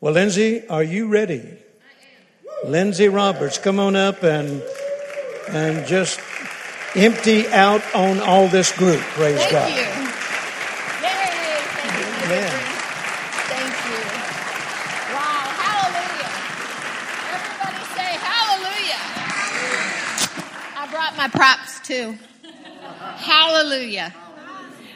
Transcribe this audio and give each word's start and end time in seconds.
Well, 0.00 0.12
Lindsay, 0.14 0.64
are 0.68 0.84
you 0.84 1.08
ready? 1.08 1.40
I 1.40 2.64
am. 2.64 2.70
Lindsay 2.70 3.08
Roberts, 3.08 3.58
come 3.58 3.80
on 3.80 3.96
up 3.96 4.22
and 4.22 4.62
and 5.48 5.84
just 5.88 6.20
empty 6.94 7.48
out 7.48 7.82
on 7.96 8.20
all 8.20 8.46
this 8.46 8.70
group. 8.70 9.00
Praise 9.00 9.38
Thank 9.40 9.50
God. 9.50 9.70
you. 9.70 9.76
Yay. 9.76 9.90
Thank 11.74 11.98
you. 11.98 12.06
Amen. 12.26 12.52
Thank 13.50 13.74
you. 13.90 13.98
Wow. 15.18 15.50
Hallelujah. 15.66 16.30
Everybody 17.34 17.82
say 17.98 18.10
hallelujah. 18.22 19.02
I 20.76 20.86
brought 20.92 21.16
my 21.16 21.26
props 21.26 21.80
too. 21.80 22.16
Hallelujah. 23.16 24.14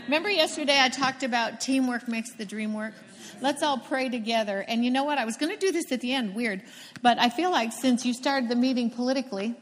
Remember 0.05 0.31
yesterday 0.31 0.79
I 0.81 0.91
talked 0.91 1.25
about 1.25 1.61
teamwork 1.61 2.07
makes 2.07 2.31
the 2.31 2.45
dream 2.45 2.73
work? 2.73 2.95
Let's 3.41 3.63
all 3.63 3.79
pray 3.79 4.09
together. 4.09 4.65
And 4.67 4.85
you 4.85 4.91
know 4.91 5.05
what? 5.05 5.19
I 5.19 5.25
was 5.25 5.37
going 5.37 5.53
to 5.53 5.59
do 5.59 5.73
this 5.73 5.91
at 5.93 6.01
the 6.01 6.13
end, 6.13 6.35
weird. 6.35 6.63
But 7.01 7.19
I 7.19 7.29
feel 7.31 7.51
like 7.51 7.73
since 7.73 8.05
you 8.05 8.13
started 8.13 8.49
the 8.49 8.57
meeting 8.57 8.91
politically, 8.91 9.55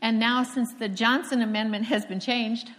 and 0.00 0.18
now 0.18 0.42
since 0.42 0.72
the 0.74 0.88
Johnson 0.88 1.42
Amendment 1.42 1.86
has 1.86 2.04
been 2.04 2.20
changed, 2.20 2.70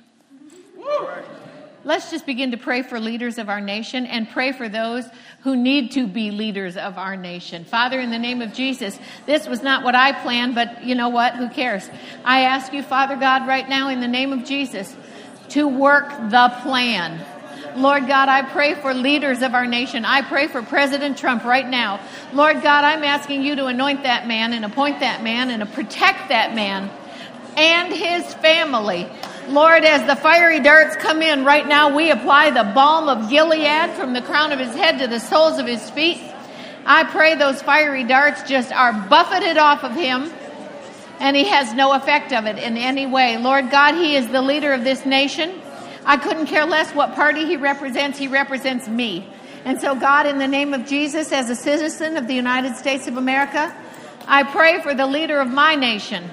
let's 1.84 2.12
just 2.12 2.26
begin 2.26 2.52
to 2.52 2.58
pray 2.58 2.82
for 2.82 3.00
leaders 3.00 3.38
of 3.38 3.50
our 3.50 3.62
nation 3.62 4.06
and 4.06 4.30
pray 4.30 4.52
for 4.52 4.70
those 4.70 5.06
who 5.42 5.56
need 5.56 5.92
to 5.92 6.08
be 6.08 6.32
leaders 6.32 6.78
of 6.78 6.98
our 6.98 7.16
nation. 7.16 7.64
Father, 7.66 8.00
in 8.00 8.10
the 8.12 8.20
name 8.20 8.42
of 8.42 8.54
Jesus, 8.54 9.00
this 9.26 9.48
was 9.48 9.64
not 9.64 9.84
what 9.84 9.96
I 9.96 10.12
planned, 10.12 10.56
but 10.56 10.84
you 10.84 10.96
know 10.96 11.10
what? 11.10 11.36
Who 11.36 11.50
cares? 11.50 11.90
I 12.26 12.42
ask 12.42 12.74
you, 12.74 12.84
Father 12.84 13.16
God, 13.16 13.48
right 13.48 13.68
now, 13.68 13.90
in 13.90 14.02
the 14.02 14.08
name 14.08 14.34
of 14.34 14.44
Jesus, 14.44 14.96
to 15.50 15.68
work 15.68 16.10
the 16.30 16.54
plan. 16.62 17.26
Lord 17.78 18.08
God, 18.08 18.28
I 18.28 18.42
pray 18.42 18.74
for 18.74 18.94
leaders 18.94 19.44
of 19.44 19.54
our 19.54 19.68
nation. 19.68 20.04
I 20.04 20.24
pray 20.24 20.48
for 20.48 20.64
President 20.64 21.16
Trump 21.16 21.44
right 21.44 21.68
now. 21.68 22.00
Lord 22.34 22.64
God, 22.64 22.84
I'm 22.84 23.04
asking 23.04 23.44
you 23.44 23.56
to 23.58 23.68
anoint 23.68 24.02
that 24.04 24.28
man 24.28 24.52
and 24.54 24.66
appoint 24.66 25.02
that 25.02 25.22
man 25.22 25.52
and 25.52 25.72
protect 25.74 26.30
that 26.30 26.56
man 26.56 26.90
and 27.56 27.94
his 27.94 28.34
family. 28.36 29.08
Lord, 29.50 29.86
as 29.86 30.08
the 30.08 30.16
fiery 30.16 30.60
darts 30.60 30.96
come 30.96 31.22
in 31.22 31.46
right 31.46 31.68
now, 31.68 31.96
we 31.96 32.10
apply 32.10 32.50
the 32.50 32.64
balm 32.64 33.10
of 33.10 33.30
Gilead 33.30 33.92
from 33.92 34.14
the 34.14 34.24
crown 34.24 34.52
of 34.52 34.60
his 34.60 34.74
head 34.74 34.98
to 35.00 35.08
the 35.08 35.20
soles 35.20 35.60
of 35.60 35.68
his 35.68 35.88
feet. 35.92 36.20
I 36.84 37.04
pray 37.04 37.36
those 37.36 37.62
fiery 37.62 38.06
darts 38.06 38.42
just 38.44 38.72
are 38.72 38.94
buffeted 39.08 39.58
off 39.58 39.84
of 39.84 39.94
him 39.94 40.32
and 41.20 41.36
he 41.36 41.46
has 41.46 41.74
no 41.74 41.94
effect 41.94 42.34
of 42.34 42.46
it 42.46 42.58
in 42.58 42.76
any 42.76 43.06
way. 43.06 43.38
Lord 43.38 43.70
God, 43.70 43.96
he 43.96 44.16
is 44.16 44.28
the 44.30 44.42
leader 44.42 44.74
of 44.74 44.84
this 44.84 45.06
nation. 45.06 45.62
I 46.08 46.16
couldn't 46.16 46.46
care 46.46 46.66
less 46.66 46.96
what 46.96 47.16
party 47.16 47.46
he 47.46 47.58
represents. 47.58 48.18
He 48.18 48.30
represents 48.30 48.88
me. 48.88 49.28
And 49.66 49.82
so, 49.82 49.94
God, 49.94 50.26
in 50.26 50.38
the 50.38 50.48
name 50.48 50.74
of 50.74 50.88
Jesus, 50.88 51.34
as 51.34 51.50
a 51.50 51.56
citizen 51.56 52.16
of 52.16 52.28
the 52.28 52.34
United 52.34 52.78
States 52.78 53.08
of 53.08 53.18
America, 53.18 53.76
I 54.26 54.44
pray 54.44 54.82
for 54.82 54.94
the 54.94 55.06
leader 55.06 55.42
of 55.42 55.50
my 55.50 55.76
nation. 55.76 56.24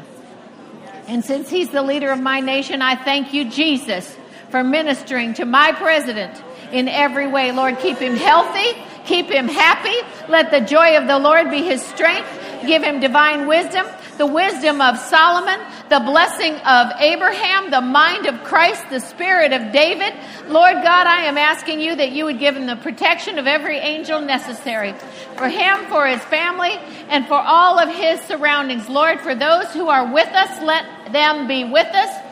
And 1.09 1.25
since 1.25 1.51
he's 1.51 1.71
the 1.71 1.83
leader 1.83 2.13
of 2.13 2.21
my 2.21 2.39
nation, 2.39 2.83
I 2.83 2.95
thank 2.95 3.35
you, 3.35 3.51
Jesus, 3.51 4.17
for 4.51 4.63
ministering 4.63 5.35
to 5.35 5.45
my 5.45 5.73
president 5.73 6.41
in 6.71 6.89
every 6.89 7.27
way. 7.27 7.51
Lord, 7.51 7.81
keep 7.81 7.99
him 7.99 8.15
healthy, 8.15 8.81
keep 9.07 9.27
him 9.27 9.49
happy. 9.49 9.97
Let 10.29 10.53
the 10.53 10.61
joy 10.61 10.97
of 10.97 11.09
the 11.09 11.19
Lord 11.19 11.51
be 11.51 11.63
his 11.63 11.83
strength. 11.83 12.29
Give 12.65 12.83
him 12.83 13.01
divine 13.01 13.49
wisdom, 13.49 13.87
the 14.17 14.27
wisdom 14.27 14.81
of 14.81 14.99
Solomon, 14.99 15.61
the 15.89 16.01
blessing 16.01 16.55
of 16.55 16.93
Abraham, 16.99 17.71
the 17.71 17.81
mind 17.81 18.27
of 18.27 18.43
Christ, 18.45 18.83
the 18.91 19.01
spirit 19.01 19.53
of 19.53 19.73
David. 19.73 20.15
Lord 20.47 20.75
God, 20.83 21.07
I 21.07 21.25
am 21.25 21.37
asking 21.37 21.81
you 21.81 21.97
that 21.97 22.13
you 22.13 22.25
would 22.25 22.39
give 22.39 22.57
him 22.57 22.67
the 22.67 22.77
protection 22.77 23.39
of 23.39 23.47
every 23.47 23.79
angel 23.79 24.21
necessary 24.21 24.95
for 25.37 25.49
him, 25.49 25.87
for 25.87 26.07
his 26.07 26.23
family, 26.25 26.73
and 27.09 27.27
for 27.27 27.41
all 27.41 27.79
of 27.79 27.89
his 27.89 28.21
surroundings. 28.23 28.89
Lord, 28.89 29.21
for 29.21 29.35
those 29.35 29.73
who 29.73 29.89
are 29.89 30.13
with 30.13 30.29
us, 30.29 30.63
let 30.63 31.13
them 31.13 31.47
be 31.47 31.65
with 31.65 31.87
us. 31.87 32.23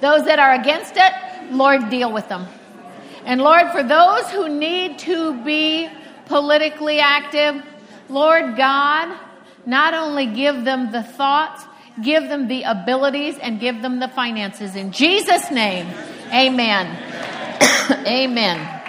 Those 0.00 0.24
that 0.26 0.38
are 0.38 0.54
against 0.54 0.94
it, 0.96 1.52
Lord, 1.52 1.88
deal 1.88 2.12
with 2.12 2.28
them. 2.28 2.46
And 3.24 3.40
Lord, 3.40 3.70
for 3.72 3.82
those 3.82 4.30
who 4.30 4.48
need 4.48 4.98
to 5.00 5.42
be 5.42 5.88
politically 6.26 7.00
active, 7.00 7.62
Lord 8.08 8.56
God, 8.56 9.18
not 9.66 9.94
only 9.94 10.26
give 10.26 10.64
them 10.64 10.92
the 10.92 11.02
thoughts, 11.02 11.64
give 12.02 12.28
them 12.28 12.48
the 12.48 12.62
abilities, 12.62 13.36
and 13.38 13.58
give 13.58 13.82
them 13.82 13.98
the 13.98 14.08
finances. 14.08 14.76
In 14.76 14.92
Jesus' 14.92 15.50
name, 15.50 15.86
amen. 16.32 16.96
amen. 18.06 18.82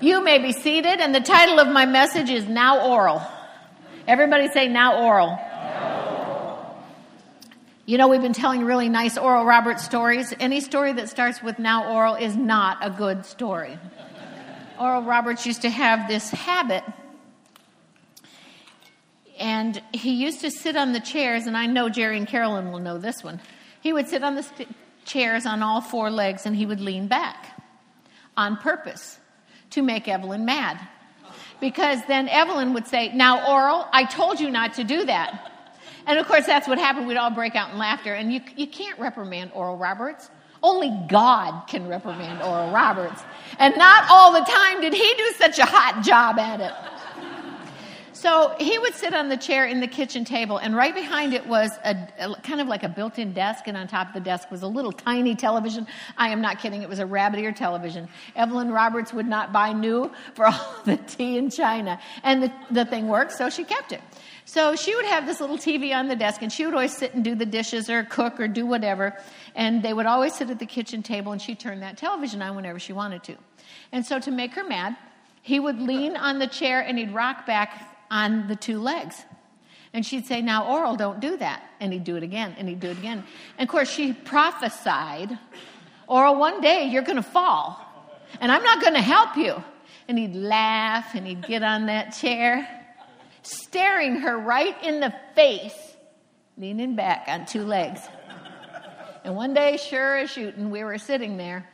You 0.00 0.22
may 0.22 0.38
be 0.38 0.52
seated, 0.52 1.00
and 1.00 1.14
the 1.14 1.20
title 1.20 1.58
of 1.58 1.68
my 1.68 1.86
message 1.86 2.30
is 2.30 2.46
Now 2.46 2.86
Oral. 2.86 3.22
Everybody 4.06 4.48
say 4.48 4.68
Now 4.68 5.02
Oral. 5.02 5.38
You 7.86 7.98
know, 7.98 8.08
we've 8.08 8.20
been 8.20 8.32
telling 8.32 8.64
really 8.64 8.88
nice 8.88 9.16
Oral 9.16 9.44
Roberts 9.44 9.84
stories. 9.84 10.34
Any 10.38 10.60
story 10.60 10.92
that 10.92 11.08
starts 11.08 11.42
with 11.42 11.58
Now 11.58 11.92
Oral 11.92 12.14
is 12.14 12.36
not 12.36 12.78
a 12.82 12.90
good 12.90 13.24
story. 13.24 13.78
Oral 14.78 15.02
Roberts 15.02 15.46
used 15.46 15.62
to 15.62 15.70
have 15.70 16.08
this 16.08 16.30
habit 16.30 16.84
and 19.38 19.80
he 19.92 20.12
used 20.12 20.40
to 20.40 20.50
sit 20.50 20.76
on 20.76 20.92
the 20.92 21.00
chairs, 21.00 21.46
and 21.46 21.56
I 21.56 21.66
know 21.66 21.88
Jerry 21.88 22.16
and 22.16 22.26
Carolyn 22.26 22.72
will 22.72 22.78
know 22.78 22.98
this 22.98 23.22
one. 23.22 23.40
He 23.80 23.92
would 23.92 24.08
sit 24.08 24.22
on 24.24 24.34
the 24.34 24.42
st- 24.42 24.68
chairs 25.04 25.46
on 25.46 25.62
all 25.62 25.80
four 25.80 26.10
legs 26.10 26.44
and 26.44 26.56
he 26.56 26.66
would 26.66 26.80
lean 26.80 27.06
back 27.06 27.62
on 28.36 28.56
purpose 28.56 29.18
to 29.70 29.82
make 29.82 30.08
Evelyn 30.08 30.44
mad. 30.44 30.80
Because 31.60 32.00
then 32.06 32.28
Evelyn 32.28 32.74
would 32.74 32.86
say, 32.86 33.12
Now, 33.14 33.50
Oral, 33.50 33.86
I 33.92 34.04
told 34.04 34.40
you 34.40 34.50
not 34.50 34.74
to 34.74 34.84
do 34.84 35.04
that. 35.06 35.52
And 36.06 36.18
of 36.18 36.26
course, 36.26 36.46
that's 36.46 36.68
what 36.68 36.78
happened. 36.78 37.06
We'd 37.06 37.16
all 37.16 37.30
break 37.30 37.56
out 37.56 37.72
in 37.72 37.78
laughter. 37.78 38.12
And 38.12 38.32
you, 38.32 38.40
you 38.56 38.66
can't 38.66 38.98
reprimand 38.98 39.52
Oral 39.54 39.76
Roberts. 39.76 40.30
Only 40.62 40.90
God 41.08 41.66
can 41.66 41.88
reprimand 41.88 42.42
Oral 42.42 42.70
Roberts. 42.72 43.22
And 43.58 43.76
not 43.76 44.04
all 44.10 44.32
the 44.32 44.40
time 44.40 44.80
did 44.80 44.92
he 44.92 45.14
do 45.16 45.32
such 45.36 45.58
a 45.58 45.64
hot 45.64 46.04
job 46.04 46.38
at 46.38 46.60
it. 46.60 46.72
So 48.16 48.54
he 48.58 48.78
would 48.78 48.94
sit 48.94 49.12
on 49.12 49.28
the 49.28 49.36
chair 49.36 49.66
in 49.66 49.80
the 49.80 49.86
kitchen 49.86 50.24
table, 50.24 50.56
and 50.56 50.74
right 50.74 50.94
behind 50.94 51.34
it 51.34 51.46
was 51.46 51.70
a, 51.84 51.94
a, 52.18 52.34
kind 52.40 52.62
of 52.62 52.66
like 52.66 52.82
a 52.82 52.88
built 52.88 53.18
in 53.18 53.34
desk, 53.34 53.64
and 53.66 53.76
on 53.76 53.88
top 53.88 54.08
of 54.08 54.14
the 54.14 54.20
desk 54.20 54.50
was 54.50 54.62
a 54.62 54.66
little 54.66 54.90
tiny 54.90 55.34
television. 55.34 55.86
I 56.16 56.30
am 56.30 56.40
not 56.40 56.58
kidding, 56.58 56.80
it 56.80 56.88
was 56.88 56.98
a 56.98 57.04
rabbit 57.04 57.40
ear 57.40 57.52
television. 57.52 58.08
Evelyn 58.34 58.70
Roberts 58.70 59.12
would 59.12 59.26
not 59.26 59.52
buy 59.52 59.74
new 59.74 60.10
for 60.32 60.46
all 60.50 60.76
the 60.86 60.96
tea 60.96 61.36
in 61.36 61.50
China. 61.50 62.00
And 62.22 62.44
the, 62.44 62.52
the 62.70 62.86
thing 62.86 63.06
worked, 63.06 63.32
so 63.32 63.50
she 63.50 63.64
kept 63.64 63.92
it. 63.92 64.00
So 64.46 64.76
she 64.76 64.94
would 64.96 65.04
have 65.04 65.26
this 65.26 65.38
little 65.38 65.58
TV 65.58 65.94
on 65.94 66.08
the 66.08 66.16
desk, 66.16 66.40
and 66.40 66.50
she 66.50 66.64
would 66.64 66.72
always 66.72 66.96
sit 66.96 67.12
and 67.12 67.22
do 67.22 67.34
the 67.34 67.44
dishes 67.44 67.90
or 67.90 68.02
cook 68.04 68.40
or 68.40 68.48
do 68.48 68.64
whatever. 68.64 69.14
And 69.54 69.82
they 69.82 69.92
would 69.92 70.06
always 70.06 70.34
sit 70.34 70.48
at 70.48 70.58
the 70.58 70.64
kitchen 70.64 71.02
table, 71.02 71.32
and 71.32 71.42
she'd 71.42 71.60
turn 71.60 71.80
that 71.80 71.98
television 71.98 72.40
on 72.40 72.56
whenever 72.56 72.78
she 72.78 72.94
wanted 72.94 73.24
to. 73.24 73.36
And 73.92 74.06
so 74.06 74.18
to 74.20 74.30
make 74.30 74.54
her 74.54 74.64
mad, 74.64 74.96
he 75.42 75.60
would 75.60 75.82
lean 75.82 76.16
on 76.16 76.38
the 76.38 76.46
chair 76.46 76.80
and 76.80 76.98
he'd 76.98 77.12
rock 77.12 77.44
back 77.44 77.92
on 78.10 78.48
the 78.48 78.56
two 78.56 78.80
legs. 78.80 79.24
And 79.92 80.04
she'd 80.04 80.26
say, 80.26 80.42
Now, 80.42 80.66
Oral, 80.66 80.96
don't 80.96 81.20
do 81.20 81.36
that. 81.38 81.62
And 81.80 81.92
he'd 81.92 82.04
do 82.04 82.16
it 82.16 82.22
again, 82.22 82.54
and 82.58 82.68
he'd 82.68 82.80
do 82.80 82.90
it 82.90 82.98
again. 82.98 83.24
And 83.58 83.68
of 83.68 83.72
course, 83.72 83.90
she 83.90 84.12
prophesied, 84.12 85.38
Oral, 86.06 86.36
one 86.36 86.60
day 86.60 86.88
you're 86.88 87.02
going 87.02 87.16
to 87.16 87.22
fall, 87.22 87.80
and 88.40 88.52
I'm 88.52 88.62
not 88.62 88.80
going 88.80 88.94
to 88.94 89.00
help 89.00 89.36
you. 89.36 89.62
And 90.08 90.18
he'd 90.18 90.36
laugh, 90.36 91.14
and 91.14 91.26
he'd 91.26 91.46
get 91.46 91.62
on 91.62 91.86
that 91.86 92.10
chair, 92.10 92.68
staring 93.42 94.16
her 94.16 94.38
right 94.38 94.76
in 94.84 95.00
the 95.00 95.12
face, 95.34 95.96
leaning 96.56 96.94
back 96.94 97.24
on 97.28 97.46
two 97.46 97.64
legs. 97.64 98.00
And 99.24 99.34
one 99.34 99.54
day, 99.54 99.76
sure 99.76 100.18
as 100.18 100.30
shooting, 100.30 100.70
we 100.70 100.84
were 100.84 100.98
sitting 100.98 101.36
there, 101.36 101.68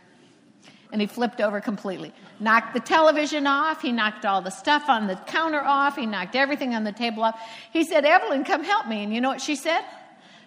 and 0.92 1.00
he 1.00 1.06
flipped 1.06 1.40
over 1.40 1.60
completely 1.60 2.14
knocked 2.42 2.74
the 2.74 2.80
television 2.80 3.46
off. 3.46 3.80
He 3.80 3.92
knocked 3.92 4.26
all 4.26 4.42
the 4.42 4.50
stuff 4.50 4.88
on 4.88 5.06
the 5.06 5.16
counter 5.16 5.62
off. 5.62 5.96
He 5.96 6.06
knocked 6.06 6.34
everything 6.34 6.74
on 6.74 6.84
the 6.84 6.92
table 6.92 7.22
off. 7.22 7.40
He 7.72 7.84
said, 7.84 8.04
Evelyn, 8.04 8.44
come 8.44 8.64
help 8.64 8.88
me. 8.88 9.04
And 9.04 9.14
you 9.14 9.20
know 9.20 9.28
what 9.28 9.40
she 9.40 9.54
said? 9.56 9.82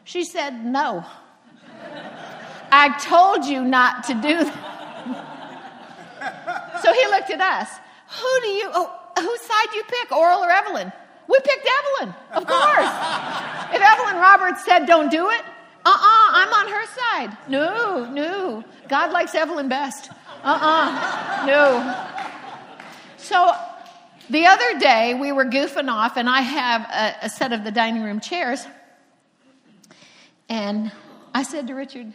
She 0.04 0.24
said, 0.24 0.66
No. 0.66 1.06
I 2.72 2.98
told 3.00 3.46
you 3.46 3.64
not 3.64 4.04
to 4.06 4.14
do 4.16 4.44
that. 4.44 5.62
so 6.84 6.92
he 6.92 7.08
looked 7.08 7.30
at 7.32 7.40
us. 7.40 7.70
Who 8.20 8.42
do 8.42 8.48
you, 8.48 8.70
oh, 8.74 8.94
whose 9.18 9.42
side 9.42 9.68
do 9.72 9.78
you 9.78 9.84
pick, 9.84 10.12
Oral 10.12 10.40
or 10.40 10.52
Evelyn? 10.52 10.92
We 11.28 11.40
picked 11.40 11.68
Evelyn, 11.80 12.14
of 12.34 12.46
course. 12.46 12.90
if 13.74 13.82
Evelyn 13.82 14.18
Roberts 14.18 14.64
said, 14.66 14.86
Don't 14.86 15.10
do 15.10 15.30
it, 15.30 15.42
uh 15.86 15.90
uh-uh, 15.90 15.96
uh, 15.96 16.32
i 16.34 16.44
am 16.48 16.54
on 16.54 16.68
her 16.74 16.86
side. 16.88 17.38
No, 17.48 18.06
no. 18.12 18.64
God 18.90 19.12
likes 19.12 19.36
Evelyn 19.36 19.70
best. 19.70 20.10
Uh 20.46 20.50
uh-uh, 20.50 21.42
uh 21.42 21.46
no. 21.48 22.06
So 23.18 23.52
the 24.30 24.46
other 24.46 24.80
day 24.80 25.16
we 25.16 25.32
were 25.32 25.46
goofing 25.46 25.90
off, 25.90 26.18
and 26.18 26.30
I 26.30 26.42
have 26.42 26.82
a, 26.82 27.26
a 27.26 27.30
set 27.30 27.52
of 27.52 27.64
the 27.64 27.72
dining 27.72 28.04
room 28.04 28.20
chairs. 28.20 28.64
And 30.48 30.92
I 31.34 31.42
said 31.42 31.66
to 31.68 31.74
Richard, 31.74 32.14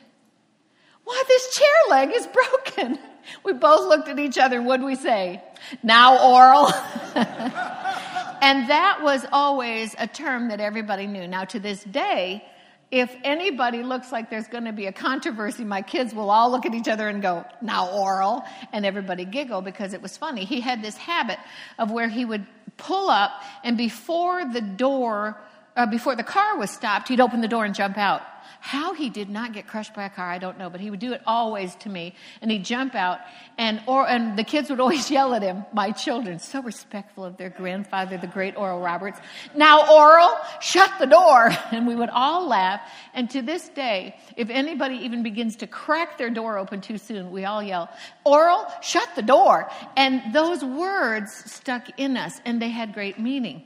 Why, 1.02 1.24
this 1.26 1.56
chair 1.56 1.66
leg 1.90 2.10
is 2.14 2.28
broken. 2.28 3.00
we 3.44 3.52
both 3.52 3.88
looked 3.88 4.08
at 4.08 4.20
each 4.20 4.38
other 4.38 4.62
what 4.62 4.76
did 4.76 4.86
we 4.86 4.94
say? 4.94 5.42
Now 5.82 6.32
oral. 6.32 6.66
and 7.16 8.70
that 8.70 9.00
was 9.02 9.26
always 9.32 9.96
a 9.98 10.06
term 10.06 10.48
that 10.50 10.60
everybody 10.60 11.08
knew. 11.08 11.26
Now 11.26 11.46
to 11.46 11.58
this 11.58 11.82
day, 11.82 12.44
if 12.90 13.14
anybody 13.22 13.84
looks 13.84 14.10
like 14.10 14.30
there's 14.30 14.48
going 14.48 14.64
to 14.64 14.72
be 14.72 14.86
a 14.86 14.92
controversy, 14.92 15.64
my 15.64 15.80
kids 15.80 16.12
will 16.12 16.28
all 16.28 16.50
look 16.50 16.66
at 16.66 16.74
each 16.74 16.88
other 16.88 17.08
and 17.08 17.22
go, 17.22 17.44
now 17.62 17.88
oral, 17.90 18.44
and 18.72 18.84
everybody 18.84 19.24
giggle 19.24 19.62
because 19.62 19.94
it 19.94 20.02
was 20.02 20.16
funny. 20.16 20.44
He 20.44 20.60
had 20.60 20.82
this 20.82 20.96
habit 20.96 21.38
of 21.78 21.92
where 21.92 22.08
he 22.08 22.24
would 22.24 22.46
pull 22.76 23.08
up 23.08 23.42
and 23.62 23.76
before 23.76 24.44
the 24.44 24.60
door, 24.60 25.40
uh, 25.76 25.86
before 25.86 26.16
the 26.16 26.24
car 26.24 26.58
was 26.58 26.70
stopped, 26.70 27.08
he'd 27.08 27.20
open 27.20 27.40
the 27.40 27.48
door 27.48 27.64
and 27.64 27.74
jump 27.74 27.96
out. 27.96 28.22
How 28.60 28.92
he 28.92 29.08
did 29.08 29.30
not 29.30 29.54
get 29.54 29.66
crushed 29.66 29.94
by 29.94 30.04
a 30.04 30.10
car, 30.10 30.30
I 30.30 30.36
don't 30.36 30.58
know, 30.58 30.68
but 30.68 30.80
he 30.80 30.90
would 30.90 31.00
do 31.00 31.14
it 31.14 31.22
always 31.26 31.74
to 31.76 31.88
me. 31.88 32.14
And 32.42 32.50
he'd 32.50 32.64
jump 32.64 32.94
out, 32.94 33.18
and, 33.56 33.80
or, 33.86 34.06
and 34.06 34.38
the 34.38 34.44
kids 34.44 34.68
would 34.68 34.80
always 34.80 35.10
yell 35.16 35.34
at 35.34 35.42
him, 35.42 35.64
my 35.72 35.92
children, 35.92 36.38
so 36.38 36.62
respectful 36.62 37.24
of 37.24 37.38
their 37.38 37.48
grandfather, 37.48 38.18
the 38.18 38.26
great 38.26 38.56
Oral 38.56 38.80
Roberts. 38.80 39.18
Now, 39.54 39.90
Oral, 39.90 40.36
shut 40.60 40.90
the 40.98 41.06
door. 41.06 41.50
And 41.72 41.86
we 41.86 41.94
would 41.94 42.10
all 42.10 42.48
laugh. 42.48 42.80
And 43.14 43.30
to 43.30 43.42
this 43.42 43.68
day, 43.68 44.16
if 44.36 44.50
anybody 44.50 44.96
even 44.96 45.22
begins 45.22 45.56
to 45.56 45.66
crack 45.66 46.18
their 46.18 46.28
door 46.28 46.58
open 46.58 46.80
too 46.80 46.98
soon, 46.98 47.30
we 47.30 47.44
all 47.44 47.62
yell, 47.62 47.88
Oral, 48.24 48.66
shut 48.82 49.08
the 49.14 49.22
door. 49.22 49.70
And 49.96 50.34
those 50.34 50.64
words 50.64 51.32
stuck 51.50 51.98
in 51.98 52.16
us, 52.16 52.40
and 52.44 52.60
they 52.60 52.68
had 52.68 52.92
great 52.92 53.18
meaning. 53.18 53.62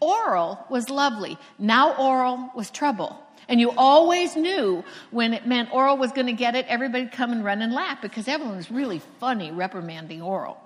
Oral 0.00 0.64
was 0.70 0.88
lovely. 0.88 1.36
Now, 1.58 1.94
oral 1.96 2.50
was 2.54 2.70
trouble. 2.70 3.20
And 3.48 3.58
you 3.60 3.70
always 3.70 4.36
knew 4.36 4.84
when 5.10 5.32
it 5.32 5.46
meant 5.46 5.72
Oral 5.72 5.96
was 5.96 6.12
going 6.12 6.26
to 6.26 6.34
get 6.34 6.54
it, 6.54 6.66
everybody'd 6.68 7.12
come 7.12 7.32
and 7.32 7.42
run 7.42 7.62
and 7.62 7.72
laugh 7.72 8.02
because 8.02 8.28
everyone 8.28 8.56
was 8.56 8.70
really 8.70 9.00
funny 9.20 9.50
reprimanding 9.50 10.20
Oral. 10.20 10.58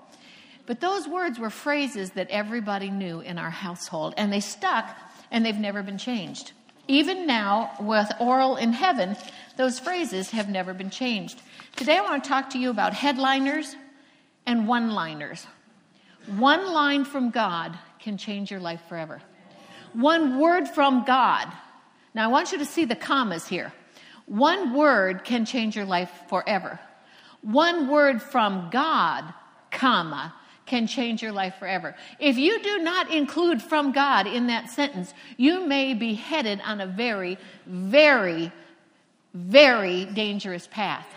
But 0.65 0.81
those 0.81 1.07
words 1.07 1.39
were 1.39 1.49
phrases 1.49 2.11
that 2.11 2.29
everybody 2.29 2.89
knew 2.89 3.21
in 3.21 3.37
our 3.37 3.49
household, 3.49 4.13
and 4.17 4.31
they 4.31 4.39
stuck, 4.39 4.97
and 5.31 5.45
they've 5.45 5.55
never 5.57 5.81
been 5.81 5.97
changed. 5.97 6.51
Even 6.87 7.25
now, 7.25 7.71
with 7.79 8.11
Oral 8.19 8.57
in 8.57 8.73
heaven, 8.73 9.15
those 9.55 9.79
phrases 9.79 10.31
have 10.31 10.49
never 10.49 10.73
been 10.73 10.89
changed. 10.89 11.41
Today, 11.75 11.97
I 11.97 12.01
want 12.01 12.23
to 12.23 12.29
talk 12.29 12.49
to 12.51 12.59
you 12.59 12.69
about 12.69 12.93
headliners 12.93 13.75
and 14.45 14.67
one 14.67 14.91
liners. 14.91 15.47
One 16.27 16.73
line 16.73 17.05
from 17.05 17.29
God 17.29 17.77
can 17.99 18.17
change 18.17 18.51
your 18.51 18.59
life 18.59 18.81
forever. 18.87 19.21
One 19.93 20.39
word 20.39 20.67
from 20.67 21.05
God 21.05 21.51
now, 22.13 22.25
I 22.25 22.27
want 22.27 22.51
you 22.51 22.59
to 22.59 22.65
see 22.65 22.85
the 22.85 22.95
commas 22.95 23.47
here. 23.47 23.73
One 24.25 24.73
word 24.73 25.23
can 25.23 25.45
change 25.45 25.75
your 25.75 25.85
life 25.85 26.11
forever. 26.29 26.79
One 27.41 27.89
word 27.89 28.21
from 28.21 28.69
God, 28.71 29.33
comma, 29.71 30.33
can 30.65 30.87
change 30.87 31.21
your 31.21 31.31
life 31.31 31.55
forever. 31.59 31.95
If 32.19 32.37
you 32.37 32.61
do 32.61 32.79
not 32.79 33.11
include 33.11 33.61
from 33.61 33.91
God 33.91 34.27
in 34.27 34.47
that 34.47 34.69
sentence, 34.69 35.13
you 35.37 35.65
may 35.65 35.93
be 35.93 36.13
headed 36.13 36.61
on 36.63 36.79
a 36.79 36.87
very, 36.87 37.37
very, 37.65 38.51
very 39.33 40.05
dangerous 40.05 40.67
path. 40.71 41.07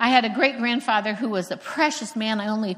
I 0.00 0.08
had 0.08 0.24
a 0.24 0.30
great 0.30 0.58
grandfather 0.58 1.12
who 1.12 1.28
was 1.28 1.50
a 1.50 1.56
precious 1.56 2.14
man. 2.16 2.40
I 2.40 2.48
only 2.48 2.76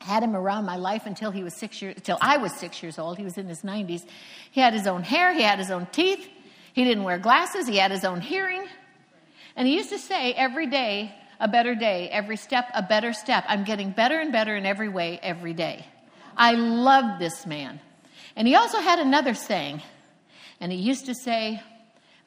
had 0.00 0.22
him 0.22 0.34
around 0.34 0.64
my 0.64 0.76
life 0.76 1.06
until 1.06 1.30
he 1.30 1.42
was 1.42 1.54
six 1.54 1.80
years, 1.82 1.96
until 1.96 2.18
I 2.20 2.38
was 2.38 2.52
six 2.52 2.82
years 2.82 2.98
old. 2.98 3.18
He 3.18 3.24
was 3.24 3.36
in 3.38 3.46
his 3.46 3.62
90s. 3.62 4.04
He 4.50 4.60
had 4.60 4.72
his 4.72 4.86
own 4.86 5.02
hair, 5.02 5.32
he 5.34 5.42
had 5.42 5.58
his 5.58 5.70
own 5.70 5.86
teeth, 5.92 6.28
he 6.78 6.84
didn't 6.84 7.02
wear 7.02 7.18
glasses, 7.18 7.66
he 7.66 7.76
had 7.78 7.90
his 7.90 8.04
own 8.04 8.20
hearing. 8.20 8.64
And 9.56 9.66
he 9.66 9.74
used 9.74 9.90
to 9.90 9.98
say 9.98 10.32
every 10.32 10.68
day, 10.68 11.12
a 11.40 11.48
better 11.48 11.74
day, 11.74 12.08
every 12.08 12.36
step, 12.36 12.70
a 12.72 12.82
better 12.82 13.12
step. 13.12 13.44
I'm 13.48 13.64
getting 13.64 13.90
better 13.90 14.20
and 14.20 14.30
better 14.30 14.54
in 14.54 14.64
every 14.64 14.88
way 14.88 15.18
every 15.20 15.54
day. 15.54 15.84
I 16.36 16.52
loved 16.52 17.20
this 17.20 17.46
man. 17.46 17.80
And 18.36 18.46
he 18.46 18.54
also 18.54 18.78
had 18.78 19.00
another 19.00 19.34
saying, 19.34 19.82
and 20.60 20.70
he 20.70 20.78
used 20.78 21.06
to 21.06 21.16
say, 21.16 21.60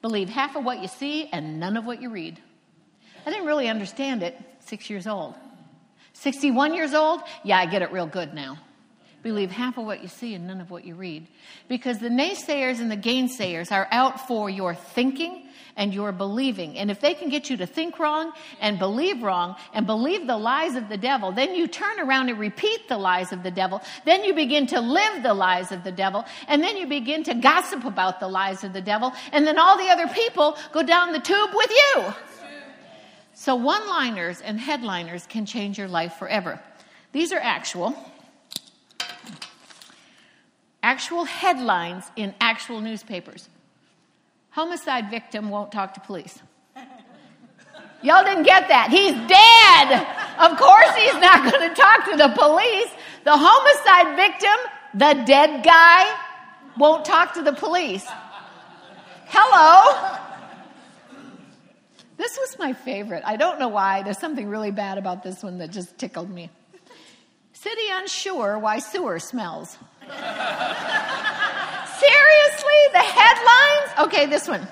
Believe 0.02 0.28
half 0.28 0.58
of 0.58 0.66
what 0.66 0.82
you 0.82 0.90
see 0.90 1.30
and 1.32 1.58
none 1.58 1.78
of 1.78 1.86
what 1.86 2.02
you 2.02 2.10
read. 2.10 2.38
I 3.26 3.30
didn't 3.30 3.46
really 3.46 3.70
understand 3.70 4.22
it, 4.22 4.38
six 4.60 4.90
years 4.90 5.08
old. 5.08 5.34
61 6.12 6.74
years 6.74 6.94
old, 6.94 7.22
yeah, 7.46 7.58
I 7.58 7.68
get 7.68 7.84
it 7.84 7.94
real 7.94 8.06
good 8.06 8.34
now 8.34 8.58
believe 9.24 9.52
half 9.52 9.78
of 9.78 9.86
what 9.86 10.02
you 10.02 10.08
see 10.08 10.34
and 10.34 10.48
none 10.48 10.62
of 10.62 10.72
what 10.72 10.86
you 10.86 10.96
read. 10.96 11.28
Because 11.68 12.00
the 12.00 12.10
naysayers 12.10 12.80
and 12.80 12.92
the 12.92 12.98
gainsayers 12.98 13.72
are 13.72 13.88
out 13.92 14.28
for 14.28 14.50
your 14.50 14.74
thinking 14.74 15.48
and 15.76 15.94
your 15.94 16.12
believing. 16.12 16.78
And 16.78 16.92
if 16.92 17.00
they 17.00 17.14
can 17.14 17.30
get 17.30 17.50
you 17.50 17.58
to 17.58 17.66
think 17.66 18.00
wrong 18.00 18.34
and 18.60 18.78
believe 18.78 19.24
wrong 19.24 19.56
and 19.74 19.86
believe 19.86 20.28
the 20.28 20.38
lies 20.38 20.76
of 20.76 20.90
the 20.90 20.98
devil, 20.98 21.32
then 21.32 21.56
you 21.56 21.68
turn 21.68 22.00
around 22.00 22.30
and 22.30 22.40
repeat 22.40 22.90
the 22.90 22.98
lies 22.98 23.32
of 23.32 23.44
the 23.44 23.52
devil. 23.52 23.82
Then 24.06 24.24
you 24.24 24.34
begin 24.34 24.68
to 24.68 24.82
live 24.82 25.24
the 25.24 25.34
lies 25.34 25.72
of 25.72 25.84
the 25.84 25.92
devil. 25.92 26.26
And 26.48 26.62
then 26.62 26.78
you 26.78 26.88
begin 26.88 27.24
to 27.24 27.34
gossip 27.36 27.86
about 27.86 28.20
the 28.20 28.28
lies 28.28 28.64
of 28.64 28.74
the 28.74 28.82
devil. 28.82 29.14
And 29.32 29.46
then 29.46 29.58
all 29.58 29.78
the 29.78 29.90
other 29.90 30.08
people 30.08 30.58
go 30.72 30.84
down 30.84 31.14
the 31.14 31.20
tube 31.20 31.50
with 31.54 31.70
you. 31.70 32.14
So 33.34 33.56
one 33.56 33.88
liners 33.88 34.42
and 34.42 34.60
headliners 34.60 35.26
can 35.26 35.46
change 35.46 35.78
your 35.78 35.88
life 35.88 36.14
forever. 36.16 36.60
These 37.12 37.34
are 37.34 37.40
actual 37.40 37.96
actual 40.84 41.26
headlines 41.26 42.06
in 42.16 42.34
actual 42.40 42.82
newspapers. 42.82 43.50
Homicide 44.52 45.10
victim 45.10 45.50
won't 45.50 45.72
talk 45.72 45.94
to 45.94 46.00
police. 46.02 46.40
Y'all 48.02 48.24
didn't 48.24 48.44
get 48.44 48.68
that. 48.68 48.90
He's 48.90 49.14
dead. 49.14 50.52
Of 50.52 50.58
course, 50.58 50.96
he's 50.96 51.14
not 51.22 51.52
going 51.52 51.70
to 51.70 51.76
talk 51.76 52.06
to 52.10 52.18
the 52.18 52.30
police. 52.30 52.92
The 53.24 53.38
homicide 53.38 54.16
victim, 54.16 54.58
the 54.96 55.24
dead 55.26 55.64
guy, 55.64 56.18
won't 56.78 57.06
talk 57.06 57.36
to 57.36 57.44
the 57.44 57.54
police. 57.54 58.06
Hello. 59.28 60.18
This 62.18 62.38
was 62.38 62.60
my 62.60 62.74
favorite. 62.74 63.24
I 63.26 63.36
don't 63.36 63.60
know 63.60 63.70
why. 63.70 64.04
There's 64.04 64.20
something 64.20 64.48
really 64.48 64.72
bad 64.72 64.98
about 64.98 65.24
this 65.24 65.42
one 65.42 65.60
that 65.60 65.72
just 65.72 65.98
tickled 65.98 66.30
me. 66.30 66.50
City 67.54 67.82
unsure 67.92 68.60
why 68.60 68.80
sewer 68.80 69.20
smells. 69.20 69.78
Seriously? 72.00 72.80
The 72.94 73.00
headlines? 73.00 73.90
Okay, 74.08 74.26
this 74.26 74.48
one. 74.48 74.68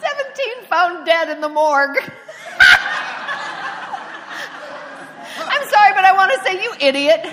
Seventeen 0.00 0.64
found 0.68 1.06
dead 1.06 1.30
in 1.30 1.40
the 1.40 1.48
morgue. 1.48 1.96
I'm 5.38 5.68
sorry, 5.68 5.92
but 5.94 6.04
I 6.04 6.12
want 6.14 6.32
to 6.32 6.40
say, 6.44 6.62
you 6.62 6.72
idiot. 6.80 7.24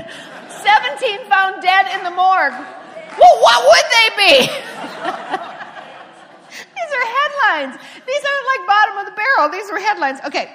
17 0.50 1.26
found 1.30 1.62
dead 1.62 1.88
in 1.98 2.04
the 2.04 2.12
morgue. 2.12 2.54
Well, 3.18 3.42
what 3.42 3.64
would 3.68 3.86
they 3.96 4.10
be? 4.18 5.46
are 6.91 7.05
headlines. 7.05 7.81
These 8.05 8.22
aren't 8.25 8.48
like 8.58 8.67
bottom 8.67 8.98
of 8.98 9.05
the 9.05 9.12
barrel. 9.12 9.50
These 9.51 9.69
are 9.69 9.79
headlines. 9.79 10.19
Okay. 10.25 10.51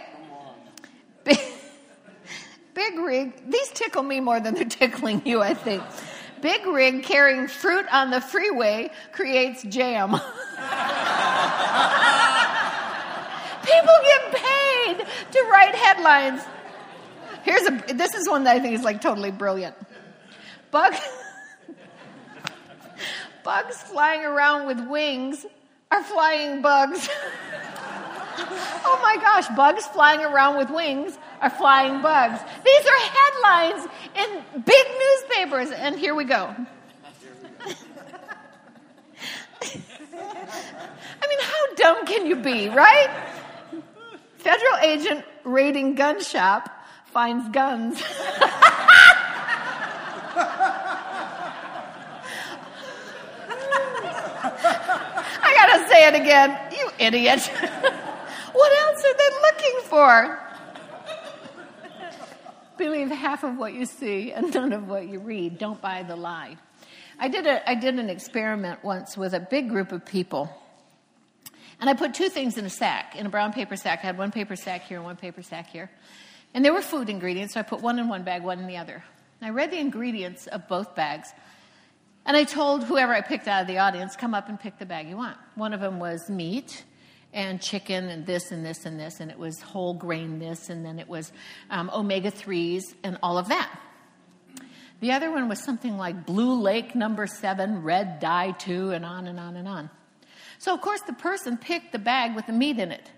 Big, 1.24 1.38
big 2.74 2.98
rig. 2.98 3.50
These 3.50 3.70
tickle 3.70 4.02
me 4.02 4.20
more 4.20 4.40
than 4.40 4.54
they're 4.54 4.64
tickling 4.64 5.22
you, 5.24 5.42
I 5.42 5.54
think. 5.54 5.82
Big 6.40 6.66
rig 6.66 7.02
carrying 7.02 7.48
fruit 7.48 7.86
on 7.90 8.10
the 8.10 8.20
freeway 8.20 8.90
creates 9.12 9.62
jam. 9.62 10.10
People 10.10 10.20
get 14.02 14.32
paid 14.32 15.06
to 15.32 15.42
write 15.50 15.74
headlines. 15.74 16.42
Here's 17.44 17.62
a 17.62 17.94
this 17.94 18.14
is 18.14 18.28
one 18.28 18.44
that 18.44 18.56
I 18.56 18.60
think 18.60 18.74
is 18.74 18.82
like 18.82 19.00
totally 19.00 19.30
brilliant. 19.30 19.74
Bug 20.70 20.94
bugs 23.44 23.76
flying 23.76 24.24
around 24.24 24.66
with 24.66 24.86
wings 24.86 25.46
are 25.94 26.02
flying 26.02 26.60
bugs. 26.60 27.08
oh 28.84 28.98
my 29.00 29.16
gosh, 29.16 29.46
bugs 29.56 29.86
flying 29.86 30.20
around 30.20 30.56
with 30.56 30.70
wings 30.70 31.16
are 31.40 31.50
flying 31.50 32.02
bugs. 32.02 32.40
These 32.64 32.86
are 32.86 32.98
headlines 32.98 33.88
in 34.16 34.62
big 34.64 34.86
newspapers, 34.98 35.70
and 35.70 35.96
here 35.96 36.14
we 36.14 36.24
go. 36.24 36.46
I 41.22 41.26
mean, 41.28 41.38
how 41.40 41.74
dumb 41.76 42.06
can 42.06 42.26
you 42.26 42.36
be, 42.36 42.68
right? 42.68 43.10
Federal 44.38 44.76
agent 44.82 45.24
raiding 45.44 45.94
gun 45.94 46.20
shop 46.22 46.68
finds 47.06 47.48
guns. 47.50 48.02
it 56.06 56.14
again. 56.14 56.58
You 56.72 56.90
idiot. 56.98 57.40
what 58.52 58.72
else 58.82 59.04
are 59.04 59.14
they 59.14 59.30
looking 59.42 59.80
for? 59.88 60.40
Believe 62.76 63.08
half 63.10 63.44
of 63.44 63.56
what 63.56 63.74
you 63.74 63.86
see 63.86 64.32
and 64.32 64.52
none 64.52 64.72
of 64.72 64.88
what 64.88 65.08
you 65.08 65.20
read. 65.20 65.58
Don't 65.58 65.80
buy 65.80 66.02
the 66.02 66.16
lie. 66.16 66.56
I 67.18 67.28
did, 67.28 67.46
a, 67.46 67.68
I 67.68 67.74
did 67.74 67.98
an 67.98 68.10
experiment 68.10 68.82
once 68.82 69.16
with 69.16 69.34
a 69.34 69.40
big 69.40 69.68
group 69.68 69.92
of 69.92 70.04
people. 70.04 70.50
And 71.80 71.88
I 71.88 71.94
put 71.94 72.14
two 72.14 72.28
things 72.28 72.58
in 72.58 72.64
a 72.64 72.70
sack, 72.70 73.14
in 73.16 73.26
a 73.26 73.28
brown 73.28 73.52
paper 73.52 73.76
sack. 73.76 74.00
I 74.02 74.06
had 74.06 74.18
one 74.18 74.32
paper 74.32 74.56
sack 74.56 74.84
here 74.84 74.98
and 74.98 75.04
one 75.04 75.16
paper 75.16 75.42
sack 75.42 75.68
here. 75.68 75.90
And 76.52 76.64
there 76.64 76.72
were 76.72 76.82
food 76.82 77.08
ingredients, 77.08 77.54
so 77.54 77.60
I 77.60 77.62
put 77.62 77.80
one 77.80 77.98
in 77.98 78.08
one 78.08 78.22
bag, 78.22 78.42
one 78.42 78.58
in 78.58 78.66
the 78.66 78.76
other. 78.76 79.04
And 79.40 79.48
I 79.48 79.50
read 79.50 79.70
the 79.70 79.78
ingredients 79.78 80.46
of 80.46 80.68
both 80.68 80.94
bags. 80.94 81.32
And 82.26 82.36
I 82.36 82.44
told 82.44 82.84
whoever 82.84 83.12
I 83.12 83.20
picked 83.20 83.48
out 83.48 83.62
of 83.62 83.66
the 83.68 83.78
audience, 83.78 84.16
come 84.16 84.34
up 84.34 84.48
and 84.48 84.58
pick 84.58 84.78
the 84.78 84.86
bag 84.86 85.08
you 85.08 85.16
want. 85.16 85.36
One 85.56 85.74
of 85.74 85.80
them 85.80 85.98
was 85.98 86.30
meat 86.30 86.84
and 87.34 87.60
chicken 87.60 88.08
and 88.08 88.24
this 88.24 88.50
and 88.50 88.64
this 88.64 88.86
and 88.86 88.98
this, 88.98 89.20
and 89.20 89.30
it 89.30 89.38
was 89.38 89.60
whole 89.60 89.92
grain 89.92 90.38
this, 90.38 90.70
and 90.70 90.86
then 90.86 90.98
it 90.98 91.08
was 91.08 91.32
um, 91.68 91.90
omega 91.92 92.30
3s 92.30 92.94
and 93.02 93.18
all 93.22 93.36
of 93.36 93.48
that. 93.48 93.78
The 95.00 95.12
other 95.12 95.30
one 95.30 95.48
was 95.48 95.62
something 95.62 95.98
like 95.98 96.24
Blue 96.24 96.54
Lake 96.58 96.94
number 96.94 97.26
seven, 97.26 97.82
red 97.82 98.20
dye 98.20 98.52
two, 98.52 98.92
and 98.92 99.04
on 99.04 99.26
and 99.26 99.38
on 99.38 99.56
and 99.56 99.68
on. 99.68 99.90
So, 100.58 100.72
of 100.72 100.80
course, 100.80 101.02
the 101.02 101.12
person 101.12 101.58
picked 101.58 101.92
the 101.92 101.98
bag 101.98 102.34
with 102.34 102.46
the 102.46 102.52
meat 102.52 102.78
in 102.78 102.90
it. 102.90 103.10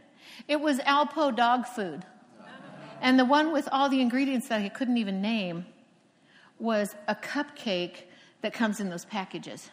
It 0.49 0.61
was 0.61 0.79
Alpo 0.81 1.37
dog 1.37 1.67
food. 1.67 2.05
And 3.01 3.19
the 3.19 3.25
one 3.25 3.53
with 3.53 3.69
all 3.71 3.89
the 3.89 4.01
ingredients 4.01 4.49
that 4.49 4.63
I 4.63 4.69
couldn't 4.69 4.97
even 4.97 5.21
name 5.21 5.67
was 6.59 6.97
a 7.07 7.15
cupcake 7.15 8.05
that 8.43 8.52
comes 8.52 8.81
in 8.81 8.90
those 8.90 9.05
packages, 9.05 9.71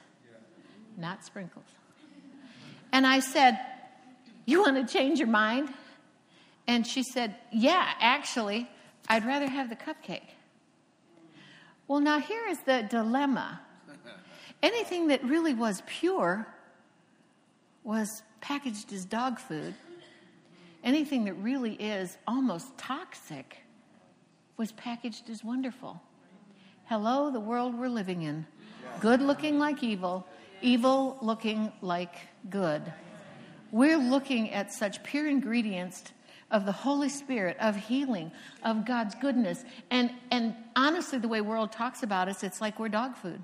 not 0.97 1.25
sprinkles. 1.25 1.65
And 2.91 3.07
I 3.07 3.19
said, 3.19 3.59
You 4.45 4.61
want 4.61 4.87
to 4.87 4.91
change 4.91 5.19
your 5.19 5.27
mind? 5.27 5.69
And 6.67 6.85
she 6.85 7.03
said, 7.03 7.35
Yeah, 7.51 7.85
actually, 7.99 8.69
I'd 9.09 9.25
rather 9.25 9.47
have 9.47 9.69
the 9.69 9.75
cupcake. 9.75 10.29
Well, 11.87 11.99
now 11.99 12.19
here 12.19 12.47
is 12.47 12.59
the 12.59 12.87
dilemma. 12.89 13.61
Anything 14.61 15.07
that 15.07 15.23
really 15.25 15.53
was 15.53 15.83
pure 15.85 16.47
was 17.83 18.23
packaged 18.39 18.93
as 18.93 19.03
dog 19.03 19.39
food. 19.39 19.73
Anything 20.83 21.25
that 21.25 21.33
really 21.33 21.73
is 21.73 22.17
almost 22.25 22.77
toxic 22.77 23.57
was 24.55 24.71
packaged 24.71 25.29
as 25.29 25.43
wonderful. 25.43 26.01
Hello, 26.85 27.31
the 27.31 27.39
world 27.39 27.77
we're 27.77 27.89
living 27.89 28.21
in. 28.21 28.45
Good 28.99 29.21
looking 29.21 29.59
like 29.59 29.83
evil, 29.83 30.25
evil 30.61 31.17
looking 31.21 31.71
like 31.81 32.15
good. 32.49 32.93
We're 33.71 33.97
looking 33.97 34.51
at 34.51 34.71
such 34.71 35.03
pure 35.03 35.27
ingredients 35.27 36.03
of 36.51 36.65
the 36.65 36.71
Holy 36.71 37.09
Spirit, 37.09 37.57
of 37.59 37.75
healing, 37.75 38.31
of 38.63 38.85
God's 38.85 39.15
goodness. 39.15 39.65
And, 39.89 40.11
and 40.31 40.55
honestly, 40.75 41.17
the 41.19 41.27
way 41.27 41.41
world 41.41 41.71
talks 41.71 42.03
about 42.03 42.29
us, 42.29 42.43
it's 42.43 42.61
like 42.61 42.79
we're 42.79 42.89
dog 42.89 43.15
food. 43.15 43.41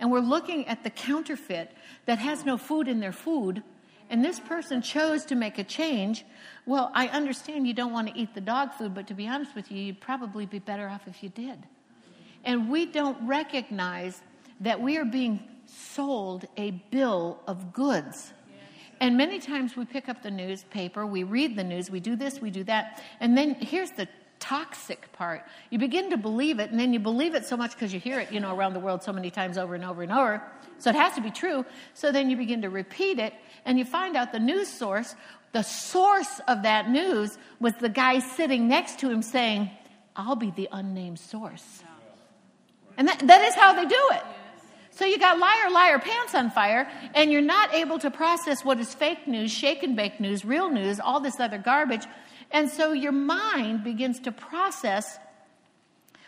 And 0.00 0.10
we're 0.10 0.20
looking 0.20 0.66
at 0.66 0.82
the 0.82 0.90
counterfeit 0.90 1.70
that 2.06 2.18
has 2.18 2.44
no 2.44 2.56
food 2.56 2.88
in 2.88 3.00
their 3.00 3.12
food. 3.12 3.62
And 4.10 4.24
this 4.24 4.40
person 4.40 4.82
chose 4.82 5.24
to 5.26 5.34
make 5.34 5.58
a 5.58 5.64
change. 5.64 6.24
Well, 6.66 6.90
I 6.94 7.08
understand 7.08 7.66
you 7.66 7.74
don't 7.74 7.92
want 7.92 8.08
to 8.08 8.18
eat 8.18 8.34
the 8.34 8.40
dog 8.40 8.72
food, 8.72 8.94
but 8.94 9.06
to 9.08 9.14
be 9.14 9.28
honest 9.28 9.54
with 9.54 9.70
you, 9.70 9.82
you'd 9.82 10.00
probably 10.00 10.46
be 10.46 10.58
better 10.58 10.88
off 10.88 11.06
if 11.06 11.22
you 11.22 11.28
did. 11.28 11.58
And 12.44 12.70
we 12.70 12.86
don't 12.86 13.26
recognize 13.26 14.20
that 14.60 14.80
we 14.80 14.96
are 14.98 15.04
being 15.04 15.42
sold 15.66 16.46
a 16.56 16.70
bill 16.70 17.40
of 17.46 17.72
goods. 17.72 18.32
And 19.00 19.16
many 19.16 19.40
times 19.40 19.76
we 19.76 19.84
pick 19.84 20.08
up 20.08 20.22
the 20.22 20.30
newspaper, 20.30 21.04
we 21.04 21.24
read 21.24 21.56
the 21.56 21.64
news, 21.64 21.90
we 21.90 22.00
do 22.00 22.16
this, 22.16 22.40
we 22.40 22.50
do 22.50 22.64
that, 22.64 23.02
and 23.20 23.36
then 23.36 23.54
here's 23.54 23.90
the 23.90 24.08
toxic 24.38 25.10
part. 25.12 25.42
You 25.70 25.78
begin 25.78 26.10
to 26.10 26.16
believe 26.16 26.58
it, 26.58 26.70
and 26.70 26.78
then 26.78 26.92
you 26.92 27.00
believe 27.00 27.34
it 27.34 27.44
so 27.44 27.56
much 27.56 27.72
because 27.72 27.92
you 27.92 28.00
hear 28.00 28.20
it, 28.20 28.30
you 28.30 28.40
know, 28.40 28.54
around 28.54 28.74
the 28.74 28.80
world 28.80 29.02
so 29.02 29.12
many 29.12 29.30
times 29.30 29.58
over 29.58 29.74
and 29.74 29.84
over 29.84 30.02
and 30.02 30.12
over. 30.12 30.42
So 30.78 30.90
it 30.90 30.96
has 30.96 31.14
to 31.14 31.22
be 31.22 31.30
true. 31.30 31.64
So 31.94 32.12
then 32.12 32.30
you 32.30 32.36
begin 32.36 32.62
to 32.62 32.70
repeat 32.70 33.18
it, 33.18 33.34
and 33.64 33.78
you 33.78 33.84
find 33.84 34.16
out 34.16 34.32
the 34.32 34.38
news 34.38 34.68
source, 34.68 35.14
the 35.52 35.62
source 35.62 36.40
of 36.48 36.62
that 36.62 36.90
news 36.90 37.38
was 37.60 37.74
the 37.74 37.88
guy 37.88 38.18
sitting 38.18 38.68
next 38.68 38.98
to 39.00 39.10
him 39.10 39.22
saying, 39.22 39.70
I'll 40.16 40.36
be 40.36 40.50
the 40.50 40.68
unnamed 40.72 41.18
source. 41.20 41.83
And 42.96 43.08
that, 43.08 43.18
that 43.26 43.42
is 43.42 43.54
how 43.54 43.74
they 43.74 43.86
do 43.86 44.08
it. 44.12 44.22
So 44.90 45.04
you 45.04 45.18
got 45.18 45.38
liar, 45.38 45.70
liar, 45.70 45.98
pants 45.98 46.34
on 46.34 46.50
fire, 46.50 46.88
and 47.14 47.32
you're 47.32 47.40
not 47.40 47.74
able 47.74 47.98
to 47.98 48.10
process 48.10 48.64
what 48.64 48.78
is 48.78 48.94
fake 48.94 49.26
news, 49.26 49.50
shake 49.50 49.82
and 49.82 49.96
bake 49.96 50.20
news, 50.20 50.44
real 50.44 50.70
news, 50.70 51.00
all 51.00 51.18
this 51.18 51.40
other 51.40 51.58
garbage. 51.58 52.04
And 52.52 52.70
so 52.70 52.92
your 52.92 53.12
mind 53.12 53.82
begins 53.82 54.20
to 54.20 54.32
process 54.32 55.18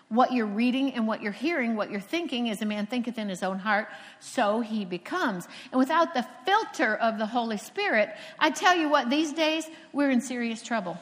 what 0.08 0.32
you're 0.32 0.46
reading 0.46 0.92
and 0.94 1.06
what 1.06 1.22
you're 1.22 1.32
hearing, 1.32 1.76
what 1.76 1.90
you're 1.90 2.00
thinking, 2.00 2.48
as 2.48 2.62
a 2.62 2.66
man 2.66 2.86
thinketh 2.86 3.18
in 3.18 3.28
his 3.28 3.42
own 3.42 3.58
heart, 3.58 3.88
so 4.20 4.60
he 4.60 4.84
becomes. 4.84 5.48
And 5.72 5.78
without 5.78 6.14
the 6.14 6.26
filter 6.44 6.94
of 6.96 7.18
the 7.18 7.26
Holy 7.26 7.56
Spirit, 7.56 8.10
I 8.38 8.50
tell 8.50 8.76
you 8.76 8.88
what, 8.88 9.10
these 9.10 9.32
days 9.32 9.64
we're 9.92 10.10
in 10.10 10.20
serious 10.20 10.62
trouble. 10.62 10.98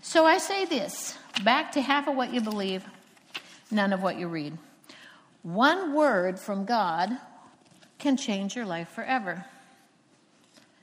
So 0.00 0.24
I 0.24 0.38
say 0.38 0.64
this 0.64 1.16
back 1.44 1.72
to 1.72 1.82
half 1.82 2.08
of 2.08 2.16
what 2.16 2.32
you 2.32 2.40
believe, 2.40 2.84
none 3.72 3.92
of 3.92 4.02
what 4.02 4.18
you 4.18 4.28
read. 4.28 4.56
One 5.42 5.94
word 5.94 6.38
from 6.38 6.64
God 6.64 7.10
can 7.98 8.16
change 8.16 8.54
your 8.54 8.66
life 8.66 8.88
forever. 8.90 9.44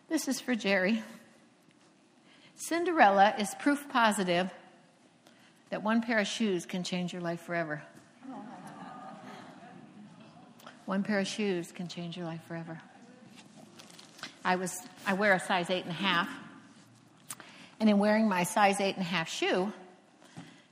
This 0.09 0.27
is 0.27 0.41
for 0.41 0.55
Jerry. 0.55 1.03
Cinderella 2.55 3.35
is 3.37 3.53
proof 3.59 3.87
positive 3.89 4.49
that 5.69 5.83
one 5.83 6.01
pair 6.01 6.19
of 6.19 6.27
shoes 6.27 6.65
can 6.65 6.83
change 6.83 7.13
your 7.13 7.21
life 7.21 7.41
forever. 7.41 7.81
One 10.85 11.03
pair 11.03 11.19
of 11.19 11.27
shoes 11.27 11.71
can 11.71 11.87
change 11.87 12.17
your 12.17 12.25
life 12.25 12.41
forever. 12.47 12.81
I 14.43 14.55
was 14.55 14.75
I 15.05 15.13
wear 15.13 15.33
a 15.33 15.39
size 15.39 15.69
eight 15.69 15.83
and 15.83 15.91
a 15.91 15.93
half, 15.93 16.27
and 17.79 17.89
in 17.89 17.99
wearing 17.99 18.27
my 18.27 18.43
size 18.43 18.81
eight 18.81 18.95
and 18.95 19.05
a 19.05 19.07
half 19.07 19.29
shoe, 19.29 19.71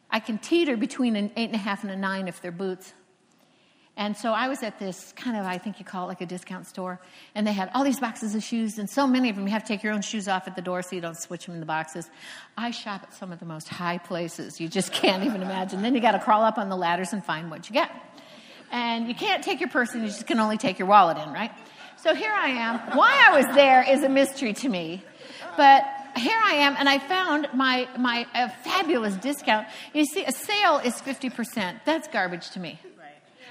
I 0.10 0.20
can 0.20 0.38
teeter 0.38 0.78
between 0.78 1.16
an 1.16 1.32
eight 1.36 1.46
and 1.46 1.56
a 1.56 1.60
half 1.60 1.84
and 1.84 1.92
a 1.92 1.96
nine 1.96 2.28
if 2.28 2.42
they're 2.42 2.52
boots. 2.52 2.94
And 4.00 4.16
so 4.16 4.32
I 4.32 4.48
was 4.48 4.62
at 4.62 4.78
this 4.78 5.12
kind 5.14 5.36
of, 5.36 5.46
I 5.48 5.58
think 5.58 5.80
you 5.80 5.86
call 5.86 6.06
it 6.06 6.08
like 6.08 6.22
a 6.22 6.28
discount 6.28 6.68
store, 6.68 7.02
and 7.34 7.48
they 7.48 7.52
had 7.52 7.72
all 7.74 7.84
these 7.84 8.00
boxes 8.00 8.36
of 8.36 8.44
shoes, 8.44 8.78
and 8.78 8.88
so 8.88 9.08
many 9.08 9.32
of 9.32 9.36
them 9.36 9.48
you 9.48 9.52
have 9.54 9.64
to 9.64 9.68
take 9.68 9.82
your 9.82 9.92
own 9.92 10.04
shoes 10.04 10.28
off 10.28 10.48
at 10.48 10.56
the 10.56 10.62
door 10.62 10.84
so 10.84 10.96
you 10.96 11.02
don't 11.02 11.18
switch 11.18 11.48
them 11.48 11.56
in 11.56 11.60
the 11.60 11.66
boxes. 11.66 12.08
I 12.56 12.70
shop 12.70 13.02
at 13.04 13.14
some 13.16 13.32
of 13.32 13.40
the 13.40 13.46
most 13.46 13.68
high 13.68 13.98
places 13.98 14.62
you 14.62 14.68
just 14.68 14.94
can't 14.94 15.24
even 15.24 15.42
imagine. 15.42 15.82
Then 15.82 15.96
you 15.96 16.00
got 16.00 16.12
to 16.12 16.20
crawl 16.20 16.44
up 16.44 16.60
on 16.60 16.70
the 16.70 16.78
ladders 16.78 17.12
and 17.12 17.26
find 17.26 17.50
what 17.50 17.70
you 17.70 17.74
get. 17.74 17.90
And 18.72 19.08
you 19.08 19.16
can't 19.16 19.44
take 19.44 19.60
your 19.62 19.70
purse, 19.70 19.94
and 19.94 20.04
you 20.04 20.10
just 20.10 20.28
can 20.28 20.40
only 20.40 20.58
take 20.58 20.78
your 20.78 20.88
wallet 20.88 21.18
in, 21.18 21.34
right? 21.34 21.50
So 21.98 22.14
here 22.14 22.32
I 22.32 22.50
am. 22.50 22.78
Why 22.96 23.30
I 23.32 23.36
was 23.36 23.56
there 23.56 23.84
is 23.90 24.04
a 24.04 24.10
mystery 24.10 24.54
to 24.54 24.70
me, 24.70 25.04
but 25.58 25.84
here 26.18 26.40
I 26.44 26.56
am, 26.56 26.76
and 26.78 26.90
I 26.90 27.00
found 27.00 27.48
my 27.54 27.88
my 27.98 28.26
fabulous 28.64 29.16
discount. 29.16 29.68
You 29.94 30.06
see, 30.06 30.24
a 30.26 30.32
sale 30.32 30.80
is 30.80 31.00
fifty 31.02 31.30
percent. 31.30 31.80
That's 31.86 32.08
garbage 32.08 32.50
to 32.52 32.60
me. 32.60 32.80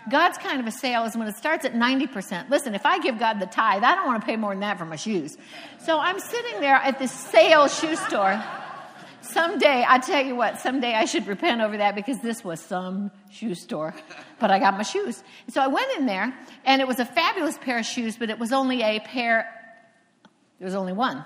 God's 0.09 0.39
kind 0.39 0.61
of 0.61 0.67
a 0.67 0.71
sale 0.71 1.05
is 1.05 1.17
when 1.17 1.27
it 1.27 1.37
starts 1.37 1.65
at 1.65 1.75
90%. 1.75 2.49
Listen, 2.49 2.77
if 2.77 2.87
I 2.87 3.01
give 3.01 3.19
God 3.19 3.41
the 3.41 3.47
tithe, 3.47 3.83
I 3.83 3.97
don't 3.97 4.07
want 4.07 4.21
to 4.21 4.27
pay 4.27 4.37
more 4.37 4.53
than 4.53 4.61
that 4.61 4.79
for 4.79 4.85
my 4.85 4.95
shoes. 4.95 5.37
So 5.85 5.99
I'm 5.99 6.21
sitting 6.21 6.61
there 6.61 6.77
at 6.77 7.01
this 7.01 7.11
sale 7.11 7.67
shoe 7.67 7.97
store. 7.97 8.41
Someday, 9.21 9.85
I 9.87 9.99
tell 9.99 10.25
you 10.25 10.37
what, 10.37 10.61
someday 10.61 10.95
I 10.95 11.07
should 11.07 11.27
repent 11.27 11.61
over 11.61 11.79
that 11.79 11.97
because 11.97 12.21
this 12.21 12.45
was 12.45 12.61
some 12.61 13.11
shoe 13.31 13.57
store. 13.57 13.95
But 14.39 14.53
I 14.53 14.61
got 14.61 14.77
my 14.77 14.85
shoes. 14.85 15.25
So 15.49 15.61
I 15.61 15.67
went 15.67 15.91
in 15.99 16.07
there, 16.07 16.33
and 16.65 16.81
it 16.81 16.87
was 16.87 17.01
a 17.01 17.05
fabulous 17.05 17.59
pair 17.59 17.79
of 17.79 17.87
shoes, 17.87 18.17
but 18.17 18.31
it 18.31 18.39
was 18.39 18.53
only 18.53 18.83
a 18.83 19.01
pair, 19.01 19.53
there 20.61 20.67
was 20.67 20.77
only 20.77 20.93
one. 20.93 21.25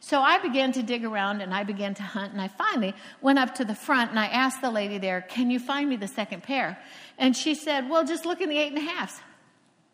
So 0.00 0.20
I 0.20 0.38
began 0.38 0.72
to 0.72 0.82
dig 0.82 1.04
around 1.04 1.40
and 1.40 1.52
I 1.52 1.64
began 1.64 1.94
to 1.94 2.02
hunt, 2.02 2.32
and 2.32 2.40
I 2.40 2.48
finally 2.48 2.94
went 3.20 3.38
up 3.38 3.56
to 3.56 3.64
the 3.64 3.74
front 3.74 4.10
and 4.10 4.18
I 4.18 4.26
asked 4.26 4.60
the 4.60 4.70
lady 4.70 4.98
there, 4.98 5.22
Can 5.22 5.50
you 5.50 5.58
find 5.58 5.88
me 5.88 5.96
the 5.96 6.08
second 6.08 6.42
pair? 6.42 6.78
And 7.18 7.36
she 7.36 7.54
said, 7.54 7.88
Well, 7.90 8.04
just 8.04 8.24
look 8.24 8.40
in 8.40 8.48
the 8.48 8.58
eight 8.58 8.72
and 8.72 8.78
a 8.78 8.88
halfs. 8.88 9.20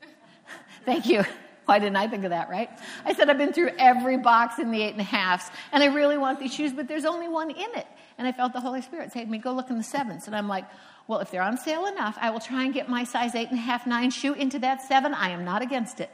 Thank 0.84 1.06
you. 1.06 1.24
Why 1.64 1.78
didn't 1.78 1.96
I 1.96 2.08
think 2.08 2.24
of 2.24 2.30
that, 2.30 2.50
right? 2.50 2.68
I 3.06 3.14
said, 3.14 3.30
I've 3.30 3.38
been 3.38 3.54
through 3.54 3.70
every 3.78 4.18
box 4.18 4.58
in 4.58 4.70
the 4.70 4.82
eight 4.82 4.92
and 4.92 5.00
a 5.00 5.04
halfs, 5.04 5.50
and 5.72 5.82
I 5.82 5.86
really 5.86 6.18
want 6.18 6.38
these 6.38 6.52
shoes, 6.52 6.74
but 6.74 6.88
there's 6.88 7.06
only 7.06 7.28
one 7.28 7.50
in 7.50 7.74
it. 7.74 7.86
And 8.18 8.28
I 8.28 8.32
felt 8.32 8.52
the 8.52 8.60
Holy 8.60 8.82
Spirit 8.82 9.12
say 9.12 9.24
to 9.24 9.30
me, 9.30 9.38
Go 9.38 9.52
look 9.52 9.70
in 9.70 9.78
the 9.78 9.82
sevens. 9.82 10.26
And 10.26 10.36
I'm 10.36 10.48
like, 10.48 10.66
Well, 11.08 11.20
if 11.20 11.30
they're 11.30 11.42
on 11.42 11.56
sale 11.56 11.86
enough, 11.86 12.18
I 12.20 12.28
will 12.30 12.40
try 12.40 12.64
and 12.64 12.74
get 12.74 12.90
my 12.90 13.04
size 13.04 13.34
eight 13.34 13.48
and 13.48 13.58
a 13.58 13.62
half, 13.62 13.86
nine 13.86 14.10
shoe 14.10 14.34
into 14.34 14.58
that 14.58 14.82
seven. 14.82 15.14
I 15.14 15.30
am 15.30 15.46
not 15.46 15.62
against 15.62 16.00
it. 16.00 16.10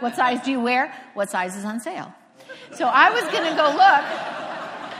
What 0.00 0.16
size 0.16 0.40
do 0.42 0.50
you 0.50 0.60
wear? 0.60 0.94
What 1.12 1.30
size 1.30 1.54
is 1.54 1.64
on 1.64 1.80
sale? 1.80 2.12
So 2.74 2.86
I 2.86 3.10
was 3.10 3.22
going 3.32 3.48
to 3.50 3.56
go 3.56 3.68
look. 3.68 4.36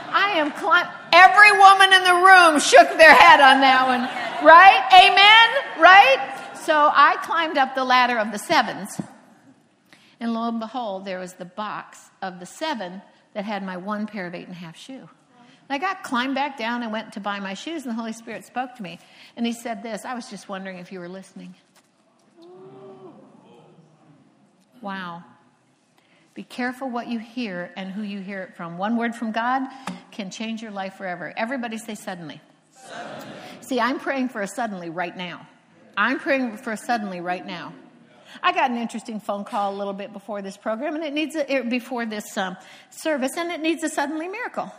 I 0.09 0.33
am 0.37 0.51
climb. 0.51 0.87
Every 1.11 1.51
woman 1.51 1.93
in 1.93 2.03
the 2.03 2.25
room 2.25 2.59
shook 2.59 2.97
their 2.97 3.13
head 3.13 3.39
on 3.39 3.61
that 3.61 3.87
one, 3.87 4.01
right? 4.45 4.81
Amen, 4.93 5.81
right? 5.81 6.55
So 6.65 6.73
I 6.73 7.17
climbed 7.23 7.57
up 7.57 7.75
the 7.75 7.83
ladder 7.83 8.17
of 8.17 8.31
the 8.31 8.39
sevens, 8.39 8.99
and 10.19 10.33
lo 10.33 10.47
and 10.47 10.59
behold, 10.59 11.05
there 11.05 11.19
was 11.19 11.33
the 11.33 11.45
box 11.45 12.09
of 12.21 12.39
the 12.39 12.45
seven 12.45 13.01
that 13.33 13.45
had 13.45 13.63
my 13.63 13.77
one 13.77 14.07
pair 14.07 14.25
of 14.27 14.33
eight 14.33 14.47
and 14.47 14.55
a 14.55 14.59
half 14.59 14.77
shoe. 14.77 14.93
And 15.69 15.69
I 15.69 15.77
got 15.77 16.03
climbed 16.03 16.35
back 16.35 16.57
down 16.57 16.83
and 16.83 16.91
went 16.91 17.13
to 17.13 17.19
buy 17.19 17.39
my 17.39 17.53
shoes, 17.53 17.83
and 17.83 17.91
the 17.91 17.95
Holy 17.95 18.13
Spirit 18.13 18.45
spoke 18.45 18.75
to 18.75 18.83
me, 18.83 18.99
and 19.35 19.45
He 19.45 19.53
said 19.53 19.83
this. 19.83 20.05
I 20.05 20.13
was 20.13 20.29
just 20.29 20.49
wondering 20.49 20.79
if 20.79 20.91
you 20.91 20.99
were 20.99 21.09
listening. 21.09 21.53
Wow. 24.81 25.23
Be 26.37 26.43
careful 26.43 26.87
what 26.87 27.07
you 27.07 27.17
hear 27.17 27.71
and 27.75 27.89
who 27.91 28.03
you 28.03 28.19
hear 28.19 28.43
it 28.43 28.55
from. 28.55 28.77
One 28.77 28.95
word 28.95 29.15
from 29.15 29.31
God 29.31 29.67
can 30.11 30.29
change 30.29 30.61
your 30.61 30.69
life 30.69 30.93
forever. 30.93 31.33
Everybody 31.35 31.79
say 31.79 31.95
suddenly. 31.95 32.39
suddenly. 32.71 33.35
See, 33.61 33.79
I'm 33.79 33.99
praying 33.99 34.29
for 34.29 34.43
a 34.43 34.47
suddenly 34.47 34.91
right 34.91 35.17
now. 35.17 35.47
I'm 35.97 36.19
praying 36.19 36.57
for 36.57 36.73
a 36.73 36.77
suddenly 36.77 37.21
right 37.21 37.43
now. 37.43 37.73
I 38.43 38.53
got 38.53 38.69
an 38.69 38.77
interesting 38.77 39.19
phone 39.19 39.45
call 39.45 39.73
a 39.73 39.75
little 39.75 39.93
bit 39.93 40.13
before 40.13 40.43
this 40.43 40.57
program, 40.57 40.93
and 40.93 41.03
it 41.03 41.11
needs 41.11 41.35
a, 41.35 41.61
before 41.61 42.05
this 42.05 42.37
um, 42.37 42.55
service, 42.91 43.35
and 43.35 43.49
it 43.49 43.59
needs 43.59 43.81
a 43.81 43.89
suddenly 43.89 44.27
miracle. 44.27 44.71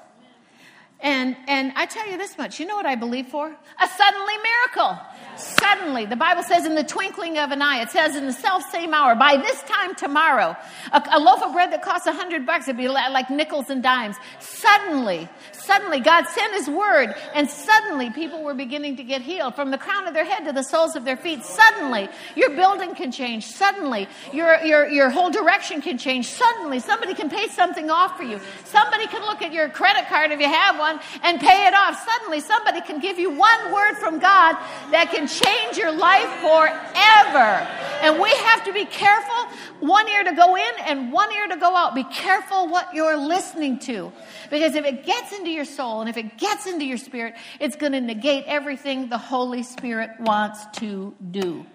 And 1.01 1.37
and 1.49 1.73
I 1.75 1.87
tell 1.87 2.09
you 2.09 2.19
this 2.19 2.39
much, 2.39 2.61
you 2.61 2.67
know 2.67 2.77
what 2.77 2.87
I 2.87 2.95
believe 2.95 3.27
for? 3.27 3.47
A 3.47 3.89
suddenly 3.89 4.35
miracle. 4.37 4.97
Suddenly, 5.39 6.07
the 6.07 6.17
Bible 6.17 6.43
says 6.43 6.67
in 6.67 6.75
the 6.75 6.83
twinkling 6.83 7.39
of 7.39 7.53
an 7.53 7.63
eye, 7.63 7.81
it 7.81 7.91
says 7.91 8.17
in 8.17 8.27
the 8.27 8.33
self 8.33 8.63
same 8.71 8.93
hour, 8.93 9.15
by 9.15 9.37
this 9.37 9.63
time 9.63 9.95
tomorrow, 9.95 10.57
a, 10.93 11.03
a 11.13 11.21
loaf 11.21 11.43
of 11.43 11.53
bread 11.53 11.73
that 11.73 11.83
costs 11.83 12.07
a 12.07 12.13
hundred 12.13 12.45
bucks 12.45 12.67
would 12.67 12.77
be 12.77 12.89
like 12.89 13.31
nickels 13.31 13.71
and 13.71 13.83
dimes. 13.83 14.17
Suddenly, 14.41 15.29
suddenly, 15.53 16.01
God 16.01 16.27
sent 16.27 16.55
His 16.55 16.69
word, 16.69 17.15
and 17.35 17.49
suddenly 17.49 18.11
people 18.11 18.43
were 18.43 18.55
beginning 18.55 18.97
to 18.97 19.05
get 19.05 19.23
healed 19.23 19.55
from 19.55 19.71
the 19.71 19.79
crown 19.79 20.09
of 20.09 20.15
their 20.15 20.25
head 20.25 20.45
to 20.47 20.53
the 20.53 20.65
soles 20.65 20.97
of 20.97 21.05
their 21.05 21.17
feet. 21.17 21.45
Suddenly, 21.45 22.09
your 22.35 22.51
building 22.51 22.95
can 22.95 23.13
change. 23.13 23.47
Suddenly, 23.47 24.09
your, 24.33 24.61
your, 24.65 24.89
your 24.89 25.11
whole 25.11 25.31
direction 25.31 25.81
can 25.81 25.99
change. 25.99 26.27
Suddenly, 26.27 26.81
somebody 26.81 27.15
can 27.15 27.31
pay 27.31 27.47
something 27.49 27.91
off 27.91 28.17
for 28.17 28.25
you. 28.25 28.41
Somebody 28.65 29.07
can 29.07 29.23
look 29.23 29.43
at 29.43 29.53
your 29.53 29.69
credit 29.69 30.09
card 30.09 30.33
if 30.33 30.41
you 30.41 30.49
have 30.49 30.79
one 30.79 30.99
and 31.23 31.39
pay 31.39 31.67
it 31.67 31.75
off. 31.75 32.05
Suddenly, 32.05 32.41
somebody 32.41 32.81
can 32.81 32.99
give 32.99 33.19
you 33.19 33.31
one 33.31 33.73
word 33.73 33.95
from 33.99 34.19
God 34.19 34.55
that 34.91 35.11
can 35.13 35.28
change 35.29 35.77
your 35.77 35.93
life 35.93 36.29
forever. 36.41 37.69
And 38.03 38.21
we 38.21 38.31
have 38.31 38.65
to 38.65 38.73
be 38.73 38.85
careful, 38.85 39.35
one 39.81 40.09
ear 40.09 40.25
to 40.25 40.33
go 40.33 40.57
in 40.57 40.73
and 40.87 41.13
one 41.13 41.33
ear 41.33 41.49
to 41.49 41.57
go 41.57 41.75
out. 41.77 41.95
Be 41.95 42.05
careful 42.05 42.69
what 42.69 42.95
you're 42.95 43.17
listening 43.17 43.79
to. 43.81 44.13
Because 44.51 44.75
if 44.75 44.85
it 44.85 45.05
gets 45.05 45.33
into 45.33 45.51
your 45.51 45.65
soul 45.65 46.01
and 46.01 46.09
if 46.09 46.17
it 46.17 46.39
gets 46.39 46.67
into 46.67 46.85
your 46.85 46.99
spirit, 46.99 47.35
it's 47.61 47.77
going 47.77 47.93
to 47.93 48.01
negate 48.01 48.45
everything 48.47 49.09
the 49.09 49.19
Holy 49.19 49.63
Spirit 49.63 50.11
wants 50.21 50.65
to 50.79 51.15
do. 51.31 51.67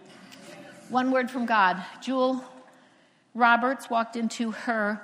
One 0.89 1.11
word 1.11 1.29
from 1.29 1.45
God. 1.45 1.83
Jewel 2.01 2.43
Roberts 3.33 3.89
walked 3.89 4.15
into 4.15 4.51
her 4.51 5.01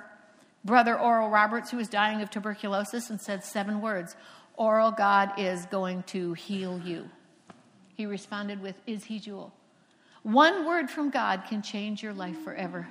brother 0.64 0.98
Oral 0.98 1.28
Roberts, 1.28 1.70
who 1.70 1.78
was 1.78 1.88
dying 1.88 2.22
of 2.22 2.30
tuberculosis, 2.30 3.10
and 3.10 3.20
said 3.20 3.44
seven 3.44 3.80
words 3.80 4.16
Oral, 4.56 4.90
God 4.90 5.32
is 5.38 5.66
going 5.66 6.02
to 6.04 6.34
heal 6.34 6.80
you. 6.84 7.08
He 8.00 8.06
responded 8.06 8.62
with, 8.62 8.76
Is 8.86 9.04
he 9.04 9.18
Jewel? 9.18 9.52
One 10.22 10.64
word 10.64 10.88
from 10.88 11.10
God 11.10 11.42
can 11.50 11.60
change 11.60 12.02
your 12.02 12.14
life 12.14 12.40
forever. 12.44 12.88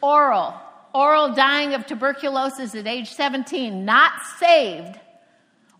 Oral, 0.00 0.54
Oral 0.94 1.34
dying 1.34 1.74
of 1.74 1.86
tuberculosis 1.86 2.74
at 2.74 2.86
age 2.86 3.10
17, 3.10 3.84
not 3.84 4.12
saved. 4.38 4.98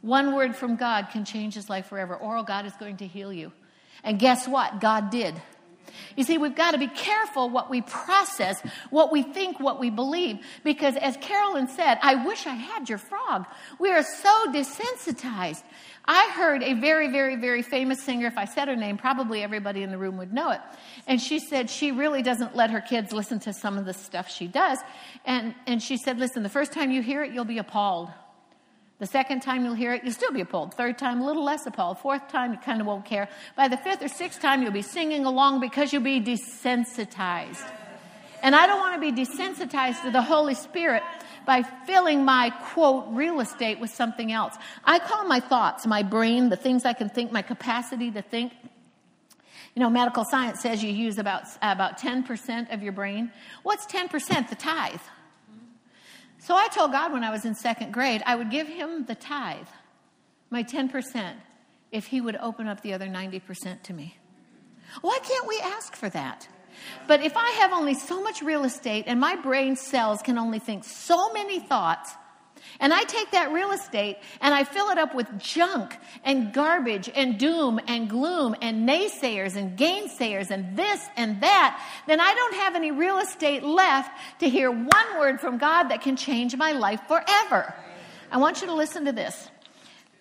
One 0.03 0.35
word 0.35 0.55
from 0.55 0.77
God 0.77 1.09
can 1.11 1.25
change 1.25 1.55
his 1.55 1.71
life 1.71 1.87
forever. 1.87 2.15
Oral, 2.15 2.43
God 2.43 2.67
is 2.67 2.75
going 2.75 2.99
to 2.99 3.07
heal 3.07 3.33
you. 3.33 3.53
And 4.05 4.19
guess 4.19 4.47
what? 4.47 4.83
God 4.83 5.09
did. 5.09 5.35
You 6.15 6.25
see, 6.25 6.37
we've 6.37 6.55
got 6.55 6.73
to 6.73 6.79
be 6.79 6.89
careful 6.89 7.49
what 7.49 7.71
we 7.71 7.81
process, 7.81 8.61
what 8.91 9.11
we 9.11 9.23
think, 9.23 9.61
what 9.61 9.81
we 9.81 9.89
believe. 9.89 10.41
Because 10.63 10.97
as 10.97 11.17
Carolyn 11.17 11.69
said, 11.69 11.99
I 12.03 12.27
wish 12.27 12.47
I 12.47 12.55
had 12.55 12.91
your 12.91 12.99
frog. 12.99 13.47
We 13.79 13.91
are 13.91 14.03
so 14.03 14.53
desensitized. 14.53 15.63
I 16.05 16.33
heard 16.35 16.63
a 16.63 16.75
very, 16.75 17.09
very, 17.11 17.37
very 17.37 17.63
famous 17.63 18.03
singer. 18.03 18.27
If 18.27 18.37
I 18.37 18.45
said 18.45 18.67
her 18.69 18.75
name, 18.75 18.99
probably 18.99 19.43
everybody 19.43 19.83
in 19.83 19.91
the 19.91 19.99
room 19.99 20.19
would 20.19 20.33
know 20.33 20.51
it. 20.51 20.61
And 21.07 21.21
she 21.21 21.39
said 21.39 21.71
she 21.71 21.93
really 21.93 22.23
doesn't 22.23 22.57
let 22.57 22.71
her 22.71 22.81
kids 22.81 23.13
listen 23.13 23.39
to 23.41 23.53
some 23.53 23.79
of 23.79 23.85
the 23.85 23.95
stuff 23.95 24.29
she 24.29 24.49
does. 24.49 24.79
And, 25.25 25.55
and 25.67 25.81
she 25.81 25.97
said, 25.97 26.19
listen, 26.19 26.43
the 26.43 26.49
first 26.49 26.73
time 26.73 26.91
you 26.91 27.03
hear 27.03 27.23
it, 27.23 27.33
you'll 27.33 27.45
be 27.45 27.59
appalled. 27.59 28.11
The 28.99 29.07
second 29.07 29.41
time 29.41 29.65
you'll 29.65 29.75
hear 29.75 29.95
it, 29.95 30.03
you'll 30.05 30.13
still 30.13 30.33
be 30.33 30.41
appalled. 30.41 30.75
Third 30.75 30.99
time, 30.99 31.21
a 31.21 31.27
little 31.27 31.45
less 31.45 31.67
appalled. 31.67 31.99
Fourth 31.99 32.29
time, 32.29 32.53
you 32.53 32.59
kind 32.59 32.81
of 32.81 32.87
won't 32.87 33.05
care. 33.05 33.29
By 33.57 33.69
the 33.69 33.77
fifth 33.77 34.03
or 34.03 34.09
sixth 34.09 34.41
time, 34.41 34.63
you'll 34.63 34.73
be 34.73 34.83
singing 34.83 35.25
along 35.25 35.61
because 35.61 35.93
you'll 35.93 36.03
be 36.03 36.21
desensitized. 36.21 37.69
And 38.43 38.57
I 38.57 38.67
don't 38.67 38.81
want 38.81 39.01
to 39.01 39.13
be 39.13 39.25
desensitized 39.25 40.03
to 40.03 40.11
the 40.11 40.23
Holy 40.23 40.55
Spirit 40.55 41.03
by 41.47 41.63
filling 41.63 42.25
my 42.25 42.51
quote 42.51 43.07
real 43.11 43.41
estate 43.41 43.81
with 43.81 43.91
something 43.91 44.33
else. 44.33 44.55
I 44.85 44.99
call 44.99 45.27
my 45.27 45.41
thoughts, 45.41 45.87
my 45.87 46.03
brain, 46.03 46.49
the 46.49 46.57
things 46.57 46.85
I 46.85 46.93
can 46.93 47.09
think, 47.09 47.33
my 47.33 47.43
capacity 47.43 48.11
to 48.11 48.23
think. 48.23 48.53
You 49.75 49.81
know, 49.81 49.91
medical 49.91 50.25
science 50.25 50.61
says 50.61 50.83
you 50.83 50.91
use 50.91 51.19
about, 51.19 51.45
about 51.63 51.99
10% 51.99 52.73
of 52.73 52.83
your 52.83 52.93
brain. 52.93 53.33
What's 53.63 53.87
10%? 53.87 54.49
The 54.49 54.55
tithe. 54.55 55.01
So 56.39 56.55
I 56.55 56.69
told 56.69 56.93
God 56.93 57.13
when 57.13 57.25
I 57.25 57.31
was 57.31 57.45
in 57.45 57.55
second 57.55 57.93
grade, 57.93 58.23
I 58.27 58.35
would 58.35 58.51
give 58.51 58.67
him 58.67 59.07
the 59.07 59.15
tithe, 59.15 59.69
my 60.51 60.63
10%, 60.65 61.35
if 61.93 62.07
he 62.07 62.21
would 62.21 62.37
open 62.37 62.67
up 62.67 62.83
the 62.83 62.93
other 62.93 63.07
90% 63.07 63.83
to 63.83 63.93
me. 63.93 64.17
Why 65.01 65.19
can't 65.23 65.47
we 65.47 65.61
ask 65.63 65.95
for 65.95 66.11
that? 66.11 66.49
But 67.07 67.23
if 67.23 67.37
I 67.37 67.51
have 67.61 67.73
only 67.73 67.95
so 67.95 68.23
much 68.23 68.43
real 68.43 68.65
estate 68.65 69.05
and 69.07 69.21
my 69.21 69.37
brain 69.37 69.77
cells 69.77 70.23
can 70.23 70.39
only 70.39 70.59
think 70.59 70.85
so 70.85 71.33
many 71.33 71.59
thoughts, 71.61 72.15
and 72.81 72.93
I 72.93 73.05
take 73.05 73.31
that 73.33 73.53
real 73.53 73.73
estate 73.73 74.19
and 74.41 74.55
I 74.55 74.65
fill 74.65 74.91
it 74.91 74.99
up 74.99 75.15
with 75.15 75.27
junk 75.39 75.97
and 76.25 76.53
garbage 76.53 77.11
and 77.15 77.39
doom 77.39 77.81
and 77.87 78.09
gloom 78.09 78.55
and 78.61 78.89
naysayers 78.89 79.57
and 79.57 79.77
gainsayers 79.79 80.51
and 80.51 80.77
this 80.77 81.07
and 81.17 81.41
that, 81.43 81.81
then 82.07 82.21
I 82.21 82.35
don't 82.35 82.55
have 82.55 82.75
any 82.75 82.91
real 82.91 83.19
estate 83.19 83.63
left 83.63 84.11
to 84.41 84.49
hear 84.49 84.71
one 84.71 85.19
word 85.19 85.41
from 85.41 85.59
God 85.59 85.89
that 85.89 86.03
can 86.03 86.17
change 86.17 86.57
my 86.57 86.73
life 86.73 87.01
forever. 87.09 87.75
I 88.31 88.39
want 88.39 88.61
you 88.61 88.67
to 88.69 88.75
listen 88.75 89.05
to 89.05 89.13
this. 89.13 89.49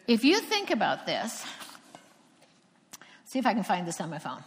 If 0.08 0.24
you 0.24 0.40
think 0.40 0.72
about 0.72 1.06
this, 1.06 1.46
see 3.26 3.40
if 3.40 3.46
I 3.46 3.54
can 3.54 3.64
find 3.64 3.88
this 3.88 4.02
on 4.02 4.10
my 4.10 4.20
phone. 4.20 4.44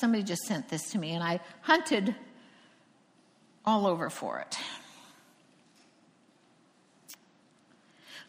Somebody 0.00 0.22
just 0.22 0.46
sent 0.46 0.70
this 0.70 0.92
to 0.92 0.98
me, 0.98 1.10
and 1.10 1.22
I 1.22 1.40
hunted 1.60 2.14
all 3.66 3.86
over 3.86 4.08
for 4.08 4.38
it. 4.38 4.56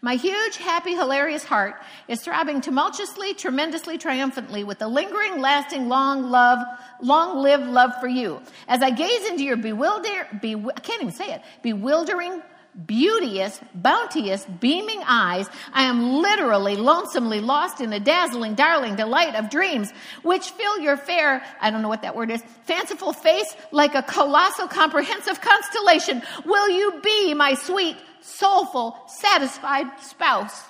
My 0.01 0.15
huge, 0.15 0.57
happy, 0.57 0.95
hilarious 0.95 1.45
heart 1.45 1.75
is 2.09 2.19
throbbing 2.19 2.59
tumultuously, 2.59 3.35
tremendously, 3.35 3.97
triumphantly 3.97 4.65
with 4.65 4.79
the 4.79 4.87
lingering, 4.89 5.39
lasting, 5.39 5.87
long 5.87 6.29
love, 6.29 6.59
long 7.01 7.41
lived 7.41 7.67
love 7.67 7.91
for 8.01 8.09
you. 8.09 8.41
As 8.67 8.81
I 8.81 8.89
gaze 8.89 9.29
into 9.29 9.45
your 9.45 9.55
bewilder, 9.55 10.27
be, 10.41 10.55
I 10.55 10.79
can't 10.81 11.01
even 11.01 11.13
say 11.13 11.35
it, 11.35 11.41
bewildering, 11.61 12.41
beauteous, 12.85 13.59
bounteous, 13.75 14.45
beaming 14.59 15.01
eyes, 15.05 15.47
I 15.73 15.83
am 15.83 16.13
literally 16.21 16.75
lonesomely 16.75 17.41
lost 17.41 17.81
in 17.81 17.89
the 17.89 17.99
dazzling, 17.99 18.55
darling 18.55 18.95
delight 18.95 19.35
of 19.35 19.49
dreams, 19.49 19.91
which 20.23 20.51
fill 20.51 20.79
your 20.79 20.97
fair, 20.97 21.43
I 21.59 21.69
don't 21.69 21.81
know 21.81 21.89
what 21.89 22.01
that 22.03 22.15
word 22.15 22.31
is, 22.31 22.41
fanciful 22.63 23.13
face 23.13 23.55
like 23.71 23.95
a 23.95 24.03
colossal, 24.03 24.67
comprehensive 24.67 25.41
constellation. 25.41 26.21
Will 26.45 26.69
you 26.69 27.01
be 27.03 27.33
my 27.33 27.55
sweet, 27.55 27.97
soulful, 28.21 28.97
satisfied 29.07 29.87
spouse? 30.01 30.63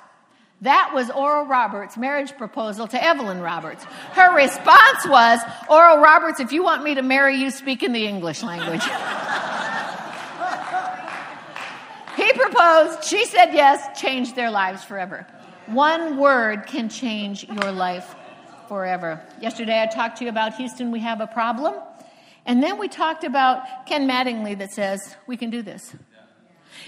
That 0.61 0.91
was 0.93 1.09
Oral 1.09 1.45
Roberts' 1.45 1.97
marriage 1.97 2.37
proposal 2.37 2.87
to 2.87 3.03
Evelyn 3.03 3.41
Roberts. 3.41 3.83
Her 3.83 4.35
response 4.35 5.07
was, 5.07 5.39
Oral 5.67 5.97
Roberts, 5.97 6.39
if 6.39 6.51
you 6.51 6.63
want 6.63 6.83
me 6.83 6.95
to 6.95 7.01
marry 7.01 7.37
you, 7.37 7.49
speak 7.49 7.81
in 7.81 7.93
the 7.93 8.05
English 8.05 8.43
language. 8.43 8.83
Proposed, 12.41 13.03
she 13.03 13.25
said 13.25 13.53
yes, 13.53 13.99
changed 14.01 14.35
their 14.35 14.49
lives 14.49 14.83
forever. 14.83 15.27
One 15.67 16.17
word 16.17 16.65
can 16.65 16.89
change 16.89 17.43
your 17.47 17.71
life 17.71 18.15
forever. 18.67 19.21
Yesterday 19.39 19.79
I 19.81 19.85
talked 19.85 20.17
to 20.17 20.23
you 20.23 20.29
about 20.29 20.55
Houston, 20.55 20.91
we 20.91 21.01
have 21.01 21.21
a 21.21 21.27
problem. 21.27 21.75
And 22.47 22.63
then 22.63 22.79
we 22.79 22.87
talked 22.87 23.23
about 23.23 23.85
Ken 23.85 24.09
Mattingly 24.09 24.57
that 24.57 24.71
says, 24.71 25.15
we 25.27 25.37
can 25.37 25.51
do 25.51 25.61
this. 25.61 25.93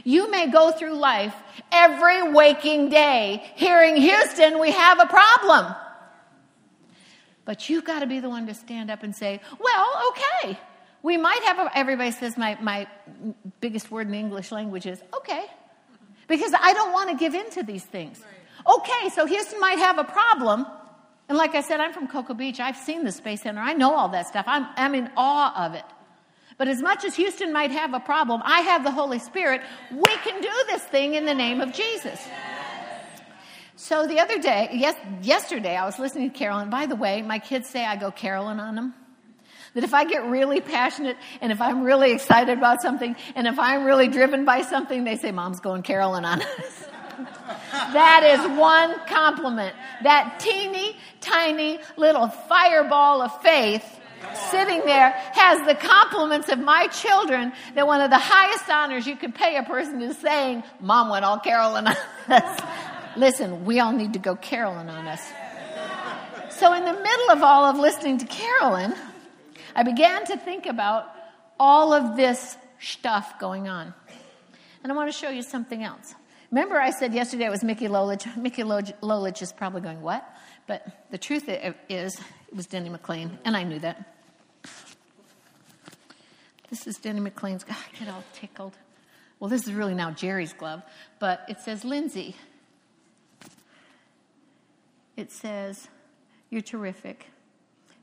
You 0.04 0.32
may 0.32 0.48
go 0.50 0.72
through 0.72 0.96
life 0.96 1.36
every 1.72 2.32
waking 2.32 2.89
day 2.89 3.44
hearing, 3.56 3.96
Houston, 3.96 4.60
we 4.60 4.72
have 4.72 5.00
a 5.00 5.06
problem. 5.06 5.76
But 7.46 7.70
you've 7.70 7.86
got 7.86 8.00
to 8.00 8.08
be 8.08 8.20
the 8.20 8.30
one 8.30 8.48
to 8.48 8.56
stand 8.56 8.89
up 8.89 9.04
and 9.04 9.16
say, 9.16 9.39
well, 9.60 9.88
okay. 10.10 10.58
We 11.04 11.18
might 11.18 11.44
have, 11.44 11.60
a, 11.60 11.78
everybody 11.78 12.12
says 12.12 12.38
my, 12.38 12.58
my 12.62 12.88
biggest 13.60 13.92
word 13.92 14.08
in 14.08 14.13
the 14.13 14.18
English 14.18 14.52
language 14.52 14.86
is 14.86 15.02
okay. 15.13 15.46
Because 16.30 16.54
I 16.60 16.74
don't 16.74 16.94
want 16.94 17.10
to 17.10 17.18
give 17.18 17.36
in 17.36 17.50
to 17.52 17.63
these 17.63 17.84
things. 17.84 18.24
Okay, 18.66 19.10
so 19.10 19.26
Houston 19.26 19.60
might 19.60 19.78
have 19.80 19.98
a 19.98 20.06
problem. 20.06 20.66
And 21.28 21.38
like 21.38 21.56
I 21.56 21.62
said, 21.62 21.82
I'm 21.82 21.92
from 21.92 22.08
Cocoa 22.08 22.34
Beach. 22.34 22.62
I've 22.62 22.78
seen 22.78 23.04
the 23.04 23.12
Space 23.12 23.42
Center. 23.42 23.60
I 23.60 23.74
know 23.74 23.94
all 23.94 24.10
that 24.10 24.28
stuff. 24.28 24.46
I'm, 24.48 24.66
I'm 24.78 24.96
in 24.96 25.12
awe 25.18 25.66
of 25.66 25.74
it. 25.74 25.84
But 26.58 26.70
as 26.70 26.82
much 26.82 27.04
as 27.04 27.16
Houston 27.16 27.52
might 27.52 27.72
have 27.72 27.94
a 27.94 28.00
problem, 28.00 28.42
I 28.46 28.62
have 28.62 28.86
the 28.86 28.92
Holy 28.92 29.20
Spirit. 29.20 29.62
We 29.92 30.16
can 30.24 30.42
do 30.42 30.52
this 30.68 30.84
thing 30.84 31.16
in 31.16 31.26
the 31.26 31.34
name 31.34 31.60
of 31.60 31.74
Jesus. 31.74 32.26
So 33.76 34.08
the 34.08 34.20
other 34.20 34.39
day, 34.39 34.70
yes, 34.72 34.96
yesterday, 35.22 35.76
I 35.76 35.86
was 35.86 36.00
listening 36.00 36.32
to 36.32 36.38
Carolyn. 36.38 36.70
By 36.70 36.86
the 36.86 36.96
way, 36.96 37.22
my 37.22 37.39
kids 37.39 37.68
say 37.68 37.84
I 37.84 37.98
go 37.98 38.12
Carolyn 38.12 38.62
on 38.62 38.76
them. 38.76 38.94
That 39.74 39.84
if 39.84 39.94
I 39.94 40.06
get 40.06 40.26
really 40.26 40.62
passionate 40.62 41.18
and 41.42 41.52
if 41.52 41.60
I'm 41.60 41.84
really 41.84 42.12
excited 42.12 42.58
about 42.58 42.82
something 42.82 43.16
and 43.36 43.48
if 43.48 43.58
I'm 43.58 43.86
really 43.86 44.08
driven 44.08 44.46
by 44.46 44.62
something, 44.62 45.04
they 45.04 45.18
say, 45.18 45.32
Mom's 45.32 45.60
going 45.60 45.82
Carolyn 45.82 46.26
on 46.26 46.42
us. 46.42 46.86
that 47.72 48.24
is 48.24 48.58
one 48.58 48.96
compliment. 49.08 49.76
That 50.04 50.40
teeny 50.40 50.96
tiny 51.22 51.80
little 51.98 52.28
fireball 52.28 53.22
of 53.22 53.42
faith 53.42 53.84
sitting 54.52 54.86
there 54.86 55.10
has 55.34 55.66
the 55.68 55.76
compliments 55.76 56.50
of 56.50 56.60
my 56.60 56.88
children 56.88 57.52
that 57.76 57.86
one 57.86 58.02
of 58.02 58.10
the 58.10 58.20
highest 58.20 58.70
honors 58.70 59.06
you 59.06 59.16
could 59.16 59.36
pay 59.36 59.58
a 59.58 59.64
person 59.64 60.02
is 60.02 60.18
saying, 60.18 60.64
Mom 60.80 61.10
went 61.10 61.26
all 61.26 61.40
Carolyn 61.40 61.88
on 61.88 61.96
us. 62.30 62.62
Listen, 63.18 63.66
we 63.66 63.80
all 63.80 63.92
need 63.92 64.14
to 64.14 64.20
go 64.20 64.36
Carolyn 64.36 64.90
on 64.90 65.08
us. 65.08 65.22
So, 66.52 66.74
in 66.74 66.86
the 66.86 66.94
middle 66.94 67.32
of 67.32 67.44
all 67.44 67.66
of 67.66 67.78
listening 67.78 68.20
to 68.20 68.26
Carolyn, 68.26 68.94
I 69.76 69.84
began 69.84 70.26
to 70.26 70.38
think 70.38 70.66
about 70.66 71.08
all 71.60 71.94
of 71.94 72.16
this 72.16 72.58
stuff 72.80 73.40
going 73.40 73.68
on. 73.68 73.94
And 74.84 74.92
I 74.92 74.96
want 74.96 75.12
to 75.12 75.18
show 75.18 75.30
you 75.30 75.42
something 75.42 75.84
else. 75.84 76.14
Remember, 76.52 76.80
I 76.80 76.92
said 76.92 77.14
yesterday 77.14 77.46
it 77.46 77.50
was 77.50 77.64
Mickey 77.64 77.88
Lolich. 77.88 78.36
Mickey 78.38 78.64
Lolich 78.64 79.42
is 79.42 79.52
probably 79.52 79.82
going, 79.82 80.02
What? 80.02 80.24
But 80.68 80.86
the 81.12 81.18
truth 81.18 81.50
is, 81.90 82.16
it 82.16 82.56
was 82.56 82.68
Denny 82.68 82.90
McLain, 82.90 83.32
and 83.44 83.58
I 83.58 83.64
knew 83.64 83.80
that. 83.80 84.14
This 86.70 86.88
is 86.88 86.98
Denny 86.98 87.20
McLain's. 87.20 87.64
God, 87.64 87.76
I 87.78 88.00
get 88.00 88.08
all 88.14 88.24
tickled. 88.34 88.78
Well, 89.40 89.50
this 89.50 89.68
is 89.68 89.74
really 89.74 89.94
now 89.94 90.12
Jerry's 90.12 90.54
glove, 90.54 90.84
but 91.20 91.42
it 91.50 91.60
says 91.60 91.84
Lindsay. 91.84 92.36
It 95.18 95.32
says, 95.32 95.88
You're 96.50 96.62
terrific. 96.62 97.28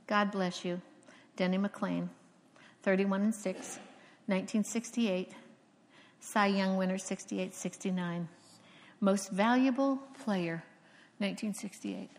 God 0.07 0.31
bless 0.33 0.65
you. 0.65 0.81
Denny 1.41 1.57
McLain, 1.57 2.11
31 2.83 3.23
and 3.23 3.35
6, 3.35 3.57
1968. 4.27 5.33
Cy 6.21 6.47
Young 6.49 6.77
winner, 6.77 6.99
68 6.99 7.55
69. 7.55 8.29
Most 9.01 9.31
valuable 9.31 9.97
player, 10.23 10.63
1968. 11.17 12.11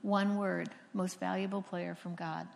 One 0.00 0.38
word, 0.38 0.70
most 0.94 1.20
valuable 1.20 1.60
player 1.60 1.94
from 1.94 2.14
God 2.14 2.48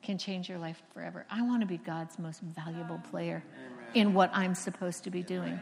can 0.00 0.16
change 0.16 0.48
your 0.48 0.58
life 0.58 0.80
forever. 0.94 1.26
I 1.28 1.42
want 1.42 1.62
to 1.62 1.66
be 1.66 1.78
God's 1.78 2.16
most 2.20 2.40
valuable 2.42 3.02
player 3.10 3.42
in 3.94 4.14
what 4.14 4.30
I'm 4.32 4.54
supposed 4.54 5.02
to 5.02 5.10
be 5.10 5.24
doing. 5.24 5.60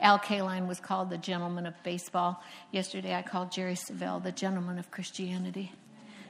Al 0.00 0.18
Kaline 0.18 0.66
was 0.66 0.80
called 0.80 1.10
the 1.10 1.18
gentleman 1.18 1.66
of 1.66 1.74
baseball. 1.82 2.42
Yesterday 2.70 3.14
I 3.14 3.20
called 3.20 3.52
Jerry 3.52 3.74
Savelle 3.74 4.22
the 4.22 4.32
gentleman 4.32 4.78
of 4.78 4.90
Christianity. 4.90 5.72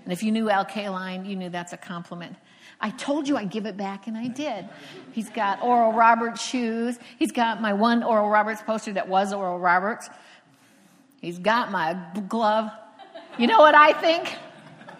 And 0.04 0.12
if 0.12 0.22
you 0.22 0.32
knew 0.32 0.50
Al 0.50 0.64
Kaline, 0.64 1.28
you 1.28 1.36
knew 1.36 1.48
that's 1.48 1.72
a 1.72 1.76
compliment. 1.76 2.36
I 2.80 2.90
told 2.90 3.28
you 3.28 3.36
I'd 3.36 3.50
give 3.50 3.66
it 3.66 3.76
back, 3.76 4.08
and 4.08 4.16
I 4.18 4.26
did. 4.26 4.68
He's 5.12 5.30
got 5.30 5.62
Oral 5.62 5.92
Roberts 5.92 6.44
shoes. 6.44 6.98
He's 7.18 7.30
got 7.30 7.62
my 7.62 7.72
one 7.72 8.02
Oral 8.02 8.28
Roberts 8.28 8.60
poster 8.62 8.92
that 8.94 9.08
was 9.08 9.32
Oral 9.32 9.60
Roberts. 9.60 10.10
He's 11.20 11.38
got 11.38 11.70
my 11.70 11.96
glove. 12.28 12.70
You 13.38 13.46
know 13.46 13.60
what 13.60 13.76
I 13.76 13.92
think? 13.92 14.36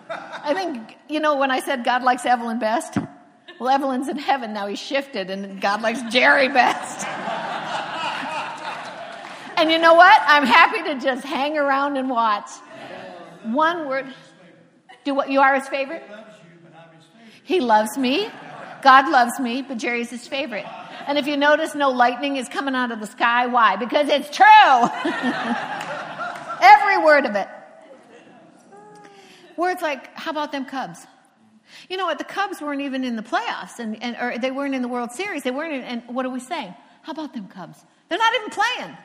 I 0.09 0.55
think, 0.55 0.97
you 1.09 1.19
know, 1.19 1.37
when 1.37 1.51
I 1.51 1.61
said 1.61 1.85
God 1.85 2.03
likes 2.03 2.25
Evelyn 2.25 2.61
best, 2.61 2.97
well, 3.59 3.69
Evelyn's 3.71 4.09
in 4.09 4.19
heaven 4.19 4.53
now. 4.53 4.67
He's 4.67 4.79
shifted, 4.79 5.31
and 5.31 5.61
God 5.61 5.83
likes 5.83 6.03
Jerry 6.13 6.49
best. 6.49 7.07
and 9.57 9.71
you 9.71 9.79
know 9.79 9.95
what? 9.95 10.21
I'm 10.27 10.45
happy 10.45 10.83
to 10.85 11.01
just 11.01 11.25
hang 11.25 11.59
around 11.59 11.97
and 11.97 12.09
watch. 12.09 12.51
One 13.45 13.89
word. 13.89 14.07
Do 15.05 15.15
what 15.15 15.31
you 15.31 15.41
are 15.41 15.55
his 15.55 15.69
favorite? 15.69 16.03
He 16.03 16.13
loves 16.13 16.39
you, 16.39 16.95
his 16.95 17.07
favorite. 17.07 17.43
he 17.45 17.61
loves 17.61 17.99
me. 17.99 18.29
God 18.83 19.11
loves 19.11 19.39
me, 19.39 19.63
but 19.63 19.79
Jerry's 19.79 20.11
his 20.11 20.27
favorite. 20.27 20.67
And 21.07 21.19
if 21.19 21.27
you 21.27 21.37
notice, 21.37 21.75
no 21.75 21.91
lightning 21.91 22.37
is 22.37 22.49
coming 22.49 22.75
out 22.75 22.93
of 22.93 23.01
the 23.01 23.07
sky. 23.07 23.47
Why? 23.47 23.77
Because 23.77 24.09
it's 24.09 24.35
true. 24.35 24.45
Every 26.63 27.05
word 27.05 27.27
of 27.27 27.35
it. 27.35 27.49
Words 29.57 29.83
like, 29.83 30.17
how 30.17 30.31
about 30.31 30.53
them 30.53 30.65
Cubs? 30.65 31.07
You 31.89 31.97
know 31.97 32.07
what? 32.07 32.19
The 32.19 32.25
Cubs 32.25 32.61
weren't 32.61 32.83
even 32.83 33.05
in 33.05 33.17
the 33.17 33.23
playoffs, 33.23 33.79
and, 33.79 34.01
and 34.03 34.17
or 34.21 34.39
they 34.39 34.51
weren't 34.51 34.75
in 34.75 34.83
the 34.83 34.89
World 34.89 35.13
Series. 35.13 35.43
They 35.43 35.51
weren't. 35.51 35.75
In, 35.75 35.83
and 35.83 36.03
what 36.09 36.27
are 36.27 36.31
we 36.31 36.41
saying? 36.41 36.75
How 37.03 37.13
about 37.13 37.35
them 37.35 37.49
Cubs? 37.49 37.85
They're 38.09 38.19
not 38.19 38.35
even 38.35 38.51
playing 38.51 38.97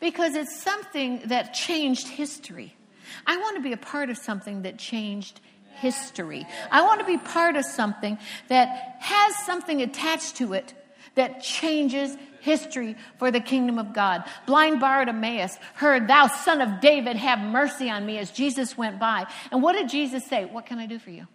because 0.00 0.34
it's 0.34 0.62
something 0.62 1.22
that 1.26 1.54
changed 1.54 2.08
history. 2.08 2.74
I 3.26 3.36
want 3.36 3.56
to 3.56 3.62
be 3.62 3.72
a 3.72 3.76
part 3.76 4.10
of 4.10 4.18
something 4.18 4.62
that 4.62 4.78
changed 4.78 5.40
history. 5.76 6.46
I 6.70 6.82
want 6.82 7.00
to 7.00 7.06
be 7.06 7.16
part 7.16 7.56
of 7.56 7.64
something 7.64 8.18
that 8.48 8.96
has 9.00 9.36
something 9.44 9.82
attached 9.82 10.36
to 10.36 10.52
it 10.52 10.74
that 11.14 11.42
changes 11.42 12.16
history 12.40 12.96
for 13.18 13.30
the 13.30 13.40
kingdom 13.40 13.78
of 13.78 13.92
God. 13.92 14.24
Blind 14.46 14.80
Bartimaeus 14.80 15.58
heard, 15.74 16.08
Thou 16.08 16.28
son 16.28 16.60
of 16.60 16.80
David, 16.80 17.16
have 17.16 17.38
mercy 17.38 17.90
on 17.90 18.06
me 18.06 18.18
as 18.18 18.30
Jesus 18.30 18.76
went 18.76 18.98
by. 18.98 19.26
And 19.50 19.62
what 19.62 19.74
did 19.74 19.88
Jesus 19.88 20.24
say? 20.24 20.44
What 20.44 20.66
can 20.66 20.78
I 20.78 20.86
do 20.86 20.98
for 20.98 21.10
you? 21.10 21.26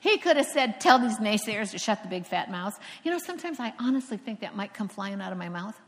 He 0.00 0.18
could 0.18 0.36
have 0.36 0.46
said, 0.46 0.80
Tell 0.80 0.98
these 0.98 1.18
naysayers 1.18 1.72
to 1.72 1.78
shut 1.78 2.02
the 2.02 2.08
big 2.08 2.26
fat 2.26 2.50
mouths. 2.50 2.78
You 3.02 3.10
know, 3.10 3.18
sometimes 3.18 3.58
I 3.58 3.72
honestly 3.78 4.16
think 4.16 4.40
that 4.40 4.54
might 4.54 4.74
come 4.74 4.88
flying 4.88 5.20
out 5.20 5.32
of 5.32 5.38
my 5.38 5.48
mouth. 5.48 5.78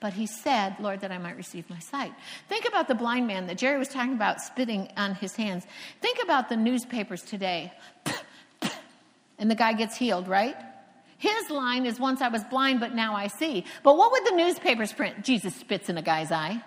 But 0.00 0.12
he 0.12 0.26
said, 0.26 0.76
Lord, 0.78 1.00
that 1.00 1.10
I 1.10 1.18
might 1.18 1.36
receive 1.36 1.68
my 1.68 1.78
sight. 1.80 2.12
Think 2.48 2.66
about 2.66 2.88
the 2.88 2.94
blind 2.94 3.26
man 3.26 3.46
that 3.48 3.58
Jerry 3.58 3.78
was 3.78 3.88
talking 3.88 4.14
about 4.14 4.40
spitting 4.40 4.90
on 4.96 5.14
his 5.14 5.34
hands. 5.34 5.66
Think 6.00 6.18
about 6.22 6.48
the 6.48 6.56
newspapers 6.56 7.22
today. 7.22 7.72
and 9.38 9.50
the 9.50 9.56
guy 9.56 9.72
gets 9.72 9.96
healed, 9.96 10.28
right? 10.28 10.56
His 11.18 11.50
line 11.50 11.84
is 11.84 11.98
once 11.98 12.20
I 12.20 12.28
was 12.28 12.44
blind, 12.44 12.78
but 12.78 12.94
now 12.94 13.16
I 13.16 13.26
see. 13.26 13.64
But 13.82 13.96
what 13.96 14.12
would 14.12 14.24
the 14.24 14.36
newspapers 14.36 14.92
print? 14.92 15.24
Jesus 15.24 15.54
spits 15.54 15.88
in 15.88 15.98
a 15.98 16.02
guy's 16.02 16.30
eye. 16.30 16.62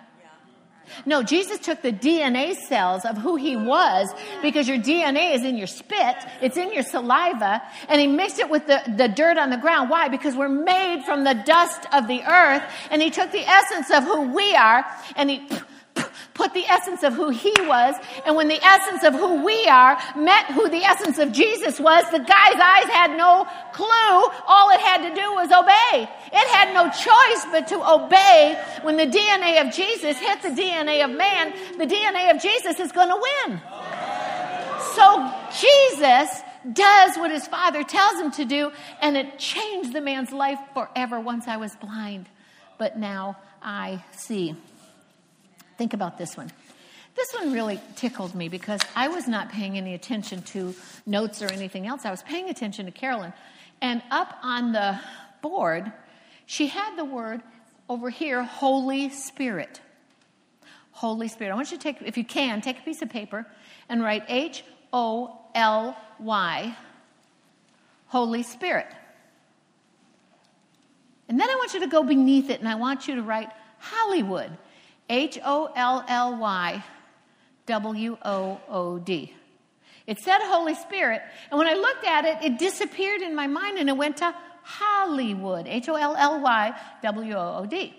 No, 1.06 1.22
Jesus 1.22 1.58
took 1.58 1.82
the 1.82 1.92
DNA 1.92 2.54
cells 2.54 3.04
of 3.04 3.16
who 3.16 3.36
he 3.36 3.56
was 3.56 4.08
because 4.42 4.68
your 4.68 4.78
DNA 4.78 5.34
is 5.34 5.44
in 5.44 5.56
your 5.56 5.66
spit, 5.66 6.16
it's 6.40 6.56
in 6.56 6.72
your 6.72 6.82
saliva, 6.82 7.62
and 7.88 8.00
he 8.00 8.06
mixed 8.06 8.38
it 8.38 8.50
with 8.50 8.66
the, 8.66 8.82
the 8.96 9.08
dirt 9.08 9.38
on 9.38 9.50
the 9.50 9.56
ground. 9.56 9.90
Why? 9.90 10.08
Because 10.08 10.36
we're 10.36 10.48
made 10.48 11.02
from 11.04 11.24
the 11.24 11.34
dust 11.34 11.86
of 11.92 12.08
the 12.08 12.22
earth, 12.22 12.62
and 12.90 13.00
he 13.00 13.10
took 13.10 13.32
the 13.32 13.46
essence 13.46 13.90
of 13.90 14.04
who 14.04 14.32
we 14.34 14.54
are 14.54 14.84
and 15.16 15.30
he 15.30 15.48
put 16.34 16.54
the 16.54 16.64
essence 16.66 17.02
of 17.02 17.14
who 17.14 17.30
he 17.30 17.54
was. 17.60 17.94
And 18.26 18.36
when 18.36 18.48
the 18.48 18.62
essence 18.62 19.04
of 19.04 19.14
who 19.14 19.44
we 19.44 19.66
are 19.66 19.98
met 20.16 20.46
who 20.46 20.68
the 20.68 20.84
essence 20.84 21.18
of 21.18 21.32
Jesus 21.32 21.78
was, 21.78 22.04
the 22.10 22.18
guy's 22.18 22.60
eyes 22.60 22.88
had 22.90 23.16
no 23.16 23.46
clue. 23.72 23.86
All 24.46 24.70
it 24.70 24.80
had 24.80 25.08
to 25.08 25.14
do 25.14 25.32
was 25.34 25.50
obey. 25.50 26.08
It 26.32 26.48
had 26.48 26.72
no 26.74 26.84
choice 26.90 27.46
but 27.50 27.68
to 27.68 27.90
obey. 27.90 28.58
When 28.82 28.96
the 28.96 29.06
DNA 29.06 29.66
of 29.66 29.74
Jesus 29.74 30.18
hit 30.18 30.42
the 30.42 30.48
DNA 30.48 31.04
of 31.04 31.10
man, 31.10 31.52
the 31.78 31.86
DNA 31.86 32.34
of 32.34 32.40
Jesus 32.40 32.78
is 32.80 32.92
going 32.92 33.08
to 33.08 33.16
win. 33.16 33.60
So 34.94 35.32
Jesus 35.60 36.42
does 36.70 37.16
what 37.16 37.30
his 37.30 37.46
father 37.48 37.82
tells 37.82 38.20
him 38.20 38.30
to 38.32 38.44
do, 38.44 38.70
and 39.00 39.16
it 39.16 39.38
changed 39.38 39.92
the 39.92 40.00
man's 40.00 40.32
life 40.32 40.58
forever. 40.74 41.18
Once 41.18 41.48
I 41.48 41.56
was 41.56 41.74
blind, 41.76 42.28
but 42.78 42.98
now 42.98 43.36
I 43.62 44.04
see. 44.12 44.54
Think 45.82 45.94
about 45.94 46.16
this 46.16 46.36
one. 46.36 46.48
This 47.16 47.34
one 47.34 47.52
really 47.52 47.80
tickled 47.96 48.36
me 48.36 48.48
because 48.48 48.80
I 48.94 49.08
was 49.08 49.26
not 49.26 49.50
paying 49.50 49.76
any 49.76 49.94
attention 49.94 50.40
to 50.42 50.76
notes 51.06 51.42
or 51.42 51.50
anything 51.50 51.88
else. 51.88 52.04
I 52.04 52.12
was 52.12 52.22
paying 52.22 52.48
attention 52.48 52.86
to 52.86 52.92
Carolyn. 52.92 53.32
And 53.80 54.00
up 54.08 54.38
on 54.44 54.70
the 54.70 55.00
board, 55.40 55.90
she 56.46 56.68
had 56.68 56.94
the 56.94 57.04
word 57.04 57.42
over 57.88 58.10
here, 58.10 58.44
Holy 58.44 59.08
Spirit. 59.08 59.80
Holy 60.92 61.26
Spirit. 61.26 61.50
I 61.50 61.56
want 61.56 61.72
you 61.72 61.78
to 61.78 61.82
take, 61.82 62.00
if 62.00 62.16
you 62.16 62.24
can, 62.24 62.60
take 62.60 62.78
a 62.78 62.82
piece 62.82 63.02
of 63.02 63.10
paper 63.10 63.44
and 63.88 64.04
write 64.04 64.22
H 64.28 64.62
O 64.92 65.36
L 65.52 65.96
Y, 66.20 66.76
Holy 68.06 68.44
Spirit. 68.44 68.86
And 71.28 71.40
then 71.40 71.50
I 71.50 71.56
want 71.56 71.74
you 71.74 71.80
to 71.80 71.88
go 71.88 72.04
beneath 72.04 72.50
it 72.50 72.60
and 72.60 72.68
I 72.68 72.76
want 72.76 73.08
you 73.08 73.16
to 73.16 73.22
write 73.22 73.50
Hollywood. 73.80 74.56
H 75.12 75.38
O 75.44 75.70
L 75.76 76.04
L 76.08 76.38
Y 76.38 76.82
W 77.66 78.16
O 78.24 78.60
O 78.66 78.98
D. 78.98 79.34
It 80.06 80.18
said 80.18 80.38
Holy 80.40 80.74
Spirit, 80.74 81.20
and 81.50 81.58
when 81.58 81.68
I 81.68 81.74
looked 81.74 82.04
at 82.06 82.24
it, 82.24 82.38
it 82.42 82.58
disappeared 82.58 83.20
in 83.20 83.34
my 83.34 83.46
mind 83.46 83.78
and 83.78 83.90
it 83.90 83.96
went 83.96 84.16
to 84.16 84.34
Hollywood. 84.62 85.68
H 85.68 85.90
O 85.90 85.96
L 85.96 86.16
L 86.16 86.40
Y 86.40 86.74
W 87.02 87.34
O 87.34 87.58
O 87.58 87.66
D. 87.66 87.94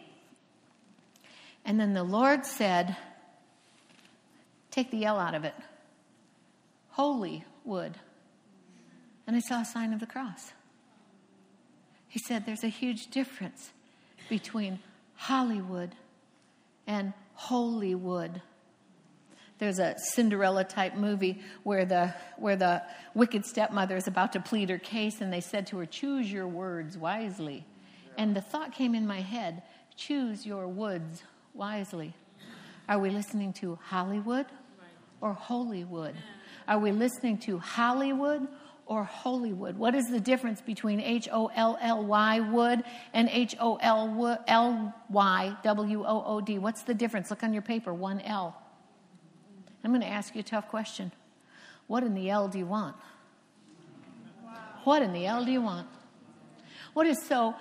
And 1.64 1.80
then 1.80 1.94
the 1.94 2.04
Lord 2.04 2.48
said, 2.48 2.98
Take 4.72 4.90
the 4.90 5.06
L 5.06 5.20
out 5.20 5.36
of 5.36 5.46
it. 5.46 5.54
Holy 6.90 7.46
wood. 7.64 7.96
And 9.28 9.36
I 9.36 9.40
saw 9.40 9.62
a 9.62 9.66
sign 9.66 9.94
of 9.94 10.00
the 10.00 10.08
cross. 10.08 10.52
He 12.08 12.18
said, 12.18 12.48
There's 12.48 12.64
a 12.64 12.70
huge 12.70 13.12
difference 13.12 13.70
between 14.30 14.80
Hollywood 15.16 15.92
and 16.88 17.14
holy 17.34 17.96
wood. 17.96 18.42
there's 19.60 19.80
a 19.80 19.96
Cinderella 19.98 20.64
type 20.66 20.96
movie 20.96 21.42
where 21.64 21.86
the 21.86 22.14
where 22.38 22.56
the 22.58 22.84
wicked 23.14 23.46
stepmother 23.46 23.96
is 23.96 24.08
about 24.08 24.34
to 24.34 24.40
plead 24.40 24.70
her 24.70 24.78
case, 24.78 25.22
and 25.22 25.32
they 25.32 25.40
said 25.42 25.68
to 25.68 25.78
her, 25.78 25.86
"Choose 25.86 26.32
your 26.32 26.48
words 26.48 26.98
wisely." 26.98 27.66
And 28.18 28.36
the 28.36 28.42
thought 28.42 28.74
came 28.74 28.94
in 28.94 29.08
my 29.08 29.22
head: 29.22 29.64
Choose 29.96 30.46
your 30.46 30.68
woods 30.68 31.24
wisely. 31.54 32.14
Are 32.90 33.00
we 33.00 33.10
listening 33.10 33.54
to 33.54 33.80
Hollywood 33.82 34.48
or 35.22 35.34
Holywood? 35.34 36.16
Are 36.68 36.80
we 36.80 36.92
listening 36.92 37.38
to 37.40 37.60
Hollywood 37.60 38.48
or 38.86 39.04
Holywood? 39.04 39.78
What 39.78 39.96
is 39.96 40.10
the 40.10 40.20
difference 40.20 40.62
between 40.62 41.00
H 41.00 41.28
O 41.32 41.48
L 41.56 41.78
L 41.82 42.04
Y 42.06 42.40
wood 42.40 42.84
and 43.14 43.30
H 43.30 43.56
O 43.60 43.78
L 43.82 44.40
L 44.48 44.94
Y 45.10 45.58
W 45.64 46.04
O 46.06 46.24
O 46.26 46.42
D? 46.42 46.58
What's 46.60 46.84
the 46.84 46.94
difference? 46.94 47.30
Look 47.30 47.44
on 47.44 47.54
your 47.54 47.62
paper, 47.62 47.94
one 47.94 48.20
L. 48.22 48.60
I'm 49.84 49.92
going 49.92 50.02
to 50.02 50.08
ask 50.08 50.34
you 50.34 50.40
a 50.40 50.44
tough 50.44 50.70
question. 50.70 51.12
What 51.88 52.04
in 52.04 52.14
the 52.14 52.30
L 52.30 52.48
do 52.48 52.58
you 52.58 52.66
want? 52.66 52.96
What 54.84 55.02
in 55.02 55.14
the 55.14 55.26
L 55.26 55.46
do 55.46 55.52
you 55.52 55.62
want? 55.62 55.88
What 56.94 57.08
is 57.08 57.22
so 57.22 57.56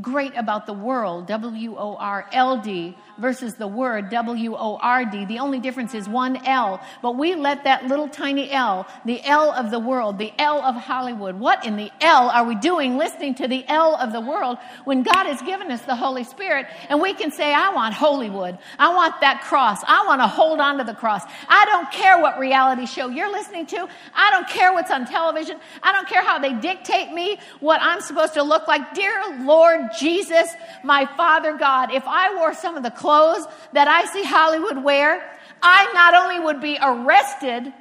great 0.00 0.32
about 0.36 0.66
the 0.66 0.72
world, 0.72 1.26
W 1.26 1.76
O 1.76 1.96
R 1.96 2.28
L 2.32 2.58
D, 2.58 2.96
versus 3.18 3.54
the 3.54 3.66
word 3.66 4.10
W 4.10 4.54
O 4.54 4.76
R 4.76 5.04
D. 5.04 5.24
The 5.24 5.38
only 5.38 5.58
difference 5.58 5.94
is 5.94 6.08
one 6.08 6.44
L. 6.46 6.80
But 7.02 7.16
we 7.16 7.34
let 7.34 7.64
that 7.64 7.86
little 7.86 8.08
tiny 8.08 8.50
L, 8.50 8.86
the 9.04 9.22
L 9.24 9.50
of 9.52 9.70
the 9.70 9.78
world, 9.78 10.18
the 10.18 10.32
L 10.38 10.60
of 10.62 10.76
Hollywood, 10.76 11.36
what 11.38 11.64
in 11.66 11.76
the 11.76 11.90
L 12.00 12.30
are 12.30 12.44
we 12.44 12.54
doing 12.54 12.96
listening 12.96 13.34
to 13.36 13.48
the 13.48 13.64
L 13.68 13.96
of 13.96 14.12
the 14.12 14.20
world 14.20 14.58
when 14.84 15.02
God 15.02 15.26
has 15.26 15.40
given 15.42 15.70
us 15.70 15.82
the 15.82 15.96
Holy 15.96 16.24
Spirit 16.24 16.66
and 16.88 17.00
we 17.00 17.14
can 17.14 17.30
say, 17.30 17.52
I 17.52 17.72
want 17.72 17.94
Holywood. 17.94 18.58
I 18.78 18.94
want 18.94 19.20
that 19.20 19.42
cross. 19.42 19.82
I 19.86 20.04
want 20.06 20.20
to 20.20 20.26
hold 20.26 20.60
on 20.60 20.78
to 20.78 20.84
the 20.84 20.94
cross. 20.94 21.22
I 21.48 21.64
don't 21.66 21.90
care 21.90 22.20
what 22.20 22.38
reality 22.38 22.86
show 22.86 23.08
you're 23.08 23.30
listening 23.30 23.66
to. 23.66 23.88
I 24.14 24.30
don't 24.30 24.48
care 24.48 24.72
what's 24.72 24.90
on 24.90 25.06
television. 25.06 25.58
I 25.82 25.92
don't 25.92 26.08
care 26.08 26.22
how 26.22 26.38
they 26.38 26.54
dictate 26.54 27.12
me 27.12 27.38
what 27.60 27.80
I'm 27.82 28.00
supposed 28.00 28.34
to 28.34 28.42
look 28.42 28.68
like. 28.68 28.94
Dear 28.94 29.40
Lord 29.40 29.79
Jesus, 29.98 30.52
my 30.82 31.06
Father 31.16 31.56
God, 31.56 31.92
if 31.92 32.04
I 32.06 32.34
wore 32.36 32.54
some 32.54 32.76
of 32.76 32.82
the 32.82 32.90
clothes 32.90 33.10
clothes 33.20 33.46
that 33.72 33.88
I 33.88 34.04
see 34.06 34.22
Hollywood 34.22 34.84
wear, 34.84 35.22
I 35.62 35.90
not 35.92 36.14
only 36.14 36.40
would 36.40 36.60
be 36.60 36.78
arrested, 36.80 37.72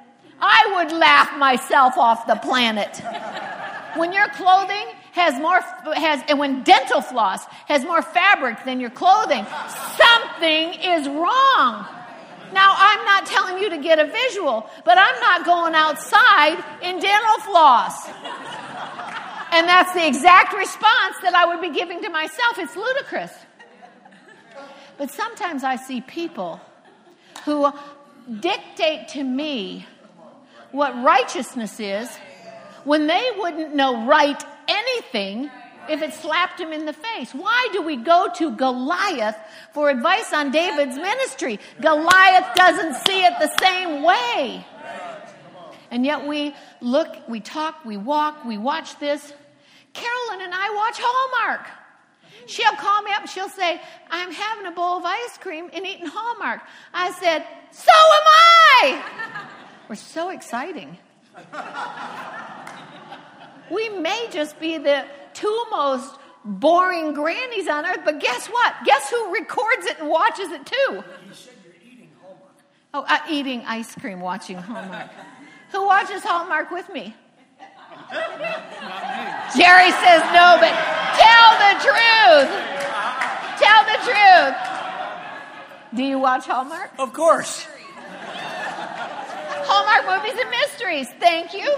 I 0.41 0.73
would 0.75 0.91
laugh 0.91 1.37
myself 1.37 1.97
off 1.97 2.27
the 2.27 2.35
planet. 2.35 3.01
when 3.95 4.13
your 4.13 4.27
clothing 4.29 4.87
has 5.11 5.39
more, 5.39 5.59
has, 5.95 6.23
and 6.27 6.39
when 6.39 6.63
dental 6.63 7.01
floss 7.01 7.45
has 7.67 7.83
more 7.83 8.01
fabric 8.01 8.63
than 8.65 8.79
your 8.79 8.89
clothing, 8.89 9.45
something 9.97 10.73
is 10.81 11.07
wrong. 11.07 11.85
Now, 12.51 12.73
I'm 12.75 13.05
not 13.05 13.25
telling 13.27 13.59
you 13.61 13.69
to 13.69 13.77
get 13.77 13.99
a 13.99 14.05
visual, 14.05 14.67
but 14.83 14.97
I'm 14.97 15.19
not 15.19 15.45
going 15.45 15.75
outside 15.75 16.57
in 16.81 16.99
dental 16.99 17.39
floss. 17.41 18.07
And 19.51 19.67
that's 19.67 19.93
the 19.93 20.05
exact 20.05 20.53
response 20.53 21.15
that 21.21 21.33
I 21.35 21.45
would 21.45 21.61
be 21.61 21.71
giving 21.71 22.01
to 22.03 22.09
myself. 22.09 22.57
It's 22.57 22.75
ludicrous. 22.75 23.31
But 24.97 25.11
sometimes 25.11 25.63
I 25.63 25.77
see 25.77 26.01
people 26.01 26.59
who 27.45 27.71
dictate 28.39 29.07
to 29.09 29.23
me 29.23 29.85
what 30.71 30.93
righteousness 31.03 31.79
is 31.79 32.09
when 32.83 33.07
they 33.07 33.31
wouldn't 33.37 33.73
know 33.73 34.05
right 34.05 34.43
anything 34.67 35.49
if 35.89 36.01
it 36.01 36.13
slapped 36.13 36.59
him 36.59 36.71
in 36.71 36.85
the 36.85 36.93
face. 36.93 37.33
Why 37.33 37.69
do 37.73 37.81
we 37.81 37.97
go 37.97 38.27
to 38.35 38.51
Goliath 38.51 39.37
for 39.73 39.89
advice 39.89 40.31
on 40.33 40.51
David's 40.51 40.95
ministry? 40.95 41.59
Goliath 41.81 42.53
doesn't 42.55 42.95
see 43.07 43.25
it 43.25 43.33
the 43.39 43.51
same 43.59 44.03
way. 44.03 44.65
And 45.91 46.05
yet 46.05 46.27
we 46.27 46.55
look, 46.81 47.07
we 47.27 47.39
talk, 47.39 47.83
we 47.85 47.97
walk, 47.97 48.45
we 48.45 48.57
watch 48.57 48.97
this. 48.99 49.33
Carolyn 49.93 50.41
and 50.45 50.53
I 50.53 50.73
watch 50.75 50.99
Hallmark. 51.01 51.67
She'll 52.45 52.73
call 52.73 53.01
me 53.01 53.11
up 53.11 53.21
and 53.21 53.29
she'll 53.29 53.49
say, 53.49 53.81
I'm 54.09 54.31
having 54.31 54.65
a 54.65 54.71
bowl 54.71 54.97
of 54.97 55.03
ice 55.05 55.37
cream 55.39 55.69
and 55.73 55.85
eating 55.85 56.07
Hallmark. 56.07 56.61
I 56.93 57.11
said, 57.11 57.45
So 57.71 57.91
am 57.91 58.23
I! 58.95 59.03
We're 59.87 59.95
so 59.95 60.29
exciting. 60.29 60.97
We 63.69 63.89
may 63.89 64.27
just 64.31 64.59
be 64.59 64.77
the 64.77 65.05
two 65.33 65.65
most 65.69 66.15
boring 66.43 67.13
grannies 67.13 67.67
on 67.67 67.85
earth, 67.85 67.99
but 68.03 68.19
guess 68.19 68.47
what? 68.47 68.73
Guess 68.85 69.09
who 69.09 69.33
records 69.33 69.85
it 69.85 69.99
and 69.99 70.09
watches 70.09 70.49
it 70.51 70.65
too? 70.65 70.75
You 70.89 71.03
said 71.33 71.53
you're 71.63 71.73
eating 71.91 72.09
Hallmark. 72.21 72.53
Oh, 72.93 73.05
uh, 73.07 73.19
eating 73.29 73.63
ice 73.67 73.93
cream, 73.95 74.21
watching 74.21 74.57
Hallmark. 74.57 75.09
Who 75.71 75.85
watches 75.85 76.23
Hallmark 76.23 76.71
with 76.71 76.89
me? 76.89 77.15
Jerry 79.55 79.91
says 80.01 80.21
no, 80.33 80.57
but 80.57 80.73
tell 81.17 81.49
the 81.61 81.73
truth. 81.85 82.49
Tell 83.59 83.83
the 83.85 83.99
truth. 84.05 84.55
Do 85.93 86.03
you 86.03 86.19
watch 86.19 86.45
Hallmark? 86.45 86.91
Of 86.97 87.13
course. 87.13 87.67
Hallmark 89.69 90.05
movies 90.09 90.39
and 90.39 90.49
mysteries. 90.49 91.09
Thank 91.19 91.53
you. 91.53 91.69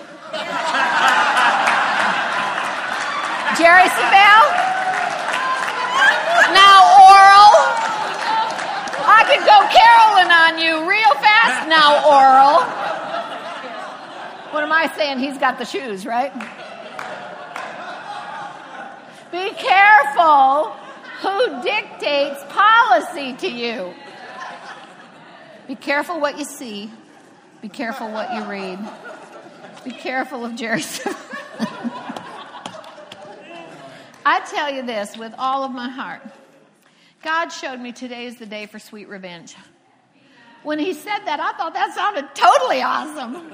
Jerry 3.59 3.87
Savelle. 3.91 4.47
Now 6.55 6.79
oral. 7.11 7.51
I 9.03 9.27
could 9.27 9.43
go 9.43 9.59
Carolyn 9.67 10.31
on 10.31 10.59
you 10.59 10.87
real 10.87 11.13
fast. 11.19 11.67
Now 11.67 11.99
oral. 12.07 12.90
What 14.51 14.63
am 14.63 14.71
I 14.71 14.91
saying? 14.95 15.19
He's 15.19 15.37
got 15.37 15.57
the 15.57 15.65
shoes, 15.65 16.05
right? 16.05 16.33
Be 19.31 19.49
careful 19.51 20.75
who 21.21 21.63
dictates 21.63 22.43
policy 22.49 23.33
to 23.33 23.47
you. 23.47 23.93
Be 25.67 25.75
careful 25.75 26.19
what 26.19 26.37
you 26.37 26.43
see. 26.43 26.91
Be 27.61 27.69
careful 27.69 28.11
what 28.11 28.33
you 28.33 28.43
read. 28.43 28.79
Be 29.85 29.91
careful 29.91 30.43
of 30.43 30.55
Jerry. 30.55 30.83
I 34.25 34.39
tell 34.41 34.69
you 34.73 34.83
this 34.83 35.15
with 35.15 35.33
all 35.37 35.63
of 35.63 35.71
my 35.71 35.87
heart. 35.87 36.21
God 37.23 37.49
showed 37.49 37.79
me 37.79 37.91
today 37.91 38.25
is 38.25 38.37
the 38.37 38.45
day 38.45 38.65
for 38.65 38.79
sweet 38.79 39.07
revenge. 39.07 39.55
When 40.63 40.77
he 40.77 40.93
said 40.93 41.19
that, 41.25 41.39
I 41.39 41.53
thought 41.53 41.73
that 41.73 41.95
sounded 41.95 42.35
totally 42.35 42.81
awesome. 42.81 43.53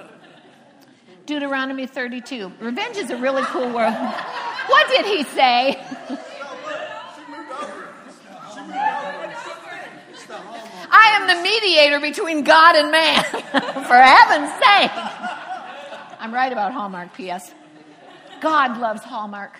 Deuteronomy 1.28 1.86
32. 1.86 2.54
Revenge 2.62 2.96
is 2.96 3.12
a 3.12 3.18
really 3.18 3.44
cool 3.44 3.70
word. 3.72 3.94
What 4.68 4.90
did 4.90 5.06
he 5.06 5.24
say? 5.24 5.82
I 10.92 11.14
am 11.16 11.28
the 11.28 11.42
mediator 11.42 12.02
between 12.02 12.44
God 12.44 12.76
and 12.76 12.92
man. 12.92 13.24
For 13.32 13.96
heaven's 13.96 14.52
sake. 14.52 14.92
I'm 16.20 16.34
right 16.34 16.52
about 16.52 16.74
Hallmark, 16.74 17.14
P.S. 17.14 17.54
God 18.42 18.78
loves 18.78 19.04
Hallmark. 19.04 19.58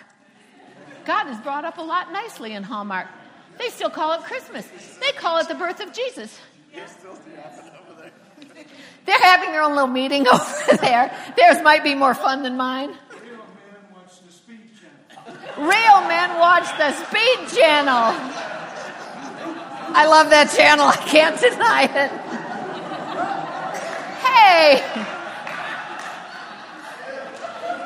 God 1.06 1.30
is 1.30 1.38
brought 1.38 1.64
up 1.64 1.78
a 1.78 1.82
lot 1.82 2.12
nicely 2.12 2.52
in 2.52 2.64
Hallmark. 2.64 3.06
They 3.56 3.70
still 3.70 3.88
call 3.88 4.12
it 4.12 4.24
Christmas. 4.24 4.68
They 5.00 5.12
call 5.12 5.38
it 5.38 5.48
the 5.48 5.54
birth 5.54 5.80
of 5.80 5.94
Jesus. 5.94 6.38
They're 9.08 9.18
having 9.20 9.52
their 9.52 9.62
own 9.62 9.72
little 9.72 9.88
meeting 9.88 10.28
over 10.32 10.76
there. 10.82 11.10
Theirs 11.34 11.62
might 11.62 11.82
be 11.82 11.94
more 11.94 12.12
fun 12.12 12.42
than 12.42 12.58
mine. 12.58 12.90
Real 12.90 13.00
men 13.16 13.88
watch 13.90 14.20
the 14.26 14.30
Speed 14.30 14.68
Channel. 14.78 15.66
Real 15.66 16.08
men 16.08 16.38
watch 16.38 16.68
the 16.76 16.92
speed 16.92 17.58
channel. 17.58 18.12
I 19.96 20.06
love 20.06 20.28
that 20.28 20.52
channel. 20.54 20.84
I 20.84 20.96
can't 20.96 21.40
deny 21.40 21.84
it. 21.84 22.10
Hey, 24.28 24.82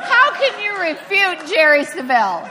how 0.03 0.33
can 0.35 0.59
you 0.61 0.73
refute 0.91 1.47
Jerry 1.49 1.85
Savelle? 1.85 2.51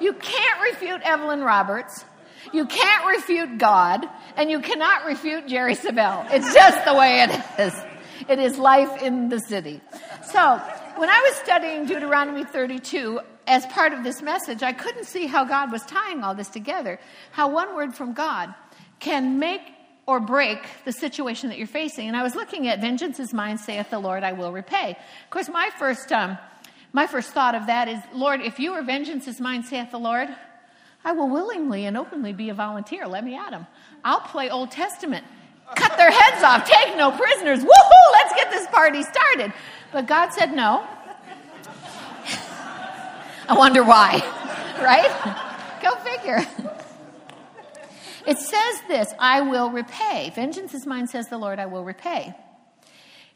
You 0.00 0.12
can't 0.12 0.60
refute 0.62 1.02
Evelyn 1.02 1.42
Roberts. 1.42 2.04
You 2.52 2.66
can't 2.66 3.06
refute 3.16 3.58
God, 3.58 4.08
and 4.36 4.50
you 4.50 4.60
cannot 4.60 5.04
refute 5.04 5.46
Jerry 5.46 5.74
Savelle. 5.74 6.26
It's 6.30 6.52
just 6.54 6.84
the 6.84 6.94
way 6.94 7.22
it 7.22 7.60
is. 7.60 7.74
It 8.28 8.38
is 8.38 8.58
life 8.58 9.02
in 9.02 9.28
the 9.28 9.40
city. 9.40 9.80
So, 10.22 10.58
when 10.96 11.08
I 11.08 11.20
was 11.28 11.34
studying 11.36 11.86
Deuteronomy 11.86 12.44
32 12.44 13.20
as 13.46 13.66
part 13.66 13.92
of 13.92 14.04
this 14.04 14.22
message, 14.22 14.62
I 14.62 14.72
couldn't 14.72 15.06
see 15.06 15.26
how 15.26 15.44
God 15.44 15.72
was 15.72 15.82
tying 15.82 16.22
all 16.22 16.34
this 16.34 16.48
together. 16.48 17.00
How 17.32 17.50
one 17.50 17.74
word 17.74 17.94
from 17.94 18.12
God 18.12 18.54
can 19.00 19.38
make 19.38 19.62
or 20.06 20.20
break 20.20 20.58
the 20.84 20.92
situation 20.92 21.48
that 21.48 21.58
you're 21.58 21.66
facing. 21.66 22.08
And 22.08 22.16
I 22.16 22.22
was 22.22 22.34
looking 22.34 22.68
at 22.68 22.80
vengeance 22.80 23.20
is 23.20 23.32
mine, 23.32 23.58
saith 23.58 23.90
the 23.90 23.98
Lord, 23.98 24.24
I 24.24 24.32
will 24.32 24.52
repay. 24.52 24.90
Of 25.24 25.30
course, 25.30 25.48
my 25.48 25.70
first, 25.78 26.12
um, 26.12 26.36
my 26.92 27.06
first 27.06 27.30
thought 27.30 27.54
of 27.54 27.66
that 27.66 27.88
is, 27.88 28.00
Lord, 28.12 28.40
if 28.40 28.58
you 28.58 28.72
are 28.72 28.82
vengeance 28.82 29.28
is 29.28 29.40
mine, 29.40 29.62
saith 29.62 29.92
the 29.92 29.98
Lord, 29.98 30.28
I 31.04 31.12
will 31.12 31.28
willingly 31.28 31.86
and 31.86 31.96
openly 31.96 32.32
be 32.32 32.50
a 32.50 32.54
volunteer. 32.54 33.06
Let 33.06 33.24
me 33.24 33.36
at 33.36 33.52
him. 33.52 33.66
I'll 34.04 34.20
play 34.20 34.50
Old 34.50 34.70
Testament. 34.70 35.24
cut 35.76 35.96
their 35.96 36.10
heads 36.10 36.42
off, 36.42 36.68
take 36.68 36.96
no 36.96 37.10
prisoners. 37.10 37.60
Woohoo, 37.60 38.12
let's 38.12 38.34
get 38.34 38.50
this 38.50 38.66
party 38.68 39.02
started. 39.02 39.52
But 39.92 40.06
God 40.06 40.32
said 40.32 40.52
no. 40.52 40.86
I 43.48 43.54
wonder 43.56 43.82
why, 43.82 44.20
right? 44.82 45.80
Go 45.82 45.96
figure. 45.96 46.40
It 48.26 48.38
says 48.38 48.82
this 48.86 49.12
I 49.18 49.40
will 49.40 49.70
repay. 49.70 50.30
Vengeance 50.34 50.74
is 50.74 50.86
mine, 50.86 51.08
says 51.08 51.28
the 51.28 51.38
Lord, 51.38 51.58
I 51.58 51.66
will 51.66 51.84
repay. 51.84 52.34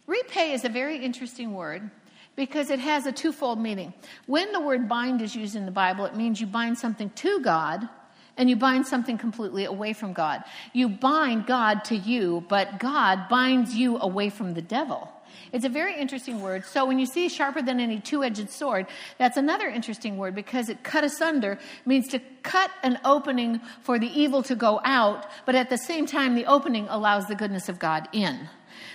Repay 0.06 0.52
is 0.52 0.64
a 0.64 0.68
very 0.68 0.98
interesting 0.98 1.54
word 1.54 1.90
because 2.36 2.70
it 2.70 2.78
has 2.78 3.06
a 3.06 3.12
twofold 3.12 3.58
meaning. 3.58 3.94
When 4.26 4.52
the 4.52 4.60
word 4.60 4.88
bind 4.88 5.22
is 5.22 5.34
used 5.34 5.56
in 5.56 5.64
the 5.64 5.72
Bible, 5.72 6.04
it 6.04 6.14
means 6.14 6.40
you 6.40 6.46
bind 6.46 6.78
something 6.78 7.10
to 7.10 7.40
God 7.40 7.88
and 8.36 8.50
you 8.50 8.56
bind 8.56 8.86
something 8.86 9.18
completely 9.18 9.64
away 9.64 9.92
from 9.92 10.12
God. 10.12 10.44
You 10.72 10.88
bind 10.88 11.46
God 11.46 11.84
to 11.84 11.96
you, 11.96 12.44
but 12.48 12.78
God 12.78 13.28
binds 13.28 13.74
you 13.74 13.98
away 13.98 14.30
from 14.30 14.54
the 14.54 14.62
devil. 14.62 15.10
It's 15.52 15.64
a 15.64 15.68
very 15.68 15.96
interesting 15.96 16.42
word. 16.42 16.64
So 16.64 16.84
when 16.84 16.98
you 16.98 17.06
see 17.06 17.28
sharper 17.28 17.62
than 17.62 17.78
any 17.80 18.00
two-edged 18.00 18.50
sword, 18.50 18.86
that's 19.18 19.36
another 19.36 19.68
interesting 19.68 20.16
word 20.16 20.34
because 20.34 20.68
it 20.68 20.82
cut 20.82 21.04
asunder 21.04 21.58
means 21.86 22.08
to 22.08 22.20
cut 22.42 22.70
an 22.82 22.98
opening 23.04 23.60
for 23.82 23.98
the 23.98 24.08
evil 24.08 24.42
to 24.44 24.54
go 24.54 24.80
out, 24.84 25.26
but 25.46 25.54
at 25.54 25.70
the 25.70 25.78
same 25.78 26.06
time 26.06 26.34
the 26.34 26.46
opening 26.46 26.86
allows 26.88 27.26
the 27.26 27.34
goodness 27.34 27.68
of 27.68 27.78
God 27.78 28.08
in. 28.12 28.48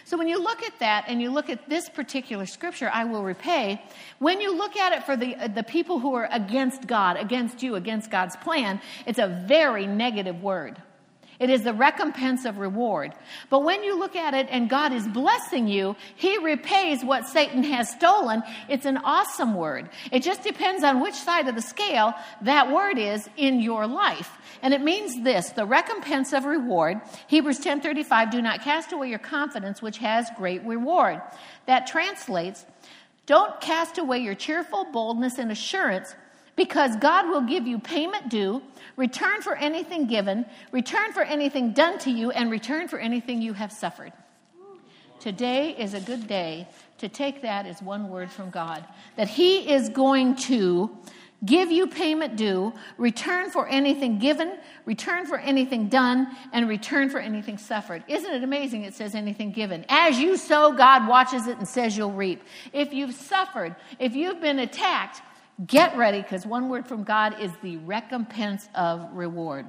So 0.10 0.18
when 0.18 0.28
you 0.28 0.42
look 0.42 0.64
at 0.64 0.80
that 0.80 1.06
and 1.08 1.22
you 1.22 1.30
look 1.30 1.52
at 1.52 1.70
this 1.70 1.88
particular 1.88 2.48
scripture, 2.48 2.90
I 2.92 3.04
will 3.04 3.24
repay, 3.24 3.80
when 4.18 4.42
you 4.42 4.58
look 4.58 4.76
at 4.76 4.92
it 4.92 5.04
for 5.04 5.16
the, 5.16 5.36
uh, 5.36 5.50
the 5.50 5.62
people 5.62 6.00
who 6.00 6.16
are 6.16 6.28
against 6.32 6.88
God, 6.88 7.16
against 7.16 7.62
you, 7.62 7.76
against 7.76 8.10
God's 8.10 8.36
plan, 8.38 8.82
it's 9.06 9.20
a 9.20 9.28
very 9.28 9.86
negative 9.86 10.42
word. 10.42 10.82
It 11.40 11.52
is 11.52 11.62
the 11.62 11.74
recompense 11.74 12.46
of 12.46 12.58
reward. 12.58 13.14
But 13.52 13.64
when 13.64 13.84
you 13.84 14.00
look 14.00 14.16
at 14.16 14.34
it 14.34 14.48
and 14.50 14.68
God 14.68 14.94
is 14.94 15.08
blessing 15.08 15.68
you, 15.68 15.96
He 16.16 16.40
repays 16.40 17.06
what 17.06 17.28
Satan 17.28 17.64
has 17.66 17.92
stolen. 17.92 18.42
It's 18.68 18.86
an 18.86 18.98
awesome 18.98 19.54
word. 19.54 19.90
It 20.12 20.24
just 20.24 20.42
depends 20.42 20.84
on 20.84 21.02
which 21.02 21.14
side 21.14 21.48
of 21.48 21.54
the 21.54 21.62
scale 21.62 22.16
that 22.42 22.72
word 22.72 22.98
is 22.98 23.30
in 23.38 23.60
your 23.60 23.86
life. 23.86 24.39
And 24.62 24.74
it 24.74 24.82
means 24.82 25.24
this, 25.24 25.50
the 25.50 25.66
recompense 25.66 26.34
of 26.34 26.46
reward. 26.46 27.02
Hebrews 27.28 27.60
10:35, 27.60 28.32
do 28.32 28.42
not 28.42 28.62
cast 28.62 28.92
away 28.92 29.10
your 29.10 29.20
confidence 29.20 29.82
which 29.82 30.00
has 30.00 30.30
great 30.38 30.64
reward. 30.64 31.22
That 31.66 31.88
translates, 31.88 32.66
don't 33.26 33.60
cast 33.62 33.98
away 33.98 34.20
your 34.20 34.36
cheerful 34.36 34.86
boldness 34.86 35.38
and 35.38 35.52
assurance 35.52 36.16
because 36.56 36.98
God 36.98 37.30
will 37.30 37.42
give 37.42 37.68
you 37.68 37.80
payment 37.80 38.28
due, 38.28 38.62
return 38.98 39.42
for 39.42 39.56
anything 39.56 40.08
given, 40.08 40.46
return 40.72 41.14
for 41.14 41.22
anything 41.22 41.72
done 41.72 41.98
to 42.00 42.12
you, 42.12 42.32
and 42.32 42.52
return 42.52 42.90
for 42.90 43.00
anything 43.00 43.42
you 43.42 43.54
have 43.54 43.72
suffered. 43.72 44.12
Today 45.20 45.72
is 45.72 45.94
a 45.94 46.02
good 46.02 46.28
day 46.28 46.68
to 46.98 47.08
take 47.08 47.42
that 47.42 47.66
as 47.66 47.82
one 47.82 48.10
word 48.10 48.32
from 48.32 48.50
God 48.50 48.84
that 49.16 49.30
He 49.30 49.70
is 49.70 49.90
going 49.90 50.36
to 50.36 50.98
give 51.46 51.72
you 51.72 51.88
payment 51.88 52.36
due, 52.36 52.74
return 52.98 53.50
for 53.50 53.68
anything 53.68 54.20
given, 54.20 54.58
return 54.86 55.26
for 55.26 55.38
anything 55.38 55.88
done, 55.88 56.28
and 56.52 56.68
return 56.68 57.10
for 57.10 57.20
anything 57.20 57.58
suffered. 57.58 58.04
Isn't 58.08 58.34
it 58.34 58.44
amazing 58.44 58.84
it 58.84 58.94
says 58.94 59.16
anything 59.16 59.52
given? 59.52 59.86
As 59.90 60.20
you 60.20 60.38
sow, 60.38 60.74
God 60.74 61.08
watches 61.08 61.48
it 61.48 61.58
and 61.58 61.68
says 61.68 61.98
you'll 61.98 62.12
reap. 62.12 62.44
If 62.74 62.94
you've 62.94 63.16
suffered, 63.16 63.76
if 64.00 64.16
you've 64.16 64.42
been 64.42 64.60
attacked, 64.60 65.22
Get 65.66 65.98
ready 65.98 66.22
because 66.22 66.46
one 66.46 66.70
word 66.70 66.88
from 66.88 67.04
God 67.04 67.42
is 67.42 67.52
the 67.62 67.78
recompense 67.78 68.70
of 68.74 69.10
reward. 69.12 69.66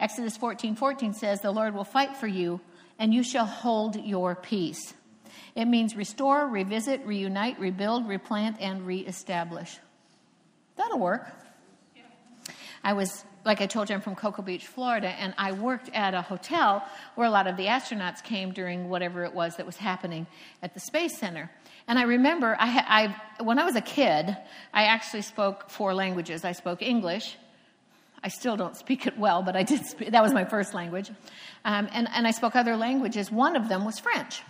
Exodus 0.00 0.36
14 0.36 0.74
14 0.74 1.14
says, 1.14 1.40
The 1.40 1.52
Lord 1.52 1.74
will 1.74 1.84
fight 1.84 2.16
for 2.16 2.26
you, 2.26 2.60
and 2.98 3.14
you 3.14 3.22
shall 3.22 3.46
hold 3.46 3.94
your 3.94 4.34
peace. 4.34 4.94
It 5.58 5.66
means 5.66 5.96
restore, 5.96 6.46
revisit, 6.46 7.04
reunite, 7.04 7.58
rebuild, 7.58 8.06
replant, 8.06 8.60
and 8.60 8.86
reestablish. 8.86 9.76
That'll 10.76 11.00
work. 11.00 11.26
I 12.84 12.92
was, 12.92 13.24
like 13.44 13.60
I 13.60 13.66
told 13.66 13.88
you, 13.90 13.96
I'm 13.96 14.00
from 14.00 14.14
Cocoa 14.14 14.42
Beach, 14.42 14.68
Florida, 14.68 15.08
and 15.08 15.34
I 15.36 15.50
worked 15.50 15.90
at 15.92 16.14
a 16.14 16.22
hotel 16.22 16.86
where 17.16 17.26
a 17.26 17.30
lot 17.30 17.48
of 17.48 17.56
the 17.56 17.64
astronauts 17.66 18.22
came 18.22 18.52
during 18.52 18.88
whatever 18.88 19.24
it 19.24 19.34
was 19.34 19.56
that 19.56 19.66
was 19.66 19.76
happening 19.76 20.28
at 20.62 20.74
the 20.74 20.80
Space 20.80 21.18
Center. 21.18 21.50
And 21.88 21.98
I 21.98 22.02
remember, 22.02 22.56
I, 22.56 23.16
I, 23.38 23.42
when 23.42 23.58
I 23.58 23.64
was 23.64 23.74
a 23.74 23.80
kid, 23.80 24.36
I 24.72 24.84
actually 24.84 25.22
spoke 25.22 25.70
four 25.70 25.92
languages. 25.92 26.44
I 26.44 26.52
spoke 26.52 26.82
English. 26.82 27.36
I 28.22 28.28
still 28.28 28.56
don't 28.56 28.76
speak 28.76 29.08
it 29.08 29.18
well, 29.18 29.42
but 29.42 29.56
I 29.56 29.64
did. 29.64 29.84
Speak, 29.86 30.12
that 30.12 30.22
was 30.22 30.32
my 30.32 30.44
first 30.44 30.72
language, 30.72 31.10
um, 31.64 31.88
and, 31.92 32.08
and 32.14 32.28
I 32.28 32.30
spoke 32.30 32.54
other 32.54 32.76
languages. 32.76 33.32
One 33.32 33.56
of 33.56 33.68
them 33.68 33.84
was 33.84 33.98
French. 33.98 34.40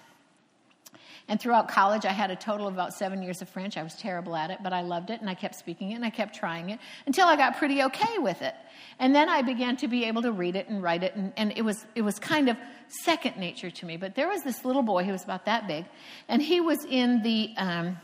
And 1.29 1.39
throughout 1.39 1.69
college, 1.69 2.07
I 2.07 2.13
had 2.13 2.31
a 2.31 2.37
total 2.37 2.67
of 2.67 2.73
about 2.73 2.95
seven 2.95 3.23
years 3.23 3.43
of 3.43 3.51
French. 3.51 3.77
I 3.77 3.83
was 3.83 3.95
terrible 3.95 4.35
at 4.35 4.51
it, 4.51 4.61
but 4.63 4.73
I 4.73 4.81
loved 4.81 5.11
it, 5.11 5.21
and 5.21 5.29
I 5.29 5.35
kept 5.35 5.57
speaking 5.57 5.91
it, 5.93 5.97
and 5.97 6.05
I 6.05 6.09
kept 6.09 6.35
trying 6.35 6.71
it 6.71 6.81
until 7.07 7.29
I 7.29 7.37
got 7.37 7.59
pretty 7.59 7.83
okay 7.83 8.19
with 8.19 8.41
it. 8.41 8.55
And 8.99 9.15
then 9.15 9.29
I 9.29 9.43
began 9.43 9.77
to 9.79 9.89
be 9.89 10.05
able 10.07 10.23
to 10.23 10.33
read 10.33 10.57
it 10.57 10.69
and 10.71 10.83
write 10.83 11.03
it, 11.03 11.15
and, 11.15 11.33
and 11.37 11.53
it, 11.55 11.63
was, 11.63 11.85
it 11.95 12.03
was 12.03 12.19
kind 12.19 12.49
of 12.49 12.57
second 12.89 13.37
nature 13.37 13.71
to 13.71 13.87
me. 13.87 13.99
But 13.99 14.15
there 14.15 14.29
was 14.29 14.43
this 14.43 14.65
little 14.65 14.83
boy, 14.83 15.05
he 15.05 15.13
was 15.13 15.23
about 15.23 15.45
that 15.45 15.69
big, 15.69 15.85
and 16.29 16.43
he 16.43 16.63
was 16.63 16.85
in 16.87 17.23
the, 17.23 17.53
um, 17.59 17.99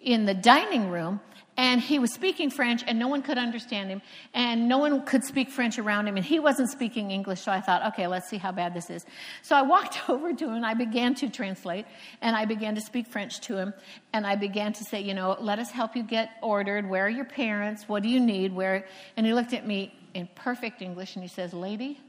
in 0.00 0.24
the 0.24 0.34
dining 0.34 0.90
room, 0.90 1.20
and 1.60 1.78
he 1.78 1.98
was 1.98 2.10
speaking 2.14 2.48
French, 2.48 2.82
and 2.86 2.98
no 2.98 3.06
one 3.06 3.20
could 3.20 3.36
understand 3.36 3.90
him, 3.90 4.00
and 4.32 4.66
no 4.66 4.78
one 4.78 5.04
could 5.04 5.22
speak 5.22 5.50
French 5.50 5.78
around 5.78 6.08
him, 6.08 6.16
and 6.16 6.24
he 6.24 6.38
wasn't 6.38 6.70
speaking 6.70 7.10
English. 7.10 7.42
So 7.42 7.52
I 7.52 7.60
thought, 7.60 7.84
okay, 7.88 8.06
let's 8.06 8.30
see 8.30 8.38
how 8.38 8.50
bad 8.50 8.72
this 8.72 8.88
is. 8.88 9.04
So 9.42 9.54
I 9.54 9.60
walked 9.60 9.98
over 10.08 10.32
to 10.32 10.44
him, 10.46 10.54
and 10.54 10.64
I 10.64 10.72
began 10.72 11.14
to 11.16 11.28
translate, 11.28 11.84
and 12.22 12.34
I 12.34 12.46
began 12.46 12.76
to 12.76 12.80
speak 12.80 13.06
French 13.06 13.42
to 13.42 13.58
him, 13.58 13.74
and 14.14 14.26
I 14.26 14.36
began 14.36 14.72
to 14.72 14.84
say, 14.84 15.02
you 15.02 15.12
know, 15.12 15.36
let 15.38 15.58
us 15.58 15.70
help 15.70 15.94
you 15.94 16.02
get 16.02 16.30
ordered. 16.42 16.88
Where 16.88 17.04
are 17.04 17.10
your 17.10 17.26
parents? 17.26 17.86
What 17.86 18.02
do 18.02 18.08
you 18.08 18.20
need? 18.20 18.54
Where? 18.54 18.86
And 19.18 19.26
he 19.26 19.34
looked 19.34 19.52
at 19.52 19.66
me 19.66 19.94
in 20.14 20.30
perfect 20.34 20.80
English, 20.80 21.14
and 21.14 21.22
he 21.22 21.28
says, 21.28 21.52
lady, 21.52 22.00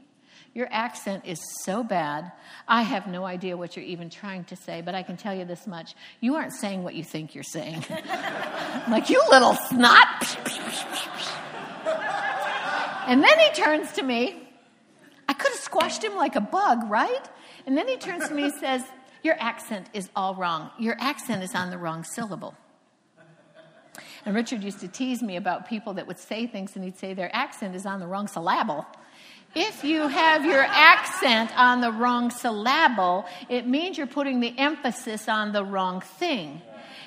your 0.54 0.68
accent 0.70 1.24
is 1.24 1.40
so 1.64 1.82
bad, 1.82 2.30
I 2.68 2.82
have 2.82 3.06
no 3.06 3.24
idea 3.24 3.56
what 3.56 3.74
you're 3.74 3.86
even 3.86 4.10
trying 4.10 4.44
to 4.44 4.56
say, 4.56 4.82
but 4.82 4.94
I 4.94 5.02
can 5.02 5.16
tell 5.16 5.34
you 5.34 5.46
this 5.46 5.66
much. 5.66 5.94
You 6.20 6.34
aren't 6.34 6.52
saying 6.52 6.82
what 6.82 6.94
you 6.94 7.02
think 7.02 7.34
you're 7.34 7.42
saying. 7.42 7.84
like, 8.90 9.08
you 9.08 9.22
little 9.30 9.54
snot. 9.54 10.38
and 13.06 13.24
then 13.24 13.38
he 13.38 13.50
turns 13.54 13.92
to 13.92 14.02
me. 14.02 14.46
I 15.26 15.32
could 15.32 15.52
have 15.52 15.60
squashed 15.60 16.04
him 16.04 16.16
like 16.16 16.36
a 16.36 16.40
bug, 16.40 16.90
right? 16.90 17.28
And 17.66 17.76
then 17.76 17.88
he 17.88 17.96
turns 17.96 18.28
to 18.28 18.34
me 18.34 18.44
and 18.44 18.54
says, 18.54 18.82
Your 19.22 19.36
accent 19.38 19.88
is 19.94 20.10
all 20.14 20.34
wrong. 20.34 20.70
Your 20.78 20.96
accent 21.00 21.42
is 21.42 21.54
on 21.54 21.70
the 21.70 21.78
wrong 21.78 22.04
syllable. 22.04 22.54
And 24.26 24.34
Richard 24.34 24.62
used 24.62 24.80
to 24.80 24.88
tease 24.88 25.22
me 25.22 25.36
about 25.36 25.68
people 25.68 25.94
that 25.94 26.06
would 26.06 26.18
say 26.18 26.46
things 26.46 26.76
and 26.76 26.84
he'd 26.84 26.98
say 26.98 27.14
their 27.14 27.34
accent 27.34 27.74
is 27.74 27.86
on 27.86 28.00
the 28.00 28.06
wrong 28.06 28.28
syllable. 28.28 28.86
If 29.54 29.84
you 29.84 30.08
have 30.08 30.46
your 30.46 30.62
accent 30.62 31.50
on 31.58 31.82
the 31.82 31.92
wrong 31.92 32.30
syllable, 32.30 33.26
it 33.50 33.66
means 33.66 33.98
you're 33.98 34.06
putting 34.06 34.40
the 34.40 34.58
emphasis 34.58 35.28
on 35.28 35.52
the 35.52 35.62
wrong 35.62 36.00
thing. 36.00 36.62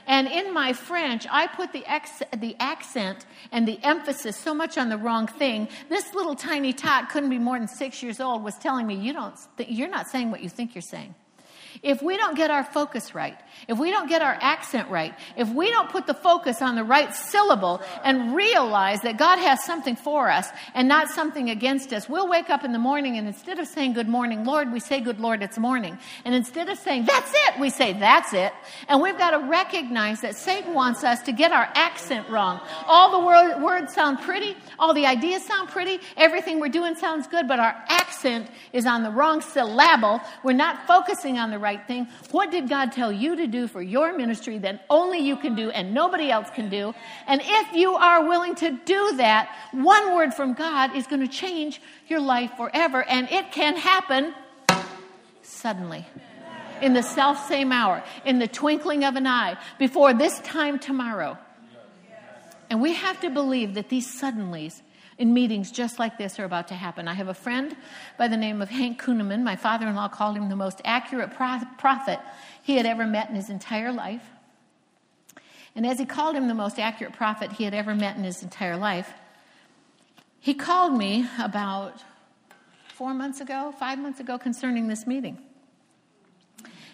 And 0.07 0.27
in 0.27 0.53
my 0.53 0.73
French, 0.73 1.25
I 1.31 1.47
put 1.47 1.73
the, 1.73 1.83
ex- 1.87 2.21
the 2.37 2.55
accent 2.59 3.25
and 3.51 3.67
the 3.67 3.79
emphasis 3.83 4.37
so 4.37 4.53
much 4.53 4.77
on 4.77 4.89
the 4.89 4.97
wrong 4.97 5.25
thing. 5.25 5.67
This 5.89 6.13
little 6.13 6.35
tiny 6.35 6.73
tot, 6.73 7.09
couldn't 7.09 7.31
be 7.31 7.39
more 7.39 7.57
than 7.57 7.67
six 7.67 8.03
years 8.03 8.19
old, 8.19 8.43
was 8.43 8.55
telling 8.55 8.85
me, 8.85 8.93
you 8.93 9.13
don't, 9.13 9.35
you're 9.67 9.89
not 9.89 10.07
saying 10.07 10.29
what 10.29 10.43
you 10.43 10.49
think 10.49 10.75
you're 10.75 10.83
saying. 10.83 11.15
If 11.85 12.01
we 12.01 12.17
don't 12.17 12.35
get 12.35 12.49
our 12.49 12.63
focus 12.63 13.13
right, 13.13 13.37
if 13.67 13.77
we 13.77 13.91
don't 13.91 14.09
get 14.09 14.23
our 14.23 14.35
accent 14.41 14.89
right, 14.89 15.13
if 15.37 15.47
we 15.49 15.69
don't 15.69 15.87
put 15.87 16.07
the 16.07 16.15
focus 16.15 16.59
on 16.59 16.75
the 16.75 16.83
right 16.83 17.13
syllable 17.13 17.79
and 18.03 18.35
realize 18.35 19.01
that 19.01 19.17
God 19.17 19.37
has 19.37 19.63
something 19.63 19.95
for 19.95 20.31
us 20.31 20.49
and 20.73 20.87
not 20.87 21.09
something 21.09 21.51
against 21.51 21.93
us, 21.93 22.09
we'll 22.09 22.27
wake 22.27 22.49
up 22.49 22.63
in 22.63 22.71
the 22.71 22.79
morning 22.79 23.19
and 23.19 23.27
instead 23.27 23.59
of 23.59 23.67
saying 23.67 23.93
good 23.93 24.07
morning, 24.07 24.45
Lord, 24.45 24.73
we 24.73 24.79
say 24.79 24.99
good 24.99 25.19
Lord, 25.19 25.43
it's 25.43 25.59
morning. 25.59 25.99
And 26.25 26.33
instead 26.33 26.69
of 26.69 26.79
saying 26.79 27.05
that's 27.05 27.31
it, 27.31 27.59
we 27.59 27.69
say 27.69 27.93
that's 27.93 28.33
it. 28.33 28.51
And 28.87 28.99
we've 28.99 29.19
got 29.19 29.39
to 29.39 29.47
recognize 29.47 30.21
that 30.21 30.35
Satan 30.35 30.73
wants 30.73 31.03
us 31.03 31.21
to 31.21 31.31
get 31.31 31.51
our 31.51 31.69
accent 31.75 32.27
wrong. 32.29 32.61
All 32.87 33.11
the 33.21 33.27
word, 33.27 33.61
words 33.61 33.93
sound 33.93 34.21
pretty, 34.21 34.57
all 34.79 34.95
the 34.95 35.05
ideas 35.05 35.45
sound 35.45 35.69
pretty, 35.69 35.99
everything 36.17 36.59
we're 36.59 36.69
doing 36.69 36.95
sounds 36.95 37.27
good, 37.27 37.47
but 37.47 37.59
our 37.59 37.75
accent 37.89 38.49
is 38.73 38.87
on 38.87 39.03
the 39.03 39.11
wrong 39.11 39.41
syllable. 39.41 40.19
We're 40.43 40.53
not 40.53 40.87
focusing 40.87 41.37
on 41.37 41.51
the 41.51 41.59
right 41.59 41.74
thing. 41.83 42.07
What 42.31 42.51
did 42.51 42.69
God 42.69 42.91
tell 42.91 43.11
you 43.11 43.35
to 43.35 43.47
do 43.47 43.67
for 43.67 43.81
your 43.81 44.15
ministry 44.15 44.57
that 44.59 44.85
only 44.89 45.19
you 45.19 45.35
can 45.35 45.55
do 45.55 45.69
and 45.69 45.93
nobody 45.93 46.31
else 46.31 46.49
can 46.49 46.69
do? 46.69 46.93
And 47.27 47.41
if 47.43 47.73
you 47.73 47.95
are 47.95 48.27
willing 48.27 48.55
to 48.55 48.71
do 48.85 49.17
that, 49.17 49.49
one 49.71 50.15
word 50.15 50.33
from 50.33 50.53
God 50.53 50.95
is 50.95 51.07
going 51.07 51.21
to 51.21 51.27
change 51.27 51.81
your 52.07 52.19
life 52.19 52.51
forever. 52.57 53.03
And 53.03 53.29
it 53.31 53.51
can 53.51 53.75
happen 53.75 54.33
suddenly. 55.41 56.05
In 56.81 56.93
the 56.93 57.03
self 57.03 57.47
same 57.47 57.71
hour, 57.71 58.03
in 58.25 58.39
the 58.39 58.47
twinkling 58.47 59.05
of 59.05 59.15
an 59.15 59.25
eye, 59.25 59.57
before 59.79 60.13
this 60.13 60.39
time 60.41 60.77
tomorrow. 60.77 61.37
And 62.69 62.81
we 62.81 62.93
have 62.93 63.19
to 63.21 63.29
believe 63.29 63.75
that 63.75 63.89
these 63.89 64.07
suddenlies 64.21 64.81
in 65.17 65.33
meetings 65.33 65.71
just 65.71 65.97
like 65.97 66.17
this 66.17 66.39
are 66.39 66.43
about 66.43 66.67
to 66.67 66.73
happen. 66.73 67.07
I 67.07 67.13
have 67.13 67.29
a 67.29 67.33
friend 67.33 67.75
by 68.17 68.27
the 68.27 68.37
name 68.37 68.61
of 68.61 68.69
Hank 68.69 69.01
Kunneman. 69.01 69.43
My 69.43 69.55
father 69.55 69.87
in 69.87 69.95
law 69.95 70.07
called 70.07 70.35
him 70.35 70.49
the 70.49 70.55
most 70.55 70.81
accurate 70.83 71.31
prophet 71.31 72.19
he 72.63 72.75
had 72.75 72.85
ever 72.85 73.05
met 73.05 73.29
in 73.29 73.35
his 73.35 73.49
entire 73.49 73.93
life. 73.93 74.23
And 75.75 75.85
as 75.85 75.99
he 75.99 76.05
called 76.05 76.35
him 76.35 76.47
the 76.47 76.53
most 76.53 76.79
accurate 76.79 77.13
prophet 77.13 77.53
he 77.53 77.63
had 77.63 77.73
ever 77.73 77.95
met 77.95 78.17
in 78.17 78.23
his 78.23 78.43
entire 78.43 78.77
life, 78.77 79.13
he 80.39 80.53
called 80.53 80.97
me 80.97 81.27
about 81.39 82.01
four 82.93 83.13
months 83.13 83.41
ago, 83.41 83.73
five 83.77 83.99
months 83.99 84.19
ago, 84.19 84.37
concerning 84.37 84.87
this 84.87 85.05
meeting. 85.07 85.37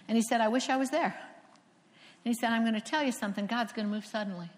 And 0.07 0.17
he 0.17 0.21
said, 0.21 0.41
I 0.41 0.47
wish 0.47 0.69
I 0.69 0.77
was 0.77 0.89
there. 0.89 1.15
And 2.23 2.33
he 2.33 2.33
said, 2.33 2.51
I'm 2.51 2.63
going 2.63 2.75
to 2.75 2.81
tell 2.81 3.03
you 3.03 3.11
something. 3.11 3.45
God's 3.45 3.73
going 3.73 3.87
to 3.87 3.93
move 3.93 4.05
suddenly. 4.05 4.49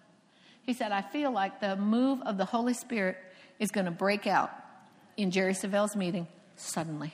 He 0.64 0.74
said, 0.74 0.92
I 0.92 1.02
feel 1.02 1.32
like 1.32 1.60
the 1.60 1.76
move 1.76 2.22
of 2.22 2.38
the 2.38 2.46
Holy 2.46 2.74
Spirit 2.74 3.18
is 3.64 3.72
going 3.72 3.86
to 3.86 3.92
break 3.92 4.28
out 4.28 4.52
in 5.16 5.32
Jerry 5.32 5.54
Savelle's 5.54 5.96
meeting 5.96 6.28
suddenly. 6.58 7.14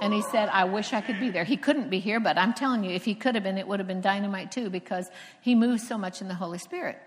And 0.00 0.12
he 0.12 0.20
said, 0.20 0.48
I 0.48 0.64
wish 0.64 0.92
I 0.92 1.00
could 1.00 1.20
be 1.20 1.30
there. 1.30 1.44
He 1.44 1.56
couldn't 1.56 1.88
be 1.88 2.00
here, 2.00 2.18
but 2.18 2.36
I'm 2.36 2.52
telling 2.52 2.82
you, 2.82 2.90
if 2.90 3.04
he 3.04 3.14
could 3.14 3.36
have 3.36 3.44
been, 3.44 3.56
it 3.56 3.68
would 3.68 3.78
have 3.78 3.86
been 3.86 4.00
dynamite 4.00 4.50
too, 4.50 4.68
because 4.68 5.08
he 5.40 5.54
moves 5.54 5.86
so 5.86 5.96
much 5.96 6.20
in 6.20 6.26
the 6.26 6.34
Holy 6.34 6.58
Spirit. 6.58 6.98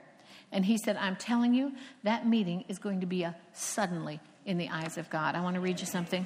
And 0.51 0.63
he 0.63 0.77
said, 0.77 0.95
I'm 0.95 1.17
telling 1.17 1.53
you, 1.53 1.73
that 2.03 2.25
meeting 2.25 2.63
is 2.69 2.79
going 2.79 3.01
to 3.01 3.05
be 3.05 3.23
a 3.23 3.35
suddenly 3.51 4.21
in 4.45 4.57
the 4.57 4.69
eyes 4.69 4.97
of 4.97 5.09
God. 5.09 5.35
I 5.35 5.41
want 5.41 5.55
to 5.55 5.59
read 5.59 5.81
you 5.81 5.85
something. 5.85 6.25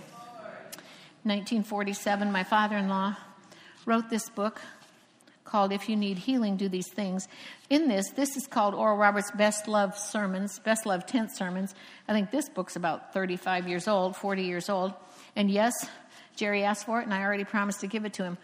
1947, 1.23 2.31
my 2.31 2.43
father 2.43 2.77
in 2.77 2.87
law 2.87 3.15
wrote 3.85 4.09
this 4.11 4.29
book 4.29 4.61
called 5.51 5.73
If 5.73 5.89
You 5.89 5.97
Need 5.97 6.17
Healing, 6.17 6.55
Do 6.55 6.69
These 6.69 6.87
Things. 6.87 7.27
In 7.69 7.89
this, 7.89 8.09
this 8.11 8.37
is 8.37 8.47
called 8.47 8.73
Oral 8.73 8.95
Roberts' 8.95 9.31
Best 9.31 9.67
Love 9.67 9.97
Sermons, 9.97 10.59
Best 10.59 10.85
Love 10.85 11.05
Tent 11.05 11.35
Sermons. 11.35 11.75
I 12.07 12.13
think 12.13 12.31
this 12.31 12.47
book's 12.47 12.77
about 12.77 13.13
35 13.13 13.67
years 13.67 13.87
old, 13.87 14.15
40 14.15 14.43
years 14.43 14.69
old. 14.69 14.93
And 15.35 15.51
yes, 15.51 15.73
Jerry 16.37 16.63
asked 16.63 16.85
for 16.85 17.01
it, 17.01 17.03
and 17.03 17.13
I 17.13 17.21
already 17.21 17.43
promised 17.43 17.81
to 17.81 17.87
give 17.87 18.05
it 18.05 18.13
to 18.13 18.23
him. 18.23 18.37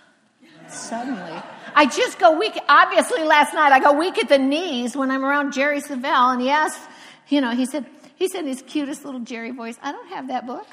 Suddenly, 0.68 1.42
I 1.74 1.86
just 1.86 2.18
go 2.18 2.38
weak. 2.38 2.58
Obviously, 2.68 3.24
last 3.24 3.54
night 3.54 3.72
I 3.72 3.80
go 3.80 3.94
weak 3.98 4.18
at 4.18 4.28
the 4.28 4.38
knees 4.38 4.94
when 4.94 5.10
I'm 5.10 5.24
around 5.24 5.54
Jerry 5.54 5.80
Savelle, 5.80 6.34
and 6.34 6.42
he 6.42 6.50
asked, 6.50 6.80
you 7.28 7.40
know, 7.40 7.52
he 7.52 7.64
said, 7.64 7.86
he 8.16 8.28
said 8.28 8.40
in 8.40 8.48
his 8.48 8.60
cutest 8.60 9.06
little 9.06 9.20
Jerry 9.20 9.52
voice, 9.52 9.78
I 9.82 9.90
don't 9.90 10.08
have 10.08 10.28
that 10.28 10.46
book. 10.46 10.66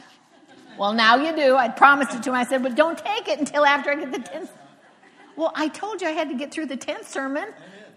Well, 0.78 0.92
now 0.94 1.16
you 1.16 1.34
do. 1.36 1.56
I 1.56 1.70
promised 1.70 2.14
it 2.14 2.24
to 2.24 2.30
him. 2.30 2.36
I 2.36 2.44
said, 2.44 2.64
but 2.64 2.76
don't 2.76 2.98
take 2.98 3.30
it 3.30 3.40
until 3.40 3.66
after 3.66 3.92
I 3.92 3.96
get 3.96 4.12
the 4.12 4.20
10th 4.20 4.50
well, 5.40 5.54
I 5.56 5.70
told 5.70 6.02
you 6.02 6.08
I 6.10 6.12
had 6.12 6.28
to 6.28 6.36
get 6.36 6.52
through 6.52 6.66
the 6.66 6.76
10th 6.76 7.06
sermon. 7.06 7.46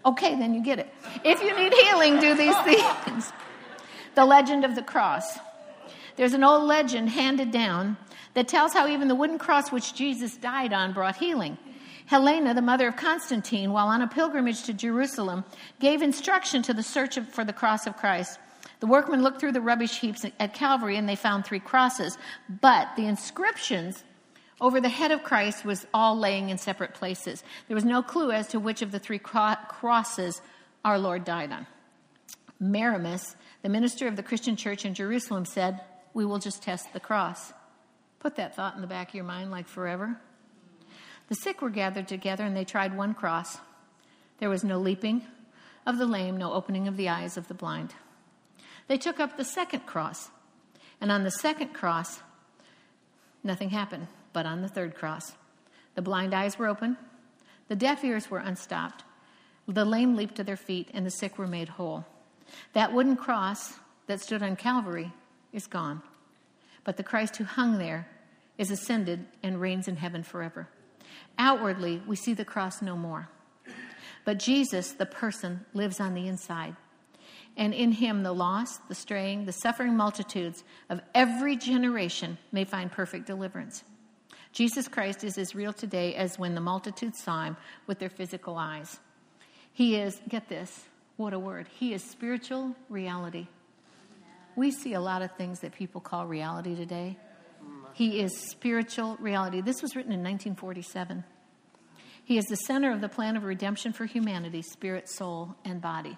Okay, 0.05 0.39
then 0.39 0.53
you 0.53 0.63
get 0.63 0.79
it. 0.79 0.87
If 1.25 1.43
you 1.43 1.53
need 1.53 1.73
healing, 1.73 2.17
do 2.21 2.35
these 2.35 2.55
things. 3.03 3.33
The 4.15 4.23
legend 4.23 4.63
of 4.63 4.75
the 4.75 4.81
cross. 4.81 5.39
There's 6.15 6.33
an 6.33 6.45
old 6.45 6.63
legend 6.63 7.09
handed 7.09 7.51
down 7.51 7.97
that 8.33 8.47
tells 8.47 8.71
how 8.71 8.87
even 8.87 9.09
the 9.09 9.15
wooden 9.15 9.37
cross 9.39 9.73
which 9.73 9.93
Jesus 9.93 10.37
died 10.37 10.71
on 10.71 10.93
brought 10.93 11.17
healing. 11.17 11.57
Helena, 12.05 12.53
the 12.53 12.61
mother 12.61 12.87
of 12.87 12.95
Constantine, 12.95 13.73
while 13.73 13.87
on 13.87 14.01
a 14.01 14.07
pilgrimage 14.07 14.63
to 14.63 14.73
Jerusalem, 14.73 15.43
gave 15.81 16.01
instruction 16.01 16.61
to 16.61 16.73
the 16.73 16.81
search 16.81 17.19
for 17.19 17.43
the 17.43 17.51
cross 17.51 17.85
of 17.85 17.97
Christ. 17.97 18.39
The 18.79 18.87
workmen 18.87 19.21
looked 19.21 19.41
through 19.41 19.51
the 19.51 19.61
rubbish 19.61 19.99
heaps 19.99 20.25
at 20.39 20.53
Calvary 20.53 20.95
and 20.95 21.09
they 21.09 21.17
found 21.17 21.45
three 21.45 21.59
crosses, 21.59 22.17
but 22.61 22.87
the 22.95 23.05
inscriptions 23.05 24.05
over 24.63 24.79
the 24.79 24.87
head 24.87 25.11
of 25.11 25.23
Christ 25.23 25.65
was 25.65 25.85
all 25.93 26.17
laying 26.17 26.49
in 26.49 26.57
separate 26.57 26.93
places. 26.93 27.43
There 27.67 27.75
was 27.75 27.83
no 27.83 28.01
clue 28.01 28.31
as 28.31 28.47
to 28.47 28.61
which 28.61 28.81
of 28.81 28.93
the 28.93 28.97
three 28.97 29.19
crosses 29.19 30.41
our 30.85 30.97
Lord 30.97 31.25
died 31.25 31.51
on. 31.51 31.67
Maramus, 32.61 33.35
the 33.61 33.67
minister 33.67 34.07
of 34.07 34.15
the 34.15 34.23
Christian 34.23 34.55
church 34.55 34.85
in 34.85 34.93
Jerusalem, 34.93 35.43
said, 35.43 35.81
We 36.13 36.23
will 36.23 36.39
just 36.39 36.63
test 36.63 36.93
the 36.93 37.01
cross. 37.01 37.51
Put 38.19 38.37
that 38.37 38.55
thought 38.55 38.75
in 38.75 38.79
the 38.79 38.87
back 38.87 39.09
of 39.09 39.15
your 39.15 39.25
mind 39.25 39.51
like 39.51 39.67
forever. 39.67 40.15
The 41.27 41.35
sick 41.35 41.61
were 41.61 41.69
gathered 41.69 42.07
together 42.07 42.45
and 42.45 42.55
they 42.55 42.63
tried 42.63 42.95
one 42.95 43.13
cross. 43.13 43.57
There 44.39 44.49
was 44.49 44.63
no 44.63 44.79
leaping 44.79 45.23
of 45.85 45.97
the 45.97 46.05
lame, 46.05 46.37
no 46.37 46.53
opening 46.53 46.87
of 46.87 46.95
the 46.95 47.09
eyes 47.09 47.35
of 47.35 47.49
the 47.49 47.53
blind. 47.53 47.95
They 48.87 48.97
took 48.97 49.19
up 49.19 49.35
the 49.35 49.43
second 49.43 49.85
cross, 49.85 50.29
and 51.01 51.11
on 51.11 51.25
the 51.25 51.31
second 51.31 51.73
cross, 51.73 52.21
nothing 53.43 53.71
happened 53.71 54.07
but 54.33 54.45
on 54.45 54.61
the 54.61 54.67
third 54.67 54.95
cross. 54.95 55.33
The 55.95 56.01
blind 56.01 56.33
eyes 56.33 56.57
were 56.57 56.67
open, 56.67 56.97
the 57.67 57.75
deaf 57.75 58.03
ears 58.03 58.29
were 58.29 58.39
unstopped, 58.39 59.03
the 59.67 59.85
lame 59.85 60.15
leaped 60.15 60.35
to 60.35 60.43
their 60.43 60.57
feet, 60.57 60.89
and 60.93 61.05
the 61.05 61.11
sick 61.11 61.37
were 61.37 61.47
made 61.47 61.69
whole. 61.69 62.05
That 62.73 62.91
wooden 62.91 63.15
cross 63.15 63.73
that 64.07 64.19
stood 64.19 64.43
on 64.43 64.55
Calvary 64.55 65.13
is 65.53 65.67
gone, 65.67 66.01
but 66.83 66.97
the 66.97 67.03
Christ 67.03 67.37
who 67.37 67.45
hung 67.45 67.77
there 67.77 68.07
is 68.57 68.71
ascended 68.71 69.25
and 69.41 69.61
reigns 69.61 69.87
in 69.87 69.95
heaven 69.95 70.23
forever. 70.23 70.67
Outwardly, 71.37 72.01
we 72.05 72.15
see 72.15 72.33
the 72.33 72.45
cross 72.45 72.81
no 72.81 72.95
more. 72.95 73.29
But 74.25 74.39
Jesus, 74.39 74.91
the 74.91 75.05
person, 75.05 75.65
lives 75.73 75.99
on 75.99 76.13
the 76.13 76.27
inside. 76.27 76.75
And 77.55 77.73
in 77.73 77.91
him, 77.91 78.23
the 78.23 78.33
lost, 78.33 78.87
the 78.87 78.95
straying, 78.95 79.45
the 79.45 79.51
suffering 79.51 79.95
multitudes 79.95 80.63
of 80.89 81.01
every 81.13 81.55
generation 81.55 82.37
may 82.51 82.63
find 82.63 82.91
perfect 82.91 83.27
deliverance. 83.27 83.83
Jesus 84.53 84.87
Christ 84.87 85.23
is 85.23 85.37
as 85.39 85.55
real 85.55 85.73
today 85.73 86.13
as 86.13 86.37
when 86.37 86.53
the 86.53 86.61
multitude 86.61 87.15
saw 87.15 87.43
him 87.43 87.57
with 87.87 87.97
their 87.97 88.09
physical 88.09 88.55
eyes. 88.55 88.99
He 89.73 89.95
is, 89.95 90.21
get 90.29 90.47
this, 90.47 90.85
what 91.17 91.33
a 91.33 91.39
word. 91.39 91.67
He 91.79 91.93
is 91.93 92.03
spiritual 92.03 92.75
reality. 92.87 93.47
We 94.55 94.69
see 94.69 94.93
a 94.93 95.01
lot 95.01 95.23
of 95.23 95.31
things 95.35 95.61
that 95.61 95.73
people 95.73 95.99
call 95.99 96.27
reality 96.27 96.75
today. 96.75 97.17
He 97.93 98.21
is 98.21 98.31
spiritual 98.51 99.17
reality. 99.19 99.61
This 99.61 99.81
was 99.81 99.95
written 99.95 100.11
in 100.11 100.19
1947. 100.19 101.23
He 102.23 102.37
is 102.37 102.45
the 102.45 102.55
center 102.55 102.91
of 102.91 103.01
the 103.01 103.09
plan 103.09 103.35
of 103.35 103.43
redemption 103.43 103.91
for 103.91 104.05
humanity, 104.05 104.61
spirit, 104.61 105.09
soul, 105.09 105.55
and 105.65 105.81
body. 105.81 106.17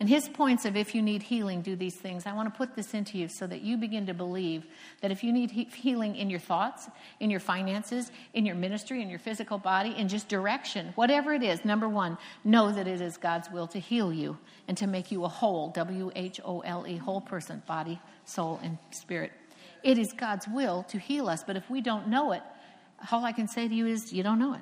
And 0.00 0.08
his 0.08 0.28
points 0.28 0.64
of 0.64 0.76
if 0.76 0.94
you 0.94 1.02
need 1.02 1.24
healing, 1.24 1.60
do 1.60 1.74
these 1.74 1.96
things. 1.96 2.24
I 2.24 2.32
want 2.32 2.52
to 2.52 2.56
put 2.56 2.76
this 2.76 2.94
into 2.94 3.18
you 3.18 3.26
so 3.26 3.48
that 3.48 3.62
you 3.62 3.76
begin 3.76 4.06
to 4.06 4.14
believe 4.14 4.64
that 5.00 5.10
if 5.10 5.24
you 5.24 5.32
need 5.32 5.50
he- 5.50 5.64
healing 5.64 6.14
in 6.14 6.30
your 6.30 6.38
thoughts, 6.38 6.88
in 7.18 7.30
your 7.30 7.40
finances, 7.40 8.12
in 8.32 8.46
your 8.46 8.54
ministry, 8.54 9.02
in 9.02 9.10
your 9.10 9.18
physical 9.18 9.58
body, 9.58 9.94
in 9.96 10.08
just 10.08 10.28
direction, 10.28 10.92
whatever 10.94 11.32
it 11.32 11.42
is, 11.42 11.64
number 11.64 11.88
one, 11.88 12.16
know 12.44 12.70
that 12.70 12.86
it 12.86 13.00
is 13.00 13.16
God's 13.16 13.50
will 13.50 13.66
to 13.68 13.80
heal 13.80 14.12
you 14.12 14.38
and 14.68 14.76
to 14.76 14.86
make 14.86 15.10
you 15.10 15.24
a 15.24 15.28
whole, 15.28 15.70
W 15.70 16.12
H 16.14 16.40
O 16.44 16.60
L 16.60 16.86
E, 16.86 16.96
whole 16.96 17.20
person, 17.20 17.60
body, 17.66 18.00
soul, 18.24 18.60
and 18.62 18.78
spirit. 18.92 19.32
It 19.82 19.98
is 19.98 20.12
God's 20.12 20.46
will 20.46 20.84
to 20.90 20.98
heal 20.98 21.28
us, 21.28 21.42
but 21.42 21.56
if 21.56 21.68
we 21.68 21.80
don't 21.80 22.06
know 22.06 22.30
it, 22.32 22.42
all 23.10 23.24
I 23.24 23.32
can 23.32 23.48
say 23.48 23.66
to 23.66 23.74
you 23.74 23.86
is 23.86 24.12
you 24.12 24.22
don't 24.22 24.38
know 24.38 24.54
it. 24.54 24.60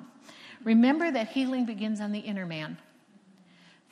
Remember 0.63 1.11
that 1.11 1.27
healing 1.29 1.65
begins 1.65 2.01
on 2.01 2.11
the 2.11 2.19
inner 2.19 2.47
man. 2.47 2.77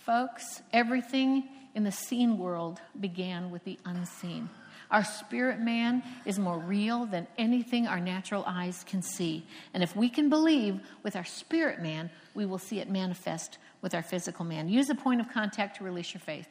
Folks, 0.06 0.62
everything 0.72 1.50
in 1.74 1.84
the 1.84 1.92
seen 1.92 2.38
world 2.38 2.80
began 3.00 3.50
with 3.50 3.64
the 3.64 3.80
unseen. 3.86 4.50
Our 4.92 5.04
spirit 5.04 5.60
man 5.60 6.04
is 6.26 6.38
more 6.38 6.60
real 6.60 7.08
than 7.08 7.26
anything 7.40 7.88
our 7.88 8.00
natural 8.00 8.44
eyes 8.46 8.86
can 8.88 9.02
see. 9.02 9.48
And 9.74 9.82
if 9.82 9.96
we 9.96 10.10
can 10.10 10.30
believe 10.30 10.80
with 11.02 11.16
our 11.16 11.26
spirit 11.26 11.82
man, 11.82 12.12
we 12.36 12.46
will 12.46 12.60
see 12.60 12.80
it 12.80 12.88
manifest 12.88 13.58
with 13.82 13.96
our 13.96 14.04
physical 14.04 14.46
man. 14.46 14.70
Use 14.70 14.92
a 14.92 14.96
point 14.96 15.22
of 15.22 15.32
contact 15.34 15.78
to 15.78 15.84
release 15.84 16.14
your 16.14 16.22
faith. 16.22 16.48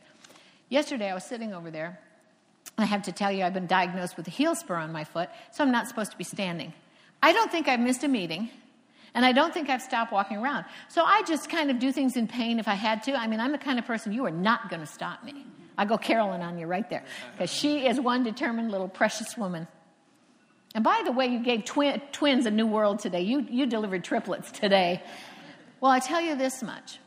Yesterday, 0.68 1.08
I 1.08 1.14
was 1.14 1.24
sitting 1.24 1.54
over 1.54 1.70
there. 1.70 2.00
I 2.76 2.86
have 2.86 3.02
to 3.02 3.12
tell 3.12 3.30
you, 3.30 3.44
I've 3.44 3.54
been 3.54 3.68
diagnosed 3.68 4.16
with 4.16 4.26
a 4.26 4.32
heel 4.32 4.56
spur 4.56 4.74
on 4.74 4.90
my 4.90 5.04
foot, 5.04 5.28
so 5.52 5.62
I'm 5.62 5.70
not 5.70 5.86
supposed 5.86 6.10
to 6.10 6.18
be 6.18 6.24
standing. 6.24 6.72
I 7.22 7.32
don't 7.32 7.52
think 7.52 7.68
I've 7.68 7.78
missed 7.78 8.02
a 8.02 8.08
meeting. 8.08 8.50
And 9.14 9.24
I 9.24 9.32
don't 9.32 9.54
think 9.54 9.70
I've 9.70 9.82
stopped 9.82 10.12
walking 10.12 10.38
around. 10.38 10.64
So 10.88 11.04
I 11.04 11.22
just 11.22 11.48
kind 11.48 11.70
of 11.70 11.78
do 11.78 11.92
things 11.92 12.16
in 12.16 12.26
pain 12.26 12.58
if 12.58 12.66
I 12.66 12.74
had 12.74 13.04
to. 13.04 13.14
I 13.14 13.28
mean, 13.28 13.38
I'm 13.38 13.52
the 13.52 13.58
kind 13.58 13.78
of 13.78 13.86
person 13.86 14.12
you 14.12 14.26
are 14.26 14.30
not 14.30 14.68
going 14.70 14.80
to 14.80 14.86
stop 14.86 15.22
me. 15.22 15.46
I 15.78 15.84
go 15.84 15.96
Carolyn 15.96 16.40
on 16.40 16.58
you 16.58 16.66
right 16.66 16.88
there 16.90 17.04
because 17.32 17.50
she 17.50 17.86
is 17.86 18.00
one 18.00 18.24
determined 18.24 18.70
little 18.70 18.88
precious 18.88 19.36
woman. 19.36 19.68
And 20.74 20.82
by 20.82 21.02
the 21.04 21.12
way, 21.12 21.26
you 21.26 21.42
gave 21.42 21.64
twi- 21.64 22.02
twins 22.10 22.46
a 22.46 22.50
new 22.50 22.66
world 22.66 22.98
today. 22.98 23.22
You, 23.22 23.46
you 23.48 23.66
delivered 23.66 24.02
triplets 24.02 24.50
today. 24.50 25.02
Well, 25.80 25.92
I 25.92 26.00
tell 26.00 26.20
you 26.20 26.34
this 26.34 26.62
much. 26.62 26.98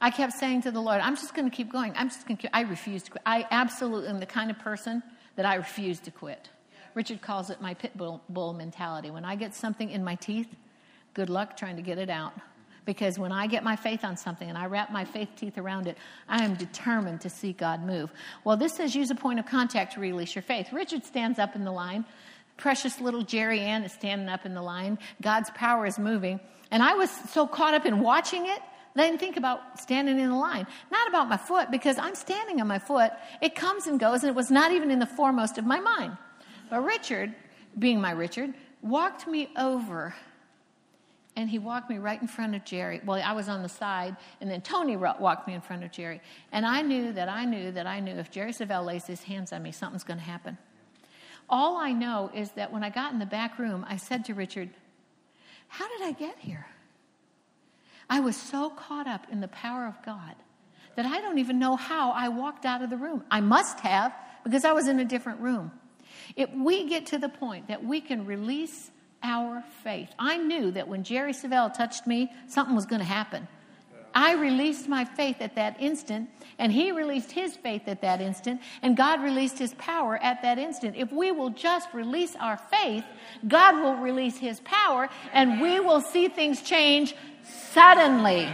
I 0.00 0.10
kept 0.10 0.34
saying 0.34 0.62
to 0.62 0.70
the 0.70 0.80
Lord, 0.80 1.00
I'm 1.00 1.16
just 1.16 1.34
going 1.34 1.48
to 1.48 1.54
keep 1.54 1.70
going. 1.70 1.92
I'm 1.96 2.08
just 2.08 2.26
going 2.26 2.38
to 2.38 2.56
I 2.56 2.62
refuse 2.62 3.02
to 3.04 3.10
quit. 3.10 3.22
I 3.26 3.46
absolutely 3.50 4.08
am 4.08 4.20
the 4.20 4.26
kind 4.26 4.50
of 4.50 4.58
person 4.58 5.02
that 5.36 5.44
I 5.46 5.56
refuse 5.56 6.00
to 6.00 6.10
quit. 6.10 6.50
Richard 6.94 7.20
calls 7.20 7.50
it 7.50 7.60
my 7.60 7.74
pit 7.74 7.96
bull, 7.96 8.22
bull 8.28 8.54
mentality. 8.54 9.10
When 9.10 9.24
I 9.24 9.36
get 9.36 9.54
something 9.54 9.90
in 9.90 10.02
my 10.02 10.14
teeth, 10.14 10.48
Good 11.16 11.30
luck 11.30 11.56
trying 11.56 11.76
to 11.76 11.82
get 11.82 11.96
it 11.96 12.10
out. 12.10 12.34
Because 12.84 13.18
when 13.18 13.32
I 13.32 13.46
get 13.46 13.64
my 13.64 13.74
faith 13.74 14.04
on 14.04 14.18
something 14.18 14.46
and 14.46 14.58
I 14.58 14.66
wrap 14.66 14.92
my 14.92 15.06
faith 15.06 15.30
teeth 15.34 15.56
around 15.56 15.86
it, 15.86 15.96
I 16.28 16.44
am 16.44 16.54
determined 16.54 17.22
to 17.22 17.30
see 17.30 17.54
God 17.54 17.82
move. 17.82 18.12
Well, 18.44 18.58
this 18.58 18.74
says 18.74 18.94
use 18.94 19.10
a 19.10 19.14
point 19.14 19.40
of 19.40 19.46
contact 19.46 19.94
to 19.94 20.00
release 20.00 20.34
your 20.34 20.42
faith. 20.42 20.72
Richard 20.72 21.06
stands 21.06 21.38
up 21.38 21.56
in 21.56 21.64
the 21.64 21.72
line. 21.72 22.04
Precious 22.58 23.00
little 23.00 23.24
Jerriann 23.24 23.86
is 23.86 23.92
standing 23.92 24.28
up 24.28 24.44
in 24.44 24.52
the 24.52 24.60
line. 24.60 24.98
God's 25.22 25.48
power 25.54 25.86
is 25.86 25.98
moving. 25.98 26.38
And 26.70 26.82
I 26.82 26.92
was 26.92 27.10
so 27.30 27.46
caught 27.46 27.72
up 27.72 27.86
in 27.86 28.00
watching 28.00 28.46
it 28.46 28.60
I 28.98 29.06
didn't 29.06 29.20
think 29.20 29.36
about 29.36 29.78
standing 29.78 30.18
in 30.18 30.30
the 30.30 30.36
line. 30.36 30.66
Not 30.90 31.08
about 31.08 31.28
my 31.28 31.36
foot, 31.36 31.70
because 31.70 31.98
I'm 31.98 32.14
standing 32.14 32.60
on 32.60 32.66
my 32.66 32.78
foot. 32.78 33.12
It 33.42 33.54
comes 33.54 33.86
and 33.86 34.00
goes, 34.00 34.22
and 34.22 34.30
it 34.30 34.34
was 34.34 34.50
not 34.50 34.72
even 34.72 34.90
in 34.90 34.98
the 34.98 35.06
foremost 35.06 35.58
of 35.58 35.66
my 35.66 35.80
mind. 35.80 36.16
But 36.70 36.82
Richard, 36.82 37.34
being 37.78 38.00
my 38.00 38.12
Richard, 38.12 38.54
walked 38.80 39.26
me 39.26 39.50
over 39.56 40.14
and 41.36 41.50
he 41.50 41.58
walked 41.58 41.90
me 41.90 41.98
right 41.98 42.20
in 42.20 42.26
front 42.26 42.54
of 42.54 42.64
Jerry. 42.64 43.00
Well, 43.04 43.22
I 43.22 43.32
was 43.32 43.48
on 43.48 43.62
the 43.62 43.68
side, 43.68 44.16
and 44.40 44.50
then 44.50 44.62
Tony 44.62 44.96
walked 44.96 45.46
me 45.46 45.52
in 45.52 45.60
front 45.60 45.84
of 45.84 45.92
Jerry. 45.92 46.22
And 46.50 46.64
I 46.64 46.80
knew 46.80 47.12
that 47.12 47.28
I 47.28 47.44
knew 47.44 47.70
that 47.72 47.86
I 47.86 48.00
knew 48.00 48.14
if 48.14 48.30
Jerry 48.30 48.52
Savelle 48.52 48.86
lays 48.86 49.06
his 49.06 49.22
hands 49.22 49.52
on 49.52 49.62
me, 49.62 49.70
something's 49.70 50.02
going 50.02 50.18
to 50.18 50.24
happen. 50.24 50.56
All 51.48 51.76
I 51.76 51.92
know 51.92 52.30
is 52.34 52.50
that 52.52 52.72
when 52.72 52.82
I 52.82 52.90
got 52.90 53.12
in 53.12 53.18
the 53.18 53.26
back 53.26 53.58
room, 53.58 53.84
I 53.88 53.98
said 53.98 54.24
to 54.24 54.34
Richard, 54.34 54.70
How 55.68 55.86
did 55.88 56.06
I 56.06 56.12
get 56.12 56.38
here? 56.38 56.66
I 58.08 58.20
was 58.20 58.36
so 58.36 58.70
caught 58.70 59.06
up 59.06 59.26
in 59.30 59.40
the 59.40 59.48
power 59.48 59.86
of 59.86 60.02
God 60.04 60.34
that 60.96 61.04
I 61.04 61.20
don't 61.20 61.38
even 61.38 61.58
know 61.58 61.76
how 61.76 62.12
I 62.12 62.28
walked 62.28 62.64
out 62.64 62.82
of 62.82 62.88
the 62.88 62.96
room. 62.96 63.22
I 63.30 63.40
must 63.40 63.80
have, 63.80 64.14
because 64.42 64.64
I 64.64 64.72
was 64.72 64.88
in 64.88 64.98
a 65.00 65.04
different 65.04 65.40
room. 65.40 65.70
If 66.34 66.50
we 66.52 66.88
get 66.88 67.06
to 67.06 67.18
the 67.18 67.28
point 67.28 67.68
that 67.68 67.84
we 67.84 68.00
can 68.00 68.24
release 68.24 68.90
our 69.22 69.64
faith. 69.82 70.08
I 70.18 70.36
knew 70.36 70.70
that 70.72 70.88
when 70.88 71.04
Jerry 71.04 71.32
Savelle 71.32 71.72
touched 71.72 72.06
me, 72.06 72.32
something 72.48 72.74
was 72.74 72.86
going 72.86 73.00
to 73.00 73.06
happen. 73.06 73.48
I 74.14 74.32
released 74.32 74.88
my 74.88 75.04
faith 75.04 75.36
at 75.40 75.56
that 75.56 75.76
instant, 75.78 76.30
and 76.58 76.72
he 76.72 76.90
released 76.90 77.32
his 77.32 77.54
faith 77.54 77.82
at 77.86 78.00
that 78.00 78.22
instant, 78.22 78.62
and 78.80 78.96
God 78.96 79.22
released 79.22 79.58
his 79.58 79.74
power 79.74 80.16
at 80.16 80.40
that 80.40 80.58
instant. 80.58 80.96
If 80.96 81.12
we 81.12 81.32
will 81.32 81.50
just 81.50 81.92
release 81.92 82.34
our 82.36 82.56
faith, 82.56 83.04
God 83.46 83.82
will 83.82 83.96
release 83.96 84.38
his 84.38 84.60
power, 84.60 85.10
and 85.34 85.60
we 85.60 85.80
will 85.80 86.00
see 86.00 86.28
things 86.28 86.62
change 86.62 87.14
suddenly. 87.72 88.48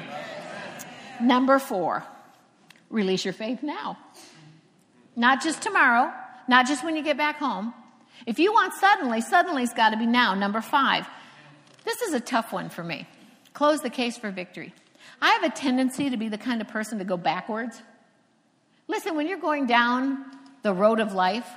Number 1.21 1.61
four, 1.61 2.03
release 2.91 3.25
your 3.25 3.35
faith 3.35 3.63
now. 3.63 3.99
Not 5.15 5.43
just 5.43 5.63
tomorrow, 5.63 6.13
not 6.49 6.67
just 6.67 6.83
when 6.83 6.97
you 6.97 7.05
get 7.05 7.17
back 7.17 7.37
home, 7.37 7.73
if 8.27 8.39
you 8.39 8.53
want 8.53 8.75
suddenly, 8.75 9.20
suddenly's 9.20 9.73
got 9.73 9.91
to 9.91 9.97
be 9.97 10.07
now. 10.07 10.35
Number 10.35 10.61
five. 10.61 11.07
This 11.85 12.01
is 12.03 12.14
a 12.14 12.20
tough 12.20 12.53
one 12.53 12.68
for 12.70 12.85
me. 12.85 13.07
Close 13.55 13.81
the 13.81 13.91
case 13.91 14.16
for 14.16 14.31
victory. 14.31 14.73
I 15.20 15.31
have 15.31 15.43
a 15.43 15.51
tendency 15.51 16.11
to 16.11 16.16
be 16.16 16.29
the 16.29 16.39
kind 16.39 16.61
of 16.61 16.68
person 16.68 16.99
to 16.99 17.05
go 17.05 17.16
backwards. 17.16 17.81
Listen, 18.89 19.16
when 19.16 19.27
you're 19.27 19.39
going 19.39 19.66
down 19.66 20.25
the 20.62 20.73
road 20.73 21.01
of 21.01 21.12
life, 21.12 21.49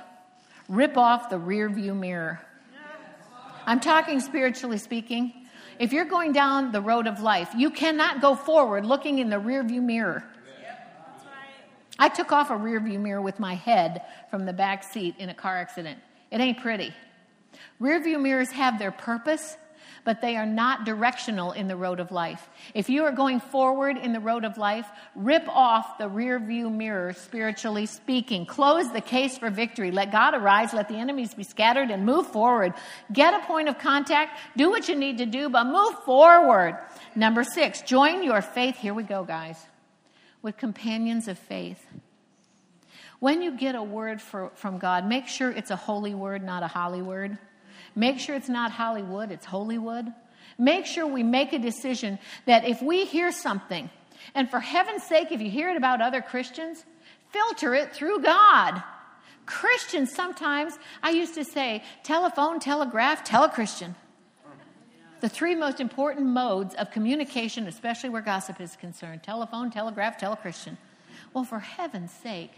rip 0.68 0.96
off 0.96 1.30
the 1.30 1.38
rear 1.38 1.68
view 1.68 1.94
mirror. 1.94 2.40
I'm 3.66 3.80
talking 3.80 4.20
spiritually 4.20 4.78
speaking. 4.78 5.32
If 5.78 5.92
you're 5.92 6.04
going 6.04 6.32
down 6.32 6.72
the 6.72 6.80
road 6.80 7.06
of 7.06 7.20
life, 7.20 7.50
you 7.56 7.70
cannot 7.70 8.20
go 8.20 8.34
forward 8.34 8.86
looking 8.86 9.18
in 9.18 9.28
the 9.28 9.38
rear 9.38 9.62
view 9.62 9.82
mirror. 9.82 10.24
I 11.98 12.08
took 12.08 12.30
off 12.30 12.50
a 12.50 12.56
rear 12.56 12.78
view 12.78 12.98
mirror 12.98 13.22
with 13.22 13.40
my 13.40 13.54
head 13.54 14.02
from 14.30 14.44
the 14.44 14.52
back 14.52 14.84
seat 14.84 15.14
in 15.18 15.28
a 15.28 15.34
car 15.34 15.56
accident. 15.56 15.98
It 16.30 16.40
ain't 16.40 16.60
pretty. 16.60 16.92
Rear 17.78 18.02
view 18.02 18.18
mirrors 18.18 18.50
have 18.50 18.78
their 18.78 18.90
purpose, 18.90 19.56
but 20.04 20.20
they 20.20 20.36
are 20.36 20.46
not 20.46 20.84
directional 20.84 21.52
in 21.52 21.66
the 21.66 21.76
road 21.76 21.98
of 21.98 22.12
life. 22.12 22.48
If 22.74 22.88
you 22.88 23.04
are 23.04 23.12
going 23.12 23.40
forward 23.40 23.98
in 23.98 24.12
the 24.12 24.20
road 24.20 24.44
of 24.44 24.56
life, 24.56 24.86
rip 25.16 25.48
off 25.48 25.98
the 25.98 26.08
rear 26.08 26.38
view 26.38 26.70
mirror, 26.70 27.12
spiritually 27.12 27.86
speaking. 27.86 28.46
Close 28.46 28.90
the 28.92 29.00
case 29.00 29.36
for 29.36 29.50
victory. 29.50 29.90
Let 29.90 30.12
God 30.12 30.34
arise, 30.34 30.72
let 30.72 30.88
the 30.88 30.94
enemies 30.94 31.34
be 31.34 31.42
scattered, 31.42 31.90
and 31.90 32.06
move 32.06 32.28
forward. 32.28 32.74
Get 33.12 33.34
a 33.34 33.44
point 33.46 33.68
of 33.68 33.78
contact, 33.78 34.38
do 34.56 34.70
what 34.70 34.88
you 34.88 34.94
need 34.94 35.18
to 35.18 35.26
do, 35.26 35.48
but 35.48 35.64
move 35.64 35.94
forward. 36.04 36.78
Number 37.16 37.42
six, 37.42 37.82
join 37.82 38.22
your 38.22 38.42
faith. 38.42 38.76
Here 38.76 38.94
we 38.94 39.02
go, 39.02 39.24
guys, 39.24 39.58
with 40.40 40.56
companions 40.56 41.26
of 41.26 41.38
faith. 41.38 41.84
When 43.18 43.42
you 43.42 43.56
get 43.56 43.74
a 43.74 43.82
word 43.82 44.20
for, 44.20 44.50
from 44.54 44.78
God, 44.78 45.06
make 45.06 45.26
sure 45.26 45.50
it's 45.50 45.70
a 45.70 45.76
holy 45.76 46.14
word, 46.14 46.42
not 46.42 46.62
a 46.62 46.66
holly 46.66 47.02
word. 47.02 47.38
Make 47.94 48.18
sure 48.18 48.34
it's 48.34 48.48
not 48.48 48.72
Hollywood, 48.72 49.30
it's 49.30 49.46
Holywood. 49.46 50.12
Make 50.58 50.86
sure 50.86 51.06
we 51.06 51.22
make 51.22 51.52
a 51.52 51.58
decision 51.58 52.18
that 52.44 52.64
if 52.64 52.82
we 52.82 53.06
hear 53.06 53.32
something, 53.32 53.90
and 54.34 54.50
for 54.50 54.60
heaven's 54.60 55.02
sake, 55.02 55.32
if 55.32 55.40
you 55.40 55.50
hear 55.50 55.70
it 55.70 55.76
about 55.76 56.00
other 56.00 56.20
Christians, 56.20 56.84
filter 57.30 57.74
it 57.74 57.92
through 57.92 58.20
God. 58.20 58.82
Christians 59.46 60.12
sometimes, 60.12 60.78
I 61.02 61.10
used 61.10 61.34
to 61.34 61.44
say, 61.44 61.82
telephone, 62.02 62.58
telegraph, 62.58 63.24
telechristian. 63.24 63.94
The 65.20 65.28
three 65.28 65.54
most 65.54 65.80
important 65.80 66.26
modes 66.26 66.74
of 66.74 66.90
communication, 66.90 67.66
especially 67.66 68.10
where 68.10 68.22
gossip 68.22 68.60
is 68.60 68.76
concerned 68.76 69.22
telephone, 69.22 69.70
telegraph, 69.70 70.18
telechristian. 70.18 70.76
Well, 71.32 71.44
for 71.44 71.60
heaven's 71.60 72.12
sake, 72.12 72.52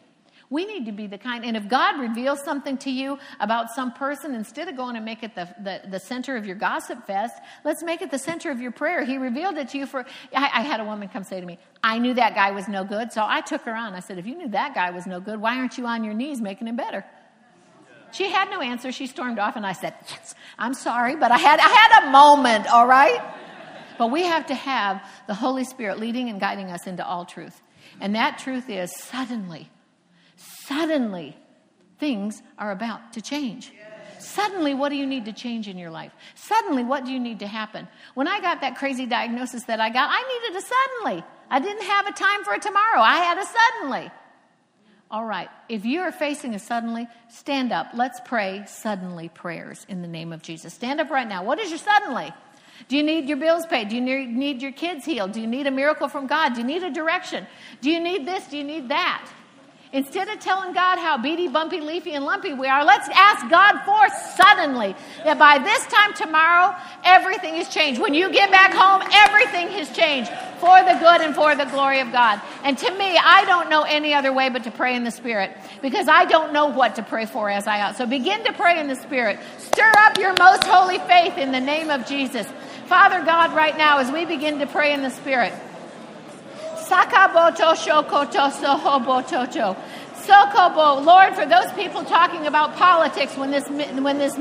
we 0.51 0.65
need 0.65 0.87
to 0.87 0.93
be 0.93 1.07
the 1.07 1.19
kind, 1.19 1.45
and 1.45 1.57
if 1.57 1.69
God 1.69 2.01
reveals 2.01 2.43
something 2.43 2.79
to 2.79 2.91
you 2.91 3.19
about 3.39 3.71
some 3.71 3.93
person, 3.93 4.35
instead 4.35 4.69
of 4.69 4.77
going 4.77 4.95
to 4.95 5.01
make 5.01 5.23
it 5.23 5.35
the, 5.35 5.47
the, 5.63 5.83
the, 5.91 6.01
center 6.01 6.37
of 6.37 6.47
your 6.47 6.57
gossip 6.57 7.07
fest, 7.07 7.35
let's 7.65 7.83
make 7.83 8.01
it 8.01 8.11
the 8.11 8.19
center 8.19 8.51
of 8.51 8.59
your 8.59 8.71
prayer. 8.73 9.05
He 9.05 9.19
revealed 9.19 9.59
it 9.59 9.69
to 9.71 9.79
you 9.79 9.85
for, 9.85 10.07
I, 10.35 10.51
I 10.55 10.63
had 10.63 10.81
a 10.81 10.85
woman 10.85 11.09
come 11.09 11.25
say 11.25 11.39
to 11.39 11.47
me, 11.47 11.59
I 11.83 11.99
knew 11.99 12.15
that 12.15 12.35
guy 12.35 12.53
was 12.53 12.67
no 12.67 12.83
good, 12.83 13.13
so 13.13 13.25
I 13.27 13.43
took 13.43 13.63
her 13.63 13.75
on. 13.75 13.93
I 13.93 14.01
said, 14.01 14.19
if 14.19 14.27
you 14.27 14.37
knew 14.37 14.49
that 14.49 14.75
guy 14.75 14.91
was 14.91 15.07
no 15.07 15.21
good, 15.21 15.39
why 15.39 15.59
aren't 15.59 15.77
you 15.77 15.87
on 15.87 16.03
your 16.03 16.15
knees 16.15 16.41
making 16.41 16.67
him 16.67 16.77
better? 16.77 17.05
She 18.11 18.31
had 18.31 18.49
no 18.49 18.63
answer. 18.63 18.91
She 18.91 19.07
stormed 19.07 19.39
off, 19.39 19.57
and 19.57 19.67
I 19.67 19.73
said, 19.73 19.93
Yes, 20.09 20.35
I'm 20.59 20.73
sorry, 20.73 21.15
but 21.15 21.31
I 21.31 21.37
had, 21.37 21.61
I 21.61 21.69
had 21.69 22.09
a 22.09 22.11
moment, 22.11 22.67
all 22.67 22.87
right? 22.87 23.21
But 23.99 24.11
we 24.11 24.23
have 24.23 24.47
to 24.47 24.55
have 24.55 25.03
the 25.27 25.35
Holy 25.35 25.65
Spirit 25.65 25.99
leading 25.99 26.31
and 26.31 26.41
guiding 26.41 26.71
us 26.71 26.87
into 26.87 27.07
all 27.07 27.27
truth. 27.27 27.61
And 28.01 28.15
that 28.15 28.39
truth 28.39 28.71
is 28.71 28.97
suddenly 28.97 29.69
suddenly 30.69 31.37
things 31.99 32.43
are 32.59 32.71
about 32.71 33.15
to 33.15 33.21
change. 33.21 33.73
Suddenly, 34.21 34.75
what 34.75 34.89
do 34.89 34.97
you 34.97 35.07
need 35.07 35.25
to 35.27 35.33
change 35.33 35.69
in 35.69 35.79
your 35.79 35.91
life? 35.91 36.13
Suddenly, 36.35 36.85
what 36.85 37.05
do 37.05 37.13
you 37.13 37.21
need 37.21 37.39
to 37.39 37.47
happen? 37.47 37.87
When 38.15 38.27
I 38.29 38.41
got 38.41 38.61
that 38.61 38.77
crazy 38.77 39.07
diagnosis 39.07 39.65
that 39.65 39.81
I 39.81 39.91
got, 39.91 40.11
I 40.11 40.23
needed 40.33 40.59
a 40.59 40.67
suddenly. 40.67 41.25
I 41.51 41.61
didn't 41.61 41.85
have 41.85 42.07
a 42.09 42.13
time 42.13 42.45
for 42.45 42.53
a 42.53 42.59
tomorrow. 42.59 43.01
I 43.01 43.17
had 43.19 43.39
a 43.39 43.47
suddenly. 43.47 44.11
All 45.11 45.25
right, 45.25 45.49
if 45.69 45.87
you 45.87 46.01
are 46.01 46.13
facing 46.13 46.55
a 46.55 46.59
suddenly, 46.59 47.07
stand 47.31 47.73
up. 47.73 47.89
Let's 47.95 48.21
pray 48.25 48.65
suddenly 48.67 49.31
prayers 49.31 49.87
in 49.89 50.03
the 50.03 50.09
name 50.09 50.33
of 50.33 50.43
Jesus. 50.43 50.75
Stand 50.75 51.01
up 51.01 51.11
right 51.11 51.27
now. 51.27 51.45
What 51.45 51.59
is 51.59 51.71
your 51.71 51.79
suddenly? 51.79 52.33
Do 52.89 52.97
you 52.97 53.03
need 53.03 53.29
your 53.29 53.39
bills 53.39 53.67
paid? 53.67 53.89
Do 53.89 53.97
you 53.97 54.03
need 54.03 54.61
your 54.61 54.73
kids 54.73 55.05
healed? 55.05 55.33
Do 55.33 55.41
you 55.41 55.47
need 55.47 55.67
a 55.67 55.71
miracle 55.71 56.09
from 56.09 56.27
God? 56.27 56.55
Do 56.55 56.61
you 56.61 56.67
need 56.67 56.83
a 56.83 56.91
direction? 56.91 57.47
Do 57.81 57.91
you 57.91 58.01
need 58.01 58.27
this? 58.27 58.47
Do 58.49 58.59
you 58.59 58.65
need 58.65 58.91
that? 58.91 59.31
Instead 59.93 60.29
of 60.29 60.39
telling 60.39 60.75
God 60.75 60.99
how 60.99 61.17
beady, 61.17 61.49
bumpy, 61.49 61.81
leafy, 61.81 62.13
and 62.13 62.27
lumpy 62.27 62.53
we 62.53 62.67
are, 62.67 62.85
let's 62.85 63.09
ask 63.09 63.49
God 63.49 63.81
for 63.87 64.09
suddenly 64.37 64.95
that 65.25 65.39
by 65.39 65.59
this 65.59 65.87
time 65.87 66.13
tomorrow, 66.13 66.77
everything 67.05 67.55
has 67.55 67.69
changed. 67.71 67.99
When 67.99 68.13
you 68.13 68.31
get 68.31 68.51
back 68.51 68.75
home, 68.75 69.03
everything 69.15 69.69
has 69.79 69.91
changed 69.97 70.31
for 70.61 70.83
the 70.83 70.99
good 71.01 71.23
and 71.23 71.35
for 71.35 71.57
the 71.57 71.65
glory 71.65 72.01
of 72.01 72.13
God. 72.13 72.41
And 72.65 72.77
to 72.77 72.91
me, 72.99 73.17
I 73.17 73.47
don't 73.47 73.71
know 73.71 73.83
any 73.83 74.13
other 74.13 74.33
way 74.33 74.51
but 74.51 74.65
to 74.65 74.71
pray 74.71 74.95
in 74.95 75.05
the 75.05 75.11
Spirit 75.11 75.57
because 75.81 76.07
I 76.07 76.27
don't 76.27 76.53
know 76.53 76.67
what 76.67 76.97
to 76.97 77.03
pray 77.03 77.25
for 77.25 77.49
as 77.49 77.67
I 77.67 77.81
ought. 77.81 77.97
So 77.97 78.05
begin 78.05 78.45
to 78.45 78.53
pray 78.53 78.79
in 78.79 78.89
the 78.89 78.97
Spirit. 78.97 79.39
Stir 79.57 79.91
up 79.99 80.19
your 80.19 80.35
most 80.39 80.65
holy 80.65 80.99
faith 80.99 81.39
in 81.39 81.51
the 81.51 81.61
name 81.61 81.89
of 81.89 82.07
Jesus. 82.07 82.47
Father 82.87 83.25
God, 83.25 83.55
right 83.55 83.77
now, 83.77 83.99
as 83.99 84.11
we 84.11 84.25
begin 84.25 84.59
to 84.59 84.67
pray 84.67 84.93
in 84.93 85.03
the 85.03 85.11
Spirit, 85.11 85.53
Sakaboto 86.89 87.75
shokoto 87.75 88.51
sohobotocho. 88.51 89.77
Sokobo, 90.25 91.05
Lord, 91.05 91.35
for 91.35 91.45
those 91.45 91.71
people 91.73 92.03
talking 92.03 92.47
about 92.47 92.77
politics 92.77 93.37
when 93.37 93.51
this, 93.51 93.69
when 93.69 94.19
this 94.19 94.35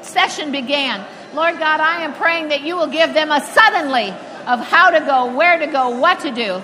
session 0.00 0.50
began, 0.50 1.04
Lord 1.34 1.58
God, 1.58 1.80
I 1.80 2.04
am 2.04 2.14
praying 2.14 2.48
that 2.48 2.62
you 2.62 2.74
will 2.74 2.86
give 2.86 3.12
them 3.12 3.30
a 3.30 3.40
suddenly 3.42 4.10
of 4.46 4.60
how 4.60 4.90
to 4.90 5.00
go, 5.00 5.36
where 5.36 5.58
to 5.58 5.66
go, 5.66 5.90
what 5.90 6.20
to 6.20 6.30
do. 6.30 6.62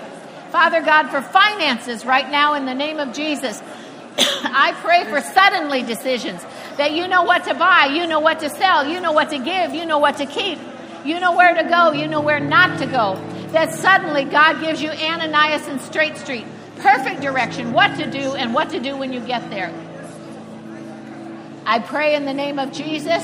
Father 0.49 0.81
God, 0.81 1.09
for 1.09 1.21
finances 1.21 2.03
right 2.03 2.29
now 2.29 2.55
in 2.55 2.65
the 2.65 2.73
name 2.73 2.99
of 2.99 3.13
Jesus, 3.13 3.61
I 4.17 4.75
pray 4.81 5.03
for 5.03 5.21
suddenly 5.21 5.83
decisions 5.83 6.43
that 6.77 6.93
you 6.93 7.07
know 7.07 7.21
what 7.23 7.43
to 7.43 7.53
buy, 7.53 7.91
you 7.93 8.07
know 8.07 8.19
what 8.21 8.39
to 8.39 8.49
sell, 8.49 8.87
you 8.87 9.01
know 9.01 9.11
what 9.11 9.29
to 9.29 9.37
give, 9.37 9.75
you 9.75 9.85
know 9.85 9.99
what 9.99 10.17
to 10.17 10.25
keep, 10.25 10.57
you 11.05 11.19
know 11.19 11.35
where 11.35 11.53
to 11.53 11.69
go, 11.69 11.91
you 11.91 12.07
know 12.07 12.21
where 12.21 12.39
not 12.39 12.79
to 12.79 12.87
go 12.87 13.36
that 13.51 13.73
suddenly 13.73 14.25
God 14.25 14.61
gives 14.61 14.81
you 14.81 14.89
Ananias 14.89 15.67
and 15.67 15.81
Straight 15.81 16.17
Street, 16.17 16.45
perfect 16.77 17.21
direction, 17.21 17.73
what 17.73 17.97
to 17.97 18.09
do 18.09 18.35
and 18.35 18.53
what 18.53 18.69
to 18.71 18.79
do 18.79 18.97
when 18.97 19.13
you 19.13 19.19
get 19.19 19.49
there. 19.49 19.73
I 21.65 21.79
pray 21.79 22.15
in 22.15 22.25
the 22.25 22.33
name 22.33 22.59
of 22.59 22.71
Jesus 22.71 23.23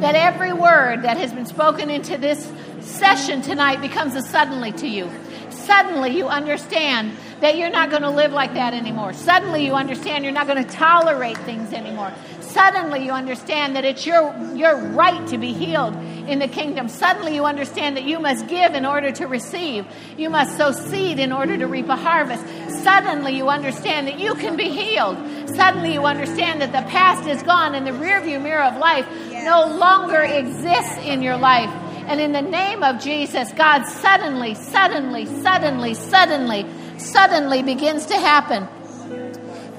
that 0.00 0.14
every 0.14 0.52
word 0.52 1.02
that 1.02 1.18
has 1.18 1.32
been 1.32 1.46
spoken 1.46 1.90
into 1.90 2.16
this 2.16 2.50
session 2.80 3.42
tonight 3.42 3.80
becomes 3.80 4.14
a 4.14 4.22
suddenly 4.22 4.72
to 4.72 4.88
you. 4.88 5.10
Suddenly 5.50 6.16
you 6.16 6.26
understand 6.26 7.12
that 7.40 7.56
you're 7.56 7.70
not 7.70 7.90
going 7.90 8.02
to 8.02 8.10
live 8.10 8.32
like 8.32 8.54
that 8.54 8.74
anymore. 8.74 9.12
Suddenly 9.12 9.64
you 9.64 9.74
understand 9.74 10.24
you're 10.24 10.32
not 10.32 10.46
going 10.46 10.64
to 10.64 10.70
tolerate 10.70 11.38
things 11.38 11.72
anymore. 11.72 12.12
Suddenly 12.52 13.04
you 13.04 13.12
understand 13.12 13.76
that 13.76 13.84
it's 13.84 14.04
your, 14.04 14.34
your 14.54 14.76
right 14.76 15.26
to 15.28 15.38
be 15.38 15.52
healed 15.52 15.94
in 16.28 16.38
the 16.38 16.48
kingdom. 16.48 16.88
Suddenly 16.88 17.34
you 17.34 17.44
understand 17.44 17.96
that 17.96 18.04
you 18.04 18.18
must 18.18 18.48
give 18.48 18.74
in 18.74 18.84
order 18.84 19.12
to 19.12 19.26
receive. 19.26 19.86
You 20.16 20.30
must 20.30 20.56
sow 20.56 20.72
seed 20.72 21.18
in 21.18 21.32
order 21.32 21.56
to 21.56 21.66
reap 21.66 21.88
a 21.88 21.96
harvest. 21.96 22.44
Suddenly 22.82 23.36
you 23.36 23.48
understand 23.48 24.08
that 24.08 24.18
you 24.18 24.34
can 24.34 24.56
be 24.56 24.68
healed. 24.68 25.16
Suddenly 25.48 25.94
you 25.94 26.04
understand 26.04 26.60
that 26.60 26.72
the 26.72 26.88
past 26.90 27.28
is 27.28 27.42
gone 27.42 27.74
and 27.74 27.86
the 27.86 27.92
rearview 27.92 28.42
mirror 28.42 28.64
of 28.64 28.76
life 28.78 29.06
no 29.30 29.66
longer 29.76 30.20
exists 30.20 30.98
in 31.04 31.22
your 31.22 31.36
life. 31.36 31.70
And 32.06 32.20
in 32.20 32.32
the 32.32 32.42
name 32.42 32.82
of 32.82 33.00
Jesus, 33.00 33.52
God 33.52 33.84
suddenly, 33.84 34.54
suddenly, 34.54 35.26
suddenly, 35.26 35.94
suddenly, 35.94 36.66
suddenly 36.98 37.62
begins 37.62 38.06
to 38.06 38.14
happen. 38.14 38.66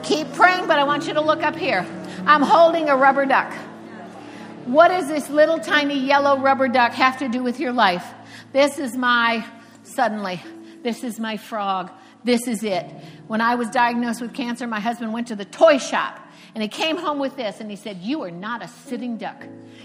Keep 0.03 0.33
praying, 0.33 0.67
but 0.67 0.79
I 0.79 0.83
want 0.83 1.07
you 1.07 1.13
to 1.13 1.21
look 1.21 1.43
up 1.43 1.55
here. 1.55 1.85
I'm 2.25 2.41
holding 2.41 2.89
a 2.89 2.95
rubber 2.95 3.25
duck. 3.25 3.53
What 4.65 4.89
does 4.89 5.07
this 5.07 5.29
little 5.29 5.59
tiny 5.59 5.99
yellow 5.99 6.37
rubber 6.39 6.67
duck 6.67 6.93
have 6.93 7.17
to 7.19 7.27
do 7.27 7.41
with 7.41 7.59
your 7.59 7.73
life? 7.73 8.05
This 8.53 8.79
is 8.79 8.95
my, 8.95 9.45
suddenly, 9.83 10.41
this 10.83 11.03
is 11.03 11.19
my 11.19 11.37
frog. 11.37 11.91
This 12.23 12.47
is 12.47 12.63
it. 12.63 12.85
When 13.27 13.41
I 13.41 13.55
was 13.55 13.69
diagnosed 13.69 14.21
with 14.21 14.33
cancer, 14.33 14.67
my 14.67 14.79
husband 14.79 15.13
went 15.13 15.27
to 15.27 15.35
the 15.35 15.45
toy 15.45 15.79
shop 15.79 16.19
and 16.53 16.61
he 16.61 16.67
came 16.67 16.97
home 16.97 17.17
with 17.17 17.35
this 17.35 17.59
and 17.59 17.69
he 17.69 17.75
said, 17.75 17.97
You 17.97 18.21
are 18.23 18.31
not 18.31 18.63
a 18.63 18.67
sitting 18.67 19.17
duck. 19.17 19.43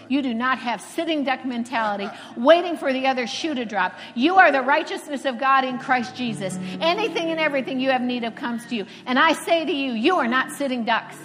You 0.09 0.21
do 0.21 0.35
not 0.35 0.59
have 0.59 0.81
sitting 0.81 1.25
duck 1.25 1.45
mentality, 1.45 2.09
waiting 2.37 2.77
for 2.77 2.93
the 2.93 3.07
other 3.07 3.27
shoe 3.27 3.55
to 3.55 3.65
drop. 3.65 3.99
You 4.15 4.37
are 4.37 4.53
the 4.53 4.63
righteousness 4.63 5.25
of 5.25 5.39
God 5.39 5.65
in 5.65 5.79
Christ 5.79 6.15
Jesus. 6.15 6.59
Anything 6.81 7.31
and 7.31 7.41
everything 7.41 7.81
you 7.81 7.91
have 7.91 8.03
need 8.03 8.25
of 8.25 8.35
comes 8.35 8.67
to 8.67 8.77
you. 8.77 8.87
And 9.07 9.19
I 9.19 9.33
say 9.33 9.65
to 9.65 9.73
you, 9.73 9.93
you 9.93 10.17
are 10.17 10.29
not 10.29 10.53
sitting 10.53 10.85
ducks. 10.85 11.17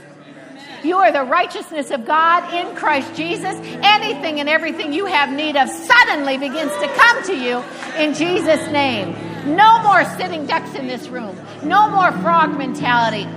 You 0.84 0.98
are 0.98 1.12
the 1.12 1.24
righteousness 1.24 1.92
of 1.92 2.06
God 2.06 2.54
in 2.54 2.76
Christ 2.76 3.14
Jesus. 3.16 3.56
Anything 3.84 4.40
and 4.40 4.50
everything 4.50 4.94
you 4.94 5.06
have 5.06 5.32
need 5.32 5.56
of 5.56 5.70
suddenly 5.70 6.38
begins 6.38 6.72
to 6.72 6.88
come 6.88 7.24
to 7.26 7.36
you 7.36 7.64
in 7.98 8.14
Jesus' 8.14 8.68
name. 8.72 9.16
No 9.56 9.82
more 9.84 10.06
sitting 10.18 10.46
ducks 10.46 10.74
in 10.76 10.88
this 10.88 11.08
room. 11.08 11.38
No 11.64 11.90
more 11.90 12.12
frog 12.22 12.58
mentality, 12.58 13.28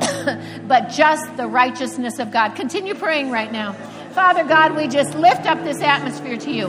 but 0.67 0.89
just 0.89 1.37
the 1.37 1.47
righteousness 1.47 2.19
of 2.19 2.31
God. 2.31 2.55
Continue 2.57 2.95
praying 2.95 3.31
right 3.31 3.53
now. 3.53 3.73
Father 4.13 4.45
God, 4.45 4.77
we 4.77 4.87
just 4.87 5.15
lift 5.15 5.47
up 5.47 5.63
this 5.65 5.81
atmosphere 5.81 6.37
to 6.37 6.51
you. 6.51 6.69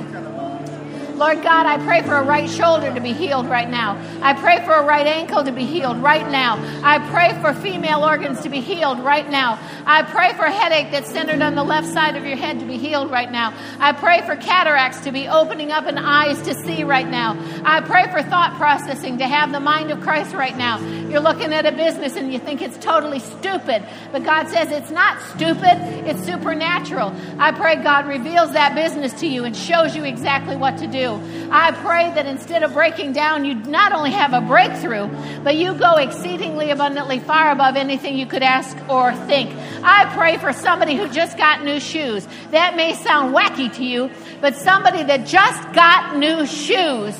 Lord 1.15 1.41
God, 1.43 1.65
I 1.65 1.77
pray 1.85 2.01
for 2.01 2.15
a 2.15 2.23
right 2.23 2.49
shoulder 2.49 2.93
to 2.93 2.99
be 2.99 3.13
healed 3.13 3.47
right 3.47 3.69
now. 3.69 3.97
I 4.21 4.33
pray 4.33 4.63
for 4.65 4.73
a 4.73 4.83
right 4.83 5.07
ankle 5.07 5.45
to 5.45 5.51
be 5.53 5.65
healed 5.65 5.97
right 5.97 6.29
now. 6.29 6.57
I 6.83 6.99
pray 7.09 7.39
for 7.41 7.53
female 7.61 8.03
organs 8.03 8.41
to 8.41 8.49
be 8.49 8.59
healed 8.59 8.99
right 8.99 9.29
now. 9.29 9.57
I 9.85 10.03
pray 10.03 10.33
for 10.33 10.43
a 10.43 10.51
headache 10.51 10.91
that's 10.91 11.09
centered 11.09 11.41
on 11.41 11.55
the 11.55 11.63
left 11.63 11.87
side 11.87 12.17
of 12.17 12.25
your 12.25 12.35
head 12.35 12.59
to 12.59 12.65
be 12.65 12.77
healed 12.77 13.11
right 13.11 13.31
now. 13.31 13.53
I 13.79 13.93
pray 13.93 14.25
for 14.25 14.35
cataracts 14.35 15.01
to 15.01 15.13
be 15.13 15.29
opening 15.29 15.71
up 15.71 15.85
and 15.85 15.97
eyes 15.97 16.41
to 16.41 16.53
see 16.53 16.83
right 16.83 17.07
now. 17.07 17.37
I 17.63 17.79
pray 17.79 18.11
for 18.11 18.21
thought 18.21 18.55
processing 18.57 19.19
to 19.19 19.27
have 19.27 19.53
the 19.53 19.61
mind 19.61 19.91
of 19.91 20.01
Christ 20.01 20.33
right 20.33 20.57
now. 20.57 20.79
You're 21.07 21.21
looking 21.21 21.53
at 21.53 21.65
a 21.65 21.71
business 21.71 22.17
and 22.17 22.33
you 22.33 22.39
think 22.39 22.61
it's 22.61 22.77
totally 22.77 23.19
stupid, 23.19 23.85
but 24.11 24.25
God 24.25 24.49
says 24.49 24.69
it's 24.69 24.91
not 24.91 25.21
stupid, 25.29 25.77
it's 26.09 26.25
supernatural. 26.25 27.15
I 27.39 27.53
pray 27.53 27.77
God 27.77 28.05
reveals 28.05 28.51
that 28.51 28.75
business 28.75 29.13
to 29.21 29.27
you 29.27 29.45
and 29.45 29.55
shows 29.55 29.95
you 29.95 30.03
exactly 30.03 30.57
what 30.57 30.77
to 30.79 30.87
do. 30.87 31.04
I 31.13 31.71
pray 31.71 32.11
that 32.15 32.25
instead 32.25 32.63
of 32.63 32.73
breaking 32.73 33.13
down, 33.13 33.45
you 33.45 33.53
not 33.53 33.91
only 33.91 34.11
have 34.11 34.33
a 34.33 34.41
breakthrough, 34.41 35.07
but 35.43 35.55
you 35.55 35.73
go 35.73 35.95
exceedingly 35.95 36.71
abundantly 36.71 37.19
far 37.19 37.51
above 37.51 37.75
anything 37.75 38.17
you 38.17 38.25
could 38.25 38.43
ask 38.43 38.77
or 38.89 39.13
think. 39.27 39.55
I 39.83 40.05
pray 40.15 40.37
for 40.37 40.51
somebody 40.51 40.95
who 40.95 41.07
just 41.09 41.37
got 41.37 41.63
new 41.63 41.79
shoes. 41.79 42.27
That 42.51 42.75
may 42.75 42.93
sound 42.93 43.35
wacky 43.35 43.73
to 43.75 43.83
you, 43.85 44.09
but 44.41 44.55
somebody 44.55 45.03
that 45.03 45.25
just 45.25 45.73
got 45.73 46.17
new 46.17 46.45
shoes 46.45 47.15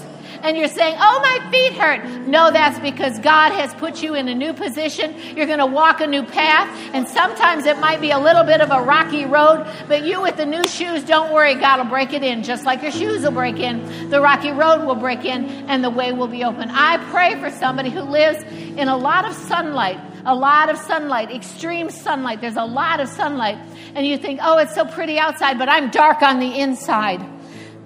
and 0.45 0.55
you're 0.57 0.67
saying, 0.67 0.95
Oh, 0.99 1.19
my 1.21 1.51
feet 1.51 1.73
hurt. 1.73 2.27
No, 2.27 2.51
that's 2.51 2.79
because 2.79 3.17
God 3.19 3.51
has 3.51 3.73
put 3.73 4.03
you 4.03 4.13
in 4.13 4.27
a 4.27 4.35
new 4.35 4.53
position. 4.53 5.15
You're 5.35 5.47
going 5.47 5.59
to 5.59 5.65
walk 5.65 6.01
a 6.01 6.07
new 6.07 6.23
path. 6.23 6.69
And 6.93 7.07
sometimes 7.07 7.65
it 7.65 7.79
might 7.79 7.99
be 7.99 8.11
a 8.11 8.19
little 8.19 8.43
bit 8.43 8.61
of 8.61 8.69
a 8.71 8.81
rocky 8.81 9.25
road, 9.25 9.67
but 9.87 10.05
you 10.05 10.21
with 10.21 10.37
the 10.37 10.45
new 10.45 10.63
shoes, 10.67 11.03
don't 11.03 11.33
worry. 11.33 11.55
God 11.55 11.79
will 11.79 11.89
break 11.89 12.13
it 12.13 12.23
in. 12.23 12.43
Just 12.43 12.63
like 12.63 12.83
your 12.83 12.91
shoes 12.91 13.23
will 13.23 13.31
break 13.31 13.57
in, 13.57 14.09
the 14.09 14.21
rocky 14.21 14.51
road 14.51 14.85
will 14.85 14.95
break 14.95 15.25
in, 15.25 15.45
and 15.67 15.83
the 15.83 15.89
way 15.89 16.11
will 16.11 16.27
be 16.27 16.43
open. 16.43 16.69
I 16.69 16.97
pray 17.09 17.39
for 17.39 17.49
somebody 17.49 17.89
who 17.89 18.01
lives 18.01 18.43
in 18.43 18.87
a 18.87 18.97
lot 18.97 19.27
of 19.27 19.33
sunlight 19.33 19.99
a 20.27 20.33
lot 20.33 20.69
of 20.69 20.77
sunlight, 20.77 21.29
extreme 21.29 21.91
sunlight. 21.91 22.41
There's 22.41 22.55
a 22.55 22.65
lot 22.65 22.99
of 22.99 23.07
sunlight. 23.07 23.59
And 23.93 24.07
you 24.07 24.17
think, 24.17 24.39
oh, 24.41 24.57
it's 24.57 24.73
so 24.73 24.83
pretty 24.83 25.19
outside, 25.19 25.59
but 25.59 25.69
I'm 25.69 25.91
dark 25.91 26.23
on 26.23 26.39
the 26.39 26.59
inside. 26.59 27.21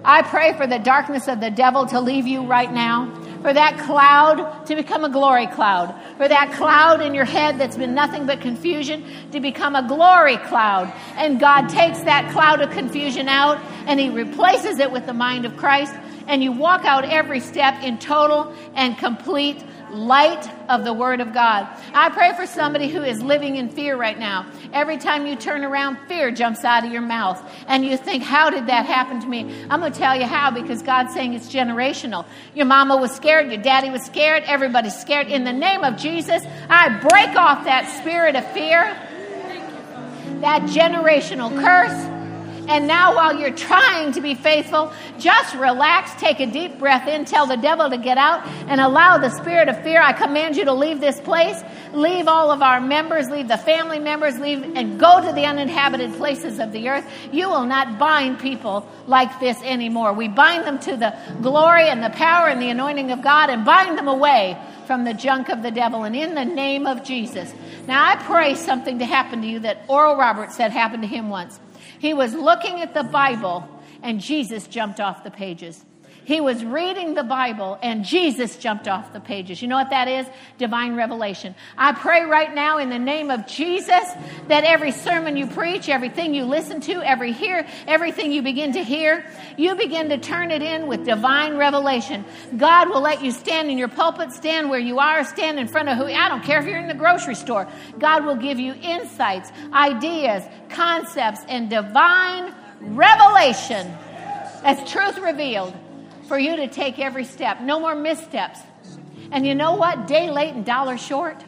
I 0.04 0.22
pray 0.22 0.54
for 0.54 0.66
the 0.66 0.78
darkness 0.78 1.28
of 1.28 1.40
the 1.40 1.50
devil 1.50 1.86
to 1.86 2.00
leave 2.00 2.26
you 2.26 2.46
right 2.46 2.72
now. 2.72 3.14
For 3.42 3.54
that 3.54 3.78
cloud 3.78 4.66
to 4.66 4.76
become 4.76 5.02
a 5.04 5.08
glory 5.08 5.46
cloud. 5.46 5.94
For 6.18 6.28
that 6.28 6.52
cloud 6.52 7.00
in 7.00 7.14
your 7.14 7.24
head 7.24 7.58
that's 7.58 7.76
been 7.76 7.94
nothing 7.94 8.26
but 8.26 8.42
confusion 8.42 9.04
to 9.32 9.40
become 9.40 9.74
a 9.74 9.86
glory 9.86 10.36
cloud. 10.36 10.92
And 11.16 11.40
God 11.40 11.68
takes 11.68 12.00
that 12.00 12.30
cloud 12.32 12.60
of 12.60 12.70
confusion 12.70 13.28
out 13.28 13.58
and 13.86 13.98
He 13.98 14.10
replaces 14.10 14.78
it 14.78 14.92
with 14.92 15.06
the 15.06 15.14
mind 15.14 15.46
of 15.46 15.56
Christ. 15.56 15.94
And 16.26 16.42
you 16.42 16.52
walk 16.52 16.84
out 16.84 17.06
every 17.06 17.40
step 17.40 17.82
in 17.82 17.98
total 17.98 18.54
and 18.74 18.96
complete 18.98 19.64
light 19.92 20.48
of 20.68 20.84
the 20.84 20.92
Word 20.92 21.20
of 21.20 21.32
God. 21.32 21.68
I 21.92 22.10
pray 22.10 22.34
for 22.34 22.46
somebody 22.46 22.88
who 22.88 23.02
is 23.02 23.22
living 23.22 23.56
in 23.56 23.68
fear 23.68 23.96
right 23.96 24.18
now. 24.18 24.46
Every 24.72 24.98
time 24.98 25.26
you 25.26 25.36
turn 25.36 25.64
around, 25.64 25.98
fear 26.08 26.30
jumps 26.30 26.64
out 26.64 26.84
of 26.84 26.92
your 26.92 27.02
mouth. 27.02 27.42
And 27.66 27.84
you 27.84 27.96
think, 27.96 28.22
How 28.22 28.50
did 28.50 28.66
that 28.66 28.86
happen 28.86 29.20
to 29.20 29.26
me? 29.26 29.64
I'm 29.68 29.80
going 29.80 29.92
to 29.92 29.98
tell 29.98 30.16
you 30.16 30.26
how 30.26 30.50
because 30.50 30.82
God's 30.82 31.12
saying 31.14 31.34
it's 31.34 31.48
generational. 31.48 32.24
Your 32.54 32.66
mama 32.66 32.96
was 32.96 33.14
scared, 33.14 33.50
your 33.50 33.62
daddy 33.62 33.90
was 33.90 34.02
scared, 34.02 34.42
everybody's 34.44 34.98
scared. 34.98 35.28
In 35.28 35.44
the 35.44 35.52
name 35.52 35.84
of 35.84 35.96
Jesus, 35.96 36.42
I 36.68 36.88
break 37.00 37.36
off 37.36 37.64
that 37.64 37.88
spirit 38.00 38.36
of 38.36 38.50
fear, 38.52 38.96
that 40.40 40.62
generational 40.62 41.50
curse. 41.60 42.09
And 42.70 42.86
now, 42.86 43.16
while 43.16 43.36
you're 43.36 43.50
trying 43.50 44.12
to 44.12 44.20
be 44.20 44.36
faithful, 44.36 44.92
just 45.18 45.56
relax, 45.56 46.14
take 46.20 46.38
a 46.38 46.46
deep 46.46 46.78
breath 46.78 47.08
in, 47.08 47.24
tell 47.24 47.44
the 47.44 47.56
devil 47.56 47.90
to 47.90 47.98
get 47.98 48.16
out, 48.16 48.46
and 48.46 48.80
allow 48.80 49.18
the 49.18 49.28
spirit 49.28 49.68
of 49.68 49.82
fear. 49.82 50.00
I 50.00 50.12
command 50.12 50.56
you 50.56 50.64
to 50.66 50.72
leave 50.72 51.00
this 51.00 51.18
place, 51.20 51.60
leave 51.92 52.28
all 52.28 52.52
of 52.52 52.62
our 52.62 52.80
members, 52.80 53.28
leave 53.28 53.48
the 53.48 53.58
family 53.58 53.98
members, 53.98 54.38
leave 54.38 54.62
and 54.76 55.00
go 55.00 55.20
to 55.20 55.32
the 55.32 55.46
uninhabited 55.46 56.14
places 56.14 56.60
of 56.60 56.70
the 56.70 56.88
earth. 56.90 57.04
You 57.32 57.48
will 57.48 57.66
not 57.66 57.98
bind 57.98 58.38
people 58.38 58.88
like 59.08 59.40
this 59.40 59.60
anymore. 59.62 60.12
We 60.12 60.28
bind 60.28 60.64
them 60.64 60.78
to 60.78 60.96
the 60.96 61.12
glory 61.42 61.88
and 61.88 62.04
the 62.04 62.10
power 62.10 62.46
and 62.46 62.62
the 62.62 62.70
anointing 62.70 63.10
of 63.10 63.20
God 63.20 63.50
and 63.50 63.64
bind 63.64 63.98
them 63.98 64.06
away 64.06 64.56
from 64.86 65.02
the 65.02 65.14
junk 65.14 65.48
of 65.48 65.64
the 65.64 65.72
devil 65.72 66.04
and 66.04 66.14
in 66.14 66.36
the 66.36 66.44
name 66.44 66.86
of 66.86 67.02
Jesus. 67.02 67.52
Now, 67.88 68.08
I 68.10 68.14
pray 68.14 68.54
something 68.54 69.00
to 69.00 69.04
happen 69.04 69.42
to 69.42 69.48
you 69.48 69.58
that 69.58 69.82
Oral 69.88 70.14
Roberts 70.16 70.56
said 70.56 70.70
happened 70.70 71.02
to 71.02 71.08
him 71.08 71.30
once. 71.30 71.58
He 72.00 72.14
was 72.14 72.32
looking 72.32 72.80
at 72.80 72.94
the 72.94 73.02
Bible 73.02 73.68
and 74.02 74.20
Jesus 74.20 74.66
jumped 74.66 75.00
off 75.00 75.22
the 75.22 75.30
pages. 75.30 75.84
He 76.30 76.40
was 76.40 76.64
reading 76.64 77.14
the 77.14 77.24
Bible 77.24 77.76
and 77.82 78.04
Jesus 78.04 78.54
jumped 78.54 78.86
off 78.86 79.12
the 79.12 79.18
pages. 79.18 79.60
You 79.60 79.66
know 79.66 79.74
what 79.74 79.90
that 79.90 80.06
is? 80.06 80.28
Divine 80.58 80.94
revelation. 80.94 81.56
I 81.76 81.90
pray 81.90 82.22
right 82.22 82.54
now 82.54 82.78
in 82.78 82.88
the 82.88 83.00
name 83.00 83.32
of 83.32 83.48
Jesus 83.48 84.04
that 84.46 84.62
every 84.62 84.92
sermon 84.92 85.36
you 85.36 85.48
preach, 85.48 85.88
everything 85.88 86.32
you 86.32 86.44
listen 86.44 86.80
to, 86.82 87.02
every 87.02 87.32
hear, 87.32 87.66
everything 87.88 88.30
you 88.30 88.42
begin 88.42 88.74
to 88.74 88.84
hear, 88.84 89.26
you 89.56 89.74
begin 89.74 90.08
to 90.10 90.18
turn 90.18 90.52
it 90.52 90.62
in 90.62 90.86
with 90.86 91.04
divine 91.04 91.56
revelation. 91.56 92.24
God 92.56 92.90
will 92.90 93.00
let 93.00 93.24
you 93.24 93.32
stand 93.32 93.68
in 93.68 93.76
your 93.76 93.88
pulpit, 93.88 94.30
stand 94.30 94.70
where 94.70 94.78
you 94.78 95.00
are, 95.00 95.24
stand 95.24 95.58
in 95.58 95.66
front 95.66 95.88
of 95.88 95.98
who, 95.98 96.04
I 96.04 96.28
don't 96.28 96.44
care 96.44 96.60
if 96.60 96.66
you're 96.66 96.78
in 96.78 96.86
the 96.86 96.94
grocery 96.94 97.34
store. 97.34 97.66
God 97.98 98.24
will 98.24 98.36
give 98.36 98.60
you 98.60 98.74
insights, 98.74 99.50
ideas, 99.72 100.44
concepts, 100.68 101.40
and 101.48 101.68
divine 101.68 102.54
revelation 102.82 103.92
as 104.62 104.88
truth 104.88 105.18
revealed 105.18 105.74
for 106.30 106.38
you 106.38 106.54
to 106.54 106.68
take 106.68 107.00
every 107.00 107.24
step. 107.24 107.60
No 107.60 107.80
more 107.80 107.96
missteps. 107.96 108.60
And 109.32 109.44
you 109.44 109.56
know 109.56 109.74
what? 109.74 110.06
Day 110.06 110.30
late 110.30 110.54
and 110.54 110.64
dollar 110.64 110.96
short. 110.96 111.42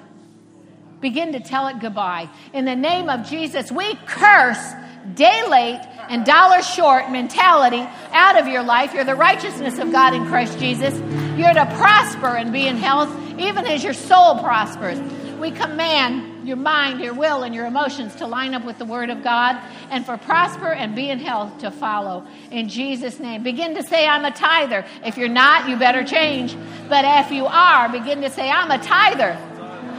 Begin 1.00 1.34
to 1.34 1.40
tell 1.40 1.68
it 1.68 1.78
goodbye. 1.78 2.28
In 2.52 2.64
the 2.64 2.74
name 2.74 3.08
of 3.08 3.24
Jesus, 3.30 3.70
we 3.70 3.94
curse 4.06 4.72
day 5.14 5.46
late 5.48 5.80
and 6.08 6.26
dollar 6.26 6.62
short 6.62 7.12
mentality 7.12 7.86
out 8.10 8.40
of 8.40 8.48
your 8.48 8.64
life. 8.64 8.92
You're 8.92 9.04
the 9.04 9.14
righteousness 9.14 9.78
of 9.78 9.92
God 9.92 10.14
in 10.14 10.26
Christ 10.26 10.58
Jesus. 10.58 10.92
You're 11.38 11.54
to 11.54 11.66
prosper 11.76 12.36
and 12.36 12.52
be 12.52 12.66
in 12.66 12.76
health, 12.76 13.08
even 13.38 13.64
as 13.64 13.84
your 13.84 13.94
soul 13.94 14.40
prospers. 14.40 14.98
We 15.38 15.52
command 15.52 16.31
your 16.44 16.56
mind, 16.56 17.00
your 17.00 17.14
will, 17.14 17.42
and 17.42 17.54
your 17.54 17.66
emotions 17.66 18.14
to 18.16 18.26
line 18.26 18.54
up 18.54 18.64
with 18.64 18.78
the 18.78 18.84
Word 18.84 19.10
of 19.10 19.22
God 19.22 19.60
and 19.90 20.04
for 20.04 20.16
prosper 20.16 20.72
and 20.72 20.94
be 20.94 21.10
in 21.10 21.18
health 21.18 21.58
to 21.58 21.70
follow. 21.70 22.26
In 22.50 22.68
Jesus' 22.68 23.18
name. 23.20 23.42
Begin 23.42 23.74
to 23.76 23.82
say, 23.82 24.06
I'm 24.06 24.24
a 24.24 24.30
tither. 24.30 24.84
If 25.04 25.16
you're 25.16 25.28
not, 25.28 25.68
you 25.68 25.76
better 25.76 26.04
change. 26.04 26.56
But 26.88 27.04
if 27.24 27.32
you 27.32 27.46
are, 27.46 27.88
begin 27.88 28.22
to 28.22 28.30
say, 28.30 28.50
I'm 28.50 28.70
a 28.70 28.82
tither. 28.82 29.36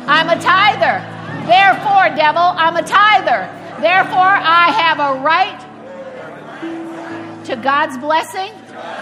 I'm 0.06 0.30
a 0.30 0.42
tither. 0.42 1.02
Therefore, 1.48 2.16
devil, 2.16 2.42
I'm 2.42 2.76
a 2.76 2.84
tither. 2.84 3.50
Therefore, 3.82 4.18
I 4.18 4.70
have 4.72 5.00
a 5.00 5.22
right 5.22 5.60
to 7.46 7.56
God's 7.58 7.98
blessing, 7.98 8.54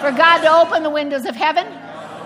for 0.02 0.12
God 0.12 0.42
to 0.42 0.52
open 0.52 0.84
the 0.84 0.90
windows 0.90 1.26
of 1.26 1.36
heaven, 1.36 1.68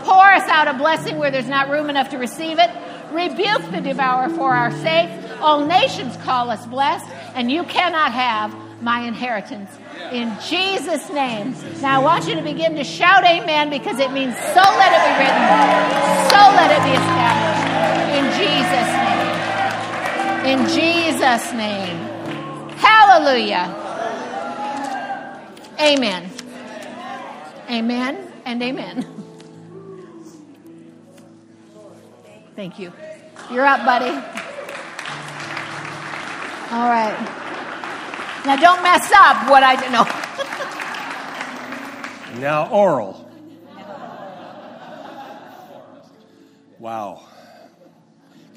pour 0.04 0.24
us 0.24 0.48
out 0.48 0.68
a 0.68 0.74
blessing 0.74 1.18
where 1.18 1.32
there's 1.32 1.48
not 1.48 1.70
room 1.70 1.90
enough 1.90 2.10
to 2.10 2.18
receive 2.18 2.60
it, 2.60 2.70
rebuke 3.16 3.72
the 3.72 3.82
devourer 3.82 4.30
for 4.30 4.54
our 4.54 4.72
sake. 4.72 5.10
All 5.40 5.66
nations 5.66 6.18
call 6.18 6.50
us 6.50 6.66
blessed, 6.66 7.10
and 7.36 7.52
you 7.52 7.64
cannot 7.64 8.12
have 8.12 8.54
my 8.82 9.02
inheritance. 9.02 9.72
In 10.12 10.36
Jesus' 10.48 11.10
name. 11.10 11.56
Now 11.82 12.02
I 12.02 12.04
want 12.04 12.28
you 12.28 12.36
to 12.36 12.42
begin 12.42 12.76
to 12.76 12.84
shout 12.84 13.24
amen 13.24 13.70
because 13.70 14.00
it 14.00 14.12
means 14.12 14.36
so 14.36 14.62
let 14.62 14.92
it 14.94 15.02
be 15.08 15.14
written, 15.24 15.46
so 16.30 16.40
let 16.54 16.70
it 16.72 16.84
be 16.84 16.94
established. 16.94 17.66
In 18.16 18.26
Jesus' 18.40 18.92
name. 19.02 19.26
In 20.46 20.60
Jesus' 20.70 21.54
name. 21.54 21.98
Hallelujah. 22.78 23.74
Amen. 25.80 26.30
Amen 27.70 28.32
and 28.46 28.62
amen. 28.62 29.15
Thank 32.56 32.80
you. 32.80 32.94
You're 33.52 33.66
up, 33.66 33.86
buddy. 33.86 34.10
All 36.72 36.90
right. 36.90 37.16
Now 38.46 38.56
don't 38.56 38.82
mess 38.84 39.12
up 39.12 39.50
what 39.50 39.64
I 39.64 39.76
know. 39.90 40.06
Now, 42.36 42.68
oral. 42.70 43.26
Wow. 46.80 47.24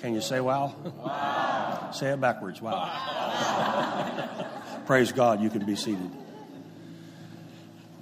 Can 0.00 0.14
you 0.14 0.20
say 0.20 0.40
wow? 0.40 0.74
wow. 0.84 1.90
Say 1.92 2.10
it 2.10 2.20
backwards. 2.20 2.60
Wow. 2.60 2.72
wow. 2.72 4.46
Praise 4.86 5.12
God, 5.12 5.40
you 5.40 5.48
can 5.48 5.64
be 5.64 5.76
seated. 5.76 6.10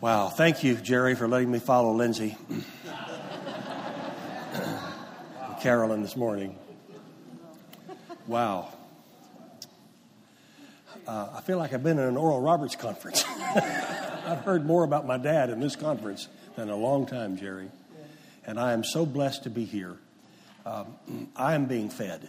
Wow. 0.00 0.28
Thank 0.28 0.64
you, 0.64 0.76
Jerry, 0.76 1.14
for 1.14 1.28
letting 1.28 1.50
me 1.50 1.58
follow 1.58 1.92
Lindsay. 1.92 2.36
Carolyn 5.66 6.00
this 6.00 6.14
morning. 6.14 6.56
Wow. 8.28 8.72
Uh, 11.08 11.30
I 11.34 11.40
feel 11.40 11.58
like 11.58 11.74
I've 11.74 11.82
been 11.82 11.98
in 11.98 12.04
an 12.04 12.16
Oral 12.16 12.40
Roberts 12.40 12.76
conference. 12.76 13.24
I've 13.40 14.44
heard 14.44 14.64
more 14.64 14.84
about 14.84 15.08
my 15.08 15.18
dad 15.18 15.50
in 15.50 15.58
this 15.58 15.74
conference 15.74 16.28
than 16.54 16.70
a 16.70 16.76
long 16.76 17.04
time, 17.04 17.36
Jerry. 17.36 17.68
And 18.46 18.60
I 18.60 18.74
am 18.74 18.84
so 18.84 19.04
blessed 19.04 19.42
to 19.42 19.50
be 19.50 19.64
here. 19.64 19.96
Um, 20.64 21.30
I 21.34 21.54
am 21.54 21.64
being 21.64 21.90
fed. 21.90 22.28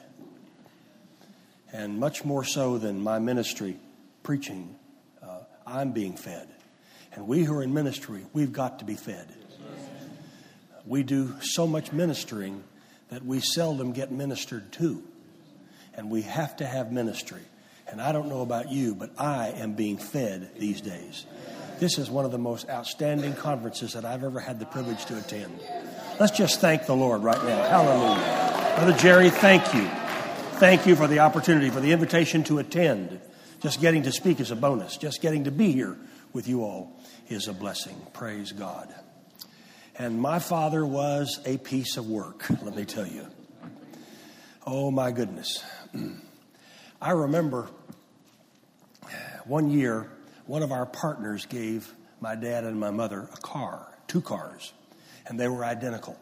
And 1.71 1.99
much 1.99 2.25
more 2.25 2.43
so 2.43 2.79
than 2.79 3.03
my 3.03 3.19
ministry 3.19 3.77
preaching, 4.23 4.75
uh, 5.21 5.41
I'm 5.63 5.91
being 5.91 6.17
fed. 6.17 6.47
And 7.13 7.27
we 7.27 7.43
who 7.43 7.53
are 7.53 7.61
in 7.61 7.71
ministry, 7.71 8.25
we've 8.33 8.51
got 8.51 8.79
to 8.79 8.85
be 8.85 8.95
fed. 8.95 9.31
We 10.87 11.03
do 11.03 11.35
so 11.41 11.67
much 11.67 11.93
ministering 11.93 12.63
that 13.09 13.25
we 13.25 13.39
seldom 13.39 13.93
get 13.93 14.11
ministered 14.11 14.71
to. 14.73 15.03
And 15.93 16.11
we 16.11 16.21
have 16.23 16.57
to 16.57 16.65
have 16.65 16.91
ministry. 16.91 17.41
And 17.87 18.01
I 18.01 18.11
don't 18.11 18.27
know 18.27 18.41
about 18.41 18.69
you, 18.71 18.93
but 18.93 19.11
I 19.17 19.49
am 19.49 19.73
being 19.73 19.97
fed 19.97 20.51
these 20.59 20.81
days. 20.81 21.25
This 21.79 21.97
is 21.97 22.09
one 22.09 22.25
of 22.25 22.31
the 22.31 22.37
most 22.37 22.69
outstanding 22.69 23.33
conferences 23.33 23.93
that 23.93 24.03
I've 24.03 24.23
ever 24.23 24.39
had 24.39 24.59
the 24.59 24.65
privilege 24.65 25.05
to 25.05 25.17
attend. 25.17 25.59
Let's 26.19 26.35
just 26.37 26.59
thank 26.59 26.85
the 26.85 26.95
Lord 26.95 27.23
right 27.23 27.41
now. 27.43 27.63
Hallelujah. 27.63 28.75
Brother 28.75 28.97
Jerry, 28.97 29.29
thank 29.29 29.73
you. 29.73 29.87
Thank 30.59 30.87
you 30.87 30.95
for 30.95 31.07
the 31.07 31.19
opportunity, 31.19 31.69
for 31.69 31.79
the 31.79 31.91
invitation 31.91 32.43
to 32.45 32.59
attend. 32.59 33.21
Just 33.61 33.79
getting 33.79 34.03
to 34.03 34.11
speak 34.11 34.39
is 34.39 34.51
a 34.51 34.55
bonus. 34.55 34.97
Just 34.97 35.21
getting 35.21 35.45
to 35.45 35.51
be 35.51 35.71
here 35.71 35.95
with 36.33 36.47
you 36.47 36.63
all 36.63 36.99
is 37.29 37.47
a 37.47 37.53
blessing. 37.53 37.95
Praise 38.13 38.51
God. 38.51 38.93
And 39.99 40.21
my 40.21 40.39
father 40.39 40.85
was 40.85 41.39
a 41.45 41.57
piece 41.57 41.97
of 41.97 42.07
work, 42.07 42.45
let 42.61 42.75
me 42.75 42.85
tell 42.85 43.07
you. 43.07 43.25
Oh, 44.65 44.91
my 44.91 45.11
goodness. 45.11 45.63
I 47.01 47.11
remember 47.11 47.69
one 49.45 49.71
year, 49.71 50.09
one 50.45 50.61
of 50.61 50.71
our 50.71 50.85
partners 50.85 51.45
gave 51.45 51.91
my 52.19 52.35
dad 52.35 52.63
and 52.63 52.79
my 52.79 52.91
mother 52.91 53.29
a 53.33 53.37
car, 53.37 53.87
two 54.07 54.21
cars, 54.21 54.73
and 55.25 55.39
they 55.39 55.47
were 55.47 55.63
identical. 55.63 56.17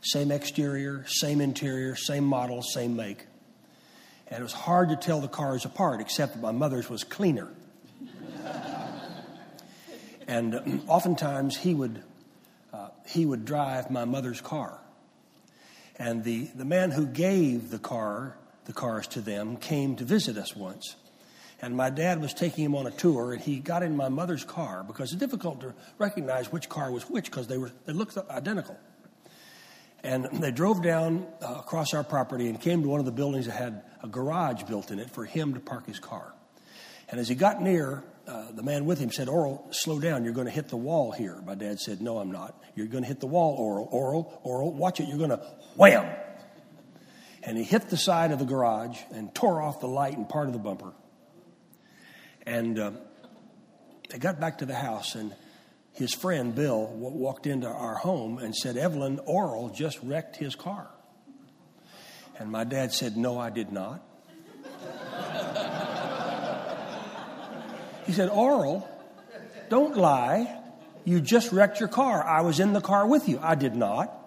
Same 0.00 0.30
exterior, 0.30 1.04
same 1.06 1.40
interior, 1.40 1.96
same 1.96 2.24
model, 2.24 2.62
same 2.62 2.96
make. 2.96 3.26
And 4.28 4.40
it 4.40 4.42
was 4.42 4.52
hard 4.52 4.88
to 4.88 4.96
tell 4.96 5.20
the 5.20 5.28
cars 5.28 5.64
apart, 5.64 6.00
except 6.00 6.34
that 6.34 6.42
my 6.42 6.52
mother's 6.52 6.88
was 6.88 7.04
cleaner. 7.04 7.48
and 10.26 10.82
oftentimes 10.88 11.56
he 11.56 11.74
would, 11.74 12.02
he 13.06 13.26
would 13.26 13.44
drive 13.44 13.90
my 13.90 14.04
mother's 14.04 14.40
car. 14.40 14.80
And 15.96 16.24
the, 16.24 16.48
the 16.54 16.64
man 16.64 16.90
who 16.90 17.06
gave 17.06 17.70
the 17.70 17.78
car, 17.78 18.36
the 18.64 18.72
cars 18.72 19.06
to 19.08 19.20
them, 19.20 19.56
came 19.56 19.96
to 19.96 20.04
visit 20.04 20.36
us 20.36 20.56
once. 20.56 20.96
And 21.62 21.76
my 21.76 21.88
dad 21.90 22.20
was 22.20 22.34
taking 22.34 22.64
him 22.64 22.74
on 22.74 22.86
a 22.86 22.90
tour, 22.90 23.32
and 23.32 23.40
he 23.40 23.58
got 23.58 23.82
in 23.82 23.96
my 23.96 24.08
mother's 24.08 24.44
car 24.44 24.84
because 24.84 25.12
it's 25.12 25.20
difficult 25.20 25.60
to 25.60 25.74
recognize 25.98 26.50
which 26.50 26.68
car 26.68 26.90
was 26.90 27.08
which 27.08 27.26
because 27.26 27.46
they, 27.46 27.58
were, 27.58 27.70
they 27.86 27.92
looked 27.92 28.16
identical. 28.28 28.78
And 30.02 30.26
they 30.26 30.50
drove 30.50 30.82
down 30.82 31.26
uh, 31.40 31.54
across 31.60 31.94
our 31.94 32.04
property 32.04 32.48
and 32.48 32.60
came 32.60 32.82
to 32.82 32.88
one 32.88 33.00
of 33.00 33.06
the 33.06 33.12
buildings 33.12 33.46
that 33.46 33.52
had 33.52 33.82
a 34.02 34.08
garage 34.08 34.64
built 34.64 34.90
in 34.90 34.98
it 34.98 35.10
for 35.10 35.24
him 35.24 35.54
to 35.54 35.60
park 35.60 35.86
his 35.86 35.98
car. 35.98 36.34
And 37.08 37.18
as 37.18 37.28
he 37.28 37.34
got 37.34 37.62
near, 37.62 38.02
uh, 38.26 38.52
the 38.52 38.62
man 38.62 38.86
with 38.86 38.98
him 38.98 39.10
said, 39.10 39.28
Oral, 39.28 39.66
slow 39.70 40.00
down. 40.00 40.24
You're 40.24 40.32
going 40.32 40.46
to 40.46 40.52
hit 40.52 40.68
the 40.68 40.76
wall 40.76 41.12
here. 41.12 41.40
My 41.44 41.54
dad 41.54 41.78
said, 41.78 42.00
No, 42.00 42.18
I'm 42.18 42.32
not. 42.32 42.58
You're 42.74 42.86
going 42.86 43.02
to 43.02 43.08
hit 43.08 43.20
the 43.20 43.26
wall, 43.26 43.54
Oral. 43.56 43.88
Oral, 43.90 44.40
Oral, 44.42 44.72
watch 44.72 45.00
it. 45.00 45.08
You're 45.08 45.18
going 45.18 45.30
to 45.30 45.42
wham. 45.76 46.06
And 47.42 47.58
he 47.58 47.64
hit 47.64 47.90
the 47.90 47.98
side 47.98 48.30
of 48.30 48.38
the 48.38 48.46
garage 48.46 48.98
and 49.12 49.34
tore 49.34 49.60
off 49.60 49.80
the 49.80 49.88
light 49.88 50.16
and 50.16 50.26
part 50.26 50.46
of 50.46 50.54
the 50.54 50.58
bumper. 50.58 50.92
And 52.46 52.78
uh, 52.78 52.92
they 54.08 54.18
got 54.18 54.40
back 54.40 54.58
to 54.58 54.66
the 54.66 54.74
house, 54.74 55.14
and 55.14 55.34
his 55.92 56.14
friend 56.14 56.54
Bill 56.54 56.86
walked 56.86 57.46
into 57.46 57.68
our 57.68 57.94
home 57.94 58.38
and 58.38 58.54
said, 58.54 58.76
Evelyn 58.76 59.20
Oral 59.26 59.68
just 59.68 59.98
wrecked 60.02 60.36
his 60.36 60.54
car. 60.54 60.88
And 62.38 62.50
my 62.50 62.64
dad 62.64 62.92
said, 62.92 63.16
No, 63.16 63.38
I 63.38 63.50
did 63.50 63.70
not. 63.70 64.02
He 68.06 68.12
said, 68.12 68.28
Oral, 68.28 68.88
don't 69.68 69.96
lie. 69.96 70.60
You 71.04 71.20
just 71.20 71.52
wrecked 71.52 71.80
your 71.80 71.88
car. 71.88 72.24
I 72.24 72.40
was 72.40 72.60
in 72.60 72.72
the 72.72 72.80
car 72.80 73.06
with 73.06 73.28
you. 73.28 73.38
I 73.42 73.54
did 73.54 73.74
not. 73.74 74.20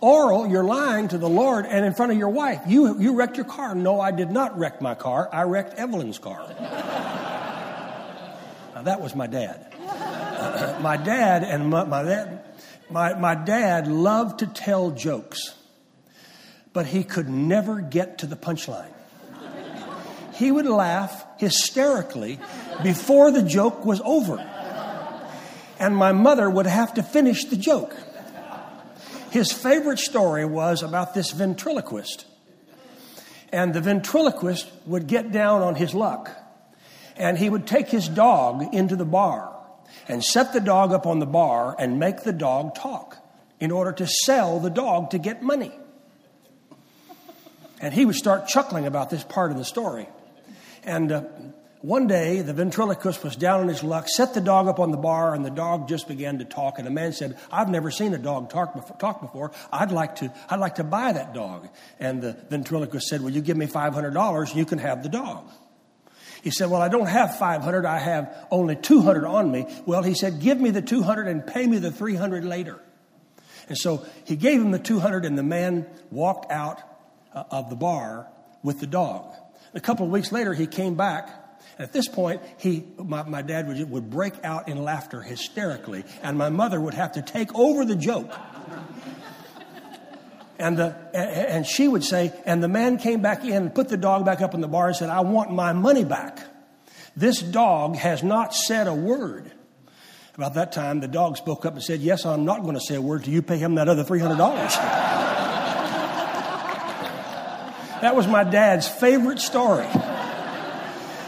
Oral, 0.00 0.46
you're 0.46 0.64
lying 0.64 1.08
to 1.08 1.18
the 1.18 1.28
Lord 1.28 1.66
and 1.66 1.84
in 1.84 1.94
front 1.94 2.12
of 2.12 2.18
your 2.18 2.28
wife. 2.28 2.62
You, 2.66 3.00
you 3.00 3.14
wrecked 3.14 3.36
your 3.36 3.46
car. 3.46 3.74
No, 3.74 4.00
I 4.00 4.10
did 4.10 4.30
not 4.30 4.58
wreck 4.58 4.80
my 4.80 4.94
car. 4.94 5.28
I 5.32 5.42
wrecked 5.42 5.74
Evelyn's 5.74 6.18
car 6.18 6.46
now, 8.76 8.82
that 8.82 9.00
was 9.00 9.14
my 9.14 9.26
dad. 9.26 9.72
my 10.82 10.98
dad 10.98 11.42
and 11.44 11.70
my, 11.70 11.84
my, 11.84 12.02
dad, 12.02 12.44
my, 12.90 13.14
my 13.14 13.34
dad 13.34 13.88
loved 13.88 14.40
to 14.40 14.46
tell 14.46 14.90
jokes, 14.90 15.54
but 16.74 16.84
he 16.84 17.02
could 17.02 17.26
never 17.26 17.80
get 17.80 18.18
to 18.18 18.26
the 18.26 18.36
punchline. 18.36 18.92
He 20.34 20.52
would 20.52 20.66
laugh 20.66 21.25
hysterically 21.38 22.38
before 22.82 23.30
the 23.30 23.42
joke 23.42 23.84
was 23.84 24.00
over. 24.04 24.38
And 25.78 25.96
my 25.96 26.12
mother 26.12 26.48
would 26.48 26.66
have 26.66 26.94
to 26.94 27.02
finish 27.02 27.44
the 27.44 27.56
joke. 27.56 27.96
His 29.30 29.52
favorite 29.52 29.98
story 29.98 30.44
was 30.44 30.82
about 30.82 31.12
this 31.14 31.30
ventriloquist. 31.30 32.24
And 33.52 33.74
the 33.74 33.80
ventriloquist 33.80 34.70
would 34.86 35.06
get 35.06 35.32
down 35.32 35.62
on 35.62 35.74
his 35.74 35.94
luck 35.94 36.30
and 37.16 37.38
he 37.38 37.48
would 37.48 37.66
take 37.66 37.88
his 37.88 38.08
dog 38.08 38.74
into 38.74 38.96
the 38.96 39.04
bar 39.04 39.52
and 40.08 40.22
set 40.22 40.52
the 40.52 40.60
dog 40.60 40.92
up 40.92 41.06
on 41.06 41.18
the 41.18 41.26
bar 41.26 41.74
and 41.78 41.98
make 41.98 42.22
the 42.22 42.32
dog 42.32 42.74
talk 42.74 43.18
in 43.58 43.70
order 43.70 43.92
to 43.92 44.06
sell 44.06 44.60
the 44.60 44.70
dog 44.70 45.10
to 45.10 45.18
get 45.18 45.42
money. 45.42 45.72
And 47.80 47.92
he 47.94 48.04
would 48.04 48.14
start 48.14 48.48
chuckling 48.48 48.86
about 48.86 49.10
this 49.10 49.24
part 49.24 49.50
of 49.50 49.58
the 49.58 49.64
story. 49.64 50.08
And 50.86 51.12
uh, 51.12 51.24
one 51.82 52.06
day, 52.06 52.40
the 52.40 52.54
ventriloquist 52.54 53.22
was 53.22 53.36
down 53.36 53.60
on 53.60 53.68
his 53.68 53.82
luck, 53.82 54.08
set 54.08 54.32
the 54.32 54.40
dog 54.40 54.68
up 54.68 54.80
on 54.80 54.92
the 54.92 54.96
bar, 54.96 55.34
and 55.34 55.44
the 55.44 55.50
dog 55.50 55.88
just 55.88 56.08
began 56.08 56.38
to 56.38 56.44
talk. 56.44 56.78
And 56.78 56.86
the 56.86 56.90
man 56.90 57.12
said, 57.12 57.36
"I've 57.52 57.68
never 57.68 57.90
seen 57.90 58.14
a 58.14 58.18
dog 58.18 58.48
talk 58.48 58.74
before. 58.74 58.96
Talk 58.96 59.20
before. 59.20 59.52
I'd 59.70 59.92
like 59.92 60.16
to. 60.16 60.32
I'd 60.48 60.60
like 60.60 60.76
to 60.76 60.84
buy 60.84 61.12
that 61.12 61.34
dog." 61.34 61.68
And 62.00 62.22
the 62.22 62.32
ventriloquist 62.48 63.08
said, 63.08 63.20
"Well, 63.20 63.30
you 63.30 63.42
give 63.42 63.58
me 63.58 63.66
five 63.66 63.92
hundred 63.92 64.14
dollars, 64.14 64.54
you 64.54 64.64
can 64.64 64.78
have 64.78 65.02
the 65.02 65.10
dog." 65.10 65.50
He 66.42 66.52
said, 66.52 66.70
Well, 66.70 66.80
I 66.80 66.88
don't 66.88 67.08
have 67.08 67.38
500. 67.40 67.84
I 67.84 67.98
have 67.98 68.46
only 68.52 68.76
200 68.76 69.26
on 69.26 69.50
me. 69.50 69.66
Well, 69.84 70.04
he 70.04 70.14
said, 70.14 70.38
Give 70.38 70.60
me 70.60 70.70
the 70.70 70.80
200 70.80 71.26
and 71.26 71.44
pay 71.44 71.66
me 71.66 71.78
the 71.78 71.90
300 71.90 72.44
later. 72.44 72.78
And 73.68 73.76
so 73.76 74.06
he 74.24 74.36
gave 74.36 74.60
him 74.60 74.70
the 74.70 74.78
200, 74.78 75.24
and 75.24 75.36
the 75.36 75.42
man 75.42 75.86
walked 76.12 76.52
out 76.52 76.80
uh, 77.34 77.42
of 77.50 77.68
the 77.68 77.74
bar 77.74 78.28
with 78.62 78.78
the 78.78 78.86
dog. 78.86 79.34
A 79.76 79.80
couple 79.80 80.06
of 80.06 80.10
weeks 80.10 80.32
later, 80.32 80.54
he 80.54 80.66
came 80.66 80.94
back. 80.94 81.28
At 81.78 81.92
this 81.92 82.08
point, 82.08 82.40
he, 82.56 82.84
my, 82.96 83.22
my 83.24 83.42
dad 83.42 83.68
would, 83.68 83.90
would 83.90 84.10
break 84.10 84.32
out 84.42 84.70
in 84.70 84.82
laughter 84.82 85.20
hysterically, 85.20 86.04
and 86.22 86.38
my 86.38 86.48
mother 86.48 86.80
would 86.80 86.94
have 86.94 87.12
to 87.12 87.22
take 87.22 87.54
over 87.54 87.84
the 87.84 87.94
joke. 87.94 88.32
And, 90.58 90.78
the, 90.78 90.96
and 91.14 91.66
she 91.66 91.86
would 91.86 92.02
say, 92.02 92.32
and 92.46 92.62
the 92.62 92.68
man 92.68 92.96
came 92.96 93.20
back 93.20 93.44
in 93.44 93.68
put 93.68 93.90
the 93.90 93.98
dog 93.98 94.24
back 94.24 94.40
up 94.40 94.54
in 94.54 94.62
the 94.62 94.68
bar 94.68 94.86
and 94.86 94.96
said, 94.96 95.10
I 95.10 95.20
want 95.20 95.52
my 95.52 95.74
money 95.74 96.04
back. 96.04 96.38
This 97.14 97.42
dog 97.42 97.96
has 97.96 98.22
not 98.22 98.54
said 98.54 98.86
a 98.86 98.94
word. 98.94 99.52
About 100.34 100.54
that 100.54 100.72
time, 100.72 101.00
the 101.00 101.08
dog 101.08 101.36
spoke 101.36 101.66
up 101.66 101.74
and 101.74 101.82
said, 101.82 102.00
Yes, 102.00 102.24
I'm 102.24 102.46
not 102.46 102.62
going 102.62 102.74
to 102.74 102.80
say 102.80 102.94
a 102.94 103.02
word 103.02 103.24
till 103.24 103.34
you 103.34 103.42
pay 103.42 103.58
him 103.58 103.74
that 103.74 103.88
other 103.88 104.04
$300. 104.04 105.02
that 108.02 108.14
was 108.14 108.26
my 108.26 108.44
dad's 108.44 108.88
favorite 108.88 109.40
story. 109.40 109.86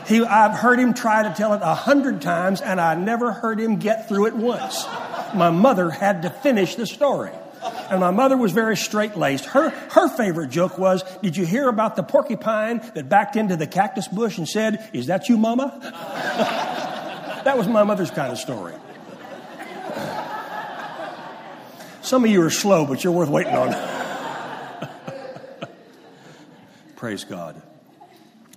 He, 0.06 0.24
I've 0.24 0.58
heard 0.58 0.78
him 0.78 0.94
try 0.94 1.22
to 1.22 1.34
tell 1.34 1.52
it 1.52 1.60
a 1.62 1.74
hundred 1.74 2.22
times, 2.22 2.62
and 2.62 2.80
I 2.80 2.94
never 2.94 3.30
heard 3.30 3.60
him 3.60 3.76
get 3.76 4.08
through 4.08 4.26
it 4.26 4.34
once. 4.34 4.86
My 5.34 5.50
mother 5.50 5.90
had 5.90 6.22
to 6.22 6.30
finish 6.30 6.76
the 6.76 6.86
story. 6.86 7.32
And 7.90 8.00
my 8.00 8.10
mother 8.10 8.36
was 8.36 8.52
very 8.52 8.76
straight 8.76 9.16
laced. 9.16 9.44
Her, 9.46 9.70
her 9.70 10.08
favorite 10.08 10.50
joke 10.50 10.78
was, 10.78 11.02
Did 11.22 11.36
you 11.36 11.44
hear 11.44 11.68
about 11.68 11.96
the 11.96 12.02
porcupine 12.02 12.80
that 12.94 13.08
backed 13.08 13.36
into 13.36 13.56
the 13.56 13.66
cactus 13.66 14.08
bush 14.08 14.38
and 14.38 14.48
said, 14.48 14.88
Is 14.92 15.06
that 15.06 15.28
you, 15.28 15.36
Mama? 15.36 15.78
that 17.44 17.58
was 17.58 17.66
my 17.66 17.84
mother's 17.84 18.10
kind 18.10 18.32
of 18.32 18.38
story. 18.38 18.74
Some 22.00 22.24
of 22.24 22.30
you 22.30 22.42
are 22.42 22.50
slow, 22.50 22.86
but 22.86 23.04
you're 23.04 23.12
worth 23.12 23.28
waiting 23.28 23.54
on. 23.54 23.94
Praise 26.98 27.22
God. 27.22 27.62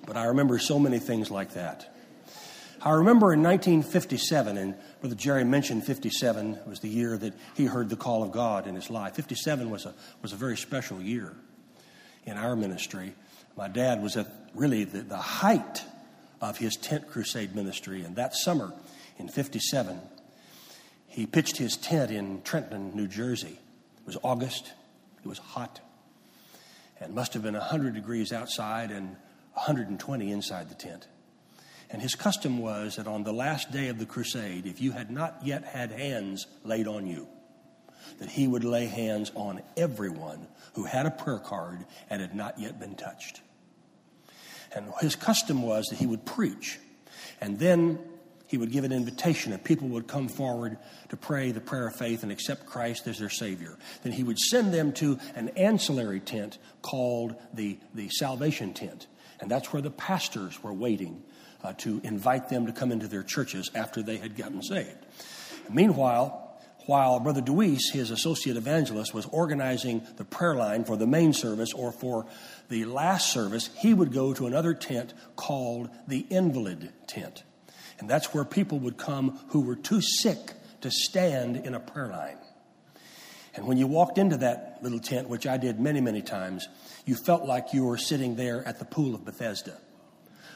But 0.07 0.17
I 0.17 0.23
remember 0.23 0.57
so 0.57 0.79
many 0.79 0.97
things 0.97 1.29
like 1.29 1.53
that. 1.53 1.95
I 2.81 2.93
remember 2.93 3.33
in 3.33 3.43
1957, 3.43 4.57
and 4.57 4.75
Brother 4.99 5.13
Jerry 5.13 5.43
mentioned 5.43 5.83
57 5.85 6.57
was 6.65 6.79
the 6.79 6.89
year 6.89 7.19
that 7.19 7.35
he 7.53 7.65
heard 7.65 7.89
the 7.89 7.95
call 7.95 8.23
of 8.23 8.31
God 8.31 8.65
in 8.65 8.73
his 8.73 8.89
life. 8.89 9.13
57 9.13 9.69
was 9.69 9.85
a, 9.85 9.93
was 10.23 10.33
a 10.33 10.35
very 10.35 10.57
special 10.57 10.99
year 10.99 11.35
in 12.25 12.35
our 12.35 12.55
ministry. 12.55 13.13
My 13.55 13.67
dad 13.67 14.01
was 14.01 14.17
at 14.17 14.25
really 14.55 14.85
the, 14.85 15.01
the 15.01 15.17
height 15.17 15.83
of 16.41 16.57
his 16.57 16.75
tent 16.77 17.11
crusade 17.11 17.55
ministry, 17.55 18.01
and 18.01 18.15
that 18.15 18.33
summer 18.33 18.73
in 19.19 19.29
57, 19.29 19.99
he 21.05 21.27
pitched 21.27 21.57
his 21.57 21.77
tent 21.77 22.09
in 22.09 22.41
Trenton, 22.41 22.95
New 22.95 23.07
Jersey. 23.07 23.59
It 23.99 24.07
was 24.07 24.17
August, 24.23 24.73
it 25.23 25.27
was 25.27 25.37
hot, 25.37 25.79
and 27.01 27.13
must 27.13 27.33
have 27.33 27.43
been 27.43 27.55
100 27.55 27.95
degrees 27.95 28.31
outside 28.31 28.91
and 28.91 29.17
120 29.53 30.31
inside 30.31 30.69
the 30.69 30.75
tent. 30.75 31.07
And 31.89 32.01
his 32.01 32.15
custom 32.15 32.59
was 32.59 32.95
that 32.95 33.07
on 33.07 33.23
the 33.23 33.33
last 33.33 33.71
day 33.71 33.89
of 33.89 33.99
the 33.99 34.05
crusade, 34.05 34.65
if 34.65 34.79
you 34.79 34.93
had 34.93 35.11
not 35.11 35.39
yet 35.43 35.65
had 35.65 35.91
hands 35.91 36.47
laid 36.63 36.87
on 36.87 37.05
you, 37.05 37.27
that 38.19 38.29
he 38.29 38.47
would 38.47 38.63
lay 38.63 38.85
hands 38.85 39.31
on 39.35 39.61
everyone 39.75 40.47
who 40.73 40.85
had 40.85 41.05
a 41.05 41.11
prayer 41.11 41.39
card 41.39 41.85
and 42.09 42.21
had 42.21 42.35
not 42.35 42.59
yet 42.59 42.79
been 42.79 42.95
touched. 42.95 43.41
And 44.73 44.85
his 45.01 45.15
custom 45.15 45.63
was 45.63 45.87
that 45.87 45.97
he 45.97 46.05
would 46.05 46.25
preach, 46.25 46.79
and 47.41 47.59
then 47.59 47.99
he 48.51 48.57
would 48.57 48.71
give 48.71 48.83
an 48.83 48.91
invitation, 48.91 49.53
and 49.53 49.63
people 49.63 49.87
would 49.87 50.07
come 50.07 50.27
forward 50.27 50.77
to 51.07 51.15
pray 51.15 51.53
the 51.53 51.61
prayer 51.61 51.87
of 51.87 51.95
faith 51.95 52.21
and 52.21 52.33
accept 52.33 52.65
Christ 52.65 53.07
as 53.07 53.17
their 53.17 53.29
Savior. 53.29 53.77
Then 54.03 54.11
he 54.11 54.25
would 54.25 54.37
send 54.37 54.73
them 54.73 54.91
to 54.95 55.17
an 55.35 55.49
ancillary 55.55 56.19
tent 56.19 56.57
called 56.81 57.33
the, 57.53 57.79
the 57.93 58.09
salvation 58.09 58.73
tent. 58.73 59.07
And 59.39 59.49
that's 59.49 59.71
where 59.71 59.81
the 59.81 59.89
pastors 59.89 60.61
were 60.61 60.73
waiting 60.73 61.23
uh, 61.63 61.71
to 61.77 62.01
invite 62.03 62.49
them 62.49 62.65
to 62.65 62.73
come 62.73 62.91
into 62.91 63.07
their 63.07 63.23
churches 63.23 63.71
after 63.73 64.03
they 64.03 64.17
had 64.17 64.35
gotten 64.35 64.61
saved. 64.61 65.05
Meanwhile, 65.71 66.61
while 66.87 67.21
Brother 67.21 67.41
Deweese, 67.41 67.93
his 67.93 68.11
associate 68.11 68.57
evangelist, 68.57 69.13
was 69.13 69.27
organizing 69.27 70.05
the 70.17 70.25
prayer 70.25 70.55
line 70.55 70.83
for 70.83 70.97
the 70.97 71.07
main 71.07 71.31
service 71.31 71.71
or 71.71 71.93
for 71.93 72.25
the 72.67 72.83
last 72.83 73.31
service, 73.31 73.69
he 73.77 73.93
would 73.93 74.11
go 74.11 74.33
to 74.33 74.45
another 74.45 74.73
tent 74.73 75.13
called 75.37 75.89
the 76.05 76.25
invalid 76.29 76.91
tent. 77.07 77.43
And 78.01 78.09
that's 78.09 78.33
where 78.33 78.43
people 78.43 78.79
would 78.79 78.97
come 78.97 79.39
who 79.49 79.61
were 79.61 79.75
too 79.75 80.01
sick 80.01 80.53
to 80.81 80.89
stand 80.91 81.55
in 81.55 81.75
a 81.75 81.79
prayer 81.79 82.07
line. 82.07 82.37
And 83.53 83.67
when 83.67 83.77
you 83.77 83.85
walked 83.85 84.17
into 84.17 84.37
that 84.37 84.79
little 84.81 84.99
tent, 84.99 85.29
which 85.29 85.45
I 85.45 85.57
did 85.57 85.79
many, 85.79 86.01
many 86.01 86.21
times, 86.21 86.67
you 87.05 87.15
felt 87.15 87.45
like 87.45 87.73
you 87.73 87.85
were 87.85 87.97
sitting 87.97 88.35
there 88.35 88.67
at 88.67 88.79
the 88.79 88.85
pool 88.85 89.13
of 89.13 89.23
Bethesda, 89.23 89.77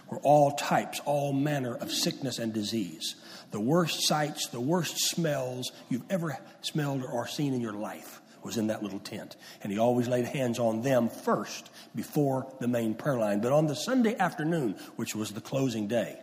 where 0.08 0.20
all 0.24 0.52
types, 0.52 1.00
all 1.06 1.34
manner 1.34 1.76
of 1.76 1.92
sickness 1.92 2.40
and 2.40 2.52
disease, 2.52 3.16
the 3.52 3.60
worst 3.60 4.08
sights, 4.08 4.48
the 4.48 4.60
worst 4.60 4.98
smells 4.98 5.72
you've 5.90 6.10
ever 6.10 6.38
smelled 6.62 7.04
or 7.04 7.28
seen 7.28 7.54
in 7.54 7.62
your 7.62 7.74
life 7.74 8.22
was 8.44 8.58
in 8.58 8.68
that 8.68 8.82
little 8.82 9.00
tent. 9.00 9.36
And 9.62 9.72
he 9.72 9.78
always 9.78 10.08
laid 10.08 10.26
hands 10.26 10.58
on 10.58 10.82
them 10.82 11.10
first 11.10 11.70
before 11.94 12.52
the 12.60 12.68
main 12.68 12.96
prayer 12.96 13.18
line. 13.18 13.42
But 13.42 13.52
on 13.52 13.68
the 13.68 13.76
Sunday 13.76 14.16
afternoon, 14.18 14.76
which 14.96 15.16
was 15.16 15.32
the 15.32 15.42
closing 15.42 15.88
day, 15.88 16.20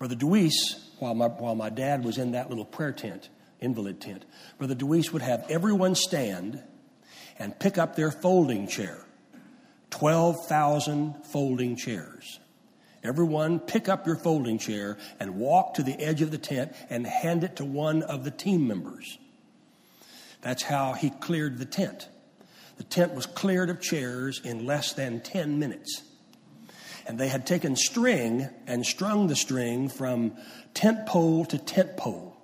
Brother 0.00 0.16
Deweese, 0.16 0.80
while 0.98 1.14
my, 1.14 1.26
while 1.26 1.54
my 1.54 1.68
dad 1.68 2.06
was 2.06 2.16
in 2.16 2.32
that 2.32 2.48
little 2.48 2.64
prayer 2.64 2.90
tent, 2.90 3.28
invalid 3.60 4.00
tent, 4.00 4.24
Brother 4.56 4.74
Deweese 4.74 5.12
would 5.12 5.20
have 5.20 5.44
everyone 5.50 5.94
stand 5.94 6.62
and 7.38 7.56
pick 7.58 7.76
up 7.76 7.96
their 7.96 8.10
folding 8.10 8.66
chair. 8.66 9.04
12,000 9.90 11.26
folding 11.26 11.76
chairs. 11.76 12.40
Everyone 13.04 13.60
pick 13.60 13.90
up 13.90 14.06
your 14.06 14.16
folding 14.16 14.56
chair 14.56 14.96
and 15.18 15.36
walk 15.36 15.74
to 15.74 15.82
the 15.82 16.00
edge 16.00 16.22
of 16.22 16.30
the 16.30 16.38
tent 16.38 16.72
and 16.88 17.06
hand 17.06 17.44
it 17.44 17.56
to 17.56 17.64
one 17.66 18.02
of 18.02 18.24
the 18.24 18.30
team 18.30 18.66
members. 18.66 19.18
That's 20.40 20.62
how 20.62 20.94
he 20.94 21.10
cleared 21.10 21.58
the 21.58 21.66
tent. 21.66 22.08
The 22.78 22.84
tent 22.84 23.12
was 23.14 23.26
cleared 23.26 23.68
of 23.68 23.82
chairs 23.82 24.40
in 24.42 24.64
less 24.64 24.94
than 24.94 25.20
10 25.20 25.58
minutes 25.58 26.04
and 27.10 27.18
they 27.18 27.26
had 27.26 27.44
taken 27.44 27.74
string 27.74 28.48
and 28.68 28.86
strung 28.86 29.26
the 29.26 29.34
string 29.34 29.88
from 29.88 30.30
tent 30.74 31.06
pole 31.06 31.44
to 31.44 31.58
tent 31.58 31.96
pole. 31.96 32.36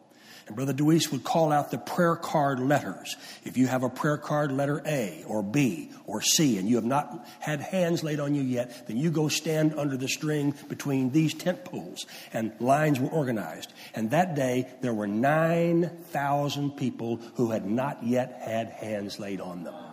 And 0.49 0.57
Brother 0.57 0.73
Deweese 0.73 1.13
would 1.13 1.23
call 1.23 1.53
out 1.53 1.71
the 1.71 1.79
prayer 1.79 2.17
card 2.17 2.59
letters. 2.59 3.15
If 3.45 3.57
you 3.57 3.69
have 3.69 3.85
a 3.85 3.89
prayer 3.89 4.17
card 4.19 4.51
letter 4.51 4.83
A 4.85 5.23
or 5.29 5.45
B 5.45 5.93
or 6.05 6.21
C 6.21 6.59
and 6.59 6.69
you 6.69 6.75
have 6.75 6.85
not 6.85 7.29
had 7.39 7.61
hands 7.61 8.03
laid 8.03 8.19
on 8.19 8.35
you 8.35 8.43
yet, 8.43 8.89
then 8.89 8.97
you 8.97 9.13
go 9.13 9.29
stand 9.29 9.73
under 9.79 9.97
the 9.97 10.09
string 10.09 10.53
between 10.69 11.13
these 11.13 11.33
tent 11.33 11.65
poles. 11.65 12.05
And 12.33 12.53
lines 12.59 12.99
were 12.99 13.11
organized. 13.11 13.73
And 13.95 14.11
that 14.11 14.35
day, 14.35 14.67
there 14.81 14.95
were 14.95 15.07
9,000 15.07 16.73
people 16.73 17.19
who 17.37 17.53
had 17.53 17.65
not 17.71 18.03
yet 18.03 18.41
had 18.45 18.71
hands 18.71 19.21
laid 19.21 19.41
on 19.41 19.63
them. 19.63 19.86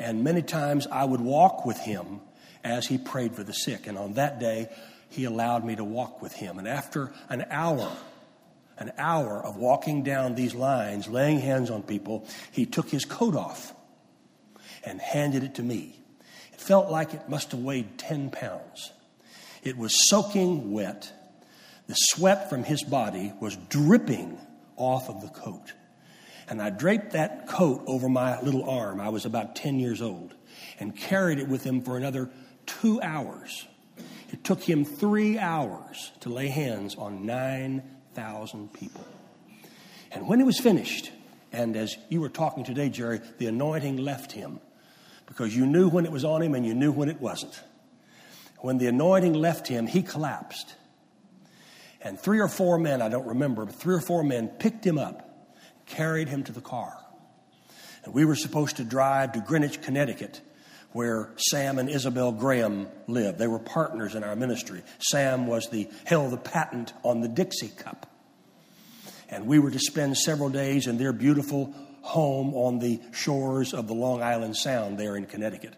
And 0.00 0.24
many 0.24 0.40
times 0.40 0.86
I 0.90 1.04
would 1.04 1.20
walk 1.20 1.66
with 1.66 1.78
him 1.78 2.20
as 2.64 2.86
he 2.86 2.98
prayed 2.98 3.36
for 3.36 3.44
the 3.44 3.52
sick. 3.52 3.86
And 3.86 3.98
on 3.98 4.14
that 4.14 4.40
day, 4.40 4.70
he 5.10 5.24
allowed 5.24 5.64
me 5.64 5.76
to 5.76 5.84
walk 5.84 6.22
with 6.22 6.32
him. 6.32 6.58
And 6.58 6.66
after 6.66 7.12
an 7.28 7.44
hour, 7.50 7.92
an 8.78 8.92
hour 8.96 9.44
of 9.44 9.56
walking 9.56 10.02
down 10.02 10.34
these 10.34 10.54
lines, 10.54 11.06
laying 11.06 11.38
hands 11.38 11.70
on 11.70 11.82
people, 11.82 12.26
he 12.50 12.64
took 12.64 12.88
his 12.88 13.04
coat 13.04 13.36
off 13.36 13.74
and 14.84 15.00
handed 15.00 15.44
it 15.44 15.56
to 15.56 15.62
me. 15.62 16.00
It 16.52 16.60
felt 16.60 16.90
like 16.90 17.12
it 17.12 17.28
must 17.28 17.50
have 17.50 17.60
weighed 17.60 17.98
10 17.98 18.30
pounds. 18.30 18.92
It 19.62 19.76
was 19.76 20.08
soaking 20.08 20.72
wet. 20.72 21.12
The 21.88 21.94
sweat 21.94 22.48
from 22.48 22.64
his 22.64 22.82
body 22.82 23.34
was 23.38 23.56
dripping 23.68 24.38
off 24.76 25.10
of 25.10 25.20
the 25.20 25.28
coat. 25.28 25.74
And 26.50 26.60
I 26.60 26.68
draped 26.68 27.12
that 27.12 27.46
coat 27.46 27.84
over 27.86 28.08
my 28.08 28.40
little 28.42 28.68
arm. 28.68 29.00
I 29.00 29.08
was 29.08 29.24
about 29.24 29.54
10 29.54 29.78
years 29.78 30.02
old 30.02 30.34
and 30.80 30.94
carried 30.94 31.38
it 31.38 31.46
with 31.46 31.62
him 31.62 31.80
for 31.80 31.96
another 31.96 32.28
two 32.66 33.00
hours. 33.00 33.68
It 34.30 34.42
took 34.42 34.60
him 34.60 34.84
three 34.84 35.38
hours 35.38 36.10
to 36.20 36.28
lay 36.28 36.48
hands 36.48 36.96
on 36.96 37.24
9,000 37.24 38.72
people. 38.72 39.06
And 40.10 40.26
when 40.26 40.40
it 40.40 40.44
was 40.44 40.58
finished, 40.58 41.12
and 41.52 41.76
as 41.76 41.96
you 42.08 42.20
were 42.20 42.28
talking 42.28 42.64
today, 42.64 42.88
Jerry, 42.88 43.20
the 43.38 43.46
anointing 43.46 43.98
left 43.98 44.32
him 44.32 44.58
because 45.26 45.56
you 45.56 45.66
knew 45.66 45.88
when 45.88 46.04
it 46.04 46.10
was 46.10 46.24
on 46.24 46.42
him 46.42 46.56
and 46.56 46.66
you 46.66 46.74
knew 46.74 46.90
when 46.90 47.08
it 47.08 47.20
wasn't. 47.20 47.62
When 48.58 48.78
the 48.78 48.88
anointing 48.88 49.34
left 49.34 49.68
him, 49.68 49.86
he 49.86 50.02
collapsed. 50.02 50.74
And 52.02 52.18
three 52.18 52.40
or 52.40 52.48
four 52.48 52.76
men, 52.76 53.02
I 53.02 53.08
don't 53.08 53.26
remember, 53.26 53.66
but 53.66 53.74
three 53.76 53.94
or 53.94 54.00
four 54.00 54.24
men 54.24 54.48
picked 54.48 54.84
him 54.84 54.98
up 54.98 55.29
carried 55.90 56.28
him 56.28 56.42
to 56.44 56.52
the 56.52 56.60
car. 56.60 56.96
And 58.04 58.14
we 58.14 58.24
were 58.24 58.34
supposed 58.34 58.76
to 58.76 58.84
drive 58.84 59.32
to 59.32 59.40
Greenwich, 59.40 59.82
Connecticut, 59.82 60.40
where 60.92 61.30
Sam 61.36 61.78
and 61.78 61.88
Isabel 61.88 62.32
Graham 62.32 62.88
lived. 63.06 63.38
They 63.38 63.46
were 63.46 63.58
partners 63.58 64.14
in 64.14 64.24
our 64.24 64.34
ministry. 64.34 64.82
Sam 64.98 65.46
was 65.46 65.68
the 65.70 65.88
held 66.04 66.32
the 66.32 66.36
patent 66.36 66.92
on 67.04 67.20
the 67.20 67.28
Dixie 67.28 67.68
cup. 67.68 68.06
And 69.28 69.46
we 69.46 69.58
were 69.58 69.70
to 69.70 69.78
spend 69.78 70.16
several 70.16 70.48
days 70.48 70.86
in 70.86 70.98
their 70.98 71.12
beautiful 71.12 71.72
home 72.02 72.54
on 72.54 72.78
the 72.78 73.00
shores 73.12 73.72
of 73.72 73.86
the 73.86 73.94
Long 73.94 74.22
Island 74.22 74.56
Sound 74.56 74.98
there 74.98 75.16
in 75.16 75.26
Connecticut. 75.26 75.74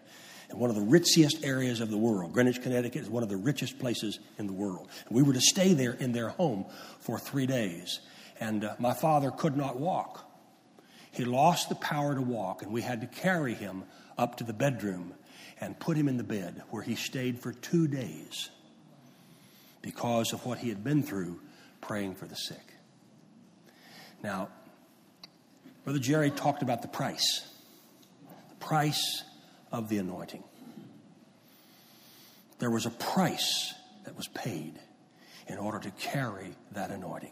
In 0.49 0.57
one 0.57 0.69
of 0.69 0.75
the 0.75 0.81
richest 0.81 1.43
areas 1.43 1.79
of 1.79 1.89
the 1.89 1.97
world. 1.97 2.33
Greenwich, 2.33 2.61
Connecticut 2.61 3.01
is 3.03 3.09
one 3.09 3.23
of 3.23 3.29
the 3.29 3.37
richest 3.37 3.79
places 3.79 4.19
in 4.37 4.47
the 4.47 4.53
world. 4.53 4.87
And 5.07 5.15
we 5.15 5.23
were 5.23 5.33
to 5.33 5.41
stay 5.41 5.73
there 5.73 5.93
in 5.93 6.11
their 6.11 6.29
home 6.29 6.65
for 6.99 7.19
three 7.19 7.45
days. 7.45 7.99
And 8.43 8.65
uh, 8.65 8.75
my 8.77 8.93
father 8.93 9.31
could 9.31 9.55
not 9.55 9.79
walk. 9.79 10.29
He 11.13 11.23
lost 11.23 11.69
the 11.69 11.75
power 11.75 12.13
to 12.13 12.21
walk, 12.21 12.61
and 12.61 12.73
we 12.73 12.81
had 12.81 12.99
to 12.99 13.07
carry 13.07 13.53
him 13.53 13.85
up 14.17 14.35
to 14.37 14.43
the 14.43 14.51
bedroom 14.51 15.13
and 15.61 15.79
put 15.79 15.95
him 15.95 16.09
in 16.09 16.17
the 16.17 16.25
bed 16.25 16.61
where 16.69 16.83
he 16.83 16.95
stayed 16.95 17.39
for 17.39 17.53
two 17.53 17.87
days 17.87 18.49
because 19.81 20.33
of 20.33 20.45
what 20.45 20.57
he 20.57 20.67
had 20.67 20.83
been 20.83 21.03
through 21.03 21.39
praying 21.79 22.15
for 22.15 22.25
the 22.25 22.35
sick. 22.35 22.73
Now, 24.21 24.49
Brother 25.85 25.99
Jerry 25.99 26.29
talked 26.29 26.63
about 26.63 26.81
the 26.81 26.89
price 26.89 27.47
the 28.49 28.65
price 28.65 29.23
of 29.71 29.87
the 29.87 29.99
anointing. 29.99 30.43
There 32.59 32.69
was 32.69 32.85
a 32.85 32.91
price 32.91 33.73
that 34.03 34.17
was 34.17 34.27
paid 34.27 34.73
in 35.47 35.57
order 35.57 35.79
to 35.79 35.91
carry 35.91 36.55
that 36.73 36.91
anointing. 36.91 37.31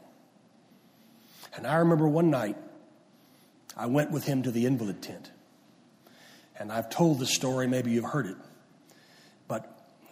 And 1.56 1.68
I 1.68 1.76
remember 1.76 2.08
one 2.08 2.30
night, 2.30 2.58
I 3.76 3.86
went 3.88 4.12
with 4.12 4.26
him 4.26 4.44
to 4.44 4.52
the 4.52 4.66
invalid 4.66 5.02
tent. 5.02 5.32
And 6.58 6.72
I've 6.72 6.90
told 6.90 7.20
the 7.20 7.26
story, 7.26 7.68
maybe 7.68 7.92
you've 7.92 8.06
heard 8.06 8.28
it. 8.28 8.38
But 9.48 9.68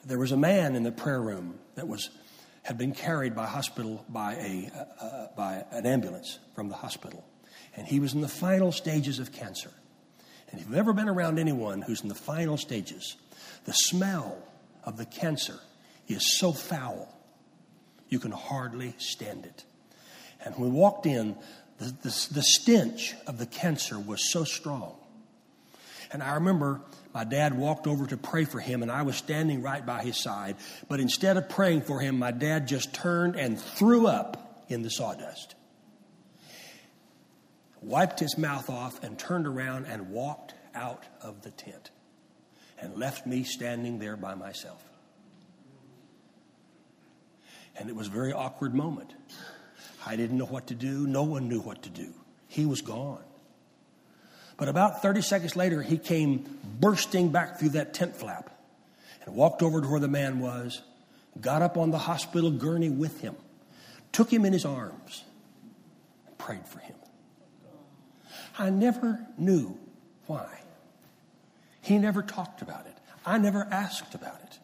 there 0.06 0.18
was 0.18 0.32
a 0.32 0.38
man 0.38 0.76
in 0.76 0.84
the 0.84 0.92
prayer 0.92 1.22
room 1.22 1.60
that 1.76 1.88
was 1.88 2.10
had 2.64 2.78
been 2.78 2.94
carried 2.94 3.36
by 3.36 3.46
hospital 3.48 4.06
by 4.10 4.34
a 4.36 4.72
uh, 4.76 5.06
uh, 5.06 5.28
by 5.36 5.66
an 5.72 5.86
ambulance 5.86 6.40
from 6.56 6.70
the 6.70 6.76
hospital, 6.76 7.26
and 7.76 7.88
he 7.88 8.00
was 8.00 8.14
in 8.14 8.22
the 8.22 8.28
final 8.28 8.72
stages 8.72 9.20
of 9.20 9.32
cancer. 9.32 9.72
And 10.52 10.60
if 10.60 10.68
you've 10.68 10.78
ever 10.78 10.94
been 10.94 11.10
around 11.10 11.40
anyone 11.40 11.82
who's 11.82 12.02
in 12.02 12.10
the 12.10 12.16
final 12.16 12.58
stages, 12.58 13.16
the 13.66 13.72
smell 13.72 14.38
of 14.84 14.98
the 14.98 15.06
cancer 15.06 15.60
is 16.08 16.38
so 16.38 16.52
foul 16.52 17.16
you 18.10 18.20
can 18.20 18.32
hardly 18.32 18.96
stand 18.98 19.46
it. 19.46 19.64
And 20.44 20.58
we 20.58 20.70
walked 20.70 21.06
in, 21.06 21.36
the, 21.78 21.86
the, 21.86 22.28
the 22.34 22.44
stench 22.44 23.16
of 23.28 23.38
the 23.38 23.46
cancer 23.46 24.00
was 24.00 24.32
so 24.32 24.44
strong. 24.44 24.96
And 26.12 26.24
I 26.24 26.36
remember 26.36 26.82
my 27.14 27.24
dad 27.24 27.58
walked 27.58 27.88
over 27.88 28.06
to 28.08 28.18
pray 28.18 28.46
for 28.46 28.60
him, 28.60 28.82
and 28.82 28.92
I 28.92 29.02
was 29.02 29.16
standing 29.16 29.62
right 29.62 29.86
by 29.86 30.04
his 30.04 30.18
side. 30.18 30.56
But 30.88 31.00
instead 31.00 31.38
of 31.38 31.50
praying 31.50 31.82
for 31.82 32.00
him, 32.00 32.20
my 32.20 32.32
dad 32.32 32.68
just 32.68 32.94
turned 32.94 33.36
and 33.36 33.60
threw 33.60 34.08
up 34.08 34.66
in 34.70 34.82
the 34.82 34.90
sawdust. 34.90 35.56
Wiped 37.82 38.20
his 38.20 38.38
mouth 38.38 38.70
off 38.70 39.04
and 39.04 39.18
turned 39.18 39.48
around 39.48 39.86
and 39.86 40.12
walked 40.12 40.54
out 40.76 41.06
of 41.22 41.42
the 41.42 41.52
tent 41.52 41.92
and 42.80 42.96
left 42.96 43.26
me 43.26 43.44
standing 43.44 44.00
there 44.00 44.16
by 44.16 44.36
myself. 44.36 44.84
And 47.78 47.90
it 47.90 47.96
was 47.96 48.08
a 48.08 48.12
very 48.12 48.34
awkward 48.34 48.76
moment. 48.76 49.14
I 50.06 50.16
didn't 50.16 50.38
know 50.38 50.46
what 50.46 50.68
to 50.68 50.76
do. 50.76 51.08
No 51.08 51.24
one 51.24 51.50
knew 51.50 51.60
what 51.60 51.84
to 51.84 51.90
do. 51.90 52.14
He 52.48 52.66
was 52.66 52.82
gone. 52.82 53.24
But 54.58 54.68
about 54.68 55.02
30 55.02 55.22
seconds 55.22 55.56
later, 55.56 55.82
he 55.82 55.98
came 55.98 56.60
bursting 56.80 57.30
back 57.30 57.60
through 57.60 57.70
that 57.70 57.94
tent 57.94 58.16
flap 58.16 58.50
and 59.26 59.36
walked 59.36 59.62
over 59.62 59.82
to 59.82 59.88
where 59.88 60.00
the 60.00 60.08
man 60.08 60.40
was, 60.40 60.82
got 61.40 61.62
up 61.62 61.78
on 61.78 61.92
the 61.92 61.98
hospital 61.98 62.52
gurney 62.52 62.90
with 62.90 63.22
him, 63.22 63.36
took 64.12 64.32
him 64.32 64.46
in 64.46 64.52
his 64.52 64.66
arms, 64.66 65.24
and 66.28 66.38
prayed 66.38 66.68
for 66.68 66.80
him. 66.80 66.96
I 68.58 68.70
never 68.70 69.26
knew 69.38 69.78
why. 70.28 70.60
He 71.82 71.98
never 71.98 72.22
talked 72.22 72.62
about 72.62 72.86
it. 72.86 72.98
I 73.26 73.38
never 73.38 73.68
asked 73.72 74.14
about 74.14 74.42
it 74.44 74.60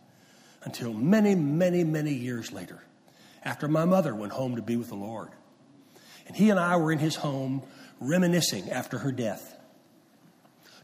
until 0.64 0.94
many, 0.94 1.36
many, 1.36 1.84
many 1.84 2.14
years 2.14 2.52
later, 2.52 2.82
after 3.46 3.68
my 3.68 3.86
mother 3.86 4.14
went 4.14 4.34
home 4.34 4.58
to 4.58 4.62
be 4.62 4.76
with 4.76 4.90
the 4.90 4.96
Lord. 4.96 5.30
And 6.28 6.36
he 6.36 6.50
and 6.50 6.60
I 6.60 6.76
were 6.78 6.92
in 6.92 7.00
his 7.00 7.16
home 7.16 7.64
reminiscing 8.00 8.70
after 8.70 8.98
her 8.98 9.12
death 9.12 9.56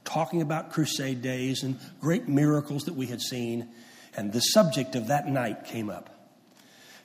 talking 0.04 0.42
about 0.42 0.72
crusade 0.72 1.22
days 1.22 1.64
and 1.64 1.80
great 2.00 2.28
miracles 2.28 2.86
that 2.86 2.96
we 2.96 3.08
had 3.08 3.22
seen. 3.22 3.70
And 4.16 4.34
the 4.34 4.42
subject 4.42 4.96
of 4.96 5.08
that 5.08 5.28
night 5.28 5.66
came 5.66 5.90
up. 5.90 6.10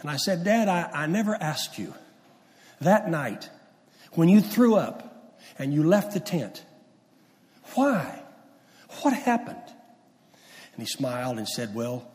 And 0.00 0.10
I 0.10 0.16
said, 0.16 0.44
Dad, 0.44 0.68
I, 0.68 0.90
I 0.92 1.06
never 1.06 1.34
asked 1.34 1.78
you 1.78 1.94
that 2.80 3.08
night 3.08 3.48
when 4.12 4.28
you 4.28 4.40
threw 4.40 4.74
up 4.74 5.38
and 5.58 5.72
you 5.72 5.82
left 5.82 6.12
the 6.14 6.20
tent, 6.20 6.64
why? 7.74 8.22
What 9.02 9.14
happened? 9.14 9.56
And 10.74 10.82
he 10.82 10.86
smiled 10.86 11.38
and 11.38 11.48
said, 11.48 11.74
Well, 11.74 12.10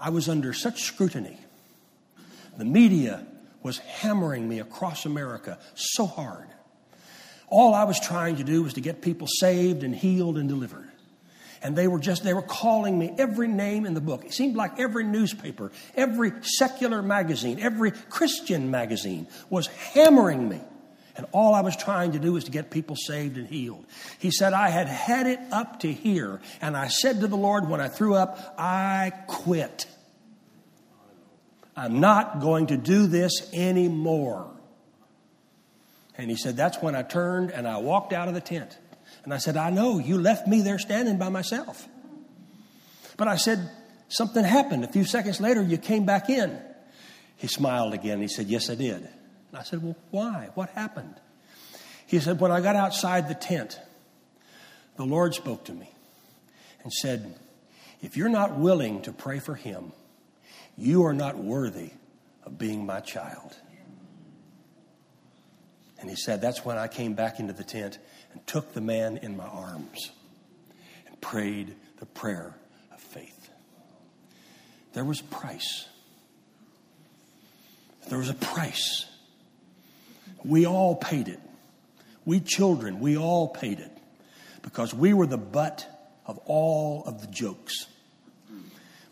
I 0.00 0.10
was 0.10 0.28
under 0.28 0.52
such 0.52 0.82
scrutiny. 0.82 1.38
The 2.58 2.64
media 2.64 3.24
was 3.62 3.78
hammering 3.78 4.48
me 4.48 4.58
across 4.58 5.06
America 5.06 5.58
so 5.74 6.06
hard. 6.06 6.48
All 7.48 7.72
I 7.72 7.84
was 7.84 7.98
trying 7.98 8.36
to 8.36 8.44
do 8.44 8.62
was 8.62 8.74
to 8.74 8.80
get 8.80 9.00
people 9.00 9.26
saved 9.26 9.82
and 9.82 9.94
healed 9.94 10.36
and 10.36 10.48
delivered. 10.48 10.88
And 11.62 11.74
they 11.74 11.88
were 11.88 11.98
just, 11.98 12.22
they 12.22 12.34
were 12.34 12.42
calling 12.42 12.98
me 12.98 13.12
every 13.18 13.48
name 13.48 13.86
in 13.86 13.94
the 13.94 14.00
book. 14.00 14.24
It 14.24 14.32
seemed 14.32 14.54
like 14.54 14.78
every 14.78 15.04
newspaper, 15.04 15.72
every 15.96 16.32
secular 16.42 17.02
magazine, 17.02 17.58
every 17.58 17.90
Christian 17.90 18.70
magazine 18.70 19.26
was 19.50 19.66
hammering 19.66 20.48
me. 20.48 20.60
And 21.16 21.26
all 21.32 21.54
I 21.54 21.62
was 21.62 21.76
trying 21.76 22.12
to 22.12 22.20
do 22.20 22.34
was 22.34 22.44
to 22.44 22.52
get 22.52 22.70
people 22.70 22.94
saved 22.94 23.38
and 23.38 23.48
healed. 23.48 23.84
He 24.20 24.30
said, 24.30 24.52
I 24.52 24.68
had 24.68 24.86
had 24.86 25.26
it 25.26 25.40
up 25.50 25.80
to 25.80 25.92
here. 25.92 26.40
And 26.60 26.76
I 26.76 26.86
said 26.86 27.20
to 27.20 27.26
the 27.26 27.36
Lord 27.36 27.68
when 27.68 27.80
I 27.80 27.88
threw 27.88 28.14
up, 28.14 28.54
I 28.56 29.12
quit. 29.26 29.86
I'm 31.78 32.00
not 32.00 32.40
going 32.40 32.66
to 32.68 32.76
do 32.76 33.06
this 33.06 33.48
anymore. 33.54 34.50
And 36.16 36.28
he 36.28 36.36
said, 36.36 36.56
That's 36.56 36.82
when 36.82 36.96
I 36.96 37.02
turned 37.02 37.52
and 37.52 37.68
I 37.68 37.78
walked 37.78 38.12
out 38.12 38.26
of 38.26 38.34
the 38.34 38.40
tent. 38.40 38.76
And 39.22 39.32
I 39.32 39.38
said, 39.38 39.56
I 39.56 39.70
know, 39.70 39.98
you 39.98 40.18
left 40.18 40.48
me 40.48 40.60
there 40.60 40.80
standing 40.80 41.18
by 41.18 41.28
myself. 41.28 41.86
But 43.16 43.28
I 43.28 43.36
said, 43.36 43.70
Something 44.08 44.42
happened. 44.42 44.84
A 44.84 44.88
few 44.88 45.04
seconds 45.04 45.40
later, 45.40 45.62
you 45.62 45.78
came 45.78 46.04
back 46.04 46.28
in. 46.28 46.58
He 47.36 47.46
smiled 47.46 47.94
again. 47.94 48.20
He 48.20 48.28
said, 48.28 48.46
Yes, 48.46 48.68
I 48.70 48.74
did. 48.74 48.96
And 48.96 49.08
I 49.54 49.62
said, 49.62 49.80
Well, 49.80 49.96
why? 50.10 50.48
What 50.54 50.70
happened? 50.70 51.14
He 52.08 52.18
said, 52.18 52.40
When 52.40 52.50
I 52.50 52.60
got 52.60 52.74
outside 52.74 53.28
the 53.28 53.36
tent, 53.36 53.78
the 54.96 55.04
Lord 55.04 55.32
spoke 55.32 55.66
to 55.66 55.72
me 55.72 55.88
and 56.82 56.92
said, 56.92 57.36
If 58.02 58.16
you're 58.16 58.28
not 58.28 58.58
willing 58.58 59.02
to 59.02 59.12
pray 59.12 59.38
for 59.38 59.54
him, 59.54 59.92
you 60.78 61.04
are 61.04 61.12
not 61.12 61.36
worthy 61.36 61.90
of 62.44 62.56
being 62.56 62.86
my 62.86 63.00
child. 63.00 63.56
And 66.00 66.08
he 66.08 66.14
said, 66.16 66.40
That's 66.40 66.64
when 66.64 66.78
I 66.78 66.86
came 66.86 67.14
back 67.14 67.40
into 67.40 67.52
the 67.52 67.64
tent 67.64 67.98
and 68.32 68.46
took 68.46 68.72
the 68.72 68.80
man 68.80 69.16
in 69.18 69.36
my 69.36 69.46
arms 69.46 70.10
and 71.06 71.20
prayed 71.20 71.74
the 71.98 72.06
prayer 72.06 72.54
of 72.92 73.00
faith. 73.00 73.50
There 74.92 75.04
was 75.04 75.20
price. 75.20 75.86
There 78.08 78.18
was 78.18 78.30
a 78.30 78.34
price. 78.34 79.06
We 80.44 80.64
all 80.64 80.94
paid 80.94 81.28
it. 81.28 81.40
We 82.24 82.40
children, 82.40 83.00
we 83.00 83.16
all 83.16 83.48
paid 83.48 83.80
it 83.80 83.90
because 84.62 84.94
we 84.94 85.12
were 85.12 85.26
the 85.26 85.38
butt 85.38 85.86
of 86.26 86.38
all 86.44 87.02
of 87.04 87.20
the 87.20 87.26
jokes. 87.26 87.86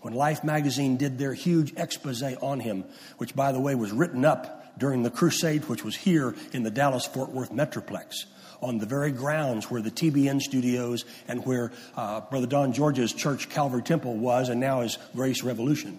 When 0.06 0.14
Life 0.14 0.44
magazine 0.44 0.98
did 0.98 1.18
their 1.18 1.34
huge 1.34 1.72
expose 1.76 2.22
on 2.22 2.60
him, 2.60 2.84
which 3.18 3.34
by 3.34 3.50
the 3.50 3.58
way 3.58 3.74
was 3.74 3.90
written 3.90 4.24
up 4.24 4.78
during 4.78 5.02
the 5.02 5.10
crusade, 5.10 5.64
which 5.64 5.82
was 5.82 5.96
here 5.96 6.36
in 6.52 6.62
the 6.62 6.70
Dallas 6.70 7.04
Fort 7.04 7.30
Worth 7.30 7.50
Metroplex, 7.50 8.26
on 8.62 8.78
the 8.78 8.86
very 8.86 9.10
grounds 9.10 9.68
where 9.68 9.82
the 9.82 9.90
TBN 9.90 10.40
studios 10.40 11.04
and 11.26 11.44
where 11.44 11.72
uh, 11.96 12.20
Brother 12.20 12.46
Don 12.46 12.72
George's 12.72 13.12
church, 13.12 13.48
Calvary 13.48 13.82
Temple, 13.82 14.14
was, 14.14 14.48
and 14.48 14.60
now 14.60 14.82
is 14.82 14.96
Grace 15.16 15.42
Revolution. 15.42 15.98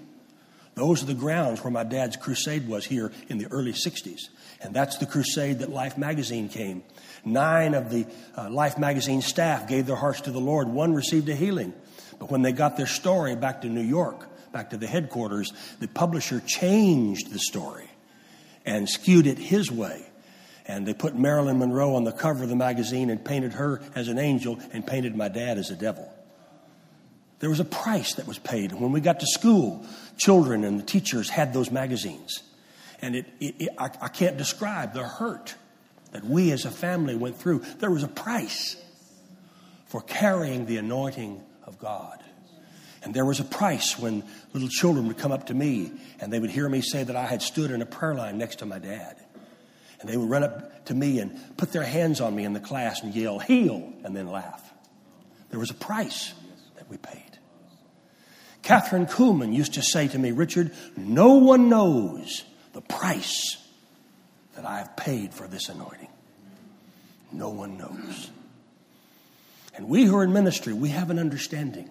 Those 0.75 1.03
are 1.03 1.07
the 1.07 1.13
grounds 1.13 1.61
where 1.61 1.71
my 1.71 1.83
dad's 1.83 2.15
crusade 2.15 2.65
was 2.65 2.85
here 2.85 3.11
in 3.27 3.39
the 3.39 3.47
early 3.47 3.73
60s. 3.73 4.29
And 4.61 4.73
that's 4.73 4.99
the 4.99 5.05
crusade 5.05 5.59
that 5.59 5.69
Life 5.69 5.97
magazine 5.97 6.47
came. 6.47 6.83
Nine 7.25 7.73
of 7.73 7.91
the 7.91 8.07
uh, 8.37 8.49
Life 8.49 8.77
magazine 8.77 9.21
staff 9.21 9.67
gave 9.67 9.85
their 9.85 9.97
hearts 9.97 10.21
to 10.21 10.31
the 10.31 10.39
Lord. 10.39 10.69
One 10.69 10.93
received 10.93 11.27
a 11.27 11.35
healing. 11.35 11.73
But 12.19 12.31
when 12.31 12.41
they 12.41 12.51
got 12.51 12.77
their 12.77 12.87
story 12.87 13.35
back 13.35 13.61
to 13.61 13.67
New 13.67 13.81
York, 13.81 14.27
back 14.51 14.71
to 14.71 14.77
the 14.77 14.87
headquarters, 14.87 15.53
the 15.79 15.87
publisher 15.87 16.41
changed 16.45 17.31
the 17.31 17.39
story 17.39 17.89
and 18.65 18.89
skewed 18.89 19.27
it 19.27 19.37
his 19.37 19.71
way. 19.71 20.05
And 20.65 20.85
they 20.85 20.93
put 20.93 21.15
Marilyn 21.15 21.59
Monroe 21.59 21.95
on 21.95 22.03
the 22.03 22.11
cover 22.11 22.43
of 22.43 22.49
the 22.49 22.55
magazine 22.55 23.09
and 23.09 23.23
painted 23.23 23.53
her 23.53 23.81
as 23.95 24.09
an 24.09 24.19
angel 24.19 24.59
and 24.73 24.85
painted 24.85 25.15
my 25.15 25.29
dad 25.29 25.57
as 25.57 25.69
a 25.69 25.75
devil. 25.75 26.11
There 27.39 27.49
was 27.49 27.59
a 27.59 27.65
price 27.65 28.15
that 28.15 28.27
was 28.27 28.39
paid. 28.39 28.73
When 28.73 28.91
we 28.91 28.99
got 28.99 29.19
to 29.19 29.27
school, 29.27 29.85
children 30.17 30.63
and 30.63 30.79
the 30.79 30.83
teachers 30.83 31.29
had 31.29 31.53
those 31.53 31.71
magazines. 31.71 32.41
And 33.01 33.15
it, 33.15 33.25
it, 33.39 33.55
it 33.59 33.69
I, 33.77 33.91
I 34.01 34.07
can't 34.07 34.37
describe 34.37 34.93
the 34.93 35.03
hurt 35.03 35.55
that 36.11 36.25
we 36.25 36.51
as 36.51 36.65
a 36.65 36.71
family 36.71 37.15
went 37.15 37.37
through. 37.37 37.59
There 37.79 37.91
was 37.91 38.03
a 38.03 38.07
price 38.07 38.75
for 39.85 40.01
carrying 40.01 40.65
the 40.65 40.77
anointing 40.77 41.43
of 41.67 41.77
God. 41.77 42.23
And 43.03 43.13
there 43.13 43.25
was 43.25 43.39
a 43.39 43.43
price 43.43 43.97
when 43.99 44.23
little 44.53 44.69
children 44.69 45.07
would 45.07 45.17
come 45.17 45.31
up 45.31 45.47
to 45.47 45.53
me 45.53 45.91
and 46.19 46.33
they 46.33 46.39
would 46.39 46.49
hear 46.49 46.67
me 46.67 46.81
say 46.81 47.03
that 47.03 47.15
I 47.15 47.25
had 47.25 47.41
stood 47.41 47.69
in 47.69 47.81
a 47.81 47.85
prayer 47.85 48.15
line 48.15 48.37
next 48.37 48.59
to 48.59 48.65
my 48.65 48.79
dad. 48.79 49.17
And 49.99 50.09
they 50.09 50.17
would 50.17 50.29
run 50.29 50.43
up 50.43 50.85
to 50.85 50.93
me 50.93 51.19
and 51.19 51.39
put 51.57 51.71
their 51.71 51.83
hands 51.83 52.21
on 52.21 52.35
me 52.35 52.43
in 52.43 52.53
the 52.53 52.59
class 52.59 53.03
and 53.03 53.13
yell, 53.13 53.39
heal, 53.39 53.93
and 54.03 54.15
then 54.15 54.27
laugh. 54.27 54.73
There 55.49 55.59
was 55.59 55.69
a 55.69 55.75
price 55.75 56.33
that 56.75 56.89
we 56.89 56.97
paid. 56.97 57.23
Kathryn 58.63 59.09
Kuhlman 59.09 59.53
used 59.55 59.75
to 59.75 59.81
say 59.81 60.07
to 60.07 60.19
me, 60.19 60.31
Richard, 60.31 60.71
no 60.97 61.35
one 61.35 61.69
knows 61.69 62.43
the 62.73 62.81
price 62.81 63.57
that 64.55 64.65
I 64.65 64.79
have 64.79 64.97
paid 64.97 65.33
for 65.33 65.47
this 65.47 65.69
anointing. 65.69 66.09
No 67.31 67.49
one 67.49 67.77
knows. 67.77 68.31
And 69.77 69.87
we 69.87 70.03
who 70.05 70.17
are 70.17 70.23
in 70.23 70.33
ministry, 70.33 70.73
we 70.73 70.89
have 70.89 71.09
an 71.09 71.19
understanding 71.19 71.89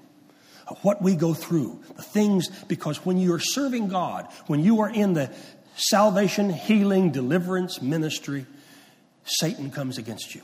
of 0.66 0.78
what 0.84 1.00
we 1.00 1.14
go 1.14 1.32
through, 1.32 1.80
the 1.96 2.02
things, 2.02 2.48
because 2.66 3.06
when 3.06 3.16
you 3.16 3.32
are 3.32 3.38
serving 3.38 3.88
God, 3.88 4.26
when 4.48 4.60
you 4.60 4.80
are 4.80 4.90
in 4.90 5.14
the 5.14 5.32
salvation, 5.76 6.50
healing, 6.50 7.12
deliverance 7.12 7.80
ministry, 7.80 8.44
Satan 9.24 9.70
comes 9.70 9.98
against 9.98 10.34
you. 10.34 10.42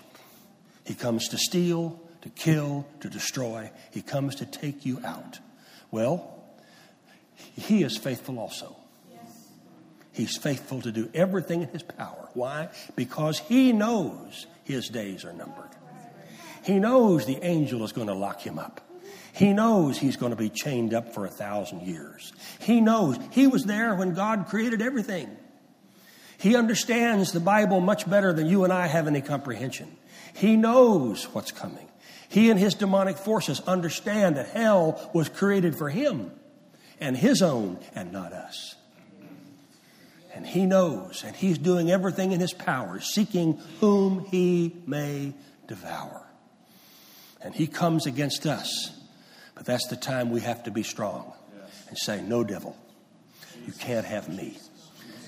He 0.85 0.95
comes 0.95 1.29
to 1.29 1.39
steal, 1.39 2.01
to 2.23 2.29
kill, 2.29 2.87
to 3.01 3.09
destroy. 3.09 3.71
He 3.91 4.03
comes 4.03 4.37
to 4.37 4.47
take 4.47 4.87
you 4.87 5.01
out. 5.05 5.41
Well, 5.91 6.33
he 7.35 7.83
is 7.83 7.97
faithful 7.97 8.39
also. 8.39 8.77
He's 10.13 10.37
faithful 10.37 10.81
to 10.83 10.93
do 10.93 11.11
everything 11.15 11.63
in 11.63 11.69
his 11.69 11.83
power. 11.83 12.29
Why? 12.35 12.69
Because 12.95 13.41
he 13.41 13.73
knows 13.73 14.47
his 14.63 14.89
days 14.89 15.25
are 15.25 15.33
numbered. 15.33 15.72
He 16.63 16.79
knows 16.79 17.27
the 17.27 17.45
angel 17.45 17.85
is 17.85 17.93
going 17.93 18.09
to 18.09 18.15
lock 18.15 18.41
him 18.41 18.59
up. 18.59 18.81
He 19.33 19.53
knows 19.53 19.99
he's 19.99 20.17
going 20.17 20.31
to 20.31 20.37
be 20.37 20.51
chained 20.51 20.93
up 20.93 21.15
for 21.15 21.25
a 21.25 21.31
thousand 21.31 21.83
years. 21.83 22.33
He 22.61 22.81
knows 22.81 23.19
he 23.31 23.47
was 23.47 23.65
there 23.65 23.95
when 23.95 24.15
God 24.15 24.47
created 24.49 24.83
everything. 24.83 25.37
He 26.39 26.57
understands 26.57 27.33
the 27.33 27.41
Bible 27.41 27.81
much 27.81 28.09
better 28.09 28.33
than 28.33 28.47
you 28.47 28.65
and 28.65 28.73
I 28.73 28.87
have 28.89 29.07
any 29.07 29.21
comprehension. 29.21 29.97
He 30.35 30.57
knows 30.57 31.25
what's 31.33 31.53
coming. 31.53 31.89
He 32.29 32.51
and 32.51 32.59
his 32.59 32.75
demonic 32.75 33.17
forces 33.17 33.61
understand 33.61 34.37
that 34.37 34.49
hell 34.49 35.11
was 35.13 35.29
created 35.29 35.77
for 35.77 35.89
him 35.89 36.31
and 37.01 37.17
his 37.17 37.43
own 37.43 37.79
and 37.95 38.13
not 38.13 38.33
us. 38.33 38.75
And 40.35 40.47
he 40.47 40.65
knows, 40.65 41.25
and 41.25 41.37
he's 41.37 41.59
doing 41.59 41.91
everything 41.91 42.33
in 42.33 42.41
his 42.41 42.55
power, 42.55 43.01
seeking 43.01 43.61
whom 43.81 44.25
he 44.31 44.75
may 44.87 45.35
devour. 45.69 46.27
And 47.45 47.55
he 47.55 47.67
comes 47.67 48.07
against 48.07 48.47
us 48.47 48.93
but 49.63 49.67
that's 49.67 49.87
the 49.87 49.97
time 49.97 50.31
we 50.31 50.41
have 50.41 50.65
to 50.65 50.71
be 50.71 50.83
strong 50.83 51.33
and 51.89 51.99
say, 51.99 52.21
No, 52.23 52.43
devil, 52.43 52.77
you 53.67 53.73
can't 53.73 54.05
have 54.05 54.29
me. 54.29 54.59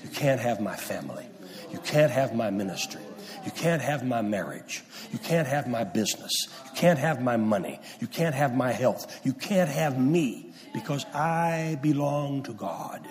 You 0.03 0.09
can't 0.09 0.41
have 0.41 0.59
my 0.59 0.75
family. 0.75 1.25
You 1.71 1.79
can't 1.79 2.11
have 2.11 2.35
my 2.35 2.49
ministry. 2.49 3.01
You 3.45 3.51
can't 3.51 3.81
have 3.81 4.05
my 4.05 4.21
marriage. 4.21 4.83
You 5.11 5.19
can't 5.19 5.47
have 5.47 5.67
my 5.67 5.83
business. 5.83 6.31
You 6.65 6.71
can't 6.75 6.99
have 6.99 7.21
my 7.21 7.37
money. 7.37 7.79
You 7.99 8.07
can't 8.07 8.35
have 8.35 8.55
my 8.55 8.71
health. 8.71 9.21
You 9.23 9.33
can't 9.33 9.69
have 9.69 9.99
me 9.99 10.51
because 10.73 11.05
I 11.13 11.79
belong 11.81 12.43
to 12.43 12.53
God. 12.53 13.07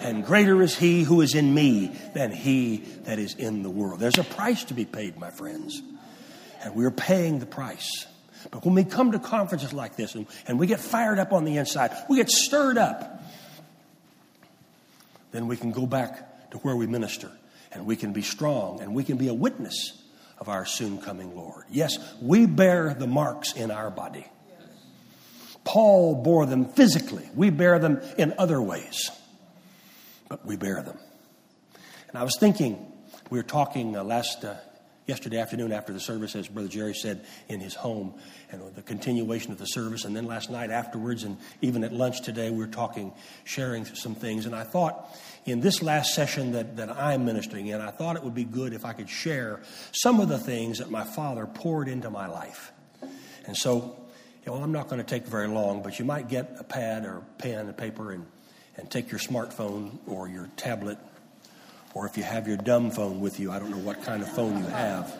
And 0.00 0.24
greater 0.24 0.62
is 0.62 0.76
He 0.76 1.02
who 1.02 1.20
is 1.20 1.34
in 1.34 1.52
me 1.54 1.94
than 2.14 2.30
He 2.30 2.78
that 3.04 3.18
is 3.18 3.34
in 3.34 3.62
the 3.62 3.70
world. 3.70 4.00
There's 4.00 4.18
a 4.18 4.24
price 4.24 4.64
to 4.64 4.74
be 4.74 4.84
paid, 4.84 5.18
my 5.18 5.30
friends. 5.30 5.82
And 6.64 6.74
we're 6.74 6.90
paying 6.90 7.38
the 7.38 7.46
price. 7.46 8.06
But 8.50 8.64
when 8.64 8.74
we 8.74 8.84
come 8.84 9.12
to 9.12 9.18
conferences 9.18 9.72
like 9.72 9.96
this 9.96 10.14
and, 10.14 10.26
and 10.48 10.58
we 10.58 10.66
get 10.66 10.80
fired 10.80 11.18
up 11.18 11.32
on 11.32 11.44
the 11.44 11.58
inside, 11.58 11.92
we 12.08 12.16
get 12.16 12.30
stirred 12.30 12.78
up, 12.78 13.22
then 15.30 15.46
we 15.46 15.56
can 15.56 15.72
go 15.72 15.86
back 15.86 16.50
to 16.50 16.58
where 16.58 16.74
we 16.74 16.86
minister 16.86 17.30
and 17.72 17.86
we 17.86 17.96
can 17.96 18.12
be 18.12 18.22
strong 18.22 18.80
and 18.80 18.94
we 18.94 19.04
can 19.04 19.16
be 19.16 19.28
a 19.28 19.34
witness 19.34 20.00
of 20.38 20.48
our 20.48 20.64
soon 20.64 20.98
coming 20.98 21.34
Lord. 21.34 21.64
Yes, 21.70 21.98
we 22.20 22.46
bear 22.46 22.94
the 22.94 23.06
marks 23.06 23.52
in 23.52 23.70
our 23.70 23.90
body. 23.90 24.26
Paul 25.64 26.22
bore 26.22 26.44
them 26.44 26.66
physically, 26.66 27.28
we 27.34 27.50
bear 27.50 27.78
them 27.78 28.00
in 28.18 28.34
other 28.38 28.60
ways, 28.60 29.10
but 30.28 30.44
we 30.44 30.56
bear 30.56 30.82
them. 30.82 30.98
And 32.08 32.18
I 32.18 32.22
was 32.22 32.36
thinking, 32.38 32.92
we 33.30 33.38
were 33.38 33.44
talking 33.44 33.96
uh, 33.96 34.04
last 34.04 34.44
uh, 34.44 34.56
yesterday 35.06 35.38
afternoon 35.38 35.72
after 35.72 35.92
the 35.92 36.00
service, 36.00 36.34
as 36.34 36.48
Brother 36.48 36.68
Jerry 36.68 36.94
said, 36.94 37.24
in 37.48 37.60
his 37.60 37.74
home, 37.74 38.14
and 38.50 38.62
the 38.74 38.82
continuation 38.82 39.52
of 39.52 39.58
the 39.58 39.66
service. 39.66 40.04
And 40.04 40.16
then 40.16 40.26
last 40.26 40.50
night 40.50 40.70
afterwards, 40.70 41.24
and 41.24 41.36
even 41.60 41.84
at 41.84 41.92
lunch 41.92 42.22
today, 42.22 42.50
we 42.50 42.64
are 42.64 42.68
talking, 42.68 43.12
sharing 43.44 43.84
some 43.84 44.14
things. 44.14 44.46
And 44.46 44.54
I 44.54 44.64
thought 44.64 45.14
in 45.44 45.60
this 45.60 45.82
last 45.82 46.14
session 46.14 46.52
that, 46.52 46.76
that 46.76 46.90
I'm 46.90 47.24
ministering 47.24 47.66
in, 47.66 47.80
I 47.80 47.90
thought 47.90 48.16
it 48.16 48.24
would 48.24 48.34
be 48.34 48.44
good 48.44 48.72
if 48.72 48.84
I 48.84 48.92
could 48.92 49.10
share 49.10 49.60
some 49.92 50.20
of 50.20 50.28
the 50.28 50.38
things 50.38 50.78
that 50.78 50.90
my 50.90 51.04
father 51.04 51.46
poured 51.46 51.88
into 51.88 52.10
my 52.10 52.26
life. 52.26 52.72
And 53.46 53.56
so, 53.56 53.96
you 54.46 54.52
know, 54.52 54.62
I'm 54.62 54.72
not 54.72 54.88
going 54.88 55.02
to 55.02 55.06
take 55.06 55.26
very 55.26 55.48
long, 55.48 55.82
but 55.82 55.98
you 55.98 56.04
might 56.04 56.28
get 56.28 56.56
a 56.58 56.64
pad 56.64 57.04
or 57.04 57.22
pen 57.36 57.66
and 57.66 57.76
paper 57.76 58.12
and, 58.12 58.26
and 58.76 58.90
take 58.90 59.10
your 59.10 59.20
smartphone 59.20 59.98
or 60.06 60.28
your 60.28 60.48
tablet 60.56 60.98
or 61.94 62.06
if 62.06 62.16
you 62.16 62.24
have 62.24 62.48
your 62.48 62.56
dumb 62.56 62.90
phone 62.90 63.20
with 63.20 63.38
you, 63.38 63.52
I 63.52 63.60
don't 63.60 63.70
know 63.70 63.78
what 63.78 64.02
kind 64.02 64.20
of 64.20 64.28
phone 64.32 64.58
you 64.58 64.66
have. 64.66 65.16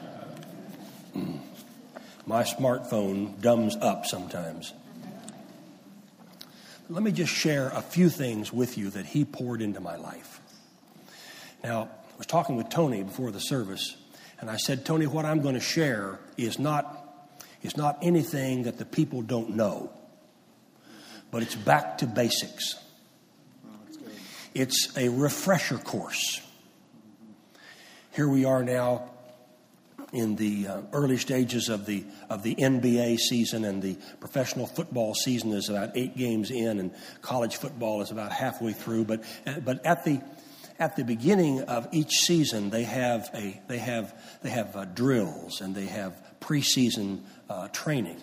Mm. 1.16 1.38
My 2.26 2.42
smartphone 2.42 3.40
dumbs 3.40 3.76
up 3.76 4.06
sometimes. 4.06 4.72
Let 6.90 7.02
me 7.02 7.12
just 7.12 7.32
share 7.32 7.68
a 7.68 7.80
few 7.80 8.10
things 8.10 8.52
with 8.52 8.76
you 8.76 8.90
that 8.90 9.06
he 9.06 9.24
poured 9.24 9.62
into 9.62 9.80
my 9.80 9.96
life. 9.96 10.40
Now, 11.62 11.82
I 11.82 12.18
was 12.18 12.26
talking 12.26 12.56
with 12.56 12.68
Tony 12.68 13.02
before 13.04 13.30
the 13.30 13.40
service, 13.40 13.96
and 14.40 14.50
I 14.50 14.56
said, 14.56 14.84
Tony, 14.84 15.06
what 15.06 15.24
I'm 15.24 15.40
going 15.40 15.54
to 15.54 15.60
share 15.60 16.18
is 16.36 16.58
not, 16.58 17.30
is 17.62 17.76
not 17.76 17.98
anything 18.02 18.64
that 18.64 18.78
the 18.78 18.84
people 18.84 19.22
don't 19.22 19.50
know, 19.50 19.90
but 21.30 21.42
it's 21.42 21.54
back 21.54 21.98
to 21.98 22.06
basics. 22.06 22.74
It's 24.54 24.96
a 24.96 25.08
refresher 25.08 25.78
course 25.78 26.43
here 28.14 28.28
we 28.28 28.44
are 28.44 28.62
now 28.62 29.10
in 30.12 30.36
the 30.36 30.68
uh, 30.68 30.82
early 30.92 31.16
stages 31.16 31.68
of 31.68 31.84
the 31.84 32.04
of 32.30 32.44
the 32.44 32.54
NBA 32.54 33.18
season 33.18 33.64
and 33.64 33.82
the 33.82 33.98
professional 34.20 34.68
football 34.68 35.14
season 35.14 35.52
is 35.52 35.68
about 35.68 35.96
eight 35.96 36.16
games 36.16 36.52
in 36.52 36.78
and 36.78 36.92
college 37.22 37.56
football 37.56 38.00
is 38.00 38.12
about 38.12 38.30
halfway 38.30 38.72
through. 38.72 39.04
But 39.04 39.24
uh, 39.46 39.58
but 39.60 39.84
at 39.84 40.04
the 40.04 40.20
at 40.78 40.94
the 40.94 41.04
beginning 41.04 41.62
of 41.62 41.88
each 41.92 42.12
season 42.20 42.70
they 42.70 42.84
have 42.84 43.28
a 43.34 43.60
they 43.66 43.78
have 43.78 44.14
they 44.42 44.50
have 44.50 44.76
uh, 44.76 44.84
drills 44.84 45.60
and 45.60 45.74
they 45.74 45.86
have 45.86 46.14
preseason 46.40 47.22
uh, 47.50 47.66
training. 47.68 48.20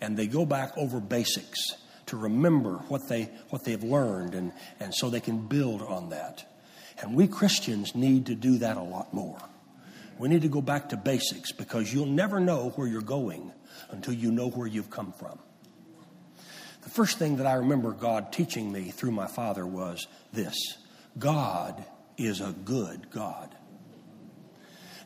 And 0.00 0.16
they 0.16 0.26
go 0.26 0.46
back 0.46 0.72
over 0.78 1.00
basics 1.00 1.60
to 2.06 2.16
remember 2.16 2.76
what 2.88 3.08
they 3.08 3.24
what 3.50 3.64
they've 3.64 3.84
learned 3.84 4.34
and 4.34 4.52
and 4.80 4.94
so 4.94 5.10
they 5.10 5.20
can 5.20 5.46
build 5.46 5.82
on 5.82 6.08
that 6.08 6.46
and 7.04 7.14
we 7.14 7.28
Christians 7.28 7.94
need 7.94 8.26
to 8.26 8.34
do 8.34 8.56
that 8.58 8.78
a 8.78 8.82
lot 8.82 9.12
more. 9.12 9.36
We 10.18 10.30
need 10.30 10.40
to 10.40 10.48
go 10.48 10.62
back 10.62 10.88
to 10.88 10.96
basics 10.96 11.52
because 11.52 11.92
you'll 11.92 12.06
never 12.06 12.40
know 12.40 12.70
where 12.76 12.88
you're 12.88 13.02
going 13.02 13.52
until 13.90 14.14
you 14.14 14.32
know 14.32 14.48
where 14.48 14.66
you've 14.66 14.88
come 14.88 15.12
from. 15.12 15.38
The 16.82 16.88
first 16.88 17.18
thing 17.18 17.36
that 17.36 17.46
I 17.46 17.54
remember 17.54 17.92
God 17.92 18.32
teaching 18.32 18.72
me 18.72 18.90
through 18.90 19.10
my 19.10 19.26
father 19.26 19.66
was 19.66 20.06
this 20.32 20.56
God 21.18 21.84
is 22.16 22.40
a 22.40 22.54
good 22.64 23.10
God. 23.10 23.54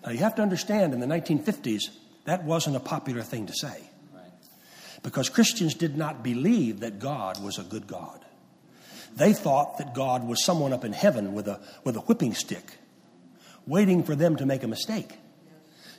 Now, 0.07 0.13
you 0.13 0.19
have 0.19 0.37
to 0.37 0.43
understand 0.43 0.95
in 0.95 1.01
the 1.01 1.07
1950s, 1.07 1.89
that 2.27 2.45
wasn't 2.45 2.77
a 2.77 2.81
popular 2.81 3.23
thing 3.23 3.47
to 3.47 3.55
say 3.55 3.83
because 5.03 5.29
Christians 5.29 5.75
did 5.75 5.97
not 5.97 6.23
believe 6.23 6.81
that 6.81 7.01
God 7.01 7.43
was 7.43 7.59
a 7.59 7.65
good 7.65 7.89
God. 7.89 8.25
They 9.19 9.33
thought 9.33 9.79
that 9.79 9.95
God 9.95 10.27
was 10.27 10.45
someone 10.45 10.73
up 10.73 10.85
in 10.85 10.93
heaven 10.93 11.35
with 11.35 11.49
a, 11.49 11.61
with 11.83 11.97
a 11.97 12.01
whipping 12.01 12.35
stick, 12.35 12.79
waiting 13.67 14.05
for 14.05 14.15
them 14.15 14.37
to 14.37 14.47
make 14.47 14.63
a 14.63 14.69
mistake. 14.69 15.19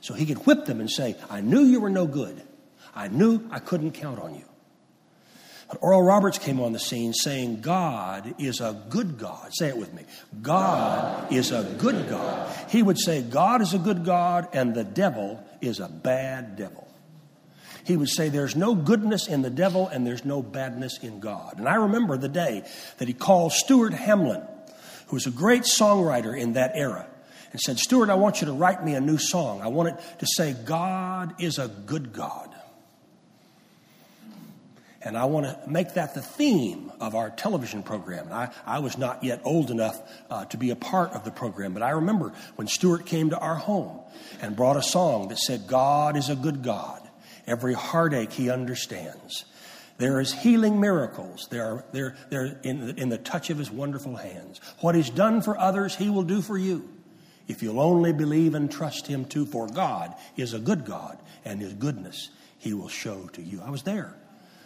So 0.00 0.14
he 0.14 0.24
could 0.24 0.38
whip 0.46 0.64
them 0.64 0.80
and 0.80 0.90
say, 0.90 1.16
I 1.28 1.42
knew 1.42 1.60
you 1.60 1.80
were 1.80 1.90
no 1.90 2.06
good. 2.06 2.42
I 2.94 3.08
knew 3.08 3.46
I 3.50 3.58
couldn't 3.58 3.92
count 3.92 4.18
on 4.18 4.34
you. 4.34 4.44
But 5.68 5.78
Oral 5.82 6.02
Roberts 6.02 6.38
came 6.38 6.60
on 6.60 6.72
the 6.72 6.78
scene 6.78 7.12
saying, 7.12 7.60
God 7.60 8.34
is 8.38 8.60
a 8.60 8.82
good 8.88 9.18
God. 9.18 9.50
Say 9.52 9.68
it 9.68 9.76
with 9.76 9.92
me. 9.92 10.04
God 10.40 11.30
is 11.30 11.52
a 11.52 11.62
good 11.78 12.08
God. 12.08 12.50
He 12.70 12.82
would 12.82 12.98
say, 12.98 13.22
God 13.22 13.60
is 13.60 13.74
a 13.74 13.78
good 13.78 14.04
God 14.04 14.48
and 14.54 14.74
the 14.74 14.82
devil 14.82 15.44
is 15.60 15.78
a 15.78 15.88
bad 15.88 16.56
devil 16.56 16.89
he 17.90 17.96
would 17.96 18.08
say, 18.08 18.28
There's 18.28 18.56
no 18.56 18.74
goodness 18.74 19.26
in 19.26 19.42
the 19.42 19.50
devil 19.50 19.88
and 19.88 20.06
there's 20.06 20.24
no 20.24 20.42
badness 20.42 20.98
in 20.98 21.20
God. 21.20 21.58
And 21.58 21.68
I 21.68 21.74
remember 21.74 22.16
the 22.16 22.28
day 22.28 22.64
that 22.98 23.08
he 23.08 23.14
called 23.14 23.52
Stuart 23.52 23.92
Hamblen, 23.92 24.46
who 25.08 25.16
was 25.16 25.26
a 25.26 25.30
great 25.30 25.62
songwriter 25.62 26.38
in 26.38 26.54
that 26.54 26.72
era. 26.74 27.06
and 27.50 27.60
said, 27.60 27.78
Stuart, 27.78 28.08
I 28.10 28.14
want 28.14 28.40
you 28.40 28.46
to 28.46 28.52
write 28.52 28.84
me 28.84 28.94
a 28.94 29.00
new 29.00 29.18
song. 29.18 29.60
I 29.60 29.66
want 29.68 29.88
it 29.88 29.96
to 30.20 30.26
say, 30.26 30.54
God 30.64 31.34
is 31.42 31.58
a 31.58 31.66
good 31.66 32.12
God. 32.12 32.54
And 35.02 35.16
I 35.16 35.24
want 35.24 35.46
to 35.46 35.58
make 35.68 35.94
that 35.94 36.14
the 36.14 36.20
theme 36.20 36.92
of 37.00 37.14
our 37.14 37.30
television 37.30 37.82
program. 37.82 38.26
And 38.26 38.34
I, 38.34 38.52
I 38.66 38.80
was 38.80 38.98
not 38.98 39.24
yet 39.24 39.40
old 39.44 39.70
enough 39.70 40.00
uh, 40.28 40.44
to 40.44 40.58
be 40.58 40.70
a 40.70 40.76
part 40.76 41.12
of 41.12 41.24
the 41.24 41.30
program, 41.30 41.72
but 41.72 41.82
I 41.82 41.90
remember 41.90 42.34
when 42.56 42.68
Stuart 42.68 43.06
came 43.06 43.30
to 43.30 43.38
our 43.38 43.54
home 43.54 43.98
and 44.42 44.54
brought 44.54 44.76
a 44.76 44.82
song 44.82 45.28
that 45.28 45.38
said, 45.38 45.66
God 45.66 46.18
is 46.18 46.28
a 46.28 46.36
good 46.36 46.62
God. 46.62 46.99
Every 47.50 47.74
heartache 47.74 48.30
he 48.30 48.48
understands. 48.48 49.44
There 49.98 50.20
is 50.20 50.32
healing 50.32 50.80
miracles. 50.80 51.48
There 51.50 51.64
are, 51.64 51.84
they're, 51.90 52.16
they're 52.30 52.60
in, 52.62 52.86
the, 52.86 52.94
in 52.94 53.08
the 53.08 53.18
touch 53.18 53.50
of 53.50 53.58
his 53.58 53.72
wonderful 53.72 54.14
hands. 54.14 54.60
What 54.78 54.94
he's 54.94 55.10
done 55.10 55.42
for 55.42 55.58
others, 55.58 55.96
he 55.96 56.10
will 56.10 56.22
do 56.22 56.42
for 56.42 56.56
you. 56.56 56.88
If 57.48 57.60
you'll 57.60 57.80
only 57.80 58.12
believe 58.12 58.54
and 58.54 58.70
trust 58.70 59.08
him 59.08 59.24
too, 59.24 59.46
for 59.46 59.66
God 59.66 60.14
is 60.36 60.54
a 60.54 60.60
good 60.60 60.84
God, 60.84 61.18
and 61.44 61.60
his 61.60 61.74
goodness 61.74 62.30
he 62.56 62.72
will 62.72 62.88
show 62.88 63.26
to 63.32 63.42
you. 63.42 63.60
I 63.64 63.70
was 63.70 63.82
there 63.82 64.14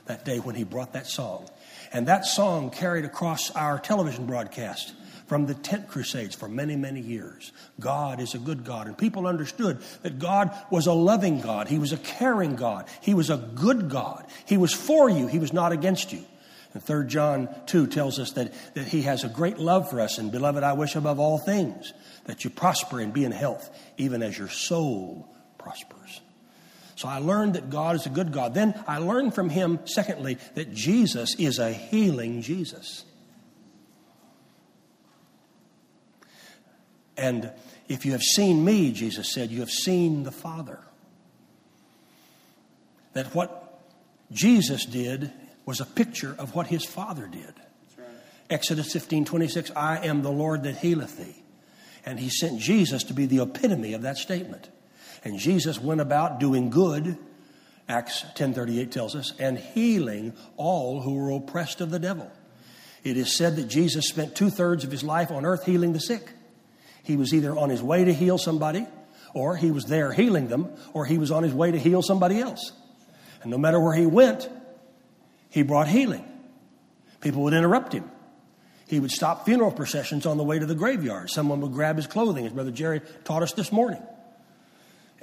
that 0.04 0.26
day 0.26 0.38
when 0.38 0.54
he 0.54 0.64
brought 0.64 0.92
that 0.92 1.06
song. 1.06 1.48
And 1.90 2.06
that 2.08 2.26
song 2.26 2.70
carried 2.70 3.06
across 3.06 3.50
our 3.52 3.78
television 3.78 4.26
broadcast 4.26 4.92
from 5.26 5.46
the 5.46 5.54
tent 5.54 5.88
crusades 5.88 6.34
for 6.34 6.48
many, 6.48 6.76
many 6.76 7.00
years. 7.00 7.52
God 7.80 8.20
is 8.20 8.34
a 8.34 8.38
good 8.38 8.64
God. 8.64 8.86
And 8.86 8.96
people 8.96 9.26
understood 9.26 9.78
that 10.02 10.18
God 10.18 10.56
was 10.70 10.86
a 10.86 10.92
loving 10.92 11.40
God. 11.40 11.68
He 11.68 11.78
was 11.78 11.92
a 11.92 11.96
caring 11.96 12.56
God. 12.56 12.86
He 13.00 13.14
was 13.14 13.30
a 13.30 13.36
good 13.36 13.88
God. 13.88 14.26
He 14.46 14.56
was 14.56 14.72
for 14.72 15.08
you. 15.08 15.26
He 15.26 15.38
was 15.38 15.52
not 15.52 15.72
against 15.72 16.12
you. 16.12 16.24
And 16.74 16.82
3 16.82 17.06
John 17.06 17.48
2 17.66 17.86
tells 17.86 18.18
us 18.18 18.32
that, 18.32 18.52
that 18.74 18.88
he 18.88 19.02
has 19.02 19.24
a 19.24 19.28
great 19.28 19.58
love 19.58 19.88
for 19.88 20.00
us. 20.00 20.18
And 20.18 20.32
beloved, 20.32 20.62
I 20.62 20.72
wish 20.72 20.96
above 20.96 21.20
all 21.20 21.38
things 21.38 21.92
that 22.24 22.44
you 22.44 22.50
prosper 22.50 23.00
and 23.00 23.12
be 23.12 23.24
in 23.24 23.32
health, 23.32 23.70
even 23.96 24.22
as 24.22 24.36
your 24.36 24.48
soul 24.48 25.28
prospers. 25.56 26.20
So 26.96 27.08
I 27.08 27.18
learned 27.18 27.54
that 27.54 27.70
God 27.70 27.96
is 27.96 28.06
a 28.06 28.10
good 28.10 28.32
God. 28.32 28.54
Then 28.54 28.74
I 28.86 28.98
learned 28.98 29.34
from 29.34 29.50
him, 29.50 29.80
secondly, 29.84 30.38
that 30.54 30.74
Jesus 30.74 31.34
is 31.38 31.58
a 31.58 31.72
healing 31.72 32.42
Jesus. 32.42 33.04
And 37.16 37.50
if 37.88 38.04
you 38.04 38.12
have 38.12 38.22
seen 38.22 38.64
me, 38.64 38.92
Jesus 38.92 39.32
said, 39.32 39.50
you 39.50 39.60
have 39.60 39.70
seen 39.70 40.24
the 40.24 40.32
Father. 40.32 40.80
That 43.12 43.34
what 43.34 43.80
Jesus 44.32 44.84
did 44.84 45.32
was 45.66 45.80
a 45.80 45.86
picture 45.86 46.34
of 46.38 46.54
what 46.54 46.66
his 46.66 46.84
Father 46.84 47.26
did. 47.26 47.54
Right. 47.96 48.08
Exodus 48.50 48.92
15 48.92 49.24
26, 49.24 49.70
I 49.76 50.04
am 50.04 50.22
the 50.22 50.32
Lord 50.32 50.64
that 50.64 50.78
healeth 50.78 51.18
thee. 51.18 51.42
And 52.04 52.18
he 52.18 52.28
sent 52.28 52.60
Jesus 52.60 53.04
to 53.04 53.14
be 53.14 53.26
the 53.26 53.42
epitome 53.42 53.94
of 53.94 54.02
that 54.02 54.18
statement. 54.18 54.68
And 55.22 55.38
Jesus 55.38 55.80
went 55.80 56.00
about 56.00 56.38
doing 56.38 56.68
good, 56.68 57.16
Acts 57.88 58.24
10:38 58.34 58.90
tells 58.90 59.14
us, 59.14 59.32
and 59.38 59.58
healing 59.58 60.32
all 60.56 61.00
who 61.00 61.14
were 61.14 61.30
oppressed 61.30 61.80
of 61.80 61.90
the 61.90 61.98
devil. 61.98 62.30
It 63.02 63.16
is 63.16 63.36
said 63.36 63.56
that 63.56 63.68
Jesus 63.68 64.08
spent 64.08 64.34
two 64.34 64.50
thirds 64.50 64.84
of 64.84 64.90
his 64.90 65.04
life 65.04 65.30
on 65.30 65.44
earth 65.44 65.64
healing 65.64 65.92
the 65.92 66.00
sick. 66.00 66.30
He 67.04 67.16
was 67.16 67.32
either 67.32 67.56
on 67.56 67.70
his 67.70 67.82
way 67.82 68.04
to 68.04 68.12
heal 68.12 68.38
somebody, 68.38 68.86
or 69.32 69.56
he 69.56 69.70
was 69.70 69.84
there 69.84 70.12
healing 70.12 70.48
them, 70.48 70.70
or 70.92 71.04
he 71.04 71.18
was 71.18 71.30
on 71.30 71.44
his 71.44 71.54
way 71.54 71.70
to 71.70 71.78
heal 71.78 72.02
somebody 72.02 72.40
else. 72.40 72.72
And 73.42 73.50
no 73.52 73.58
matter 73.58 73.78
where 73.78 73.94
he 73.94 74.06
went, 74.06 74.48
he 75.50 75.62
brought 75.62 75.86
healing. 75.86 76.24
People 77.20 77.42
would 77.44 77.54
interrupt 77.54 77.92
him. 77.92 78.10
He 78.86 78.98
would 78.98 79.12
stop 79.12 79.44
funeral 79.44 79.70
processions 79.70 80.26
on 80.26 80.36
the 80.36 80.44
way 80.44 80.58
to 80.58 80.66
the 80.66 80.74
graveyard. 80.74 81.30
Someone 81.30 81.60
would 81.60 81.72
grab 81.72 81.96
his 81.96 82.06
clothing, 82.06 82.44
as 82.44 82.52
Brother 82.52 82.72
Jerry 82.72 83.00
taught 83.24 83.42
us 83.42 83.52
this 83.52 83.70
morning 83.70 84.02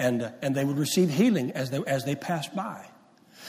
and, 0.01 0.23
uh, 0.23 0.31
and 0.41 0.55
they 0.55 0.65
would 0.65 0.77
receive 0.77 1.09
healing 1.09 1.51
as 1.51 1.69
they, 1.69 1.81
as 1.85 2.05
they 2.05 2.15
passed 2.15 2.55
by. 2.55 2.87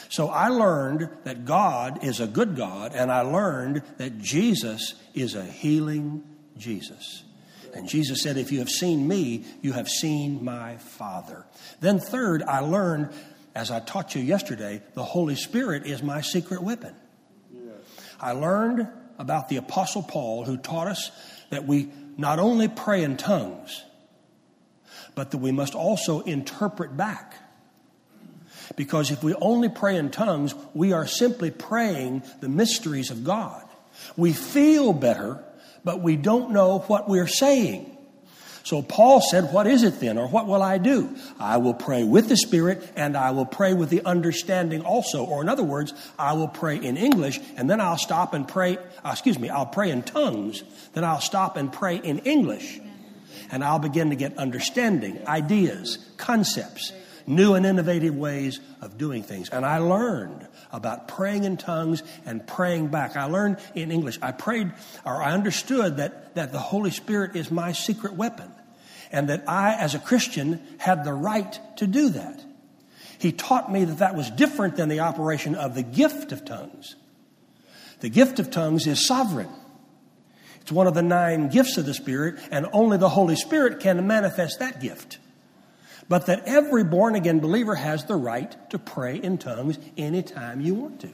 So 0.09 0.29
I 0.29 0.49
learned 0.49 1.09
that 1.25 1.45
God 1.45 2.05
is 2.05 2.21
a 2.21 2.27
good 2.27 2.57
God, 2.57 2.93
and 2.95 3.11
I 3.11 3.23
learned 3.23 3.83
that 3.97 4.19
Jesus 4.19 4.95
is 5.15 5.35
a 5.35 5.45
healing 5.45 6.23
Jesus. 6.59 7.25
And 7.75 7.89
Jesus 7.89 8.23
said, 8.23 8.37
If 8.37 8.53
you 8.53 8.59
have 8.59 8.69
seen 8.69 9.09
me, 9.09 9.45
you 9.63 9.73
have 9.73 9.89
seen 9.89 10.45
my 10.45 10.77
Father. 10.77 11.47
Then, 11.81 11.99
third, 11.99 12.43
I 12.43 12.61
learned, 12.61 13.11
as 13.55 13.71
I 13.71 13.81
taught 13.81 14.15
you 14.15 14.23
yesterday, 14.23 14.83
the 14.95 15.05
Holy 15.05 15.35
Spirit 15.35 15.87
is 15.87 16.03
my 16.03 16.21
secret 16.21 16.63
weapon. 16.63 16.95
I 18.21 18.33
learned 18.33 18.89
about 19.19 19.49
the 19.49 19.57
Apostle 19.57 20.03
Paul, 20.03 20.45
who 20.45 20.57
taught 20.57 20.87
us 20.87 21.11
that 21.51 21.67
we 21.67 21.91
not 22.17 22.39
only 22.39 22.69
pray 22.69 23.03
in 23.03 23.17
tongues, 23.17 23.83
but 25.15 25.31
that 25.33 25.39
we 25.39 25.53
must 25.53 25.75
also 25.75 26.21
interpret 26.21 26.97
back. 26.97 27.35
Because 28.77 29.11
if 29.11 29.23
we 29.23 29.35
only 29.35 29.69
pray 29.69 29.97
in 29.97 30.11
tongues, 30.11 30.55
we 30.73 30.93
are 30.93 31.07
simply 31.07 31.51
praying 31.51 32.23
the 32.41 32.49
mysteries 32.49 33.11
of 33.11 33.25
God. 33.25 33.65
We 34.17 34.33
feel 34.33 34.93
better, 34.93 35.43
but 35.85 36.01
we 36.01 36.17
don't 36.17 36.53
know 36.53 36.81
what 36.81 37.09
we're 37.09 37.27
saying. 37.27 37.89
So 38.65 38.81
Paul 38.81 39.21
said, 39.21 39.53
What 39.53 39.67
is 39.67 39.83
it 39.83 39.99
then, 39.99 40.19
or 40.19 40.29
what 40.29 40.47
will 40.47 40.63
I 40.63 40.79
do? 40.79 41.17
I 41.39 41.57
will 41.57 41.75
pray 41.75 42.05
with 42.05 42.29
the 42.29 42.37
Spirit, 42.37 42.89
and 42.95 43.17
I 43.17 43.33
will 43.33 43.47
pray 43.47 43.75
with 43.75 43.91
the 43.91 44.05
understanding 44.05 44.83
also. 44.83 45.25
Or 45.25 45.43
in 45.43 45.49
other 45.49 45.65
words, 45.65 45.93
I 46.19 46.35
will 46.35 46.49
pray 46.49 46.77
in 46.77 46.97
English, 46.97 47.41
and 47.57 47.69
then 47.69 47.81
I'll 47.81 47.99
stop 47.99 48.35
and 48.35 48.47
pray, 48.47 48.79
uh, 49.05 49.11
excuse 49.11 49.39
me, 49.39 49.49
I'll 49.49 49.67
pray 49.67 49.91
in 49.91 50.03
tongues, 50.03 50.63
then 50.95 51.05
I'll 51.05 51.21
stop 51.21 51.57
and 51.57 51.73
pray 51.73 51.97
in 51.97 52.21
English 52.21 52.81
and 53.53 53.63
I'll 53.63 53.79
begin 53.79 54.11
to 54.11 54.17
get 54.17 54.37
understanding, 54.39 55.27
ideas, 55.29 55.99
concepts, 56.17 56.93
new 57.27 57.55
and 57.55 57.65
innovative 57.67 58.17
ways 58.17 58.61
of 58.81 58.99
doing 58.99 59.23
things. 59.23 59.49
And 59.51 59.65
I 59.65 59.79
learned 59.79 60.47
about 60.73 61.09
praying 61.09 61.45
in 61.45 61.57
tongues 61.57 62.03
and 62.25 62.47
praying 62.47 62.89
back. 62.89 63.17
I 63.17 63.25
learned 63.25 63.59
in 63.75 63.91
English. 63.91 64.19
I 64.23 64.33
prayed, 64.33 64.73
or 65.05 65.23
I 65.23 65.33
understood 65.33 65.99
that, 65.99 66.35
that 66.35 66.53
the 66.53 66.59
Holy 66.59 66.91
Spirit 66.91 67.37
is 67.37 67.51
my 67.51 67.73
secret 67.73 68.15
weapon, 68.15 68.51
and 69.11 69.29
that 69.29 69.49
I, 69.49 69.75
as 69.75 69.95
a 69.95 69.99
Christian, 69.99 70.61
had 70.79 71.05
the 71.05 71.13
right 71.13 71.59
to 71.77 71.87
do 71.87 72.09
that. 72.11 72.43
He 73.19 73.31
taught 73.31 73.71
me 73.71 73.85
that 73.85 73.99
that 73.99 74.17
was 74.17 74.31
different 74.31 74.77
than 74.77 74.89
the 74.89 75.01
operation 75.01 75.55
of 75.55 75.75
the 75.75 75.83
gift 75.83 76.33
of 76.33 76.45
tongues. 76.45 76.97
The 78.01 78.09
gift 78.09 78.41
of 78.41 78.51
tongues 78.51 78.87
is 78.87 79.07
sovereign. 79.07 79.51
It's 80.63 80.73
one 80.73 80.87
of 80.87 80.95
the 80.95 81.03
nine 81.03 81.49
gifts 81.49 81.77
of 81.77 81.87
the 81.87 81.95
Spirit, 81.95 82.37
and 82.51 82.67
only 82.73 82.97
the 82.97 83.09
Holy 83.09 83.37
Spirit 83.37 83.81
can 83.81 84.07
manifest 84.07 84.59
that 84.59 84.81
gift. 84.81 85.19
But 86.13 86.27
that 86.27 86.43
every 86.45 86.85
born 86.85 87.15
again 87.15 87.41
believer 87.41 87.75
has 87.75 88.05
the 88.05 88.17
right 88.17 88.55
to 88.69 88.79
pray 88.79 89.17
in 89.17 89.39
tongues 89.39 89.79
anytime 89.97 90.61
you 90.61 90.75
want 90.75 91.01
to. 91.01 91.09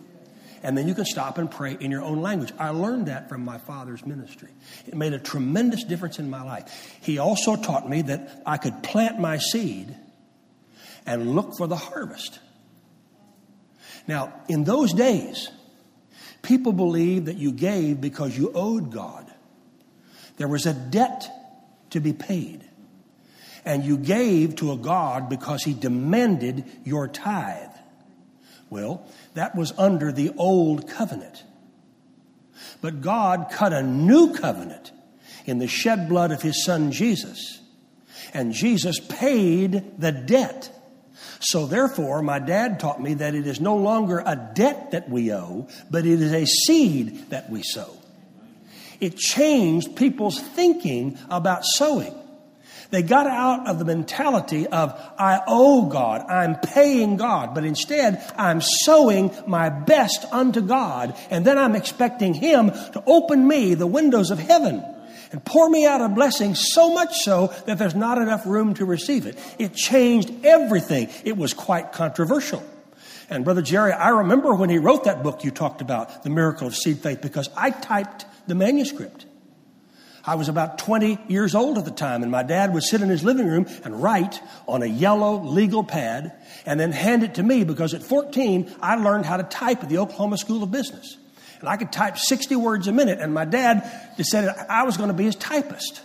And 0.65 0.77
then 0.77 0.89
you 0.89 0.95
can 0.97 1.05
stop 1.05 1.39
and 1.39 1.49
pray 1.49 1.77
in 1.79 1.93
your 1.93 2.03
own 2.03 2.21
language. 2.21 2.53
I 2.59 2.71
learned 2.71 3.07
that 3.07 3.29
from 3.29 3.45
my 3.45 3.59
father's 3.59 4.05
ministry. 4.05 4.49
It 4.89 4.97
made 4.97 5.13
a 5.13 5.21
tremendous 5.21 5.85
difference 5.85 6.19
in 6.19 6.29
my 6.29 6.43
life. 6.43 6.99
He 7.01 7.19
also 7.19 7.55
taught 7.55 7.89
me 7.89 8.03
that 8.03 8.43
I 8.45 8.57
could 8.57 8.83
plant 8.83 9.21
my 9.21 9.39
seed 9.39 9.95
and 11.07 11.37
look 11.37 11.57
for 11.57 11.69
the 11.69 11.77
harvest. 11.77 12.41
Now, 14.09 14.33
in 14.49 14.65
those 14.65 14.93
days, 14.93 15.49
people 16.43 16.73
believed 16.73 17.27
that 17.27 17.37
you 17.37 17.53
gave 17.53 18.01
because 18.01 18.37
you 18.37 18.51
owed 18.53 18.91
God. 18.91 19.33
There 20.39 20.49
was 20.49 20.67
a 20.67 20.75
debt 20.75 21.31
to 21.91 22.01
be 22.01 22.13
paid. 22.13 22.68
And 23.69 23.85
you 23.85 23.99
gave 23.99 24.57
to 24.57 24.73
a 24.73 24.79
God 24.79 25.29
because 25.29 25.63
he 25.63 25.75
demanded 25.75 26.65
your 26.85 27.07
tithe. 27.07 27.69
Well, 28.71 29.07
that 29.35 29.55
was 29.55 29.75
under 29.77 30.11
the 30.11 30.33
old 30.39 30.89
covenant. 30.89 31.45
But 32.81 33.03
God 33.03 33.49
cut 33.53 33.75
a 33.75 33.83
new 33.83 34.33
covenant 34.33 34.91
in 35.45 35.59
the 35.59 35.69
shed 35.69 36.09
blood 36.09 36.33
of 36.33 36.41
his 36.41 36.65
son 36.65 36.93
Jesus. 36.93 37.61
And 38.33 38.55
Jesus 38.55 39.01
paid 39.01 40.01
the 40.01 40.13
debt. 40.13 40.75
So 41.39 41.67
therefore, 41.67 42.23
my 42.23 42.39
dad 42.39 42.81
taught 42.81 43.03
me 43.03 43.13
that 43.15 43.35
it 43.35 43.47
is 43.47 43.61
no 43.61 43.77
longer 43.77 44.23
a 44.25 44.51
debt 44.55 44.93
that 44.93 45.11
we 45.11 45.31
owe, 45.31 45.69
but 45.91 46.07
it 46.07 46.23
is 46.23 46.33
a 46.33 46.47
seed 46.47 47.29
that 47.29 47.51
we 47.51 47.63
sow. 47.63 47.95
It 48.99 49.19
changed 49.19 49.95
people's 49.95 50.41
thinking 50.41 51.19
about 51.29 51.67
sowing. 51.67 52.15
They 52.91 53.03
got 53.03 53.27
out 53.27 53.69
of 53.69 53.79
the 53.79 53.85
mentality 53.85 54.67
of, 54.67 54.93
I 55.19 55.43
owe 55.47 55.87
God, 55.87 56.23
I'm 56.23 56.57
paying 56.57 57.19
God, 57.19 57.55
but 57.55 57.65
instead 57.65 58.33
I'm 58.37 58.63
sowing 58.63 59.31
my 59.47 59.69
best 59.69 60.25
unto 60.33 60.63
God, 60.63 61.15
and 61.29 61.45
then 61.45 61.59
I'm 61.59 61.77
expecting 61.77 62.33
Him 62.33 62.71
to 62.71 63.03
open 63.07 63.47
me 63.47 63.75
the 63.75 63.87
windows 63.87 64.31
of 64.31 64.39
heaven 64.39 64.83
and 65.33 65.45
pour 65.45 65.69
me 65.69 65.85
out 65.85 66.01
a 66.01 66.09
blessing 66.09 66.55
so 66.55 66.95
much 66.95 67.19
so 67.19 67.53
that 67.67 67.79
there's 67.79 67.95
not 67.95 68.17
enough 68.17 68.47
room 68.47 68.73
to 68.75 68.87
receive 68.87 69.27
it. 69.27 69.39
It 69.59 69.75
changed 69.75 70.33
everything. 70.45 71.11
It 71.25 71.37
was 71.37 71.53
quite 71.53 71.93
controversial. 71.93 72.65
And 73.29 73.45
Brother 73.45 73.61
Jerry, 73.61 73.93
I 73.93 74.09
remember 74.09 74.55
when 74.55 74.71
he 74.71 74.79
wrote 74.79 75.05
that 75.05 75.23
book 75.23 75.45
you 75.45 75.51
talked 75.51 75.83
about, 75.83 76.23
The 76.23 76.31
Miracle 76.31 76.67
of 76.67 76.75
Seed 76.75 77.01
Faith, 77.01 77.21
because 77.21 77.51
I 77.55 77.71
typed 77.71 78.25
the 78.47 78.55
manuscript. 78.55 79.27
I 80.29 80.35
was 80.35 80.51
about 80.51 80.77
20 80.77 81.19
years 81.29 81.55
old 81.55 81.79
at 81.79 81.87
the 81.87 81.91
time, 81.91 82.23
and 82.23 82.31
my 82.31 82.43
dad 82.43 82.75
would 82.75 82.83
sit 82.83 83.01
in 83.01 83.09
his 83.09 83.25
living 83.25 83.47
room 83.47 83.67
and 83.83 84.03
write 84.03 84.43
on 84.67 84.83
a 84.83 84.87
yellow 84.87 85.41
legal 85.43 85.83
pad 85.83 86.35
and 86.67 86.79
then 86.79 86.93
hand 86.93 87.23
it 87.23 87.37
to 87.37 87.43
me 87.43 87.65
because 87.65 87.95
at 87.95 88.03
14, 88.03 88.71
I 88.83 88.97
learned 88.97 89.25
how 89.25 89.39
to 89.39 89.43
type 89.43 89.83
at 89.83 89.89
the 89.89 89.97
Oklahoma 89.97 90.37
School 90.37 90.63
of 90.63 90.71
Business. 90.71 91.17
And 91.61 91.69
I 91.71 91.79
could 91.79 91.91
type 91.93 92.19
60 92.19 92.57
words 92.57 92.89
a 92.89 92.93
minute, 92.93 93.21
and 93.21 93.33
my 93.33 93.47
dad 93.47 93.91
decided 94.19 94.51
I 94.69 94.83
was 94.83 94.99
going 94.99 95.09
to 95.09 95.15
be 95.15 95.25
his 95.25 95.35
typist. 95.35 96.03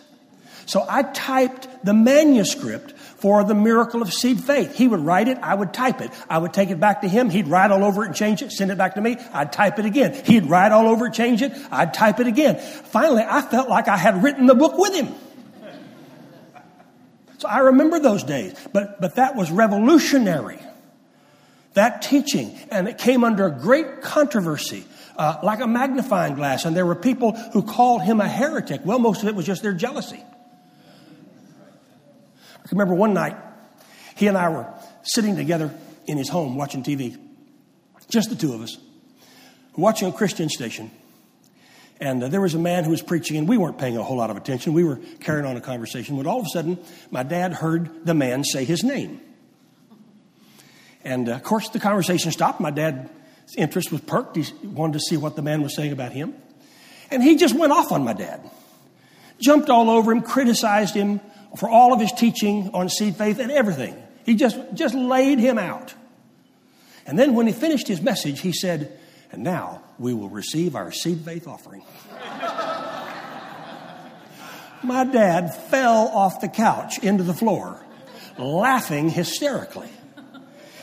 So 0.68 0.86
I 0.88 1.04
typed 1.04 1.68
the 1.84 1.94
manuscript 1.94 2.94
for 3.24 3.45
the 3.45 3.56
miracle 3.56 4.02
of 4.02 4.14
seed 4.14 4.38
faith. 4.44 4.76
He 4.76 4.86
would 4.86 5.00
write 5.00 5.30
it, 5.30 5.38
I 5.41 5.56
would 5.56 5.74
type 5.74 6.02
it. 6.02 6.12
I 6.30 6.40
would 6.40 6.52
take 6.52 6.70
it 6.72 6.78
back 6.82 7.04
to 7.04 7.08
him, 7.08 7.30
he'd 7.30 7.48
write 7.48 7.72
all 7.72 7.86
over 7.86 8.04
it 8.04 8.08
and 8.08 8.16
change 8.16 8.41
it, 8.41 8.52
send 8.52 8.70
it 8.70 8.78
back 8.78 8.95
to 8.95 9.02
me, 9.02 9.16
I'd 9.32 9.54
type 9.54 9.80
it 9.80 9.86
again. 9.86 10.14
He'd 10.26 10.48
write 10.48 10.74
all 10.74 10.90
over 10.90 11.06
it, 11.06 11.14
change 11.14 11.41
it, 11.41 11.54
I'd 11.72 11.94
type 11.94 12.20
it 12.20 12.28
again. 12.28 12.58
Finally, 12.58 13.24
I 13.26 13.41
felt 13.41 13.70
like 13.70 13.88
I 13.88 13.95
had 13.95 14.22
written 14.22 14.45
the 14.45 14.56
book 14.56 14.78
with 14.78 14.94
him. 14.94 15.16
So 17.38 17.48
I 17.48 17.60
remember 17.60 17.98
those 17.98 18.26
days, 18.26 18.56
but, 18.74 19.00
but 19.00 19.16
that 19.16 19.38
was 19.38 19.50
revolutionary. 19.50 20.60
That 21.76 22.02
teaching, 22.02 22.60
and 22.72 22.90
it 22.90 22.98
came 22.98 23.24
under 23.24 23.50
great 23.50 24.02
controversy. 24.02 24.84
Uh, 25.16 25.38
like 25.44 25.62
a 25.62 25.68
magnifying 25.68 26.36
glass, 26.36 26.66
and 26.66 26.76
there 26.76 26.86
were 26.86 26.95
people 26.95 27.38
who 27.54 27.62
called 27.62 28.02
him 28.02 28.20
a 28.20 28.28
heretic. 28.28 28.82
Well, 28.84 29.00
most 29.00 29.22
of 29.22 29.30
it 29.30 29.36
was 29.36 29.45
just 29.45 29.62
their 29.62 29.72
jealousy. 29.72 30.22
I 32.65 32.69
remember 32.72 32.94
one 32.94 33.14
night, 33.14 33.35
he 34.15 34.27
and 34.27 34.38
I 34.38 34.49
were 34.49 34.73
sitting 35.03 35.35
together 35.35 35.73
in 36.06 36.18
his 36.18 36.30
home 36.30 36.56
watching 36.56 36.84
TV, 36.84 37.18
just 38.10 38.30
the 38.30 38.35
two 38.35 38.53
of 38.53 38.61
us, 38.61 38.77
watching 39.76 40.07
a 40.07 40.11
Christian 40.11 40.49
station. 40.49 40.91
And 41.99 42.23
uh, 42.23 42.27
there 42.27 42.41
was 42.41 42.53
a 42.53 42.60
man 42.60 42.84
who 42.84 42.91
was 42.91 43.02
preaching, 43.02 43.38
and 43.38 43.48
we 43.48 43.57
weren't 43.57 43.77
paying 43.77 43.98
a 43.98 44.03
whole 44.03 44.18
lot 44.18 44.30
of 44.30 44.38
attention. 44.38 44.73
We 44.73 44.84
were 44.84 44.99
carrying 45.19 45.45
on 45.45 45.57
a 45.57 45.61
conversation 45.61 46.18
when 46.18 46.26
all 46.26 46.40
of 46.40 46.45
a 46.45 46.49
sudden 46.49 46.77
my 47.11 47.23
dad 47.23 47.53
heard 47.53 48.06
the 48.06 48.14
man 48.14 48.44
say 48.44 48.65
his 48.65 48.84
name. 48.84 49.22
And 51.03 51.30
uh, 51.30 51.34
of 51.34 51.44
course, 51.44 51.69
the 51.69 51.80
conversation 51.80 52.31
stopped. 52.31 52.60
My 52.60 52.72
dad's 52.72 53.10
interest 53.57 53.91
was 53.91 54.02
perked. 54.02 54.35
He 54.35 54.45
wanted 54.64 54.94
to 54.94 54.99
see 55.02 55.18
what 55.18 55.35
the 55.35 55.41
man 55.41 55.61
was 55.61 55.76
saying 55.76 55.91
about 55.91 56.11
him. 56.14 56.34
And 57.11 57.22
he 57.22 57.35
just 57.35 57.56
went 57.56 57.72
off 57.72 57.91
on 57.91 58.03
my 58.03 58.14
dad, 58.14 58.41
jumped 59.40 59.69
all 59.69 59.90
over 59.90 60.11
him, 60.11 60.22
criticized 60.22 60.95
him, 60.95 61.19
for 61.58 61.70
all 61.70 61.94
of 61.94 62.00
his 62.00 62.12
teaching 62.12 62.72
on 62.74 62.90
seed 62.90 63.16
faith 63.16 63.40
and 63.40 63.52
everything. 63.52 63.96
He 64.26 64.36
just, 64.36 64.58
just 64.74 64.96
laid 64.96 65.40
him 65.40 65.58
out. 65.58 65.94
And 67.06 67.20
then 67.20 67.36
when 67.36 67.48
he 67.48 67.54
finished 67.54 67.88
his 67.88 68.02
message, 68.02 68.40
he 68.40 68.54
said, 68.54 68.98
And 69.32 69.44
now 69.44 69.84
we 70.00 70.14
will 70.14 70.30
receive 70.30 70.76
our 70.76 70.92
seed 70.92 71.22
faith 71.22 71.48
offering. 71.48 71.84
My 74.84 75.06
dad 75.06 75.56
fell 75.70 76.10
off 76.10 76.42
the 76.42 76.50
couch 76.50 77.00
into 77.00 77.24
the 77.24 77.34
floor, 77.34 77.86
laughing 78.38 79.10
hysterically. 79.10 79.90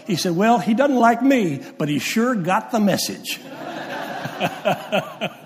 He 0.07 0.17
said, 0.17 0.35
Well, 0.37 0.59
he 0.59 0.75
doesn't 0.75 0.97
like 0.97 1.23
me, 1.23 1.63
but 1.79 1.89
he 1.89 1.99
sure 1.99 2.35
got 2.35 2.71
the 2.73 2.81
message. 2.81 3.41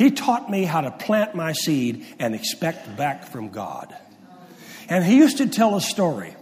He 0.00 0.10
taught 0.10 0.50
me 0.50 0.64
how 0.64 0.80
to 0.80 0.90
plant 0.90 1.34
my 1.34 1.52
seed 1.52 2.06
and 2.18 2.34
expect 2.34 2.96
back 2.96 3.26
from 3.26 3.50
God. 3.50 3.94
And 4.88 5.04
he 5.04 5.16
used 5.16 5.36
to 5.36 5.46
tell 5.46 5.76
a 5.76 5.80
story 5.82 6.34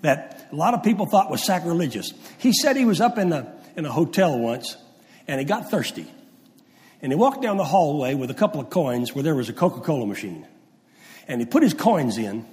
that 0.00 0.48
a 0.50 0.56
lot 0.56 0.74
of 0.74 0.82
people 0.82 1.06
thought 1.06 1.30
was 1.30 1.44
sacrilegious. 1.44 2.12
He 2.38 2.52
said 2.52 2.76
he 2.76 2.84
was 2.84 3.00
up 3.00 3.18
in 3.18 3.32
a, 3.32 3.54
in 3.76 3.86
a 3.86 3.92
hotel 3.92 4.36
once 4.36 4.76
and 5.28 5.38
he 5.38 5.44
got 5.44 5.70
thirsty. 5.70 6.10
And 7.00 7.12
he 7.12 7.16
walked 7.16 7.40
down 7.40 7.56
the 7.56 7.64
hallway 7.64 8.14
with 8.14 8.32
a 8.32 8.34
couple 8.34 8.60
of 8.60 8.68
coins 8.68 9.14
where 9.14 9.22
there 9.22 9.36
was 9.36 9.48
a 9.48 9.52
Coca 9.52 9.80
Cola 9.80 10.04
machine. 10.04 10.44
And 11.28 11.40
he 11.40 11.46
put 11.46 11.62
his 11.62 11.74
coins 11.74 12.18
in 12.18 12.44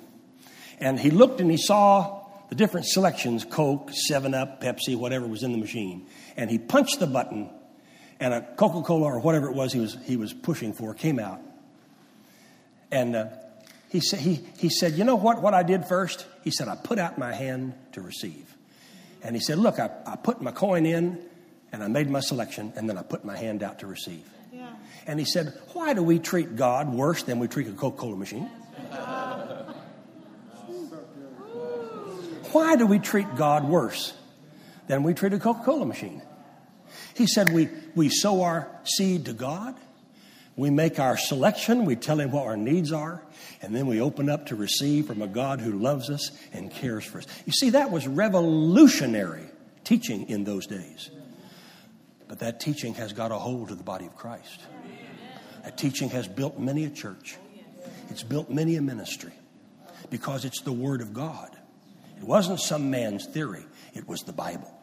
and 0.79 0.99
he 0.99 1.09
looked 1.09 1.41
and 1.41 1.49
he 1.49 1.57
saw 1.57 2.23
the 2.49 2.55
different 2.55 2.85
selections 2.85 3.45
Coke, 3.45 3.89
7 3.91 4.35
Up, 4.35 4.61
Pepsi, 4.61 4.95
whatever 4.95 5.25
was 5.25 5.41
in 5.41 5.53
the 5.53 5.57
machine. 5.57 6.05
And 6.37 6.51
he 6.51 6.59
punched 6.59 6.99
the 6.99 7.07
button 7.07 7.49
and 8.19 8.33
a 8.33 8.41
Coca 8.41 8.81
Cola 8.81 9.05
or 9.05 9.19
whatever 9.19 9.49
it 9.49 9.55
was 9.55 9.73
he 9.73 9.79
was, 9.79 9.97
he 10.05 10.17
was 10.17 10.33
pushing 10.33 10.73
for 10.73 10.93
came 10.93 11.19
out. 11.19 11.41
And 12.91 13.15
uh, 13.15 13.27
he, 13.89 13.99
sa- 13.99 14.17
he, 14.17 14.45
he 14.57 14.69
said, 14.69 14.93
You 14.93 15.03
know 15.03 15.15
what, 15.15 15.41
what 15.41 15.53
I 15.53 15.63
did 15.63 15.85
first? 15.85 16.25
He 16.43 16.51
said, 16.51 16.67
I 16.67 16.75
put 16.75 16.99
out 16.99 17.17
my 17.17 17.33
hand 17.33 17.73
to 17.93 18.01
receive. 18.01 18.55
And 19.23 19.35
he 19.35 19.41
said, 19.41 19.57
Look, 19.57 19.79
I, 19.79 19.89
I 20.05 20.15
put 20.15 20.41
my 20.41 20.51
coin 20.51 20.85
in 20.85 21.19
and 21.71 21.83
I 21.83 21.87
made 21.87 22.09
my 22.09 22.19
selection 22.19 22.73
and 22.75 22.89
then 22.89 22.97
I 22.97 23.03
put 23.03 23.23
my 23.23 23.37
hand 23.37 23.63
out 23.63 23.79
to 23.79 23.87
receive. 23.87 24.23
Yeah. 24.51 24.69
And 25.05 25.19
he 25.19 25.25
said, 25.25 25.53
Why 25.73 25.93
do 25.93 26.03
we 26.03 26.19
treat 26.19 26.55
God 26.55 26.91
worse 26.93 27.23
than 27.23 27.39
we 27.39 27.47
treat 27.47 27.67
a 27.67 27.71
Coca 27.71 27.97
Cola 27.97 28.15
machine? 28.15 28.49
Why 32.51 32.75
do 32.75 32.87
we 32.87 32.97
treat 32.97 33.35
God 33.35 33.63
worse 33.67 34.13
than 34.87 35.03
we 35.03 35.13
treat 35.13 35.33
a 35.33 35.39
Coca 35.39 35.63
Cola 35.63 35.85
machine? 35.85 36.21
He 37.19 37.27
said, 37.27 37.51
we, 37.51 37.67
we 37.95 38.07
sow 38.07 38.43
our 38.43 38.69
seed 38.85 39.25
to 39.25 39.33
God. 39.33 39.75
We 40.55 40.69
make 40.69 40.99
our 40.99 41.17
selection. 41.17 41.83
We 41.83 41.97
tell 41.97 42.17
Him 42.17 42.31
what 42.31 42.47
our 42.47 42.55
needs 42.55 42.93
are. 42.93 43.21
And 43.61 43.75
then 43.75 43.87
we 43.87 43.99
open 43.99 44.29
up 44.29 44.45
to 44.47 44.55
receive 44.55 45.07
from 45.07 45.21
a 45.21 45.27
God 45.27 45.59
who 45.59 45.73
loves 45.73 46.09
us 46.09 46.31
and 46.53 46.71
cares 46.71 47.03
for 47.03 47.17
us. 47.17 47.27
You 47.45 47.51
see, 47.51 47.71
that 47.71 47.91
was 47.91 48.07
revolutionary 48.07 49.43
teaching 49.83 50.29
in 50.29 50.45
those 50.45 50.65
days. 50.65 51.11
But 52.29 52.39
that 52.39 52.61
teaching 52.61 52.93
has 52.93 53.11
got 53.11 53.33
a 53.33 53.37
hold 53.37 53.69
of 53.69 53.77
the 53.77 53.83
body 53.83 54.05
of 54.05 54.15
Christ. 54.15 54.61
That 55.65 55.77
teaching 55.77 56.09
has 56.11 56.25
built 56.25 56.57
many 56.57 56.85
a 56.85 56.89
church, 56.89 57.35
it's 58.09 58.23
built 58.23 58.49
many 58.49 58.77
a 58.77 58.81
ministry 58.81 59.33
because 60.09 60.45
it's 60.45 60.61
the 60.61 60.71
Word 60.71 61.01
of 61.01 61.13
God. 61.13 61.49
It 62.17 62.23
wasn't 62.23 62.61
some 62.61 62.89
man's 62.89 63.25
theory, 63.25 63.65
it 63.93 64.07
was 64.07 64.21
the 64.21 64.31
Bible. 64.31 64.73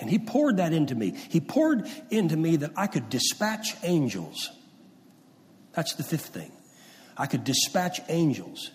And 0.00 0.08
he 0.08 0.18
poured 0.18 0.58
that 0.58 0.72
into 0.72 0.94
me. 0.94 1.16
He 1.28 1.40
poured 1.40 1.88
into 2.10 2.36
me 2.36 2.56
that 2.56 2.72
I 2.76 2.86
could 2.86 3.08
dispatch 3.08 3.74
angels. 3.82 4.50
That's 5.72 5.94
the 5.94 6.02
fifth 6.02 6.26
thing. 6.26 6.52
I 7.16 7.26
could 7.26 7.44
dispatch 7.44 8.00
angels. 8.08 8.70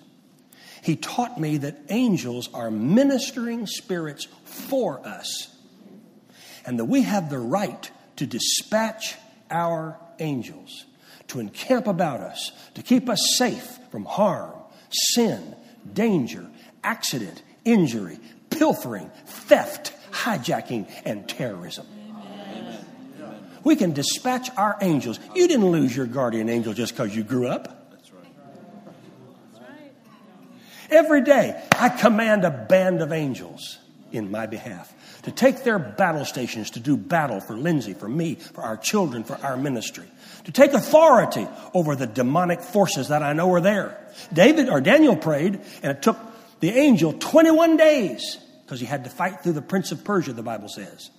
He 0.81 0.95
taught 0.95 1.39
me 1.39 1.57
that 1.57 1.77
angels 1.89 2.49
are 2.53 2.71
ministering 2.71 3.67
spirits 3.67 4.27
for 4.45 5.05
us, 5.05 5.53
and 6.65 6.79
that 6.79 6.85
we 6.85 7.01
have 7.01 7.29
the 7.29 7.39
right 7.39 7.91
to 8.15 8.25
dispatch 8.25 9.15
our 9.51 9.99
angels 10.19 10.85
to 11.29 11.39
encamp 11.39 11.87
about 11.87 12.19
us, 12.19 12.51
to 12.73 12.83
keep 12.83 13.07
us 13.09 13.35
safe 13.37 13.79
from 13.91 14.05
harm, 14.05 14.53
sin, 14.89 15.55
danger, 15.93 16.45
accident, 16.83 17.41
injury, 17.63 18.19
pilfering, 18.49 19.09
theft, 19.25 19.93
hijacking, 20.19 20.87
and 21.05 21.27
terrorism. 21.27 21.85
Amen. 22.11 22.85
We 23.63 23.75
can 23.75 23.93
dispatch 23.93 24.49
our 24.57 24.77
angels. 24.81 25.19
You 25.35 25.47
didn't 25.47 25.71
lose 25.71 25.95
your 25.95 26.05
guardian 26.05 26.49
angel 26.49 26.73
just 26.73 26.93
because 26.93 27.15
you 27.15 27.23
grew 27.23 27.47
up. 27.47 27.75
Every 30.91 31.21
day, 31.21 31.61
I 31.73 31.89
command 31.89 32.45
a 32.45 32.49
band 32.51 33.01
of 33.01 33.11
angels 33.11 33.77
in 34.11 34.31
my 34.31 34.47
behalf 34.47 34.91
to 35.21 35.31
take 35.31 35.63
their 35.63 35.77
battle 35.77 36.25
stations 36.25 36.71
to 36.71 36.79
do 36.79 36.97
battle 36.97 37.39
for 37.39 37.55
Lindsay, 37.55 37.93
for 37.93 38.09
me, 38.09 38.35
for 38.35 38.61
our 38.61 38.75
children, 38.77 39.23
for 39.23 39.35
our 39.43 39.55
ministry, 39.55 40.05
to 40.45 40.51
take 40.51 40.73
authority 40.73 41.47
over 41.75 41.95
the 41.95 42.07
demonic 42.07 42.61
forces 42.61 43.09
that 43.09 43.21
I 43.21 43.33
know 43.33 43.53
are 43.53 43.61
there. 43.61 43.99
David 44.33 44.67
or 44.69 44.81
Daniel 44.81 45.15
prayed, 45.15 45.59
and 45.83 45.95
it 45.95 46.01
took 46.01 46.17
the 46.59 46.71
angel 46.71 47.13
21 47.13 47.77
days 47.77 48.37
because 48.69 48.79
he 48.79 48.85
had 48.85 49.03
to 49.03 49.09
fight 49.09 49.41
through 49.41 49.53
the 49.53 49.63
prince 49.63 49.91
of 49.91 50.03
Persia, 50.03 50.31
the 50.31 50.43
Bible 50.43 50.69
says. 50.69 51.09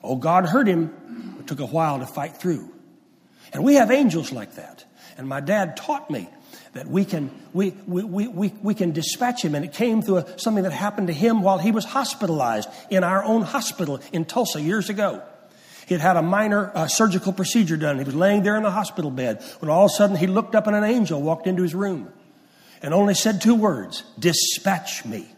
Oh, 0.00 0.14
God 0.14 0.46
heard 0.46 0.68
him. 0.68 1.34
It 1.40 1.48
took 1.48 1.58
a 1.58 1.66
while 1.66 1.98
to 1.98 2.06
fight 2.06 2.36
through. 2.36 2.72
And 3.52 3.64
we 3.64 3.74
have 3.74 3.90
angels 3.90 4.30
like 4.30 4.54
that. 4.54 4.84
And 5.16 5.26
my 5.26 5.40
dad 5.40 5.76
taught 5.76 6.08
me 6.08 6.28
that 6.74 6.86
we 6.86 7.04
can, 7.04 7.32
we, 7.52 7.74
we, 7.88 8.04
we, 8.04 8.28
we, 8.28 8.54
we 8.62 8.74
can 8.74 8.92
dispatch 8.92 9.44
him. 9.44 9.56
And 9.56 9.64
it 9.64 9.72
came 9.72 10.02
through 10.02 10.18
a, 10.18 10.38
something 10.38 10.62
that 10.62 10.70
happened 10.70 11.08
to 11.08 11.12
him 11.12 11.42
while 11.42 11.58
he 11.58 11.72
was 11.72 11.84
hospitalized 11.84 12.68
in 12.90 13.02
our 13.02 13.24
own 13.24 13.42
hospital 13.42 13.98
in 14.12 14.24
Tulsa 14.24 14.60
years 14.60 14.88
ago. 14.88 15.20
He 15.88 15.94
had 15.94 16.00
had 16.00 16.16
a 16.16 16.22
minor 16.22 16.70
uh, 16.76 16.86
surgical 16.86 17.32
procedure 17.32 17.76
done. 17.76 17.98
He 17.98 18.04
was 18.04 18.14
laying 18.14 18.44
there 18.44 18.56
in 18.56 18.62
the 18.62 18.70
hospital 18.70 19.10
bed 19.10 19.42
when 19.58 19.68
all 19.68 19.86
of 19.86 19.90
a 19.90 19.94
sudden 19.94 20.14
he 20.14 20.28
looked 20.28 20.54
up 20.54 20.68
and 20.68 20.76
an 20.76 20.84
angel 20.84 21.20
walked 21.20 21.48
into 21.48 21.64
his 21.64 21.74
room 21.74 22.12
and 22.82 22.94
only 22.94 23.14
said 23.14 23.40
two 23.40 23.56
words 23.56 24.04
Dispatch 24.16 25.04
me. 25.04 25.28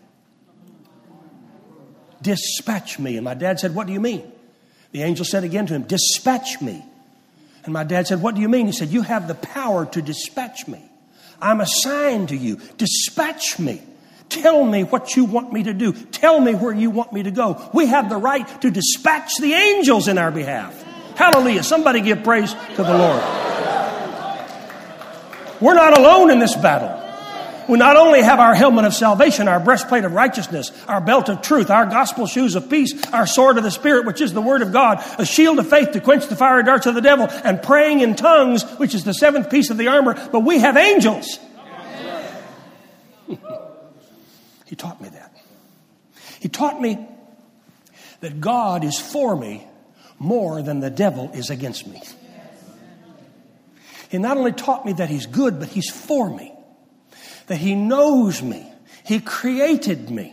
Dispatch 2.22 2.98
me. 2.98 3.16
And 3.16 3.24
my 3.24 3.34
dad 3.34 3.60
said, 3.60 3.74
What 3.74 3.86
do 3.86 3.92
you 3.92 4.00
mean? 4.00 4.30
The 4.92 5.02
angel 5.02 5.24
said 5.24 5.44
again 5.44 5.66
to 5.66 5.74
him, 5.74 5.82
Dispatch 5.82 6.60
me. 6.60 6.84
And 7.64 7.72
my 7.72 7.84
dad 7.84 8.06
said, 8.06 8.22
What 8.22 8.34
do 8.34 8.40
you 8.40 8.48
mean? 8.48 8.66
He 8.66 8.72
said, 8.72 8.88
You 8.88 9.02
have 9.02 9.28
the 9.28 9.34
power 9.34 9.86
to 9.86 10.02
dispatch 10.02 10.66
me. 10.66 10.82
I'm 11.40 11.60
assigned 11.60 12.30
to 12.30 12.36
you. 12.36 12.56
Dispatch 12.76 13.58
me. 13.58 13.82
Tell 14.28 14.64
me 14.64 14.84
what 14.84 15.16
you 15.16 15.24
want 15.24 15.52
me 15.52 15.64
to 15.64 15.72
do. 15.72 15.92
Tell 15.92 16.40
me 16.40 16.54
where 16.54 16.74
you 16.74 16.90
want 16.90 17.12
me 17.12 17.24
to 17.24 17.30
go. 17.30 17.68
We 17.74 17.86
have 17.86 18.08
the 18.08 18.16
right 18.16 18.46
to 18.62 18.70
dispatch 18.70 19.32
the 19.40 19.52
angels 19.52 20.06
in 20.06 20.18
our 20.18 20.30
behalf. 20.30 20.80
Hallelujah. 21.16 21.64
Somebody 21.64 22.00
give 22.00 22.22
praise 22.22 22.52
to 22.52 22.82
the 22.82 22.96
Lord. 22.96 23.22
We're 25.60 25.74
not 25.74 25.98
alone 25.98 26.30
in 26.30 26.38
this 26.38 26.54
battle. 26.56 26.99
We 27.70 27.78
not 27.78 27.96
only 27.96 28.20
have 28.20 28.40
our 28.40 28.52
helmet 28.52 28.84
of 28.84 28.94
salvation, 28.94 29.46
our 29.46 29.60
breastplate 29.60 30.04
of 30.04 30.10
righteousness, 30.12 30.72
our 30.88 31.00
belt 31.00 31.28
of 31.28 31.40
truth, 31.40 31.70
our 31.70 31.86
gospel 31.86 32.26
shoes 32.26 32.56
of 32.56 32.68
peace, 32.68 32.92
our 33.12 33.28
sword 33.28 33.58
of 33.58 33.62
the 33.62 33.70
Spirit, 33.70 34.06
which 34.06 34.20
is 34.20 34.32
the 34.32 34.42
word 34.42 34.62
of 34.62 34.72
God, 34.72 35.00
a 35.20 35.24
shield 35.24 35.60
of 35.60 35.70
faith 35.70 35.92
to 35.92 36.00
quench 36.00 36.26
the 36.26 36.34
fiery 36.34 36.64
darts 36.64 36.86
of 36.86 36.96
the 36.96 37.00
devil, 37.00 37.28
and 37.44 37.62
praying 37.62 38.00
in 38.00 38.16
tongues, 38.16 38.64
which 38.78 38.92
is 38.92 39.04
the 39.04 39.14
seventh 39.14 39.50
piece 39.50 39.70
of 39.70 39.78
the 39.78 39.86
armor, 39.86 40.14
but 40.32 40.40
we 40.40 40.58
have 40.58 40.76
angels. 40.76 41.38
he 44.66 44.74
taught 44.74 45.00
me 45.00 45.08
that. 45.10 45.32
He 46.40 46.48
taught 46.48 46.80
me 46.80 46.98
that 48.18 48.40
God 48.40 48.82
is 48.82 48.98
for 48.98 49.36
me 49.36 49.64
more 50.18 50.60
than 50.60 50.80
the 50.80 50.90
devil 50.90 51.30
is 51.34 51.50
against 51.50 51.86
me. 51.86 52.02
He 54.08 54.18
not 54.18 54.36
only 54.38 54.50
taught 54.50 54.84
me 54.84 54.94
that 54.94 55.08
He's 55.08 55.26
good, 55.26 55.60
but 55.60 55.68
He's 55.68 55.88
for 55.88 56.28
me. 56.28 56.49
That 57.50 57.56
He 57.56 57.74
knows 57.74 58.42
me. 58.42 58.64
He 59.04 59.18
created 59.18 60.08
me. 60.08 60.32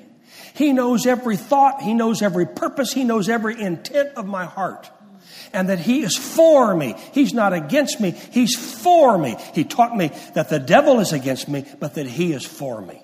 He 0.53 0.71
knows 0.71 1.07
every 1.07 1.35
thought. 1.35 1.81
He 1.81 1.95
knows 1.95 2.21
every 2.21 2.45
purpose. 2.45 2.93
He 2.93 3.03
knows 3.03 3.27
every 3.27 3.59
intent 3.59 4.09
of 4.17 4.27
my 4.27 4.45
heart. 4.45 4.91
And 5.51 5.69
that 5.69 5.79
He 5.79 6.03
is 6.03 6.15
for 6.15 6.75
me. 6.75 6.93
He's 7.13 7.33
not 7.33 7.53
against 7.53 7.99
me. 7.99 8.11
He's 8.11 8.55
for 8.55 9.17
me. 9.17 9.35
He 9.55 9.63
taught 9.63 9.97
me 9.97 10.11
that 10.35 10.49
the 10.49 10.59
devil 10.59 10.99
is 10.99 11.11
against 11.11 11.47
me, 11.49 11.65
but 11.79 11.95
that 11.95 12.05
He 12.05 12.33
is 12.33 12.45
for 12.45 12.83
me. 12.83 13.01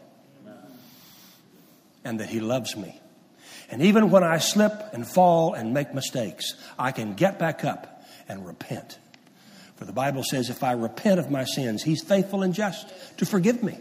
And 2.03 2.19
that 2.19 2.29
He 2.29 2.39
loves 2.39 2.77
me. 2.77 3.01
And 3.71 3.81
even 3.81 4.11
when 4.11 4.23
I 4.23 4.37
slip 4.37 4.73
and 4.93 5.07
fall 5.07 5.55
and 5.55 5.73
make 5.73 5.95
mistakes, 5.95 6.53
I 6.77 6.91
can 6.91 7.15
get 7.15 7.39
back 7.39 7.65
up 7.65 8.05
and 8.29 8.45
repent. 8.45 8.99
For 9.77 9.85
the 9.85 9.91
Bible 9.91 10.23
says, 10.23 10.51
if 10.51 10.63
I 10.63 10.73
repent 10.73 11.19
of 11.19 11.31
my 11.31 11.45
sins, 11.45 11.81
He's 11.81 12.03
faithful 12.03 12.43
and 12.43 12.53
just 12.53 12.93
to 13.17 13.25
forgive 13.25 13.63
me 13.63 13.79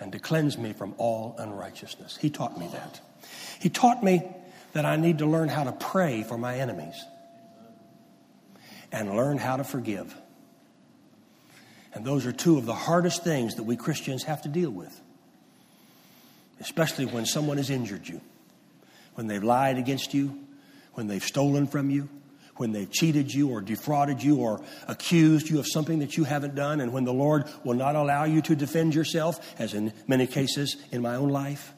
and 0.00 0.12
to 0.12 0.18
cleanse 0.18 0.58
me 0.58 0.72
from 0.72 0.94
all 0.98 1.34
unrighteousness. 1.38 2.16
He 2.16 2.30
taught 2.30 2.58
me 2.58 2.68
that. 2.72 3.00
He 3.60 3.68
taught 3.68 4.02
me 4.02 4.22
that 4.72 4.84
I 4.84 4.96
need 4.96 5.18
to 5.18 5.26
learn 5.26 5.48
how 5.48 5.64
to 5.64 5.72
pray 5.72 6.22
for 6.22 6.36
my 6.36 6.58
enemies 6.58 7.02
and 8.90 9.16
learn 9.16 9.38
how 9.38 9.56
to 9.56 9.64
forgive. 9.64 10.14
And 11.92 12.04
those 12.04 12.26
are 12.26 12.32
two 12.32 12.58
of 12.58 12.66
the 12.66 12.74
hardest 12.74 13.22
things 13.22 13.54
that 13.54 13.62
we 13.62 13.76
Christians 13.76 14.24
have 14.24 14.42
to 14.42 14.48
deal 14.48 14.70
with, 14.70 15.00
especially 16.60 17.06
when 17.06 17.24
someone 17.24 17.56
has 17.56 17.70
injured 17.70 18.08
you 18.08 18.20
when 19.14 19.26
they've 19.26 19.42
lied 19.42 19.78
against 19.78 20.14
you, 20.14 20.38
when 20.94 21.06
they've 21.06 21.24
stolen 21.24 21.66
from 21.66 21.90
you, 21.90 22.08
when 22.56 22.72
they've 22.72 22.90
cheated 22.90 23.32
you 23.32 23.50
or 23.50 23.60
defrauded 23.60 24.22
you 24.22 24.38
or 24.38 24.62
accused 24.86 25.48
you 25.48 25.58
of 25.58 25.66
something 25.66 25.98
that 26.00 26.16
you 26.16 26.24
haven't 26.24 26.54
done, 26.54 26.80
and 26.80 26.92
when 26.92 27.04
the 27.04 27.12
Lord 27.12 27.44
will 27.64 27.74
not 27.74 27.96
allow 27.96 28.24
you 28.24 28.40
to 28.42 28.54
defend 28.54 28.94
yourself, 28.94 29.54
as 29.58 29.74
in 29.74 29.92
many 30.06 30.26
cases 30.26 30.76
in 30.92 31.02
my 31.02 31.16
own 31.16 31.28
life. 31.28 31.72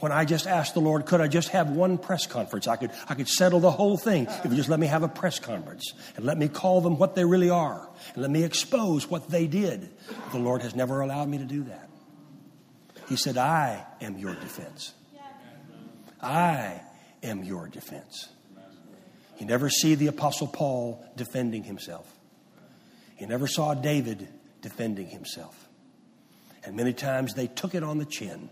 When 0.00 0.12
I 0.12 0.24
just 0.24 0.46
asked 0.46 0.74
the 0.74 0.80
Lord, 0.80 1.06
could 1.06 1.20
I 1.20 1.26
just 1.26 1.48
have 1.48 1.70
one 1.70 1.98
press 1.98 2.26
conference? 2.26 2.68
I 2.68 2.76
could, 2.76 2.92
I 3.08 3.14
could 3.14 3.28
settle 3.28 3.58
the 3.58 3.72
whole 3.72 3.96
thing 3.96 4.28
if 4.44 4.44
you 4.44 4.54
just 4.54 4.68
let 4.68 4.78
me 4.78 4.86
have 4.86 5.02
a 5.02 5.08
press 5.08 5.40
conference 5.40 5.92
and 6.14 6.24
let 6.24 6.38
me 6.38 6.46
call 6.46 6.80
them 6.80 6.98
what 6.98 7.16
they 7.16 7.24
really 7.24 7.50
are 7.50 7.88
and 8.14 8.22
let 8.22 8.30
me 8.30 8.44
expose 8.44 9.10
what 9.10 9.28
they 9.28 9.48
did. 9.48 9.90
The 10.30 10.38
Lord 10.38 10.62
has 10.62 10.76
never 10.76 11.00
allowed 11.00 11.28
me 11.28 11.38
to 11.38 11.44
do 11.44 11.64
that. 11.64 11.88
He 13.08 13.16
said, 13.16 13.36
I 13.36 13.84
am 14.00 14.18
your 14.18 14.34
defense. 14.34 14.92
I 16.20 16.80
am 17.24 17.42
your 17.42 17.66
defense. 17.66 18.28
You 19.38 19.46
never 19.46 19.70
see 19.70 19.94
the 19.94 20.08
Apostle 20.08 20.48
Paul 20.48 21.04
defending 21.16 21.64
himself. 21.64 22.12
You 23.18 23.26
never 23.26 23.46
saw 23.46 23.74
David 23.74 24.28
defending 24.60 25.08
himself. 25.08 25.68
And 26.64 26.76
many 26.76 26.92
times 26.92 27.34
they 27.34 27.46
took 27.46 27.74
it 27.74 27.82
on 27.82 27.98
the 27.98 28.04
chin. 28.04 28.50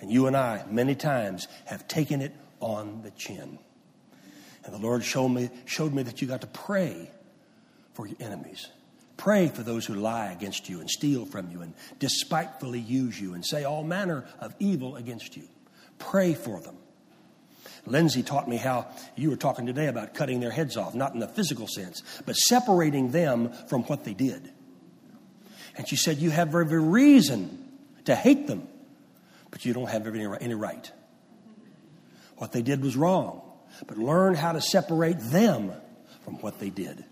And 0.00 0.10
you 0.10 0.26
and 0.26 0.36
I, 0.36 0.64
many 0.68 0.94
times, 0.94 1.48
have 1.64 1.88
taken 1.88 2.20
it 2.20 2.34
on 2.60 3.02
the 3.02 3.10
chin. 3.12 3.58
And 4.64 4.74
the 4.74 4.78
Lord 4.78 5.04
showed 5.04 5.28
me, 5.28 5.48
showed 5.64 5.94
me 5.94 6.02
that 6.02 6.20
you 6.20 6.28
got 6.28 6.40
to 6.40 6.46
pray 6.48 7.10
for 7.94 8.06
your 8.06 8.16
enemies. 8.20 8.68
Pray 9.16 9.48
for 9.48 9.62
those 9.62 9.86
who 9.86 9.94
lie 9.94 10.32
against 10.32 10.68
you 10.68 10.80
and 10.80 10.90
steal 10.90 11.24
from 11.24 11.50
you 11.50 11.62
and 11.62 11.72
despitefully 11.98 12.80
use 12.80 13.18
you 13.18 13.32
and 13.34 13.44
say 13.46 13.64
all 13.64 13.82
manner 13.82 14.26
of 14.40 14.54
evil 14.58 14.96
against 14.96 15.36
you. 15.36 15.44
Pray 15.98 16.34
for 16.34 16.60
them. 16.60 16.76
Lindsay 17.86 18.22
taught 18.22 18.48
me 18.48 18.56
how 18.56 18.88
you 19.14 19.30
were 19.30 19.36
talking 19.36 19.66
today 19.66 19.86
about 19.86 20.14
cutting 20.14 20.40
their 20.40 20.50
heads 20.50 20.76
off, 20.76 20.94
not 20.94 21.14
in 21.14 21.20
the 21.20 21.28
physical 21.28 21.68
sense, 21.68 22.02
but 22.26 22.34
separating 22.34 23.12
them 23.12 23.52
from 23.68 23.84
what 23.84 24.04
they 24.04 24.14
did. 24.14 24.50
And 25.76 25.88
she 25.88 25.96
said, 25.96 26.18
You 26.18 26.30
have 26.30 26.54
every 26.54 26.80
reason 26.80 27.64
to 28.06 28.14
hate 28.14 28.46
them, 28.46 28.66
but 29.50 29.64
you 29.64 29.72
don't 29.72 29.88
have 29.88 30.06
any 30.06 30.54
right. 30.54 30.90
What 32.36 32.52
they 32.52 32.62
did 32.62 32.82
was 32.82 32.96
wrong, 32.96 33.42
but 33.86 33.96
learn 33.96 34.34
how 34.34 34.52
to 34.52 34.60
separate 34.60 35.18
them 35.18 35.72
from 36.24 36.34
what 36.40 36.58
they 36.58 36.70
did. 36.70 37.04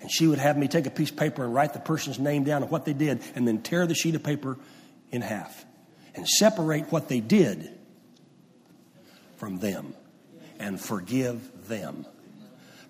And 0.00 0.10
she 0.10 0.26
would 0.26 0.38
have 0.38 0.56
me 0.56 0.68
take 0.68 0.86
a 0.86 0.90
piece 0.90 1.10
of 1.10 1.16
paper 1.16 1.44
and 1.44 1.54
write 1.54 1.72
the 1.72 1.80
person's 1.80 2.18
name 2.18 2.44
down 2.44 2.62
and 2.62 2.70
what 2.70 2.84
they 2.84 2.92
did, 2.92 3.22
and 3.34 3.48
then 3.48 3.62
tear 3.62 3.86
the 3.86 3.94
sheet 3.94 4.14
of 4.14 4.22
paper 4.22 4.58
in 5.10 5.22
half 5.22 5.64
and 6.14 6.28
separate 6.28 6.92
what 6.92 7.08
they 7.08 7.20
did 7.20 7.70
from 9.36 9.58
them 9.58 9.94
and 10.58 10.80
forgive 10.80 11.68
them. 11.68 12.06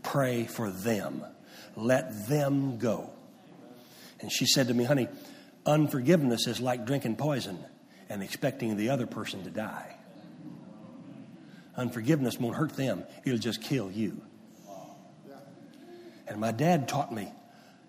Pray 0.02 0.44
for 0.44 0.70
them. 0.70 1.24
Let 1.76 2.28
them 2.28 2.78
go. 2.78 3.10
And 4.20 4.32
she 4.32 4.46
said 4.46 4.68
to 4.68 4.74
me, 4.74 4.84
honey, 4.84 5.08
unforgiveness 5.64 6.46
is 6.46 6.60
like 6.60 6.86
drinking 6.86 7.16
poison 7.16 7.58
and 8.08 8.22
expecting 8.22 8.76
the 8.76 8.90
other 8.90 9.06
person 9.06 9.44
to 9.44 9.50
die. 9.50 9.94
Unforgiveness 11.76 12.38
won't 12.38 12.56
hurt 12.56 12.76
them, 12.76 13.04
it'll 13.24 13.38
just 13.38 13.62
kill 13.62 13.90
you. 13.90 14.20
And 16.26 16.40
my 16.40 16.52
dad 16.52 16.88
taught 16.88 17.12
me 17.12 17.32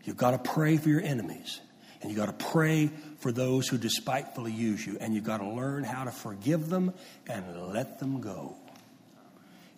you've 0.03 0.18
got 0.18 0.31
to 0.31 0.51
pray 0.51 0.77
for 0.77 0.89
your 0.89 1.01
enemies, 1.01 1.60
and 2.01 2.10
you've 2.10 2.19
got 2.19 2.38
to 2.38 2.45
pray 2.45 2.89
for 3.19 3.31
those 3.31 3.68
who 3.68 3.77
despitefully 3.77 4.51
use 4.51 4.85
you, 4.85 4.97
and 5.01 5.14
you've 5.14 5.23
got 5.23 5.39
to 5.39 5.49
learn 5.49 5.84
how 5.84 6.03
to 6.03 6.11
forgive 6.11 6.69
them 6.69 6.93
and 7.27 7.73
let 7.73 7.99
them 7.99 8.22
go. 8.22 8.56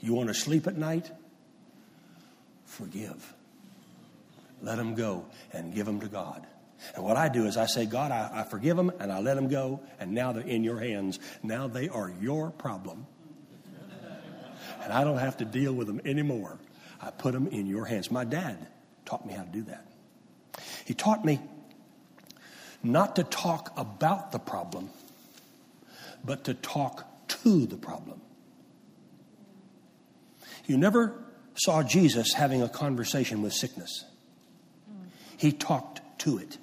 You 0.02 0.14
want 0.14 0.30
to 0.30 0.34
sleep 0.34 0.68
at 0.68 0.76
night? 0.76 1.12
Forgive. 2.66 3.34
Let 4.62 4.78
them 4.78 4.96
go 4.96 5.26
and 5.54 5.74
give 5.74 5.86
them 5.86 6.00
to 6.02 6.08
God. 6.08 6.46
And 6.96 7.04
what 7.04 7.16
I 7.16 7.30
do 7.30 7.46
is 7.46 7.58
I 7.58 7.68
say, 7.68 7.86
God, 7.86 8.12
I, 8.12 8.42
I 8.42 8.44
forgive 8.44 8.76
them 8.76 8.92
and 9.00 9.12
I 9.12 9.20
let 9.20 9.36
them 9.36 9.48
go, 9.48 9.82
and 10.00 10.14
now 10.14 10.32
they're 10.32 10.44
in 10.44 10.64
your 10.64 10.80
hands. 10.80 11.20
Now 11.44 11.68
they 11.68 11.90
are 11.90 12.12
your 12.20 12.52
problem. 12.52 13.06
And 14.84 14.92
I 14.92 15.04
don't 15.04 15.20
have 15.20 15.38
to 15.38 15.46
deal 15.46 15.74
with 15.74 15.86
them 15.86 16.02
anymore. 16.06 16.58
I 17.00 17.12
put 17.12 17.34
them 17.34 17.48
in 17.48 17.68
your 17.68 17.86
hands. 17.86 18.10
My 18.10 18.24
dad 18.24 18.58
taught 19.06 19.26
me 19.26 19.34
how 19.34 19.44
to 19.44 19.50
do 19.50 19.64
that. 19.64 19.86
He 20.86 20.94
taught 20.96 21.24
me 21.24 21.40
not 22.84 23.16
to 23.18 23.24
talk 23.24 23.72
about 23.78 24.32
the 24.32 24.40
problem, 24.40 24.90
but 26.26 26.46
to 26.46 26.56
talk 26.56 27.06
to 27.28 27.66
the 27.68 27.78
problem. 27.78 28.22
You 30.66 30.78
never 30.78 31.16
saw 31.56 31.84
Jesus 31.84 32.34
having 32.34 32.62
a 32.62 32.70
conversation 32.70 33.42
with 33.42 33.54
sickness, 33.54 34.06
he 35.38 35.52
talked 35.52 36.02
to 36.20 36.38
it. 36.38 36.58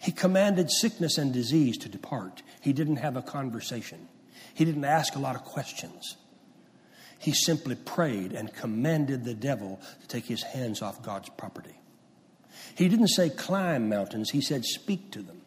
He 0.00 0.12
commanded 0.12 0.70
sickness 0.70 1.16
and 1.16 1.32
disease 1.32 1.78
to 1.78 1.88
depart. 1.88 2.42
He 2.60 2.74
didn't 2.74 2.96
have 2.96 3.16
a 3.16 3.22
conversation. 3.22 4.06
He 4.52 4.66
didn't 4.66 4.84
ask 4.84 5.16
a 5.16 5.18
lot 5.18 5.34
of 5.34 5.44
questions. 5.44 6.16
He 7.18 7.32
simply 7.32 7.74
prayed 7.74 8.32
and 8.32 8.52
commanded 8.52 9.24
the 9.24 9.32
devil 9.32 9.80
to 10.02 10.06
take 10.06 10.26
his 10.26 10.42
hands 10.42 10.82
off 10.82 11.02
God's 11.02 11.30
property. 11.30 11.80
He 12.76 12.88
didn't 12.88 13.08
say 13.08 13.30
climb 13.30 13.88
mountains, 13.88 14.28
he 14.28 14.42
said 14.42 14.64
speak 14.64 15.10
to 15.12 15.22
them. 15.22 15.40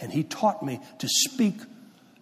And 0.00 0.10
he 0.10 0.24
taught 0.24 0.62
me 0.62 0.80
to 0.98 1.08
speak 1.08 1.56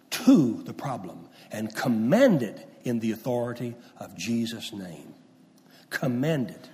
to 0.09 0.61
the 0.63 0.73
problem 0.73 1.29
and 1.51 1.73
command 1.73 2.43
it 2.43 2.67
in 2.83 2.99
the 2.99 3.11
authority 3.11 3.75
of 3.97 4.15
Jesus' 4.17 4.73
name. 4.73 5.13
Commend 5.89 6.49
it. 6.49 6.69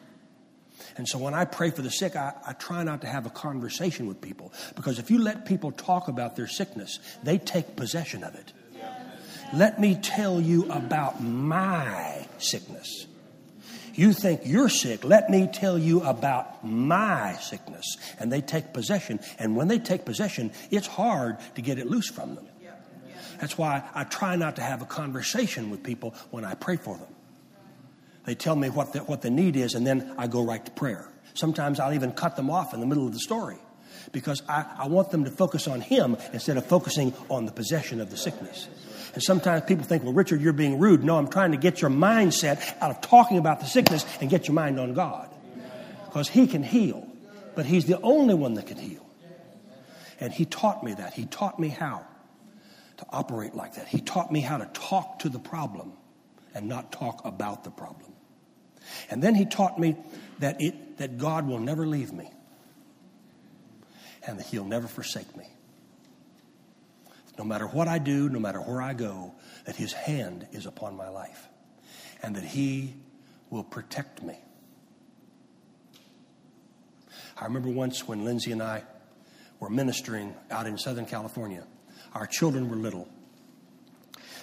And 0.97 1.07
so 1.07 1.19
when 1.19 1.33
I 1.33 1.45
pray 1.45 1.69
for 1.69 1.81
the 1.81 1.91
sick, 1.91 2.15
I, 2.15 2.33
I, 2.45 2.53
try 2.53 2.83
not 2.83 3.01
to 3.01 3.07
have 3.07 3.25
a 3.25 3.29
conversation 3.29 4.07
with 4.07 4.19
people 4.19 4.51
because 4.75 4.97
if 4.99 5.11
you 5.11 5.19
let 5.19 5.45
people 5.45 5.71
talk 5.71 6.07
about 6.07 6.35
their 6.35 6.47
sickness, 6.47 6.99
they 7.23 7.37
take 7.37 7.75
possession 7.75 8.23
of 8.23 8.33
it. 8.35 8.53
Let 9.53 9.79
me 9.79 9.95
tell 9.95 10.41
you 10.41 10.69
about 10.71 11.21
my 11.21 12.25
sickness. 12.37 13.05
You 13.93 14.13
think 14.13 14.41
you're 14.43 14.69
sick, 14.69 15.03
let 15.03 15.29
me 15.29 15.49
tell 15.51 15.77
you 15.77 16.01
about 16.01 16.63
my 16.63 17.33
sickness. 17.41 17.97
And 18.19 18.31
they 18.31 18.41
take 18.41 18.73
possession. 18.73 19.19
And 19.39 19.55
when 19.55 19.67
they 19.67 19.79
take 19.79 20.05
possession, 20.05 20.51
it's 20.69 20.85
hard 20.85 21.37
to 21.55 21.61
get 21.61 21.79
it 21.79 21.87
loose 21.87 22.09
from 22.09 22.35
them. 22.35 22.47
That's 23.39 23.57
why 23.57 23.83
I 23.93 24.03
try 24.03 24.35
not 24.35 24.55
to 24.55 24.61
have 24.61 24.81
a 24.81 24.85
conversation 24.85 25.69
with 25.69 25.83
people 25.83 26.13
when 26.31 26.43
I 26.43 26.55
pray 26.55 26.77
for 26.77 26.97
them. 26.97 27.07
They 28.25 28.35
tell 28.35 28.55
me 28.55 28.69
what 28.69 28.93
the, 28.93 28.99
what 28.99 29.21
the 29.21 29.29
need 29.29 29.55
is, 29.55 29.73
and 29.73 29.87
then 29.87 30.13
I 30.17 30.27
go 30.27 30.43
right 30.43 30.63
to 30.63 30.71
prayer. 30.71 31.07
Sometimes 31.33 31.79
I'll 31.79 31.93
even 31.93 32.11
cut 32.11 32.35
them 32.35 32.49
off 32.49 32.73
in 32.73 32.79
the 32.79 32.85
middle 32.85 33.07
of 33.07 33.13
the 33.13 33.19
story 33.19 33.57
because 34.11 34.41
I, 34.49 34.65
I 34.79 34.87
want 34.87 35.11
them 35.11 35.23
to 35.25 35.31
focus 35.31 35.67
on 35.67 35.81
Him 35.81 36.17
instead 36.33 36.57
of 36.57 36.65
focusing 36.65 37.13
on 37.29 37.45
the 37.45 37.51
possession 37.51 38.01
of 38.01 38.09
the 38.09 38.17
sickness. 38.17 38.67
And 39.13 39.23
sometimes 39.23 39.63
people 39.65 39.85
think, 39.85 40.03
well, 40.03 40.13
Richard, 40.13 40.41
you're 40.41 40.53
being 40.53 40.79
rude. 40.79 41.03
No, 41.03 41.17
I'm 41.17 41.29
trying 41.29 41.51
to 41.51 41.57
get 41.57 41.81
your 41.81 41.89
mindset 41.89 42.75
out 42.81 42.91
of 42.91 43.01
talking 43.01 43.37
about 43.37 43.59
the 43.59 43.65
sickness 43.65 44.05
and 44.19 44.29
get 44.29 44.47
your 44.47 44.55
mind 44.55 44.79
on 44.79 44.93
God. 44.93 45.29
Because 46.05 46.27
He 46.27 46.47
can 46.47 46.63
heal, 46.63 47.07
but 47.55 47.65
He's 47.65 47.85
the 47.85 47.99
only 48.01 48.33
one 48.33 48.55
that 48.55 48.67
can 48.67 48.77
heal. 48.77 49.05
And 50.19 50.33
He 50.33 50.45
taught 50.45 50.83
me 50.83 50.93
that. 50.95 51.13
He 51.13 51.25
taught 51.25 51.59
me 51.59 51.69
how 51.69 52.05
to 52.97 53.05
operate 53.09 53.55
like 53.55 53.75
that. 53.75 53.87
He 53.87 54.01
taught 54.01 54.31
me 54.31 54.41
how 54.41 54.57
to 54.57 54.65
talk 54.73 55.19
to 55.19 55.29
the 55.29 55.39
problem 55.39 55.93
and 56.53 56.67
not 56.67 56.91
talk 56.91 57.21
about 57.25 57.63
the 57.63 57.71
problem. 57.71 58.11
And 59.09 59.21
then 59.21 59.35
He 59.35 59.45
taught 59.45 59.79
me 59.79 59.95
that, 60.39 60.61
it, 60.61 60.97
that 60.97 61.17
God 61.17 61.47
will 61.47 61.59
never 61.59 61.85
leave 61.85 62.11
me 62.11 62.29
and 64.25 64.39
that 64.39 64.45
He'll 64.47 64.65
never 64.65 64.87
forsake 64.87 65.35
me. 65.35 65.47
No 67.37 67.43
matter 67.43 67.67
what 67.67 67.87
I 67.87 67.99
do, 67.99 68.29
no 68.29 68.39
matter 68.39 68.59
where 68.59 68.81
I 68.81 68.93
go, 68.93 69.35
that 69.65 69.75
His 69.75 69.93
hand 69.93 70.47
is 70.51 70.65
upon 70.65 70.97
my 70.97 71.09
life 71.09 71.47
and 72.23 72.35
that 72.35 72.43
He 72.43 72.95
will 73.49 73.63
protect 73.63 74.23
me. 74.23 74.37
I 77.39 77.45
remember 77.45 77.69
once 77.69 78.07
when 78.07 78.25
Lindsay 78.25 78.51
and 78.51 78.63
I 78.63 78.83
were 79.59 79.69
ministering 79.69 80.33
out 80.49 80.65
in 80.65 80.77
Southern 80.77 81.05
California. 81.05 81.63
Our 82.13 82.25
children 82.25 82.69
were 82.69 82.75
little. 82.75 83.07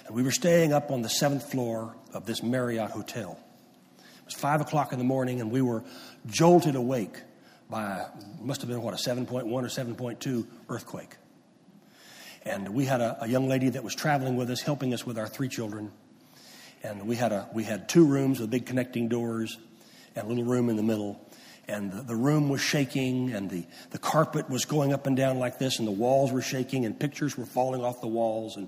And 0.07 0.15
we 0.15 0.23
were 0.23 0.31
staying 0.31 0.73
up 0.73 0.91
on 0.91 1.01
the 1.01 1.09
seventh 1.09 1.51
floor 1.51 1.95
of 2.13 2.25
this 2.25 2.43
Marriott 2.43 2.91
hotel. 2.91 3.39
It 3.97 4.25
was 4.25 4.33
five 4.35 4.61
o'clock 4.61 4.93
in 4.93 4.99
the 4.99 5.05
morning, 5.05 5.41
and 5.41 5.51
we 5.51 5.61
were 5.61 5.83
jolted 6.27 6.75
awake 6.75 7.21
by 7.69 8.05
must 8.39 8.61
have 8.61 8.69
been 8.69 8.81
what 8.81 8.93
a 8.93 8.97
7.1 8.97 9.45
or 9.45 9.61
7.2 9.63 10.45
earthquake. 10.69 11.15
And 12.43 12.75
we 12.75 12.85
had 12.85 13.01
a, 13.01 13.17
a, 13.23 13.27
young 13.27 13.49
lady 13.49 13.69
that 13.69 13.83
was 13.83 13.95
traveling 13.95 14.35
with 14.35 14.51
us, 14.51 14.61
helping 14.61 14.93
us 14.93 15.03
with 15.03 15.17
our 15.17 15.27
three 15.27 15.49
children. 15.49 15.91
And 16.83 17.07
we 17.07 17.15
had 17.15 17.31
a 17.31 17.49
we 17.53 17.63
had 17.63 17.89
two 17.89 18.05
rooms 18.05 18.39
with 18.39 18.51
big 18.51 18.67
connecting 18.67 19.07
doors, 19.07 19.57
and 20.15 20.25
a 20.25 20.29
little 20.29 20.43
room 20.43 20.69
in 20.69 20.75
the 20.75 20.83
middle. 20.83 21.19
And 21.67 21.91
the, 21.91 22.01
the 22.03 22.15
room 22.15 22.49
was 22.49 22.61
shaking, 22.61 23.33
and 23.33 23.49
the, 23.49 23.65
the 23.89 23.97
carpet 23.97 24.49
was 24.49 24.65
going 24.65 24.93
up 24.93 25.07
and 25.07 25.17
down 25.17 25.39
like 25.39 25.57
this, 25.57 25.79
and 25.79 25.87
the 25.87 25.91
walls 25.91 26.31
were 26.31 26.41
shaking, 26.41 26.85
and 26.85 26.99
pictures 26.99 27.37
were 27.37 27.45
falling 27.45 27.83
off 27.83 28.01
the 28.01 28.07
walls, 28.07 28.55
and 28.55 28.67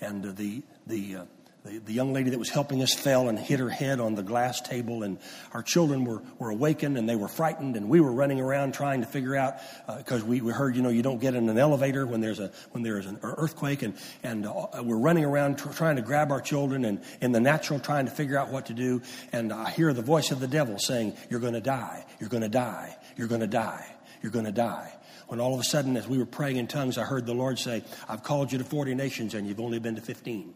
and 0.00 0.36
the 0.36 0.62
the 0.86 1.16
uh, 1.16 1.24
the, 1.64 1.78
the, 1.78 1.92
young 1.94 2.12
lady 2.12 2.28
that 2.28 2.38
was 2.38 2.50
helping 2.50 2.82
us 2.82 2.92
fell 2.92 3.30
and 3.30 3.38
hit 3.38 3.58
her 3.58 3.70
head 3.70 3.98
on 3.98 4.14
the 4.14 4.22
glass 4.22 4.60
table, 4.60 5.02
and 5.02 5.18
our 5.54 5.62
children 5.62 6.04
were, 6.04 6.22
were 6.38 6.50
awakened 6.50 6.98
and 6.98 7.08
they 7.08 7.16
were 7.16 7.28
frightened, 7.28 7.76
and 7.76 7.88
we 7.88 8.00
were 8.00 8.12
running 8.12 8.38
around 8.38 8.74
trying 8.74 9.00
to 9.00 9.06
figure 9.06 9.34
out 9.34 9.54
because 9.96 10.22
uh, 10.22 10.26
we, 10.26 10.42
we 10.42 10.52
heard 10.52 10.76
you 10.76 10.82
know 10.82 10.90
you 10.90 11.02
don't 11.02 11.20
get 11.20 11.34
in 11.34 11.48
an 11.48 11.56
elevator 11.56 12.06
when 12.06 12.20
there's 12.20 12.38
a 12.38 12.52
when 12.72 12.82
there's 12.82 13.06
an 13.06 13.18
earthquake, 13.22 13.80
and 13.80 13.94
and 14.22 14.46
uh, 14.46 14.66
we're 14.82 14.98
running 14.98 15.24
around 15.24 15.56
tr- 15.56 15.70
trying 15.70 15.96
to 15.96 16.02
grab 16.02 16.30
our 16.30 16.40
children 16.42 16.84
and 16.84 17.02
in 17.22 17.32
the 17.32 17.40
natural 17.40 17.80
trying 17.80 18.04
to 18.04 18.12
figure 18.12 18.38
out 18.38 18.50
what 18.50 18.66
to 18.66 18.74
do, 18.74 19.00
and 19.32 19.50
I 19.50 19.70
hear 19.70 19.94
the 19.94 20.02
voice 20.02 20.32
of 20.32 20.40
the 20.40 20.48
devil 20.48 20.78
saying, 20.78 21.16
"You're 21.30 21.40
going 21.40 21.54
to 21.54 21.62
die, 21.62 22.04
you're 22.20 22.28
going 22.28 22.42
to 22.42 22.48
die, 22.50 22.94
you're 23.16 23.28
going 23.28 23.40
to 23.40 23.46
die, 23.46 23.86
you're 24.22 24.32
going 24.32 24.44
to 24.44 24.52
die." 24.52 24.92
When 25.28 25.40
all 25.40 25.54
of 25.54 25.60
a 25.60 25.64
sudden, 25.64 25.96
as 25.96 26.06
we 26.06 26.18
were 26.18 26.26
praying 26.26 26.58
in 26.58 26.66
tongues, 26.66 26.98
I 26.98 27.04
heard 27.04 27.24
the 27.24 27.32
Lord 27.32 27.58
say, 27.58 27.84
"I've 28.06 28.22
called 28.22 28.52
you 28.52 28.58
to 28.58 28.64
40 28.64 28.94
nations, 28.94 29.32
and 29.32 29.48
you've 29.48 29.60
only 29.60 29.78
been 29.78 29.94
to 29.94 30.02
15." 30.02 30.52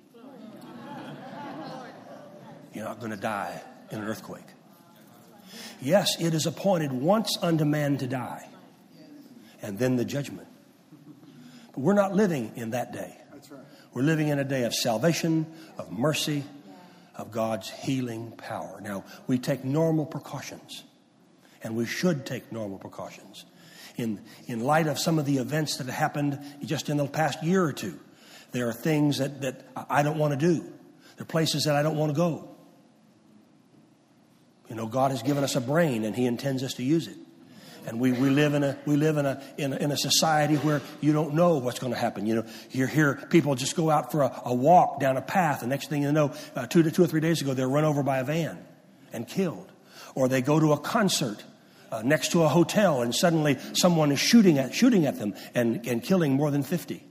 You're 2.75 2.85
not 2.85 2.99
going 2.99 3.11
to 3.11 3.17
die 3.17 3.61
in 3.91 4.01
an 4.01 4.05
earthquake. 4.05 4.45
Yes, 5.81 6.21
it 6.21 6.35
is 6.35 6.47
appointed 6.47 6.93
once 6.93 7.39
unto 7.41 7.65
man 7.65 7.99
to 7.99 8.07
die, 8.07 8.47
and 9.63 9.79
then 9.79 9.97
the 9.97 10.05
judgment. 10.05 10.49
But 11.73 11.81
we're 11.81 11.95
not 11.95 12.15
living 12.15 12.53
in 12.57 12.71
that 12.71 12.93
day. 12.93 13.17
We're 13.95 14.03
living 14.03 14.29
in 14.29 14.39
a 14.39 14.45
day 14.45 14.65
of 14.65 14.75
salvation, 14.75 15.47
of 15.79 15.91
mercy, 15.91 16.45
of 17.17 17.33
God's 17.33 17.71
healing 17.71 18.33
power. 18.37 18.81
Now, 18.81 19.05
we 19.27 19.39
take 19.39 19.65
normal 19.65 20.07
precautions, 20.07 20.85
and 21.63 21.77
we 21.77 21.87
should 21.87 22.27
take 22.27 22.53
normal 22.53 22.79
precautions. 22.79 23.45
In, 23.97 24.21
in 24.47 24.61
light 24.61 24.87
of 24.87 24.99
some 24.99 25.19
of 25.19 25.25
the 25.27 25.39
events 25.39 25.79
that 25.79 25.87
have 25.87 25.95
happened 25.95 26.39
just 26.65 26.89
in 26.89 26.99
the 26.99 27.07
past 27.07 27.43
year 27.43 27.65
or 27.65 27.73
two, 27.73 27.99
there 28.53 28.69
are 28.69 28.73
things 28.73 29.19
that, 29.19 29.41
that 29.41 29.65
I 29.91 30.03
don't 30.03 30.19
want 30.19 30.39
to 30.39 30.47
do. 30.47 30.61
There 31.17 31.23
are 31.23 31.25
places 31.25 31.65
that 31.65 31.75
I 31.75 31.83
don't 31.83 31.97
want 31.97 32.13
to 32.13 32.17
go. 32.17 32.49
You 34.69 34.77
know, 34.77 34.87
God 34.87 35.11
has 35.11 35.23
given 35.23 35.45
us 35.45 35.57
a 35.57 35.61
brain 35.61 36.05
and 36.05 36.15
He 36.15 36.27
intends 36.27 36.63
us 36.63 36.75
to 36.75 36.83
use 36.83 37.07
it. 37.07 37.17
And 37.87 37.99
we, 38.01 38.13
we 38.13 38.29
live, 38.29 38.53
in 38.53 38.65
a, 38.65 38.77
we 38.85 38.97
live 38.97 39.17
in, 39.17 39.25
a, 39.25 39.43
in, 39.57 39.73
a, 39.73 39.77
in 39.77 39.91
a 39.91 39.97
society 39.97 40.57
where 40.57 40.83
you 41.01 41.15
don't 41.15 41.33
know 41.33 41.57
what's 41.57 41.79
going 41.79 41.93
to 41.93 41.99
happen. 41.99 42.27
You 42.27 42.35
know, 42.37 42.45
you 42.71 42.87
hear 42.87 43.15
people 43.31 43.55
just 43.55 43.77
go 43.77 43.89
out 43.89 44.13
for 44.13 44.23
a, 44.23 44.43
a 44.45 44.55
walk 44.55 45.01
down 45.01 45.17
a 45.17 45.23
path. 45.23 45.61
The 45.61 45.67
next 45.67 45.89
thing 45.89 46.03
you 46.03 46.13
know, 46.13 46.35
uh, 46.55 46.67
two, 46.67 46.83
to, 46.83 46.91
two 46.91 47.05
or 47.05 47.07
three 47.07 47.21
days 47.23 47.41
ago, 47.41 47.55
they're 47.55 47.69
run 47.69 47.85
over 47.85 48.03
by 48.03 48.19
a 48.19 48.25
van 48.25 48.59
and 49.13 49.27
killed. 49.27 49.73
Or 50.15 50.29
they 50.29 50.43
go 50.43 50.61
to 50.61 50.73
a 50.73 50.79
concert 50.79 51.43
uh, 51.91 52.03
next 52.03 52.33
to 52.33 52.43
a 52.43 52.49
hotel 52.49 53.01
and 53.01 53.15
suddenly 53.15 53.57
someone 53.73 54.13
is 54.13 54.21
shooting 54.21 54.59
at, 54.59 54.75
shooting 54.75 55.07
at 55.07 55.19
them 55.19 55.35
and, 55.55 55.87
and 55.87 56.03
killing 56.03 56.33
more 56.35 56.51
than 56.51 56.63
50. 56.63 57.03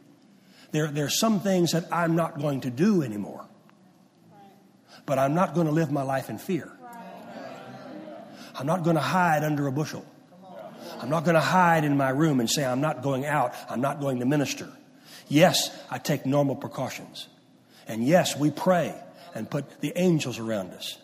There, 0.71 0.87
there 0.87 1.05
are 1.05 1.09
some 1.09 1.39
things 1.39 1.71
that 1.71 1.85
I'm 1.91 2.15
not 2.15 2.39
going 2.39 2.61
to 2.61 2.69
do 2.69 3.01
anymore. 3.01 3.45
But 5.07 5.17
I'm 5.17 5.33
not 5.33 5.55
going 5.55 5.65
to 5.65 5.73
live 5.73 5.91
my 5.91 6.03
life 6.03 6.29
in 6.29 6.37
fear. 6.37 6.71
I'm 8.57 8.65
not 8.65 8.83
going 8.83 8.95
to 8.95 9.01
hide 9.01 9.43
under 9.43 9.67
a 9.67 9.71
bushel. 9.71 10.05
I'm 10.99 11.09
not 11.09 11.25
going 11.25 11.35
to 11.35 11.41
hide 11.41 11.83
in 11.83 11.95
my 11.95 12.09
room 12.09 12.39
and 12.39 12.49
say, 12.49 12.65
I'm 12.65 12.81
not 12.81 13.03
going 13.03 13.25
out. 13.25 13.53
I'm 13.69 13.81
not 13.81 13.99
going 13.99 14.19
to 14.19 14.25
minister. 14.25 14.67
Yes, 15.27 15.69
I 15.91 15.99
take 15.99 16.25
normal 16.25 16.55
precautions. 16.55 17.27
And 17.87 18.03
yes, 18.03 18.37
we 18.37 18.49
pray 18.49 18.95
and 19.35 19.49
put 19.49 19.81
the 19.81 19.93
angels 19.95 20.39
around 20.39 20.73
us. 20.73 20.97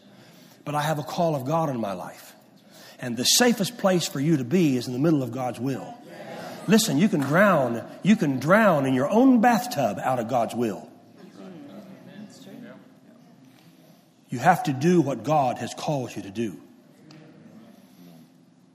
But 0.66 0.76
I 0.76 0.82
have 0.82 0.98
a 0.98 1.04
call 1.04 1.36
of 1.36 1.46
God 1.46 1.70
in 1.70 1.80
my 1.80 1.94
life. 1.94 2.34
And 3.00 3.18
the 3.18 3.26
safest 3.26 3.78
place 3.78 4.08
for 4.08 4.20
you 4.20 4.38
to 4.38 4.44
be 4.44 4.78
is 4.78 4.88
in 4.88 4.94
the 4.94 5.00
middle 5.00 5.22
of 5.22 5.32
God's 5.32 5.60
will. 5.60 5.94
Listen, 6.68 6.98
you 6.98 7.10
can 7.10 7.20
drown, 7.20 7.84
you 8.02 8.16
can 8.16 8.40
drown 8.40 8.86
in 8.86 8.94
your 8.94 9.10
own 9.10 9.42
bathtub 9.42 10.00
out 10.02 10.20
of 10.20 10.30
God's 10.30 10.56
will. 10.56 10.90
You 14.30 14.40
have 14.40 14.64
to 14.64 14.74
do 14.74 15.02
what 15.02 15.24
God 15.24 15.60
has 15.60 15.74
called 15.74 16.16
you 16.16 16.24
to 16.24 16.32
do. 16.32 16.63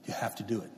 You 0.09 0.15
have 0.15 0.37
to 0.37 0.43
do 0.43 0.59
it. 0.61 0.71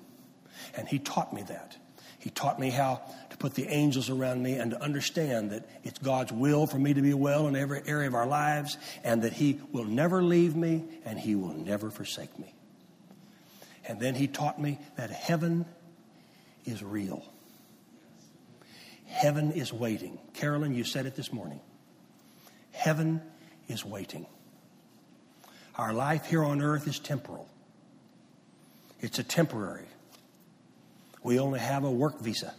And 0.76 0.90
he 0.90 0.99
taught 0.99 1.32
me 1.32 1.41
that. 1.44 1.78
He 2.20 2.30
taught 2.30 2.60
me 2.60 2.70
how 2.70 3.02
to 3.30 3.38
put 3.38 3.56
the 3.56 3.66
angels 3.66 4.10
around 4.10 4.44
me 4.44 4.56
and 4.56 4.72
to 4.72 4.84
understand 4.84 5.52
that 5.52 5.66
it's 5.84 5.99
God's 5.99 6.34
will 6.34 6.68
for 6.68 6.78
me 6.78 6.94
to 6.94 7.02
be 7.02 7.14
well 7.14 7.48
in 7.48 7.56
every 7.56 7.82
area 7.86 8.10
of 8.10 8.14
our 8.14 8.28
lives 8.28 8.78
and 9.06 9.22
that 9.22 9.32
He 9.32 9.62
will 9.72 9.86
never 9.86 10.22
leave 10.22 10.53
me 10.53 10.84
and 11.06 11.18
He 11.18 11.34
will 11.34 11.53
never 11.53 11.90
forsake 11.90 12.38
me. 12.38 12.53
And 13.88 14.02
then 14.02 14.16
He 14.16 14.28
taught 14.28 14.60
me 14.60 14.80
that 14.98 15.12
heaven 15.12 15.66
is 16.66 16.84
real. 16.84 17.24
Heaven 19.06 19.53
is 19.53 19.72
waiting. 19.72 20.20
Carolyn, 20.34 20.76
you 20.76 20.84
said 20.84 21.06
it 21.06 21.16
this 21.16 21.32
morning. 21.32 21.62
Heaven 22.72 23.22
is 23.70 23.86
waiting. 23.86 24.26
Our 25.76 25.94
life 25.94 26.26
here 26.26 26.44
on 26.44 26.62
earth 26.62 26.86
is 26.86 26.99
temporal. 26.99 27.48
It's 29.02 29.18
a 29.18 29.23
temporary. 29.23 29.88
We 31.23 31.40
only 31.40 31.60
have 31.60 31.84
a 31.84 31.91
work 31.91 32.19
visa. 32.19 32.53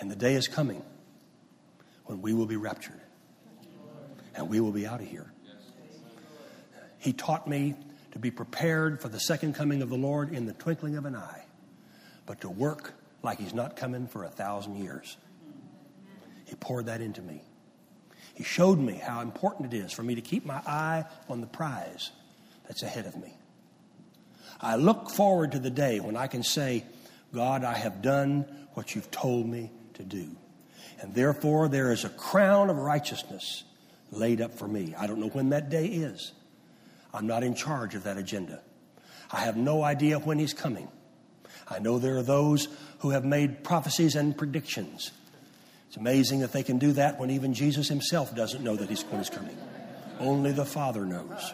and 0.00 0.10
the 0.10 0.16
day 0.16 0.34
is 0.34 0.48
coming 0.48 0.82
when 2.06 2.22
we 2.22 2.32
will 2.32 2.46
be 2.46 2.56
raptured 2.56 3.00
and 4.34 4.48
we 4.48 4.60
will 4.60 4.72
be 4.72 4.86
out 4.86 5.00
of 5.00 5.06
here. 5.06 5.30
He 6.98 7.12
taught 7.12 7.46
me 7.46 7.74
to 8.12 8.18
be 8.18 8.30
prepared 8.30 9.00
for 9.02 9.08
the 9.08 9.20
second 9.20 9.54
coming 9.54 9.82
of 9.82 9.90
the 9.90 9.96
Lord 9.96 10.32
in 10.32 10.46
the 10.46 10.52
twinkling 10.54 10.96
of 10.96 11.04
an 11.04 11.14
eye, 11.16 11.44
but 12.26 12.40
to 12.40 12.48
work 12.48 12.94
like 13.22 13.38
He's 13.38 13.54
not 13.54 13.76
coming 13.76 14.06
for 14.06 14.24
a 14.24 14.28
thousand 14.28 14.76
years. 14.76 15.16
He 16.46 16.54
poured 16.54 16.86
that 16.86 17.00
into 17.00 17.20
me. 17.20 17.42
He 18.34 18.44
showed 18.44 18.78
me 18.78 18.94
how 18.94 19.20
important 19.20 19.72
it 19.72 19.76
is 19.76 19.92
for 19.92 20.02
me 20.02 20.14
to 20.14 20.20
keep 20.20 20.44
my 20.44 20.60
eye 20.66 21.04
on 21.28 21.40
the 21.40 21.46
prize 21.46 22.10
that's 22.66 22.82
ahead 22.82 23.06
of 23.06 23.16
me. 23.16 23.34
I 24.60 24.76
look 24.76 25.10
forward 25.10 25.52
to 25.52 25.58
the 25.58 25.70
day 25.70 26.00
when 26.00 26.16
I 26.16 26.28
can 26.28 26.42
say, 26.42 26.84
God, 27.34 27.64
I 27.64 27.74
have 27.74 28.00
done 28.00 28.46
what 28.74 28.94
you've 28.94 29.10
told 29.10 29.46
me 29.46 29.70
to 29.94 30.02
do. 30.02 30.28
And 31.00 31.14
therefore, 31.14 31.68
there 31.68 31.92
is 31.92 32.04
a 32.04 32.08
crown 32.08 32.70
of 32.70 32.76
righteousness 32.76 33.64
laid 34.10 34.40
up 34.40 34.54
for 34.54 34.68
me. 34.68 34.94
I 34.96 35.06
don't 35.06 35.18
know 35.18 35.28
when 35.28 35.50
that 35.50 35.68
day 35.68 35.86
is. 35.86 36.32
I'm 37.12 37.26
not 37.26 37.42
in 37.42 37.54
charge 37.54 37.94
of 37.94 38.04
that 38.04 38.16
agenda. 38.16 38.62
I 39.30 39.40
have 39.40 39.56
no 39.56 39.82
idea 39.82 40.18
when 40.18 40.38
he's 40.38 40.54
coming. 40.54 40.88
I 41.68 41.78
know 41.78 41.98
there 41.98 42.16
are 42.18 42.22
those 42.22 42.68
who 42.98 43.10
have 43.10 43.24
made 43.24 43.64
prophecies 43.64 44.14
and 44.14 44.36
predictions. 44.36 45.10
It's 45.92 45.98
amazing 45.98 46.40
that 46.40 46.52
they 46.52 46.62
can 46.62 46.78
do 46.78 46.92
that 46.92 47.20
when 47.20 47.28
even 47.28 47.52
Jesus 47.52 47.86
himself 47.86 48.34
doesn't 48.34 48.64
know 48.64 48.76
that 48.76 48.88
he's, 48.88 49.02
when 49.02 49.20
he's 49.20 49.28
coming. 49.28 49.54
Only 50.18 50.50
the 50.50 50.64
Father 50.64 51.04
knows. 51.04 51.52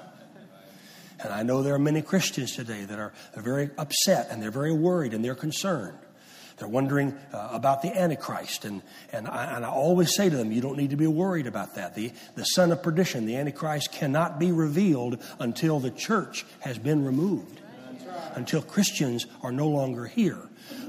And 1.18 1.32
I 1.32 1.42
know 1.42 1.64
there 1.64 1.74
are 1.74 1.78
many 1.80 2.02
Christians 2.02 2.54
today 2.54 2.84
that 2.84 3.00
are 3.00 3.12
very 3.34 3.70
upset 3.76 4.28
and 4.30 4.40
they're 4.40 4.52
very 4.52 4.72
worried 4.72 5.12
and 5.12 5.24
they're 5.24 5.34
concerned. 5.34 5.98
They're 6.56 6.68
wondering 6.68 7.18
uh, 7.32 7.48
about 7.50 7.82
the 7.82 7.88
Antichrist. 7.88 8.64
And, 8.64 8.82
and, 9.12 9.26
I, 9.26 9.56
and 9.56 9.66
I 9.66 9.70
always 9.70 10.14
say 10.14 10.30
to 10.30 10.36
them, 10.36 10.52
you 10.52 10.60
don't 10.60 10.76
need 10.76 10.90
to 10.90 10.96
be 10.96 11.08
worried 11.08 11.48
about 11.48 11.74
that. 11.74 11.96
The, 11.96 12.12
the 12.36 12.44
son 12.44 12.70
of 12.70 12.80
perdition, 12.80 13.26
the 13.26 13.34
Antichrist, 13.34 13.90
cannot 13.90 14.38
be 14.38 14.52
revealed 14.52 15.20
until 15.40 15.80
the 15.80 15.90
church 15.90 16.46
has 16.60 16.78
been 16.78 17.04
removed, 17.04 17.60
until 18.36 18.62
Christians 18.62 19.26
are 19.42 19.50
no 19.50 19.66
longer 19.66 20.06
here. 20.06 20.38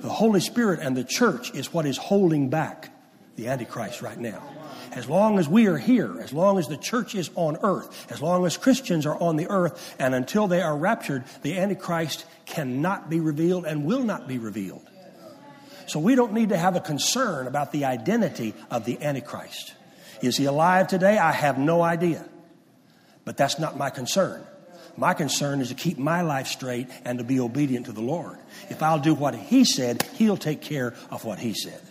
The 0.01 0.09
Holy 0.09 0.39
Spirit 0.39 0.81
and 0.83 0.95
the 0.95 1.03
church 1.03 1.51
is 1.55 1.73
what 1.73 1.87
is 1.87 1.97
holding 1.97 2.51
back 2.51 2.91
the 3.39 3.47
Antichrist 3.47 4.01
right 4.01 4.17
now. 4.17 4.43
As 4.91 5.07
long 5.07 5.39
as 5.39 5.47
we 5.47 5.67
are 5.67 5.77
here, 5.77 6.19
as 6.19 6.33
long 6.33 6.57
as 6.57 6.67
the 6.67 6.77
church 6.77 7.15
is 7.15 7.29
on 7.35 7.57
earth, 7.63 8.11
as 8.11 8.21
long 8.21 8.45
as 8.45 8.57
Christians 8.57 9.05
are 9.05 9.17
on 9.21 9.37
the 9.37 9.47
earth, 9.47 9.95
and 9.99 10.13
until 10.13 10.47
they 10.47 10.61
are 10.61 10.75
raptured, 10.75 11.23
the 11.41 11.57
Antichrist 11.57 12.25
cannot 12.45 13.09
be 13.09 13.19
revealed 13.19 13.65
and 13.65 13.85
will 13.85 14.03
not 14.03 14.27
be 14.27 14.37
revealed. 14.37 14.85
So 15.87 15.99
we 15.99 16.15
don't 16.15 16.33
need 16.33 16.49
to 16.49 16.57
have 16.57 16.75
a 16.75 16.81
concern 16.81 17.47
about 17.47 17.71
the 17.71 17.85
identity 17.85 18.53
of 18.69 18.85
the 18.85 19.01
Antichrist. 19.01 19.73
Is 20.21 20.37
he 20.37 20.45
alive 20.45 20.87
today? 20.87 21.17
I 21.17 21.31
have 21.31 21.57
no 21.57 21.81
idea. 21.81 22.25
But 23.25 23.37
that's 23.37 23.57
not 23.57 23.77
my 23.77 23.89
concern. 23.89 24.43
My 24.97 25.13
concern 25.13 25.61
is 25.61 25.69
to 25.69 25.75
keep 25.75 25.97
my 25.97 26.21
life 26.21 26.47
straight 26.47 26.89
and 27.05 27.19
to 27.19 27.23
be 27.23 27.39
obedient 27.39 27.85
to 27.85 27.91
the 27.93 28.01
Lord. 28.01 28.37
If 28.69 28.83
I'll 28.83 28.99
do 28.99 29.13
what 29.13 29.33
he 29.33 29.63
said, 29.63 30.03
he'll 30.15 30.37
take 30.37 30.61
care 30.61 30.93
of 31.09 31.23
what 31.23 31.39
he 31.39 31.53
said. 31.53 31.81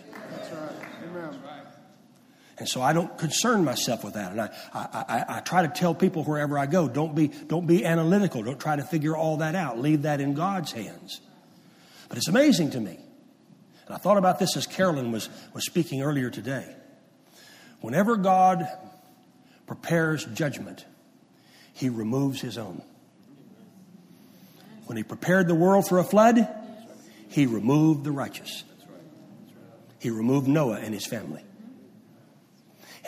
And 2.59 2.67
so 2.67 2.81
I 2.81 2.93
don't 2.93 3.17
concern 3.17 3.63
myself 3.63 4.03
with 4.03 4.13
that. 4.13 4.31
And 4.31 4.41
I, 4.41 4.49
I, 4.73 5.05
I, 5.07 5.37
I, 5.37 5.39
try 5.39 5.61
to 5.61 5.69
tell 5.69 5.95
people 5.95 6.25
wherever 6.25 6.59
I 6.59 6.65
go, 6.65 6.89
don't 6.89 7.15
be, 7.15 7.29
don't 7.29 7.65
be 7.65 7.85
analytical. 7.85 8.43
Don't 8.43 8.59
try 8.59 8.75
to 8.75 8.83
figure 8.83 9.15
all 9.15 9.37
that 9.37 9.55
out. 9.55 9.79
Leave 9.79 10.01
that 10.01 10.19
in 10.19 10.33
God's 10.33 10.73
hands. 10.73 11.21
But 12.09 12.17
it's 12.17 12.27
amazing 12.27 12.71
to 12.71 12.79
me 12.81 12.99
and 13.89 13.95
I 13.95 13.97
thought 13.97 14.17
about 14.17 14.37
this 14.37 14.55
as 14.55 14.67
Carolyn 14.67 15.11
was, 15.11 15.29
was 15.51 15.65
speaking 15.65 16.03
earlier 16.03 16.29
today. 16.29 16.75
Whenever 17.81 18.17
God 18.17 18.67
prepares 19.65 20.25
judgment, 20.25 20.85
he 21.73 21.89
removes 21.89 22.39
his 22.39 22.59
own. 22.59 22.83
When 24.85 24.95
he 24.95 25.03
prepared 25.03 25.47
the 25.47 25.55
world 25.55 25.87
for 25.87 25.97
a 25.97 26.03
flood, 26.03 26.47
he 27.29 27.47
removed 27.47 28.03
the 28.03 28.11
righteous. 28.11 28.63
He 29.97 30.11
removed 30.11 30.47
Noah 30.47 30.79
and 30.79 30.93
his 30.93 31.07
family. 31.07 31.43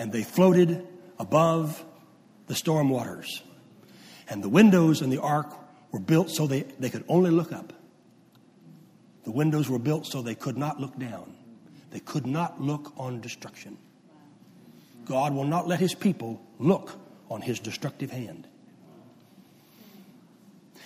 And 0.01 0.11
they 0.11 0.23
floated 0.23 0.87
above 1.19 1.85
the 2.47 2.55
storm 2.55 2.89
waters. 2.89 3.43
And 4.27 4.43
the 4.43 4.49
windows 4.49 5.03
in 5.03 5.11
the 5.11 5.21
ark 5.21 5.53
were 5.91 5.99
built 5.99 6.31
so 6.31 6.47
they, 6.47 6.61
they 6.79 6.89
could 6.89 7.05
only 7.07 7.29
look 7.29 7.51
up. 7.51 7.71
The 9.25 9.29
windows 9.29 9.69
were 9.69 9.77
built 9.77 10.07
so 10.07 10.23
they 10.23 10.33
could 10.33 10.57
not 10.57 10.79
look 10.79 10.97
down. 10.97 11.35
They 11.91 11.99
could 11.99 12.25
not 12.25 12.59
look 12.59 12.91
on 12.97 13.21
destruction. 13.21 13.77
God 15.05 15.35
will 15.35 15.43
not 15.43 15.67
let 15.67 15.79
his 15.79 15.93
people 15.93 16.41
look 16.57 16.97
on 17.29 17.43
his 17.43 17.59
destructive 17.59 18.09
hand. 18.09 18.47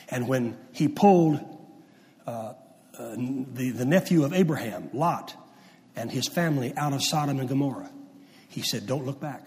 And 0.10 0.28
when 0.28 0.58
he 0.74 0.90
pulled 0.90 1.40
uh, 2.28 2.32
uh, 3.00 3.16
the, 3.16 3.72
the 3.74 3.86
nephew 3.86 4.26
of 4.26 4.34
Abraham, 4.34 4.90
Lot, 4.92 5.38
and 5.96 6.12
his 6.12 6.28
family 6.28 6.74
out 6.76 6.92
of 6.92 7.02
Sodom 7.02 7.40
and 7.40 7.48
Gomorrah, 7.48 7.92
he 8.56 8.61
said, 8.61 8.88
Don't 8.88 9.06
look 9.06 9.19
back. 9.19 9.45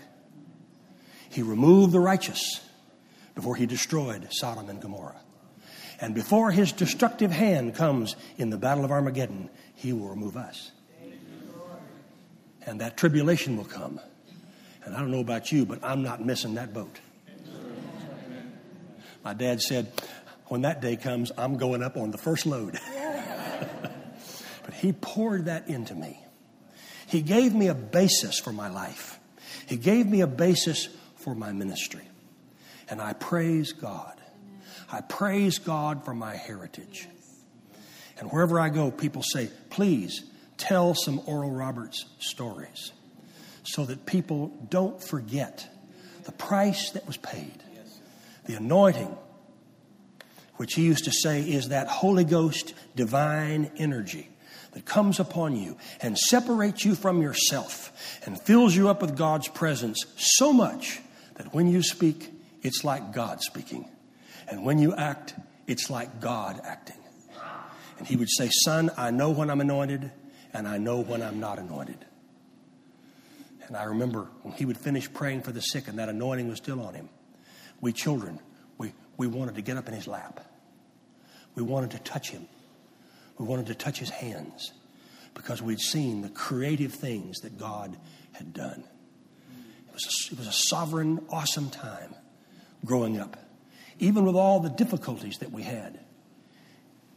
He 1.31 1.41
removed 1.41 1.93
the 1.93 2.01
righteous 2.01 2.61
before 3.35 3.57
he 3.57 3.65
destroyed 3.65 4.29
Sodom 4.31 4.69
and 4.69 4.83
Gomorrah. 4.83 5.17
And 5.99 6.15
before 6.15 6.51
his 6.51 6.73
destructive 6.73 7.31
hand 7.31 7.75
comes 7.75 8.17
in 8.37 8.51
the 8.51 8.59
battle 8.59 8.85
of 8.85 8.91
Armageddon, 8.93 9.49
he 9.75 9.95
will 9.95 10.09
remove 10.09 10.37
us. 10.37 10.73
And 12.67 12.83
that 12.83 12.99
tribulation 12.99 13.57
will 13.57 13.65
come. 13.65 13.99
And 14.85 14.95
I 14.95 15.01
don't 15.01 15.11
know 15.11 15.21
about 15.21 15.51
you, 15.51 15.65
but 15.65 15.83
I'm 15.83 16.03
not 16.03 16.23
missing 16.23 16.55
that 16.57 16.75
boat. 16.75 17.01
My 19.25 19.33
dad 19.33 19.63
said, 19.63 19.91
when 20.49 20.63
that 20.63 20.83
day 20.83 20.97
comes, 20.97 21.33
I'm 21.39 21.57
going 21.57 21.83
up 21.83 21.97
on 21.97 22.11
the 22.11 22.19
first 22.19 22.45
load. 22.45 22.79
but 24.65 24.75
he 24.75 24.93
poured 24.93 25.47
that 25.47 25.67
into 25.69 25.95
me. 25.95 26.23
He 27.09 27.23
gave 27.23 27.55
me 27.55 27.69
a 27.69 27.75
basis 27.75 28.39
for 28.39 28.53
my 28.53 28.69
life, 28.69 29.19
he 29.67 29.77
gave 29.77 30.07
me 30.07 30.21
a 30.21 30.27
basis 30.27 30.89
for 31.17 31.35
my 31.35 31.53
ministry. 31.53 32.07
And 32.91 33.03
I 33.03 33.13
praise 33.13 33.73
God 33.73 34.19
I 34.91 35.03
praise 35.03 35.59
God 35.59 36.05
for 36.05 36.15
my 36.15 36.35
heritage. 36.35 37.09
And 38.19 38.31
wherever 38.31 38.59
I 38.59 38.69
go, 38.71 38.91
people 38.91 39.23
say, 39.23 39.51
please 39.71 40.25
tell 40.57 40.95
some 40.95 41.21
Oral 41.27 41.51
Roberts 41.51 42.07
stories 42.19 42.93
so 43.63 43.85
that 43.85 44.07
people 44.07 44.49
don't 44.71 45.03
forget 45.03 45.69
the 46.25 46.33
price 46.33 46.91
that 46.93 47.07
was 47.07 47.17
paid, 47.17 47.63
the 48.47 48.55
anointing, 48.55 49.17
which 50.57 50.75
he 50.75 50.83
used 50.83 51.05
to 51.05 51.13
say 51.13 51.43
is 51.43 51.69
that 51.69 51.87
Holy 51.87 52.25
Ghost 52.25 52.75
divine 52.97 53.71
energy 53.77 54.29
that 54.73 54.85
comes 54.85 55.19
upon 55.19 55.57
you 55.57 55.77
and 56.01 56.19
separates 56.19 56.85
you 56.85 56.95
from 56.95 57.23
yourself 57.23 57.93
and 58.25 58.41
fills 58.41 58.75
you 58.77 58.89
up 58.89 59.03
with 59.03 59.17
God's 59.17 59.49
presence 59.49 60.05
so 60.17 60.53
much 60.53 61.01
that 61.35 61.55
when 61.55 61.69
you 61.69 61.83
speak, 61.83 62.31
it's 62.63 62.85
like 62.85 63.13
God 63.13 63.41
speaking. 63.41 63.89
And 64.49 64.65
when 64.65 64.79
you 64.79 64.95
act, 64.95 65.35
it's 65.67 65.91
like 65.91 66.21
God 66.21 66.61
acting. 66.65 66.97
And 67.99 68.07
he 68.07 68.17
would 68.17 68.31
say, 68.31 68.49
Son, 68.65 68.91
I 68.97 69.11
know 69.11 69.31
when 69.31 69.51
I'm 69.51 69.61
anointed, 69.61 70.11
and 70.53 70.69
I 70.69 70.79
know 70.79 71.01
when 71.01 71.23
I'm 71.23 71.41
not 71.41 71.59
anointed. 71.59 72.05
And 73.67 73.77
I 73.77 73.85
remember 73.85 74.29
when 74.43 74.55
he 74.55 74.65
would 74.65 74.79
finish 74.79 75.13
praying 75.13 75.43
for 75.43 75.53
the 75.53 75.61
sick 75.61 75.89
and 75.89 75.99
that 75.99 76.09
anointing 76.09 76.49
was 76.49 76.57
still 76.57 76.81
on 76.81 76.95
him, 76.95 77.09
we 77.81 77.93
children, 77.93 78.41
we, 78.79 78.93
we 79.17 79.27
wanted 79.27 79.57
to 79.57 79.63
get 79.63 79.77
up 79.77 79.89
in 79.89 79.95
his 79.95 80.07
lap. 80.07 80.41
We 81.55 81.63
wanted 81.63 81.91
to 81.93 81.99
touch 81.99 82.31
him. 82.31 82.47
We 83.39 83.47
wanted 83.47 83.67
to 83.67 83.75
touch 83.75 83.99
his 83.99 84.11
hands 84.11 84.73
because 85.35 85.63
we'd 85.63 85.81
seen 85.81 86.23
the 86.23 86.29
creative 86.29 86.93
things 86.93 87.41
that 87.41 87.59
God 87.59 87.97
had 88.33 88.53
done. 88.53 88.85
It 89.89 89.95
was 89.95 90.05
a, 90.05 90.35
it 90.35 90.39
was 90.39 90.49
a 90.49 90.53
sovereign, 90.53 91.21
awesome 91.31 91.71
time 91.71 92.15
growing 92.85 93.19
up 93.19 93.37
even 93.99 94.25
with 94.25 94.37
all 94.37 94.61
the 94.61 94.71
difficulties 94.71 95.39
that 95.39 95.51
we 95.51 95.63
had. 95.63 95.95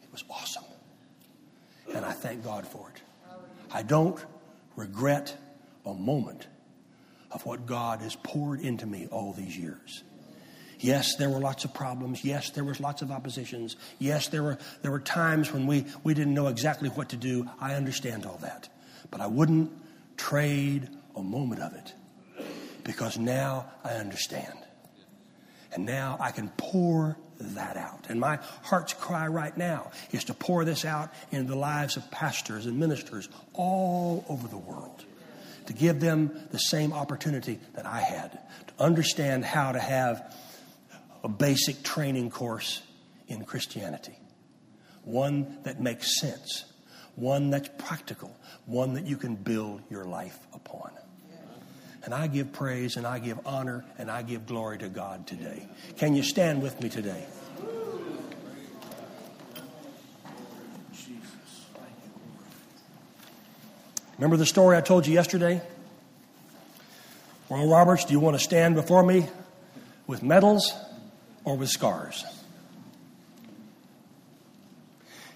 It 0.04 0.12
was 0.12 0.24
awesome. 0.30 0.64
And 1.94 2.06
I 2.06 2.12
thank 2.12 2.44
God 2.44 2.66
for 2.66 2.90
it. 2.90 3.02
I 3.72 3.84
don't 3.84 4.24
regret 4.76 5.36
a 5.86 5.94
moment 5.94 6.48
of 7.32 7.46
what 7.46 7.66
God 7.66 8.02
has 8.02 8.16
poured 8.16 8.60
into 8.62 8.86
me 8.86 9.08
all 9.12 9.34
these 9.34 9.58
years. 9.58 10.04
Yes, 10.82 11.16
there 11.16 11.30
were 11.30 11.40
lots 11.40 11.64
of 11.64 11.74
problems. 11.74 12.26
Yes, 12.26 12.50
there 12.50 12.64
was 12.64 12.80
lots 12.80 13.02
of 13.04 13.12
oppositions. 13.12 13.76
Yes, 14.00 14.28
there 14.28 14.42
were, 14.42 14.58
there 14.82 14.92
were 14.92 15.00
times 15.00 15.54
when 15.54 15.68
we, 15.68 15.86
we 16.04 16.14
didn't 16.16 16.34
know 16.34 16.48
exactly 16.48 16.90
what 16.90 17.10
to 17.10 17.18
do. 17.18 17.48
I 17.60 17.76
understand 17.76 18.26
all 18.26 18.40
that. 18.42 18.68
But 19.12 19.22
I 19.22 19.28
wouldn't 19.28 19.72
trade 20.18 20.90
a 21.16 21.22
moment 21.22 21.62
of 21.62 21.74
it 21.74 21.94
because 22.84 23.18
now 23.18 23.72
I 23.84 23.94
understand. 23.94 24.58
And 25.74 25.86
now 25.86 26.18
I 26.20 26.32
can 26.32 26.50
pour 26.58 27.18
that 27.40 27.78
out. 27.78 28.08
And 28.10 28.20
my 28.20 28.40
heart's 28.64 28.94
cry 28.94 29.28
right 29.28 29.56
now 29.56 29.92
is 30.12 30.26
to 30.26 30.34
pour 30.34 30.66
this 30.66 30.84
out 30.84 31.14
into 31.32 31.52
the 31.52 31.58
lives 31.58 31.96
of 31.96 32.10
pastors 32.12 32.66
and 32.66 32.78
ministers 32.78 33.30
all 33.54 34.26
over 34.28 34.48
the 34.48 34.58
world. 34.58 35.06
To 35.68 35.74
give 35.74 36.00
them 36.00 36.48
the 36.52 36.58
same 36.58 36.92
opportunity 36.92 37.60
that 37.76 37.86
I 37.86 38.02
had 38.02 38.32
to 38.32 38.84
understand 38.84 39.46
how 39.46 39.72
to 39.72 39.80
have 39.80 40.36
a 41.24 41.30
basic 41.30 41.84
training 41.84 42.30
course 42.30 42.82
in 43.28 43.46
Christianity. 43.46 44.18
One 45.04 45.58
that 45.64 45.80
makes 45.80 46.20
sense, 46.20 46.66
one 47.16 47.50
that's 47.50 47.70
practical, 47.78 48.36
one 48.66 48.94
that 48.94 49.06
you 49.06 49.18
can 49.18 49.36
build 49.36 49.82
your 49.90 50.06
life 50.06 50.38
upon. 50.54 50.92
And 52.04 52.14
I 52.14 52.28
give 52.28 52.52
praise 52.52 52.98
and 52.98 53.06
I 53.06 53.20
give 53.20 53.40
honor 53.46 53.86
and 53.98 54.10
I 54.10 54.24
give 54.24 54.48
glory 54.48 54.80
to 54.80 54.90
God 54.90 55.28
today. 55.28 55.68
Can 55.98 56.16
you 56.16 56.24
stand 56.24 56.64
with 56.64 56.82
me 56.82 56.90
today? 56.90 57.26
Remember 64.18 64.38
the 64.38 64.46
story 64.46 64.78
I 64.78 64.82
told 64.82 65.08
you 65.08 65.14
yesterday? 65.14 65.62
Oral 67.50 67.70
Roberts, 67.70 68.06
do 68.06 68.14
you 68.14 68.20
want 68.20 68.38
to 68.38 68.44
stand 68.44 68.76
before 68.76 69.04
me 69.04 69.28
with 70.06 70.22
medals 70.22 70.74
or 71.44 71.58
with 71.58 71.70
scars? 71.70 72.26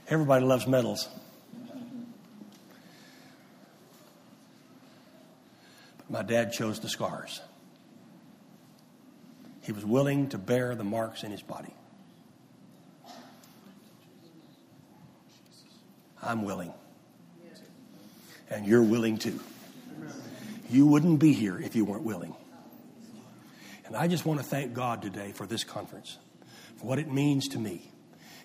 Everybody 0.07 0.45
loves 0.45 0.67
medals. 0.67 1.07
But 5.97 6.09
my 6.09 6.21
dad 6.21 6.53
chose 6.53 6.79
the 6.79 6.89
scars. 6.89 7.41
He 9.61 9.71
was 9.71 9.83
willing 9.83 10.29
to 10.29 10.37
bear 10.37 10.75
the 10.75 10.83
marks 10.83 11.23
in 11.23 11.31
his 11.31 11.41
body. 11.41 11.73
I'm 16.21 16.43
willing. 16.43 16.73
And 18.49 18.67
you're 18.67 18.83
willing 18.83 19.17
too. 19.17 19.39
You 20.69 20.85
wouldn't 20.85 21.19
be 21.19 21.33
here 21.33 21.59
if 21.59 21.75
you 21.75 21.83
weren't 21.83 22.03
willing. 22.03 22.35
And 23.85 23.95
I 23.95 24.07
just 24.07 24.25
want 24.25 24.39
to 24.39 24.45
thank 24.45 24.73
God 24.73 25.01
today 25.01 25.31
for 25.31 25.45
this 25.45 25.63
conference, 25.63 26.17
for 26.77 26.87
what 26.87 26.99
it 26.99 27.11
means 27.11 27.47
to 27.49 27.59
me, 27.59 27.91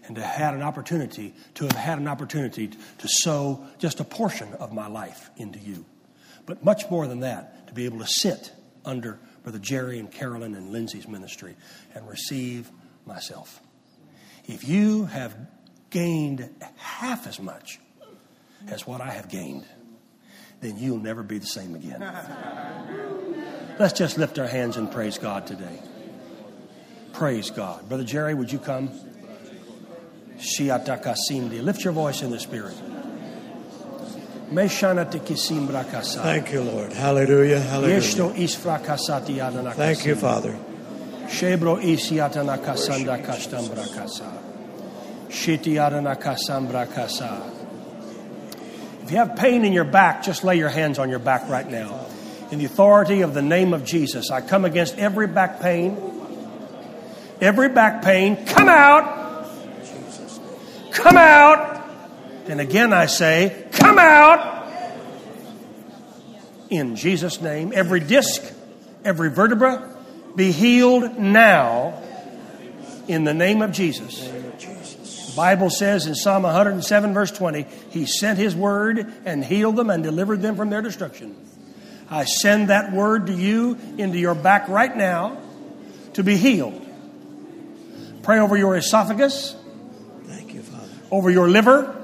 and 0.05 0.17
to 0.17 0.23
have 0.23 0.55
an 0.55 0.63
opportunity 0.63 1.35
to 1.55 1.65
have 1.65 1.77
had 1.77 1.99
an 1.99 2.09
opportunity 2.09 2.69
to 2.69 3.09
sow 3.09 3.67
just 3.79 4.01
a 4.01 4.05
portion 4.05 4.53
of 4.55 4.73
my 4.73 4.87
life 4.87 5.31
into 5.37 5.59
you. 5.59 5.85
But 6.47 6.65
much 6.65 6.91
more 6.91 7.07
than 7.07 7.21
that, 7.21 7.69
to 7.69 7.75
be 7.75 7.85
able 7.85 8.01
to 8.01 8.07
sit 8.07 8.53
under 8.85 9.19
Brother 9.43 9.59
Jerry 9.59 9.99
and 9.99 10.11
Carolyn 10.11 10.55
and 10.55 10.71
Lindsay's 10.71 11.09
ministry 11.09 11.57
and 11.95 12.09
receive 12.09 12.71
myself. 13.07 13.61
If 14.47 14.69
you 14.69 15.07
have 15.07 15.37
gained 15.91 16.51
half 16.77 17.27
as 17.27 17.41
much 17.41 17.79
as 18.69 18.87
what 18.87 19.01
I 19.01 19.11
have 19.11 19.29
gained, 19.29 19.65
then 20.61 20.77
you'll 20.77 20.99
never 20.99 21.23
be 21.23 21.39
the 21.39 21.47
same 21.47 21.75
again. 21.75 22.01
Let's 23.81 23.99
just 23.99 24.19
lift 24.19 24.39
our 24.39 24.47
hands 24.47 24.77
and 24.77 24.93
praise 24.93 25.17
God 25.17 25.47
today. 25.47 25.81
Praise 27.15 27.49
God. 27.49 27.89
Brother 27.89 28.05
Jerry, 28.05 28.35
would 28.35 28.53
you 28.53 28.59
come? 28.59 28.91
Lift 30.37 31.85
your 31.85 31.93
voice 31.95 32.21
in 32.21 32.31
the 32.31 32.39
Spirit. 32.39 32.75
Thank 36.21 36.53
you, 36.53 36.61
Lord. 36.61 36.93
Hallelujah. 36.93 37.61
Hallelujah. 37.61 37.97
Thank 39.73 40.05
you, 40.05 40.15
Father. 40.15 40.55
Shebro 41.29 41.83
isiatana 41.83 42.59
kasanda 42.59 43.25
kastambra 43.25 43.97
kasa. 43.97 44.31
Shitiarana 45.31 46.21
kasambra 46.21 46.87
kasa. 46.95 47.51
If 49.05 49.11
you 49.11 49.17
have 49.17 49.37
pain 49.37 49.65
in 49.65 49.73
your 49.73 49.85
back, 49.85 50.23
just 50.23 50.45
lay 50.45 50.59
your 50.59 50.69
hands 50.69 50.99
on 50.99 51.09
your 51.09 51.19
back 51.19 51.49
right 51.49 51.67
now. 51.67 52.09
In 52.51 52.59
the 52.59 52.65
authority 52.65 53.21
of 53.21 53.33
the 53.33 53.43
name 53.43 53.73
of 53.73 53.85
Jesus, 53.85 54.31
I 54.31 54.41
come 54.41 54.65
against 54.65 54.99
every 54.99 55.29
back 55.29 55.61
pain. 55.61 55.97
Every 57.41 57.69
back 57.69 58.03
pain, 58.03 58.45
come 58.45 58.69
out. 58.69 59.49
Come 60.91 61.17
out. 61.17 61.89
And 62.47 62.61
again 62.61 62.93
I 62.93 63.07
say, 63.07 63.67
come 63.73 63.99
out. 63.99 64.69
In 66.71 66.97
Jesus' 66.97 67.41
name, 67.41 67.73
every 67.75 68.01
disc, 68.01 68.43
every 69.05 69.31
vertebra, 69.31 69.97
be 70.37 70.53
healed 70.53 71.19
now 71.19 72.01
in 73.09 73.25
the 73.25 73.35
name 73.35 73.63
of 73.63 73.73
Jesus. 73.73 74.29
The 75.31 75.37
Bible 75.37 75.71
says 75.71 76.07
in 76.07 76.15
Psalm 76.15 76.43
107, 76.43 77.15
verse 77.15 77.31
20, 77.31 77.67
He 77.91 78.07
sent 78.07 78.39
His 78.39 78.55
word 78.55 79.07
and 79.25 79.45
healed 79.45 79.77
them 79.77 79.91
and 79.91 80.03
delivered 80.03 80.43
them 80.43 80.57
from 80.57 80.71
their 80.71 80.83
destruction. 80.83 81.37
I 82.11 82.25
send 82.25 82.71
that 82.71 82.93
word 82.93 83.29
to 83.29 83.33
you 83.33 83.79
into 83.97 84.19
your 84.19 84.35
back 84.35 84.69
right 84.69 84.95
now 84.95 85.41
to 86.15 86.25
be 86.25 86.37
healed. 86.37 86.85
Pray 88.25 88.41
over 88.41 88.57
your 88.57 88.77
esophagus. 88.77 89.55
Thank 90.25 90.53
you, 90.53 90.63
Father. 90.63 90.89
Over 91.13 91.31
your 91.31 91.49
liver, 91.49 91.97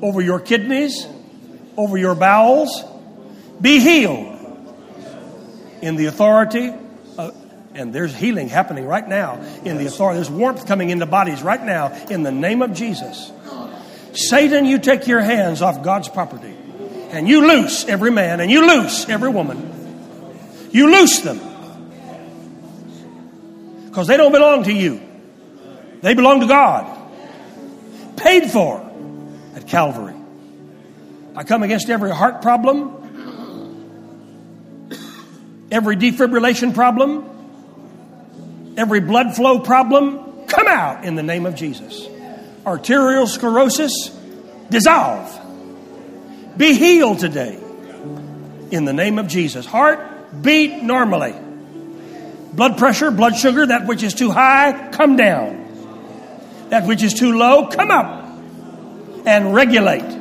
over 0.00 0.22
your 0.22 0.40
kidneys, 0.40 1.06
over 1.76 1.98
your 1.98 2.14
bowels. 2.14 2.82
Be 3.60 3.80
healed 3.80 4.30
in 5.82 5.96
the 5.96 6.06
authority 6.06 6.72
of, 7.18 7.36
and 7.74 7.92
there's 7.92 8.14
healing 8.14 8.48
happening 8.48 8.86
right 8.86 9.06
now 9.06 9.42
in 9.64 9.76
the 9.76 9.86
authority. 9.86 10.16
There's 10.16 10.30
warmth 10.30 10.66
coming 10.66 10.88
into 10.88 11.04
bodies 11.04 11.42
right 11.42 11.62
now 11.62 11.92
in 12.08 12.22
the 12.22 12.32
name 12.32 12.62
of 12.62 12.72
Jesus. 12.72 13.30
Satan, 14.14 14.64
you 14.64 14.78
take 14.78 15.06
your 15.06 15.20
hands 15.20 15.60
off 15.60 15.82
God's 15.82 16.08
property 16.08 16.56
and 17.12 17.28
you 17.28 17.46
loose 17.46 17.84
every 17.84 18.10
man 18.10 18.40
and 18.40 18.50
you 18.50 18.66
loose 18.66 19.08
every 19.08 19.28
woman. 19.28 20.68
You 20.72 20.90
loose 20.90 21.20
them 21.20 21.38
because 23.86 24.06
they 24.06 24.16
don't 24.16 24.32
belong 24.32 24.64
to 24.64 24.72
you, 24.72 25.00
they 26.00 26.14
belong 26.14 26.40
to 26.40 26.46
God. 26.46 27.00
Paid 28.16 28.50
for 28.50 28.80
at 29.54 29.68
Calvary. 29.68 30.14
I 31.36 31.44
come 31.44 31.62
against 31.62 31.90
every 31.90 32.10
heart 32.10 32.40
problem, 32.40 32.96
every 35.70 35.96
defibrillation 35.96 36.74
problem, 36.74 38.74
every 38.76 39.00
blood 39.00 39.36
flow 39.36 39.60
problem. 39.60 40.46
Come 40.46 40.68
out 40.68 41.04
in 41.04 41.14
the 41.14 41.22
name 41.22 41.46
of 41.46 41.54
Jesus. 41.54 42.08
Arterial 42.66 43.26
sclerosis, 43.26 44.08
dissolve. 44.70 45.41
Be 46.56 46.74
healed 46.74 47.18
today 47.18 47.58
in 48.70 48.84
the 48.84 48.92
name 48.92 49.18
of 49.18 49.28
Jesus. 49.28 49.66
Heart 49.66 50.42
beat 50.42 50.82
normally. 50.82 51.34
Blood 52.52 52.76
pressure, 52.78 53.10
blood 53.10 53.36
sugar, 53.36 53.66
that 53.66 53.86
which 53.86 54.02
is 54.02 54.14
too 54.14 54.30
high, 54.30 54.90
come 54.92 55.16
down. 55.16 55.60
That 56.68 56.86
which 56.86 57.02
is 57.02 57.14
too 57.14 57.36
low, 57.36 57.66
come 57.66 57.90
up 57.90 58.22
and 59.26 59.54
regulate. 59.54 60.20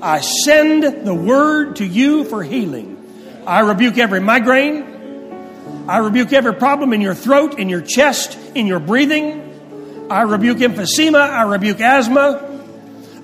I 0.00 0.20
send 0.20 1.06
the 1.06 1.14
word 1.14 1.76
to 1.76 1.86
you 1.86 2.24
for 2.24 2.42
healing. 2.42 2.96
I 3.46 3.60
rebuke 3.60 3.98
every 3.98 4.20
migraine. 4.20 5.86
I 5.88 5.98
rebuke 5.98 6.32
every 6.32 6.54
problem 6.54 6.92
in 6.92 7.00
your 7.00 7.14
throat, 7.14 7.58
in 7.58 7.68
your 7.68 7.80
chest, 7.80 8.38
in 8.54 8.66
your 8.66 8.78
breathing. 8.78 10.06
I 10.10 10.22
rebuke 10.22 10.58
emphysema. 10.58 11.20
I 11.20 11.42
rebuke 11.42 11.80
asthma. 11.80 12.47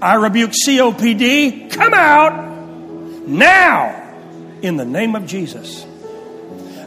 I 0.04 0.16
rebuke 0.16 0.50
COPD. 0.50 1.70
Come 1.70 1.94
out 1.94 3.26
now 3.26 4.14
in 4.60 4.76
the 4.76 4.84
name 4.84 5.16
of 5.16 5.24
Jesus. 5.24 5.86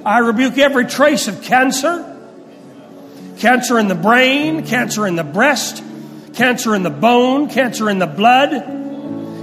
I 0.05 0.19
rebuke 0.19 0.59
every 0.59 0.85
trace 0.85 1.27
of 1.27 1.41
cancer 1.41 2.13
cancer 3.39 3.79
in 3.79 3.87
the 3.87 3.95
brain, 3.95 4.67
cancer 4.67 5.07
in 5.07 5.15
the 5.15 5.23
breast, 5.23 5.83
cancer 6.33 6.75
in 6.75 6.83
the 6.83 6.91
bone, 6.91 7.49
cancer 7.49 7.89
in 7.89 7.97
the 7.97 8.05
blood, 8.05 8.51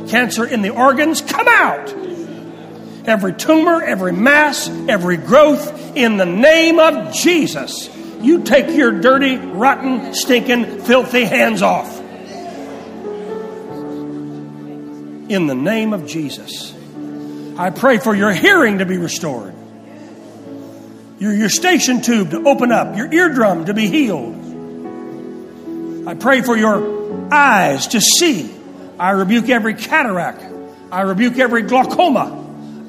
cancer 0.09 0.47
in 0.47 0.63
the 0.63 0.71
organs. 0.71 1.21
Come 1.21 1.49
out. 1.49 1.93
Every 3.09 3.35
tumor, 3.35 3.83
every 3.83 4.13
mass, 4.13 4.69
every 4.89 5.17
growth 5.17 5.97
in 5.97 6.17
the 6.17 6.27
name 6.27 6.79
of 6.79 7.13
Jesus. 7.13 7.91
You 8.21 8.45
take 8.45 8.69
your 8.69 9.01
dirty, 9.01 9.37
rotten, 9.37 10.15
stinking, 10.15 10.83
filthy 10.83 11.25
hands 11.25 11.61
off. 11.61 12.04
In 15.29 15.47
the 15.47 15.55
name 15.55 15.93
of 15.93 16.07
Jesus. 16.07 16.75
I 17.57 17.71
pray 17.71 17.99
for 17.99 18.15
your 18.15 18.33
hearing 18.33 18.79
to 18.79 18.87
be 18.87 18.99
restored 18.99 19.55
your, 21.19 21.33
your 21.33 21.43
Eustachian 21.45 22.01
tube 22.03 22.31
to 22.31 22.49
open 22.49 22.73
up, 22.73 22.97
your 22.97 23.13
eardrum 23.13 23.67
to 23.67 23.75
be 23.75 23.89
healed. 23.89 24.43
I 26.07 26.15
pray 26.15 26.43
for 26.43 26.57
your 26.57 27.33
eyes 27.33 27.89
to 27.89 28.01
see. 28.01 28.55
I 28.99 29.11
rebuke 29.13 29.49
every 29.49 29.75
cataract. 29.75 30.45
I 30.93 31.03
rebuke 31.03 31.39
every 31.39 31.63
glaucoma. 31.63 32.41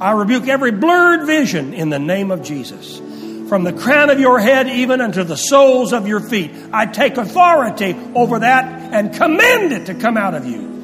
I 0.02 0.12
rebuke 0.12 0.48
every 0.48 0.72
blurred 0.72 1.26
vision 1.26 1.74
in 1.74 1.90
the 1.90 2.00
name 2.00 2.32
of 2.32 2.44
Jesus. 2.44 3.00
From 3.48 3.64
the 3.64 3.74
crown 3.74 4.10
of 4.10 4.20
your 4.20 4.40
head 4.40 4.68
even 4.68 5.02
unto 5.02 5.24
the 5.24 5.38
soles 5.38 5.94
of 5.94 6.08
your 6.08 6.20
feet, 6.20 6.52
I 6.74 6.88
take 6.88 7.18
authority 7.18 7.96
over 8.16 8.40
that 8.40 8.66
and 8.94 9.14
command 9.14 9.72
it 9.72 9.86
to 9.86 9.94
come 9.96 10.18
out 10.18 10.34
of 10.34 10.46
you. 10.46 10.75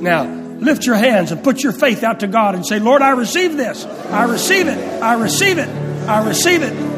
Now, 0.00 0.24
lift 0.24 0.86
your 0.86 0.96
hands 0.96 1.32
and 1.32 1.42
put 1.42 1.62
your 1.62 1.72
faith 1.72 2.02
out 2.02 2.20
to 2.20 2.26
God 2.26 2.54
and 2.54 2.66
say, 2.66 2.78
Lord, 2.78 3.02
I 3.02 3.10
receive 3.10 3.56
this. 3.56 3.84
I 3.84 4.24
receive 4.24 4.66
it. 4.66 5.02
I 5.02 5.14
receive 5.14 5.58
it. 5.58 5.68
I 5.68 6.26
receive 6.26 6.62
it. 6.62 6.90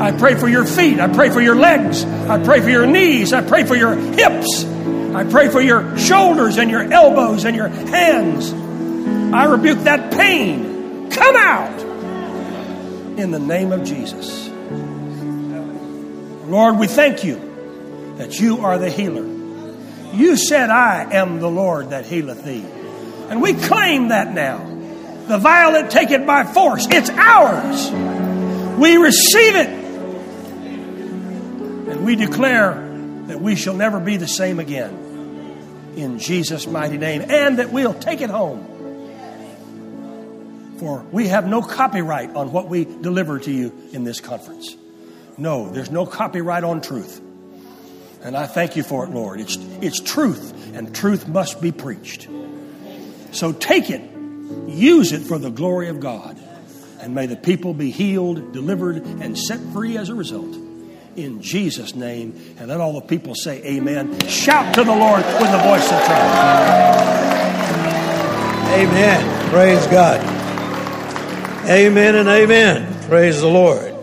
I 0.00 0.12
pray 0.12 0.34
for 0.34 0.48
your 0.48 0.64
feet. 0.64 1.00
I 1.00 1.12
pray 1.12 1.30
for 1.30 1.40
your 1.40 1.54
legs. 1.54 2.04
I 2.04 2.42
pray 2.42 2.60
for 2.60 2.68
your 2.68 2.86
knees. 2.86 3.32
I 3.32 3.42
pray 3.42 3.64
for 3.64 3.76
your 3.76 3.94
hips. 3.94 4.64
I 4.64 5.24
pray 5.24 5.48
for 5.48 5.60
your 5.60 5.96
shoulders 5.96 6.58
and 6.58 6.70
your 6.70 6.92
elbows 6.92 7.44
and 7.44 7.56
your 7.56 7.68
hands. 7.68 8.52
I 9.34 9.44
rebuke 9.44 9.80
that 9.80 10.12
pain. 10.12 11.10
Come 11.10 11.36
out 11.36 11.80
in 13.18 13.30
the 13.30 13.38
name 13.38 13.72
of 13.72 13.84
Jesus. 13.84 14.48
Lord, 16.48 16.78
we 16.78 16.86
thank 16.86 17.24
you 17.24 18.14
that 18.18 18.38
you 18.38 18.64
are 18.64 18.78
the 18.78 18.90
healer. 18.90 19.35
You 20.16 20.36
said, 20.38 20.70
I 20.70 21.12
am 21.12 21.40
the 21.40 21.50
Lord 21.50 21.90
that 21.90 22.06
healeth 22.06 22.42
thee. 22.42 22.64
And 23.28 23.42
we 23.42 23.52
claim 23.52 24.08
that 24.08 24.32
now. 24.32 24.64
The 25.28 25.36
violent 25.36 25.90
take 25.90 26.10
it 26.10 26.24
by 26.26 26.44
force. 26.44 26.86
It's 26.88 27.10
ours. 27.10 27.90
We 28.78 28.96
receive 28.96 29.56
it. 29.56 29.68
And 31.90 32.06
we 32.06 32.16
declare 32.16 32.74
that 33.26 33.42
we 33.42 33.56
shall 33.56 33.74
never 33.74 34.00
be 34.00 34.16
the 34.16 34.28
same 34.28 34.58
again. 34.58 35.92
In 35.96 36.18
Jesus' 36.18 36.66
mighty 36.66 36.96
name. 36.96 37.22
And 37.28 37.58
that 37.58 37.70
we'll 37.70 37.92
take 37.92 38.22
it 38.22 38.30
home. 38.30 38.72
For 40.78 41.04
we 41.12 41.28
have 41.28 41.46
no 41.46 41.60
copyright 41.60 42.34
on 42.34 42.52
what 42.52 42.68
we 42.68 42.84
deliver 42.84 43.38
to 43.38 43.50
you 43.50 43.72
in 43.92 44.04
this 44.04 44.20
conference. 44.20 44.76
No, 45.36 45.68
there's 45.70 45.90
no 45.90 46.06
copyright 46.06 46.64
on 46.64 46.80
truth. 46.80 47.20
And 48.22 48.36
I 48.36 48.46
thank 48.46 48.76
you 48.76 48.82
for 48.82 49.04
it, 49.04 49.10
Lord. 49.10 49.40
It's, 49.40 49.56
it's 49.80 50.00
truth, 50.00 50.74
and 50.74 50.94
truth 50.94 51.28
must 51.28 51.60
be 51.60 51.72
preached. 51.72 52.28
So 53.32 53.52
take 53.52 53.90
it, 53.90 54.00
use 54.66 55.12
it 55.12 55.20
for 55.20 55.38
the 55.38 55.50
glory 55.50 55.88
of 55.88 56.00
God, 56.00 56.38
and 57.00 57.14
may 57.14 57.26
the 57.26 57.36
people 57.36 57.74
be 57.74 57.90
healed, 57.90 58.52
delivered, 58.52 58.96
and 58.96 59.38
set 59.38 59.60
free 59.72 59.96
as 59.96 60.08
a 60.08 60.14
result. 60.14 60.56
In 61.16 61.40
Jesus' 61.40 61.94
name, 61.94 62.56
and 62.58 62.68
let 62.68 62.80
all 62.80 62.94
the 62.94 63.06
people 63.06 63.34
say 63.34 63.62
amen. 63.64 64.18
Shout 64.28 64.74
to 64.74 64.84
the 64.84 64.94
Lord 64.94 65.24
with 65.24 65.50
the 65.50 65.58
voice 65.58 65.84
of 65.84 66.04
triumph. 66.04 67.16
Amen. 68.74 69.50
Praise 69.50 69.86
God. 69.86 70.20
Amen 71.68 72.14
and 72.16 72.28
amen. 72.28 73.02
Praise 73.08 73.40
the 73.40 73.48
Lord. 73.48 73.94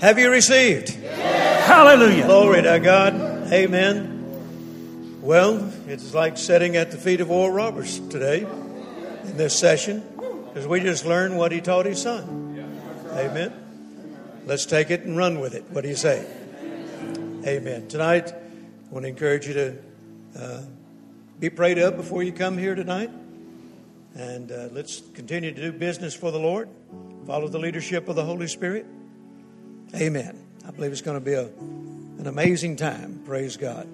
Have 0.00 0.18
you 0.18 0.30
received? 0.30 0.90
Hallelujah. 0.90 2.26
Glory 2.26 2.62
to 2.62 2.78
God. 2.80 3.31
Amen. 3.52 5.20
Well, 5.20 5.70
it's 5.86 6.14
like 6.14 6.38
sitting 6.38 6.74
at 6.76 6.90
the 6.90 6.96
feet 6.96 7.20
of 7.20 7.30
Oral 7.30 7.54
Roberts 7.54 7.98
today 7.98 8.46
in 9.24 9.36
this 9.36 9.58
session 9.58 10.02
because 10.46 10.66
we 10.66 10.80
just 10.80 11.04
learned 11.04 11.36
what 11.36 11.52
he 11.52 11.60
taught 11.60 11.84
his 11.84 12.00
son. 12.00 12.64
Amen. 13.12 13.52
Let's 14.46 14.64
take 14.64 14.90
it 14.90 15.02
and 15.02 15.18
run 15.18 15.38
with 15.38 15.54
it. 15.54 15.64
What 15.68 15.82
do 15.82 15.90
you 15.90 15.96
say? 15.96 16.24
Amen. 17.46 17.88
Tonight, 17.88 18.32
I 18.32 18.90
want 18.90 19.04
to 19.04 19.10
encourage 19.10 19.46
you 19.46 19.52
to 19.52 19.76
uh, 20.38 20.62
be 21.38 21.50
prayed 21.50 21.78
up 21.78 21.98
before 21.98 22.22
you 22.22 22.32
come 22.32 22.56
here 22.56 22.74
tonight. 22.74 23.10
And 24.14 24.50
uh, 24.50 24.68
let's 24.72 25.02
continue 25.12 25.52
to 25.52 25.60
do 25.60 25.72
business 25.72 26.14
for 26.14 26.30
the 26.30 26.40
Lord. 26.40 26.70
Follow 27.26 27.48
the 27.48 27.58
leadership 27.58 28.08
of 28.08 28.16
the 28.16 28.24
Holy 28.24 28.48
Spirit. 28.48 28.86
Amen. 29.94 30.42
I 30.66 30.70
believe 30.70 30.90
it's 30.90 31.02
going 31.02 31.18
to 31.18 31.24
be 31.24 31.34
a, 31.34 31.50
an 32.22 32.28
amazing 32.28 32.76
time. 32.76 33.20
Praise 33.26 33.56
God. 33.56 33.88